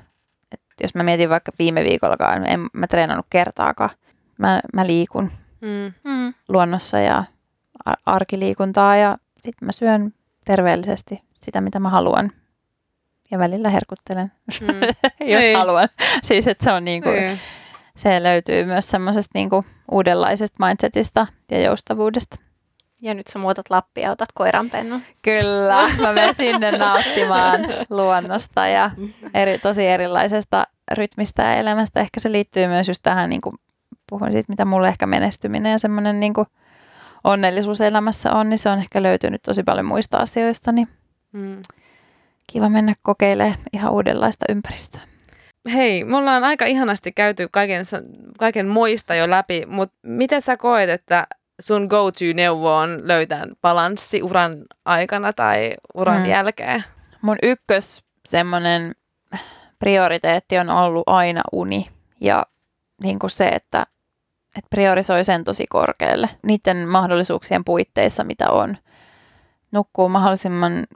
Jos 0.82 0.96
mä 0.96 1.04
mietin 1.04 1.30
vaikka 1.30 1.52
viime 1.60 1.84
viikollakaan, 1.84 2.46
en 2.50 2.60
mä 2.74 2.88
treenannut 2.88 3.26
kertaakaan. 3.30 3.90
Mä, 4.38 4.62
mä 4.74 4.88
liikun 4.88 5.32
Mm. 5.62 5.94
Mm. 6.04 6.34
luonnossa 6.50 7.00
ja 7.00 7.24
ar- 7.86 7.98
arkiliikuntaa 8.06 8.96
ja 8.96 9.18
sitten 9.38 9.66
mä 9.66 9.72
syön 9.72 10.14
terveellisesti 10.46 11.22
sitä, 11.34 11.62
mitä 11.62 11.80
mä 11.80 11.90
haluan. 11.90 12.32
Ja 13.32 13.40
välillä 13.40 13.70
herkuttelen, 13.70 14.32
Mm. 14.62 14.68
jos 15.34 15.44
Niin. 15.46 15.58
haluan. 15.58 15.90
Siis, 16.24 16.48
että 16.48 16.64
se 16.64 16.72
on 16.72 16.86
niin 16.86 17.04
kuin, 17.04 17.16
Niin. 17.16 17.40
se 17.96 18.24
löytyy 18.24 18.66
myös 18.66 18.90
semmoisesta 18.92 19.32
niin 19.34 19.50
kuin 19.50 19.66
uudenlaisesta 19.92 20.66
mindsetista 20.66 21.28
ja 21.52 21.62
joustavuudesta. 21.62 22.36
Ja 23.02 23.14
nyt 23.14 23.28
sä 23.28 23.40
muutat 23.40 23.66
Lappia 23.70 24.04
ja 24.04 24.12
otat 24.12 24.30
koiranpennun. 24.34 25.02
Kyllä, 25.22 25.90
mä 26.02 26.14
menen 26.14 26.36
sinne 26.36 26.72
nauttimaan 26.72 27.60
luonnosta 27.90 28.68
ja 28.68 28.92
eri, 29.34 29.58
tosi 29.58 29.88
erilaisesta 29.88 30.68
rytmistä 30.92 31.44
ja 31.44 31.54
elämästä. 31.54 32.00
Ehkä 32.00 32.20
se 32.20 32.32
liittyy 32.32 32.68
myös 32.68 32.88
just 32.88 33.04
tähän, 33.04 33.30
niin 33.30 33.42
kuin 33.42 33.56
puhuin 34.10 34.32
siitä, 34.32 34.52
mitä 34.52 34.66
mulle 34.66 34.88
ehkä 34.88 35.08
menestyminen 35.08 35.72
ja 35.72 35.80
semmoinen 35.80 36.20
niin 36.20 36.34
kuin 36.34 36.48
onnellisuus 37.24 37.82
elämässä 37.82 38.32
on, 38.32 38.50
niin 38.50 38.58
se 38.58 38.70
on 38.70 38.80
ehkä 38.80 39.04
löytynyt 39.04 39.42
tosi 39.42 39.64
paljon 39.64 39.86
muista 39.86 40.18
asioista, 40.18 40.72
niin 40.72 40.88
Mm. 41.34 41.62
kiva 42.48 42.70
mennä 42.70 42.94
kokeilemaan 43.04 43.58
ihan 43.74 43.92
uudenlaista 43.92 44.46
ympäristöä. 44.50 45.02
Hei, 45.74 46.04
me 46.04 46.18
ollaan 46.18 46.44
aika 46.44 46.66
ihanasti 46.66 47.12
käyty 47.12 47.48
kaiken, 47.52 47.84
kaiken 48.38 48.68
moista 48.68 49.16
jo 49.16 49.30
läpi, 49.30 49.64
mutta 49.68 49.96
miten 50.04 50.42
sä 50.42 50.58
koet, 50.58 50.90
että 50.90 51.28
sun 51.60 51.86
go-to-neuvo 51.88 52.76
on 52.78 53.08
löytää 53.08 53.46
balanssi 53.62 54.24
uran 54.24 54.58
aikana 54.86 55.34
tai 55.34 55.74
uran 55.96 56.20
Mm. 56.22 56.26
jälkeen? 56.26 56.84
Mun 57.22 57.38
ykkös 57.44 58.04
semmoinen 58.26 58.96
prioriteetti 59.80 60.58
on 60.58 60.70
ollut 60.70 61.04
aina 61.06 61.42
uni 61.52 61.90
ja 62.22 62.46
niin 63.04 63.20
kuin 63.20 63.30
se, 63.30 63.48
että, 63.48 63.86
että 64.58 64.68
priorisoi 64.70 65.24
sen 65.24 65.44
tosi 65.44 65.66
korkealle 65.70 66.30
niiden 66.44 66.88
mahdollisuuksien 66.88 67.64
puitteissa, 67.66 68.24
mitä 68.24 68.50
on. 68.50 68.78
Nukkuu 69.72 70.10
mahdollisimman 70.10 70.88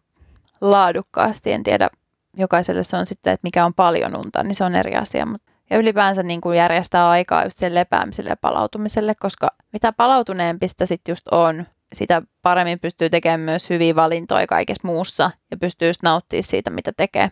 laadukkaasti, 0.62 1.52
en 1.52 1.64
tiedä, 1.64 1.90
jokaiselle 2.38 2.84
se 2.84 2.98
on 2.98 3.06
sitten, 3.06 3.34
että 3.34 3.46
mikä 3.48 3.66
on 3.66 3.74
paljon 3.74 4.18
unta, 4.18 4.44
niin 4.44 4.56
se 4.56 4.64
on 4.64 4.76
eri 4.76 4.96
asia. 4.96 5.26
Mutta 5.26 5.52
ja 5.74 5.80
ylipäänsä 5.80 6.24
niin 6.24 6.42
kuin 6.42 6.58
järjestää 6.58 7.10
aikaa 7.10 7.44
just 7.44 7.58
sen 7.58 7.76
lepäämiselle 7.76 8.30
ja 8.30 8.38
palautumiselle, 8.38 9.16
koska 9.16 9.48
mitä 9.74 9.92
palautuneempi 9.92 10.68
sitä 10.68 10.86
sitten 10.86 11.12
just 11.12 11.28
on, 11.32 11.66
sitä 11.94 12.22
paremmin 12.42 12.80
pystyy 12.80 13.10
tekemään 13.10 13.40
myös 13.40 13.70
hyviä 13.70 13.96
valintoja 13.96 14.48
kaikessa 14.48 14.88
muussa 14.88 15.32
ja 15.52 15.58
pystyy 15.58 15.90
just 15.90 16.04
nauttimaan 16.04 16.44
siitä, 16.44 16.70
mitä 16.70 16.92
tekee. 16.98 17.32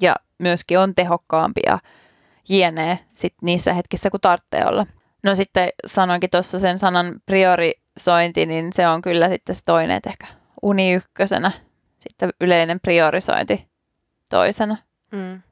Ja 0.00 0.16
myöskin 0.38 0.78
on 0.78 0.94
tehokkaampi 0.94 1.60
ja 1.66 1.78
jienee 2.48 2.98
sit 3.12 3.34
niissä 3.42 3.72
hetkissä, 3.72 4.10
kun 4.10 4.20
tarvitsee 4.20 4.66
olla. 4.66 4.86
No 5.22 5.34
sitten 5.34 5.68
sanoinkin 5.86 6.30
tuossa 6.30 6.58
sen 6.58 6.78
sanan 6.78 7.20
priorisointi, 7.26 8.46
niin 8.46 8.72
se 8.72 8.88
on 8.88 9.02
kyllä 9.02 9.28
sitten 9.28 9.54
se 9.54 9.62
toinen, 9.66 9.96
että 9.96 10.10
ehkä 10.10 10.26
uni 10.62 10.92
ykkösenä, 10.92 11.50
sitten 11.98 12.30
yleinen 12.40 12.80
priorisointi 12.80 13.68
toisena. 14.30 14.76
Mm. 15.12 15.42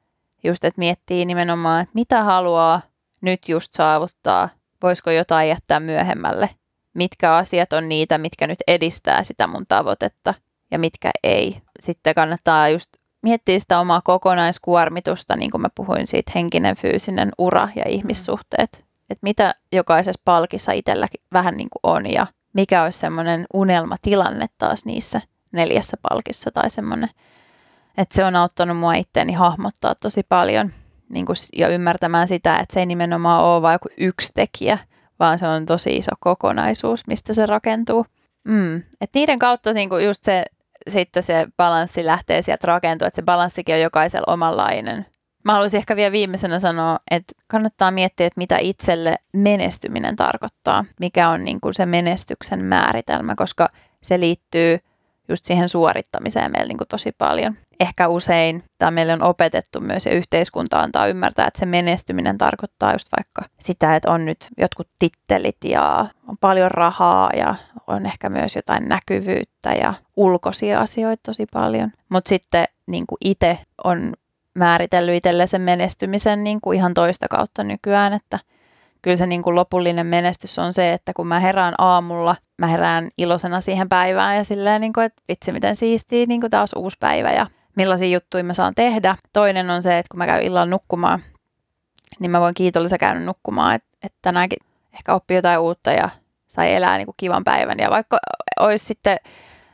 Just, 0.43 0.63
että 0.63 0.79
miettii 0.79 1.25
nimenomaan, 1.25 1.81
että 1.81 1.91
mitä 1.95 2.23
haluaa 2.23 2.81
nyt 3.21 3.49
just 3.49 3.73
saavuttaa, 3.73 4.49
voisiko 4.83 5.11
jotain 5.11 5.49
jättää 5.49 5.79
myöhemmälle, 5.79 6.49
mitkä 6.93 7.35
asiat 7.35 7.73
on 7.73 7.89
niitä, 7.89 8.17
mitkä 8.17 8.47
nyt 8.47 8.59
edistää 8.67 9.23
sitä 9.23 9.47
mun 9.47 9.65
tavoitetta 9.67 10.33
ja 10.71 10.79
mitkä 10.79 11.11
ei. 11.23 11.61
Sitten 11.79 12.15
kannattaa 12.15 12.69
just 12.69 12.89
miettiä 13.23 13.59
sitä 13.59 13.79
omaa 13.79 14.01
kokonaiskuormitusta, 14.01 15.35
niin 15.35 15.51
kuin 15.51 15.61
mä 15.61 15.69
puhuin 15.75 16.07
siitä 16.07 16.31
henkinen, 16.35 16.75
fyysinen 16.75 17.31
ura 17.37 17.69
ja 17.75 17.83
ihmissuhteet. 17.87 18.85
Että 19.09 19.21
mitä 19.21 19.55
jokaisessa 19.71 20.21
palkissa 20.25 20.71
itselläkin 20.71 21.23
vähän 21.33 21.57
niin 21.57 21.69
kuin 21.69 21.95
on 21.95 22.11
ja 22.11 22.27
mikä 22.53 22.83
olisi 22.83 22.99
semmoinen 22.99 23.45
unelmatilanne 23.53 24.45
taas 24.57 24.85
niissä 24.85 25.21
neljässä 25.51 25.97
palkissa 26.09 26.51
tai 26.51 26.69
semmoinen. 26.69 27.09
Että 27.97 28.15
se 28.15 28.25
on 28.25 28.35
auttanut 28.35 28.77
mua 28.77 28.93
itteeni 28.93 29.33
hahmottaa 29.33 29.95
tosi 29.95 30.21
paljon 30.29 30.71
niin 31.09 31.25
kuin, 31.25 31.35
s- 31.35 31.49
ja 31.57 31.67
ymmärtämään 31.69 32.27
sitä, 32.27 32.57
että 32.57 32.73
se 32.73 32.79
ei 32.79 32.85
nimenomaan 32.85 33.43
ole 33.43 33.61
vain 33.61 33.75
joku 33.75 33.89
yksi 33.97 34.31
tekijä, 34.33 34.77
vaan 35.19 35.39
se 35.39 35.47
on 35.47 35.65
tosi 35.65 35.97
iso 35.97 36.11
kokonaisuus, 36.19 37.07
mistä 37.07 37.33
se 37.33 37.45
rakentuu. 37.45 38.05
Mm. 38.47 38.75
Et 39.01 39.09
niiden 39.13 39.39
kautta 39.39 39.73
niin 39.73 39.89
kuin 39.89 40.05
just 40.05 40.23
se, 40.23 40.45
sitten 40.89 41.23
se 41.23 41.47
balanssi 41.57 42.05
lähtee 42.05 42.41
sieltä 42.41 42.67
rakentua, 42.67 43.07
että 43.07 43.15
se 43.15 43.21
balanssikin 43.21 43.75
on 43.75 43.81
jokaisella 43.81 44.33
omanlainen. 44.33 45.05
Mä 45.43 45.53
haluaisin 45.53 45.77
ehkä 45.77 45.95
vielä 45.95 46.11
viimeisenä 46.11 46.59
sanoa, 46.59 46.99
että 47.11 47.33
kannattaa 47.49 47.91
miettiä, 47.91 48.27
että 48.27 48.37
mitä 48.37 48.57
itselle 48.57 49.15
menestyminen 49.33 50.15
tarkoittaa, 50.15 50.85
mikä 50.99 51.29
on 51.29 51.43
niin 51.45 51.61
kuin 51.61 51.73
se 51.73 51.85
menestyksen 51.85 52.65
määritelmä, 52.65 53.35
koska 53.35 53.69
se 54.03 54.19
liittyy 54.19 54.79
just 55.29 55.45
siihen 55.45 55.69
suorittamiseen 55.69 56.51
meillä 56.51 56.67
niin 56.67 56.77
kuin 56.77 56.87
tosi 56.87 57.11
paljon. 57.17 57.57
Ehkä 57.79 58.07
usein, 58.07 58.63
tai 58.77 58.91
meille 58.91 59.13
on 59.13 59.23
opetettu 59.23 59.81
myös 59.81 60.05
ja 60.05 60.11
yhteiskunta 60.11 60.79
antaa 60.79 61.07
ymmärtää, 61.07 61.47
että 61.47 61.59
se 61.59 61.65
menestyminen 61.65 62.37
tarkoittaa 62.37 62.91
just 62.91 63.07
vaikka 63.17 63.41
sitä, 63.59 63.95
että 63.95 64.11
on 64.11 64.25
nyt 64.25 64.47
jotkut 64.57 64.87
tittelit 64.99 65.57
ja 65.63 66.05
on 66.27 66.37
paljon 66.37 66.71
rahaa 66.71 67.29
ja 67.37 67.55
on 67.87 68.05
ehkä 68.05 68.29
myös 68.29 68.55
jotain 68.55 68.89
näkyvyyttä 68.89 69.73
ja 69.73 69.93
ulkoisia 70.15 70.79
asioita 70.79 71.21
tosi 71.25 71.45
paljon. 71.53 71.91
Mutta 72.09 72.29
sitten 72.29 72.65
niin 72.87 73.05
itse 73.21 73.59
on 73.83 74.13
määritellyt 74.53 75.15
itselle 75.15 75.47
sen 75.47 75.61
menestymisen 75.61 76.43
niin 76.43 76.61
kuin 76.61 76.77
ihan 76.77 76.93
toista 76.93 77.27
kautta 77.27 77.63
nykyään, 77.63 78.13
että 78.13 78.39
kyllä 79.01 79.15
se 79.15 79.25
niin 79.27 79.41
kuin 79.41 79.55
lopullinen 79.55 80.07
menestys 80.07 80.59
on 80.59 80.73
se, 80.73 80.93
että 80.93 81.13
kun 81.13 81.27
mä 81.27 81.39
herään 81.39 81.73
aamulla, 81.77 82.35
mä 82.57 82.67
herään 82.67 83.09
iloisena 83.17 83.61
siihen 83.61 83.89
päivään 83.89 84.35
ja 84.35 84.43
silleen, 84.43 84.81
niin 84.81 84.93
kuin, 84.93 85.03
että 85.03 85.23
vitsi 85.27 85.51
miten 85.51 85.75
siistiä, 85.75 86.25
niin 86.25 86.41
kuin 86.41 86.51
taas 86.51 86.73
uusi 86.75 86.97
päivä 86.99 87.31
ja 87.31 87.47
millaisia 87.75 88.07
juttuja 88.07 88.43
mä 88.43 88.53
saan 88.53 88.75
tehdä. 88.75 89.15
Toinen 89.33 89.69
on 89.69 89.81
se, 89.81 89.97
että 89.97 90.11
kun 90.11 90.17
mä 90.17 90.25
käyn 90.25 90.43
illalla 90.43 90.65
nukkumaan, 90.65 91.19
niin 92.19 92.31
mä 92.31 92.39
voin 92.39 92.53
kiitollisen 92.53 92.99
käydä 92.99 93.19
nukkumaan, 93.19 93.75
että, 93.75 93.87
että 94.03 94.17
tänäänkin 94.21 94.59
ehkä 94.93 95.13
oppi 95.13 95.33
jotain 95.33 95.59
uutta 95.59 95.91
ja 95.91 96.09
sai 96.47 96.73
elää 96.73 96.97
niin 96.97 97.05
kuin 97.05 97.15
kivan 97.17 97.43
päivän. 97.43 97.77
Ja 97.79 97.89
vaikka 97.89 98.17
olisi 98.59 98.85
sitten 98.85 99.17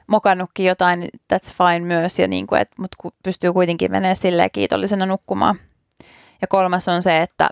mokannutkin 0.07 0.65
jotain, 0.65 0.99
niin 0.99 1.09
that's 1.33 1.53
fine 1.53 1.79
myös, 1.79 2.19
ja 2.19 2.27
niin 2.27 2.47
kuin, 2.47 2.61
että, 2.61 2.75
mutta 2.79 2.97
pystyy 3.23 3.53
kuitenkin 3.53 3.91
menemään 3.91 4.15
silleen 4.15 4.49
kiitollisena 4.53 5.05
nukkumaan. 5.05 5.55
Ja 6.41 6.47
kolmas 6.47 6.87
on 6.87 7.01
se, 7.01 7.21
että, 7.21 7.49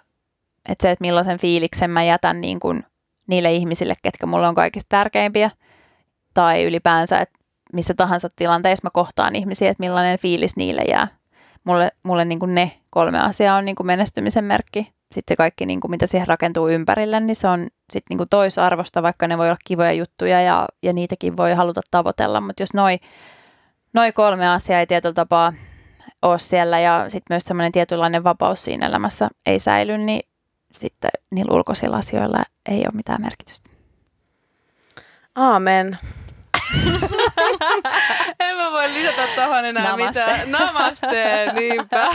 että 0.69 0.81
se, 0.81 0.91
että 0.91 1.01
millaisen 1.01 1.37
fiiliksen 1.37 1.89
mä 1.89 2.03
jätän 2.03 2.41
niin 2.41 2.59
kuin 2.59 2.83
niille 3.27 3.51
ihmisille, 3.53 3.93
ketkä 4.03 4.25
mulle 4.25 4.47
on 4.47 4.55
kaikista 4.55 4.89
tärkeimpiä, 4.89 5.51
tai 6.33 6.63
ylipäänsä, 6.63 7.19
että 7.19 7.38
missä 7.73 7.93
tahansa 7.93 8.29
tilanteessa 8.35 8.85
mä 8.85 8.89
kohtaan 8.93 9.35
ihmisiä, 9.35 9.71
että 9.71 9.83
millainen 9.83 10.19
fiilis 10.19 10.57
niille 10.57 10.81
jää. 10.81 11.07
Mulle, 11.63 11.91
mulle 12.03 12.25
niin 12.25 12.39
kuin 12.39 12.55
ne 12.55 12.71
kolme 12.89 13.19
asiaa 13.19 13.57
on 13.57 13.65
niin 13.65 13.75
kuin 13.75 13.87
menestymisen 13.87 14.45
merkki. 14.45 14.79
Sitten 15.13 15.33
se 15.33 15.35
kaikki, 15.35 15.65
niin 15.65 15.79
kuin 15.79 15.91
mitä 15.91 16.07
siihen 16.07 16.27
rakentuu 16.27 16.69
ympärille, 16.69 17.19
niin 17.19 17.35
se 17.35 17.47
on 17.47 17.67
sitten 17.93 18.05
niin 18.09 18.17
kuin 18.17 18.29
toisarvosta, 18.29 19.03
vaikka 19.03 19.27
ne 19.27 19.37
voi 19.37 19.47
olla 19.47 19.57
kivoja 19.65 19.91
juttuja 19.91 20.41
ja, 20.41 20.67
ja 20.83 20.93
niitäkin 20.93 21.37
voi 21.37 21.53
haluta 21.53 21.81
tavoitella. 21.91 22.41
Mutta 22.41 22.63
jos 22.63 22.73
noi, 22.73 22.99
noi 23.93 24.11
kolme 24.11 24.49
asiaa 24.49 24.79
ei 24.79 24.87
tietyllä 24.87 25.13
tapaa 25.13 25.53
ole 26.21 26.39
siellä 26.39 26.79
ja 26.79 27.05
sitten 27.07 27.35
myös 27.35 27.43
tämmöinen 27.43 27.71
tietynlainen 27.71 28.23
vapaus 28.23 28.63
siinä 28.65 28.87
elämässä 28.87 29.29
ei 29.45 29.59
säily, 29.59 29.97
niin 29.97 30.29
sitten 30.75 31.11
niillä 31.31 31.55
ulkoisilla 31.55 31.97
asioilla 31.97 32.43
ei 32.69 32.79
ole 32.79 32.93
mitään 32.93 33.21
merkitystä. 33.21 33.69
Aamen. 35.35 35.97
en 38.39 38.57
mä 38.57 38.71
voi 38.71 38.93
lisätä 38.93 39.27
tuohon 39.35 39.65
enää 39.65 39.83
Namaste. 39.83 40.07
mitään. 40.07 40.51
Namaste, 40.51 41.51
niinpä. 41.53 42.09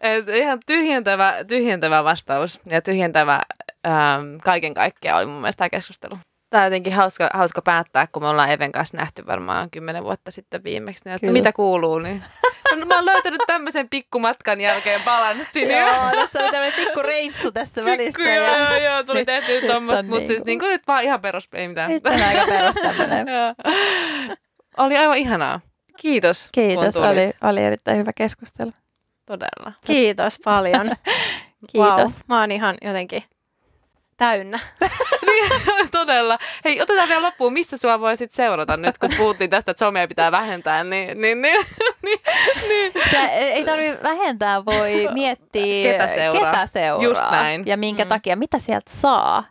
Et 0.00 0.28
ihan 0.28 0.58
tyhjentävä, 0.66 1.34
tyhjentävä 1.48 2.04
vastaus 2.04 2.60
ja 2.66 2.82
tyhjentävä 2.82 3.42
ähm, 3.86 4.36
kaiken 4.44 4.74
kaikkiaan 4.74 5.18
oli 5.18 5.26
mun 5.26 5.40
mielestä 5.40 5.58
tämä 5.58 5.70
keskustelu. 5.70 6.18
Tämä 6.50 6.62
on 6.62 6.66
jotenkin 6.66 6.92
hauska, 6.92 7.30
hauska 7.34 7.62
päättää, 7.62 8.06
kun 8.06 8.22
me 8.22 8.28
ollaan 8.28 8.50
Even 8.50 8.72
kanssa 8.72 8.96
nähty 8.96 9.26
varmaan 9.26 9.70
kymmenen 9.70 10.04
vuotta 10.04 10.30
sitten 10.30 10.64
viimeksi, 10.64 11.04
niin, 11.04 11.14
että 11.14 11.26
Kyllä. 11.26 11.38
mitä 11.38 11.52
kuuluu. 11.52 11.98
Niin. 11.98 12.22
No, 12.76 12.86
mä 12.86 12.94
oon 12.94 13.06
löytänyt 13.06 13.40
tämmöisen 13.46 13.88
pikkumatkan 13.88 14.60
jälkeen 14.60 15.00
balanssin. 15.04 15.70
joo, 15.70 16.10
tässä 16.14 16.38
oli 16.38 16.50
tämmöinen 16.50 16.72
pikku 16.76 17.02
reissu 17.02 17.52
tässä 17.52 17.84
välissä. 17.84 18.18
Pikku, 18.18 18.30
ja... 18.30 18.58
joo, 18.58 18.76
joo, 18.76 19.02
tuli 19.02 19.24
tehtyä 19.24 19.60
tuommoista, 19.60 20.02
mutta 20.02 20.26
siis 20.26 20.44
niin 20.44 20.58
kuin 20.58 20.70
nyt 20.70 20.82
vaan 20.86 21.02
ihan 21.02 21.20
perus, 21.20 21.48
ei 21.52 21.68
mitään. 21.68 21.90
Nyt 21.90 22.06
on 22.06 22.22
aika 22.22 22.46
perus 22.46 22.76
Oli 24.76 24.96
aivan 24.96 25.16
ihanaa. 25.16 25.60
Kiitos. 25.96 26.48
Kiitos, 26.52 26.96
oli, 26.96 27.32
oli 27.42 27.64
erittäin 27.64 27.98
hyvä 27.98 28.12
keskustelu. 28.12 28.72
Todella. 29.26 29.72
Kiitos 29.86 30.38
paljon. 30.44 30.90
Kiitos. 31.72 32.12
Wow, 32.12 32.26
mä 32.28 32.40
oon 32.40 32.50
ihan 32.50 32.76
jotenkin 32.82 33.22
täynnä. 34.16 34.58
niin, 35.26 35.50
todella. 35.90 36.38
Hei, 36.64 36.82
otetaan 36.82 37.08
vielä 37.08 37.22
loppuun, 37.22 37.52
missä 37.52 37.76
sua 37.76 38.00
voi 38.00 38.16
sitten 38.16 38.36
seurata 38.36 38.76
nyt, 38.76 38.98
kun 38.98 39.10
puhuttiin 39.16 39.50
tästä, 39.50 39.70
että 39.70 39.84
somea 39.84 40.08
pitää 40.08 40.32
vähentää, 40.32 40.84
niin... 40.84 41.20
niin, 41.20 41.42
niin, 41.42 41.66
niin, 42.04 42.20
niin. 42.68 42.92
Se 43.10 43.18
ei 43.26 43.64
tarvitse 43.64 44.02
vähentää, 44.02 44.64
voi 44.64 45.08
miettiä, 45.12 45.92
ketä 45.92 46.08
seuraa. 46.08 46.52
Ketä 46.52 46.66
seuraa 46.66 47.04
Just 47.04 47.30
näin. 47.30 47.62
Ja 47.66 47.76
minkä 47.76 48.04
mm. 48.04 48.08
takia, 48.08 48.36
mitä 48.36 48.58
sieltä 48.58 48.90
saa. 48.90 49.44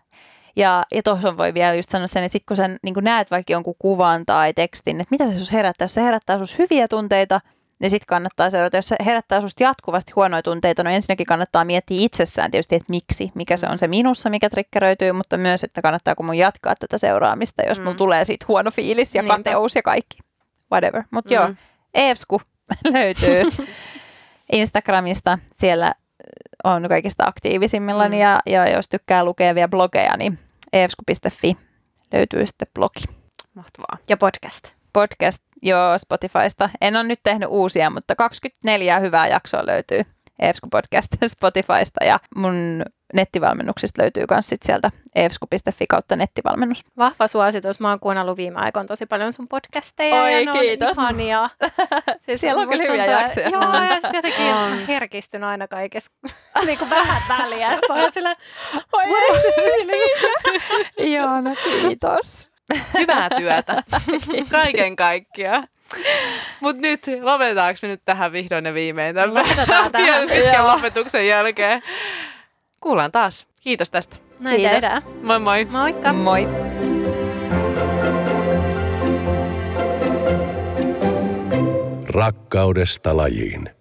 Ja, 0.55 0.85
ja 0.91 1.03
tuossa 1.03 1.37
voi 1.37 1.53
vielä 1.53 1.73
just 1.73 1.89
sanoa 1.89 2.07
sen, 2.07 2.23
että 2.23 2.33
sitten 2.33 2.45
kun 2.47 2.57
sä 2.57 2.69
niin 2.83 2.93
kun 2.93 3.03
näet 3.03 3.31
vaikka 3.31 3.53
jonkun 3.53 3.75
kuvan 3.79 4.25
tai 4.25 4.53
tekstin, 4.53 5.01
että 5.01 5.11
mitä 5.11 5.31
se 5.31 5.39
sus 5.39 5.51
herättää, 5.51 5.85
jos 5.85 5.93
se 5.93 6.03
herättää 6.03 6.37
sus 6.37 6.57
hyviä 6.57 6.87
tunteita– 6.87 7.41
niin 7.81 7.89
sitten 7.89 8.07
kannattaa 8.07 8.49
seurata. 8.49 8.77
Jos 8.77 8.87
se 8.87 8.95
herättää 9.05 9.39
sinusta 9.39 9.63
jatkuvasti 9.63 10.13
huonoja 10.15 10.43
tunteita, 10.43 10.83
no 10.83 10.89
ensinnäkin 10.89 11.25
kannattaa 11.25 11.65
miettiä 11.65 11.97
itsessään 11.99 12.51
tietysti, 12.51 12.75
että 12.75 12.89
miksi, 12.89 13.31
mikä 13.35 13.57
se 13.57 13.67
on 13.67 13.77
se 13.77 13.87
minussa, 13.87 14.29
mikä 14.29 14.49
trikkeröityy, 14.49 15.11
mutta 15.11 15.37
myös, 15.37 15.63
että 15.63 15.81
kannattaako 15.81 16.23
mun 16.23 16.37
jatkaa 16.37 16.75
tätä 16.75 16.97
seuraamista, 16.97 17.63
jos 17.67 17.79
mm. 17.79 17.83
mulla 17.83 17.97
tulee 17.97 18.25
siitä 18.25 18.45
huono 18.47 18.71
fiilis 18.71 19.15
ja 19.15 19.23
kateus 19.23 19.75
ja 19.75 19.81
kaikki. 19.81 20.17
Whatever. 20.71 21.03
Mutta 21.11 21.29
mm. 21.29 21.35
joo, 21.35 21.49
Eevsku 21.93 22.41
löytyy 22.93 23.43
Instagramista. 24.51 25.39
Siellä 25.53 25.93
on 26.63 26.85
kaikista 26.89 27.23
aktiivisimmillani 27.25 28.15
mm. 28.15 28.21
ja, 28.21 28.39
ja 28.45 28.69
jos 28.69 28.89
tykkää 28.89 29.23
lukea 29.23 29.55
vielä 29.55 29.67
blogeja, 29.67 30.17
niin 30.17 30.39
eevsku.fi 30.73 31.57
löytyy 32.13 32.47
sitten 32.47 32.67
blogi. 32.73 33.03
Mahtavaa. 33.53 33.97
Ja 34.09 34.17
podcast 34.17 34.71
podcast 34.93 35.43
jo 35.61 35.77
Spotifysta. 35.97 36.69
En 36.81 36.95
ole 36.95 37.03
nyt 37.03 37.19
tehnyt 37.23 37.49
uusia, 37.51 37.89
mutta 37.89 38.15
24 38.15 38.99
hyvää 38.99 39.27
jaksoa 39.27 39.65
löytyy 39.65 40.05
EFSKU 40.41 40.67
podcast 40.69 41.11
Spotifysta 41.25 42.05
ja 42.05 42.19
mun 42.35 42.83
nettivalmennuksista 43.13 44.01
löytyy 44.01 44.25
myös 44.29 44.49
sit 44.49 44.63
sieltä 44.63 44.91
efsku.fi 45.15 45.87
kautta 45.87 46.15
nettivalmennus. 46.15 46.85
Vahva 46.97 47.27
suositus. 47.27 47.79
Mä 47.79 47.89
oon 47.89 47.99
kuunnellut 47.99 48.37
viime 48.37 48.59
aikoina 48.59 48.87
tosi 48.87 49.05
paljon 49.05 49.33
sun 49.33 49.47
podcasteja 49.47 50.21
Oi, 50.21 50.45
ja 50.45 50.53
ne 50.53 50.59
kiitos. 50.59 50.97
on 50.97 51.03
ihania. 51.03 51.49
siis 52.25 52.41
Siellä 52.41 52.61
on 52.61 52.69
kyllä 52.69 52.83
hyviä 52.91 53.21
jaksoja. 53.21 53.49
Joo, 53.49 53.83
ja 53.83 53.93
sitten 53.93 54.13
jotenkin 54.15 54.53
on. 54.53 54.87
herkistyn 54.87 55.43
aina 55.43 55.67
kaikessa 55.67 56.11
niin 56.65 56.77
kuin 56.77 56.89
vähän 56.89 57.21
väliä. 57.29 57.69
Sitten 57.69 57.95
mä 57.95 58.01
oon 58.01 58.13
silleen, 58.13 58.35
oi, 58.93 59.03
Joo, 61.15 61.41
no 61.41 61.55
kiitos. 61.63 62.50
Hyvää 62.99 63.29
työtä. 63.29 63.83
Kaiken 64.51 64.95
kaikkiaan. 64.95 65.67
Mutta 66.59 66.81
nyt, 66.81 67.07
lopetetaanko 67.21 67.79
me 67.81 67.87
nyt 67.87 68.01
tähän 68.05 68.31
vihdoin 68.31 68.65
ja 68.65 68.73
viimein 68.73 69.15
tämän 69.15 69.91
pienen 69.97 70.29
pitkän 70.29 70.67
lopetuksen 70.67 71.27
jälkeen. 71.27 71.81
Kuullaan 72.81 73.11
taas. 73.11 73.47
Kiitos 73.61 73.91
tästä. 73.91 74.15
Näin 74.39 74.55
Kiitos. 74.55 74.79
Tehdään. 74.79 75.01
Moi 75.23 75.39
moi. 75.39 75.65
Moikka. 75.65 76.13
Moi. 76.13 76.47
Rakkaudesta 82.09 83.17
lajiin. 83.17 83.80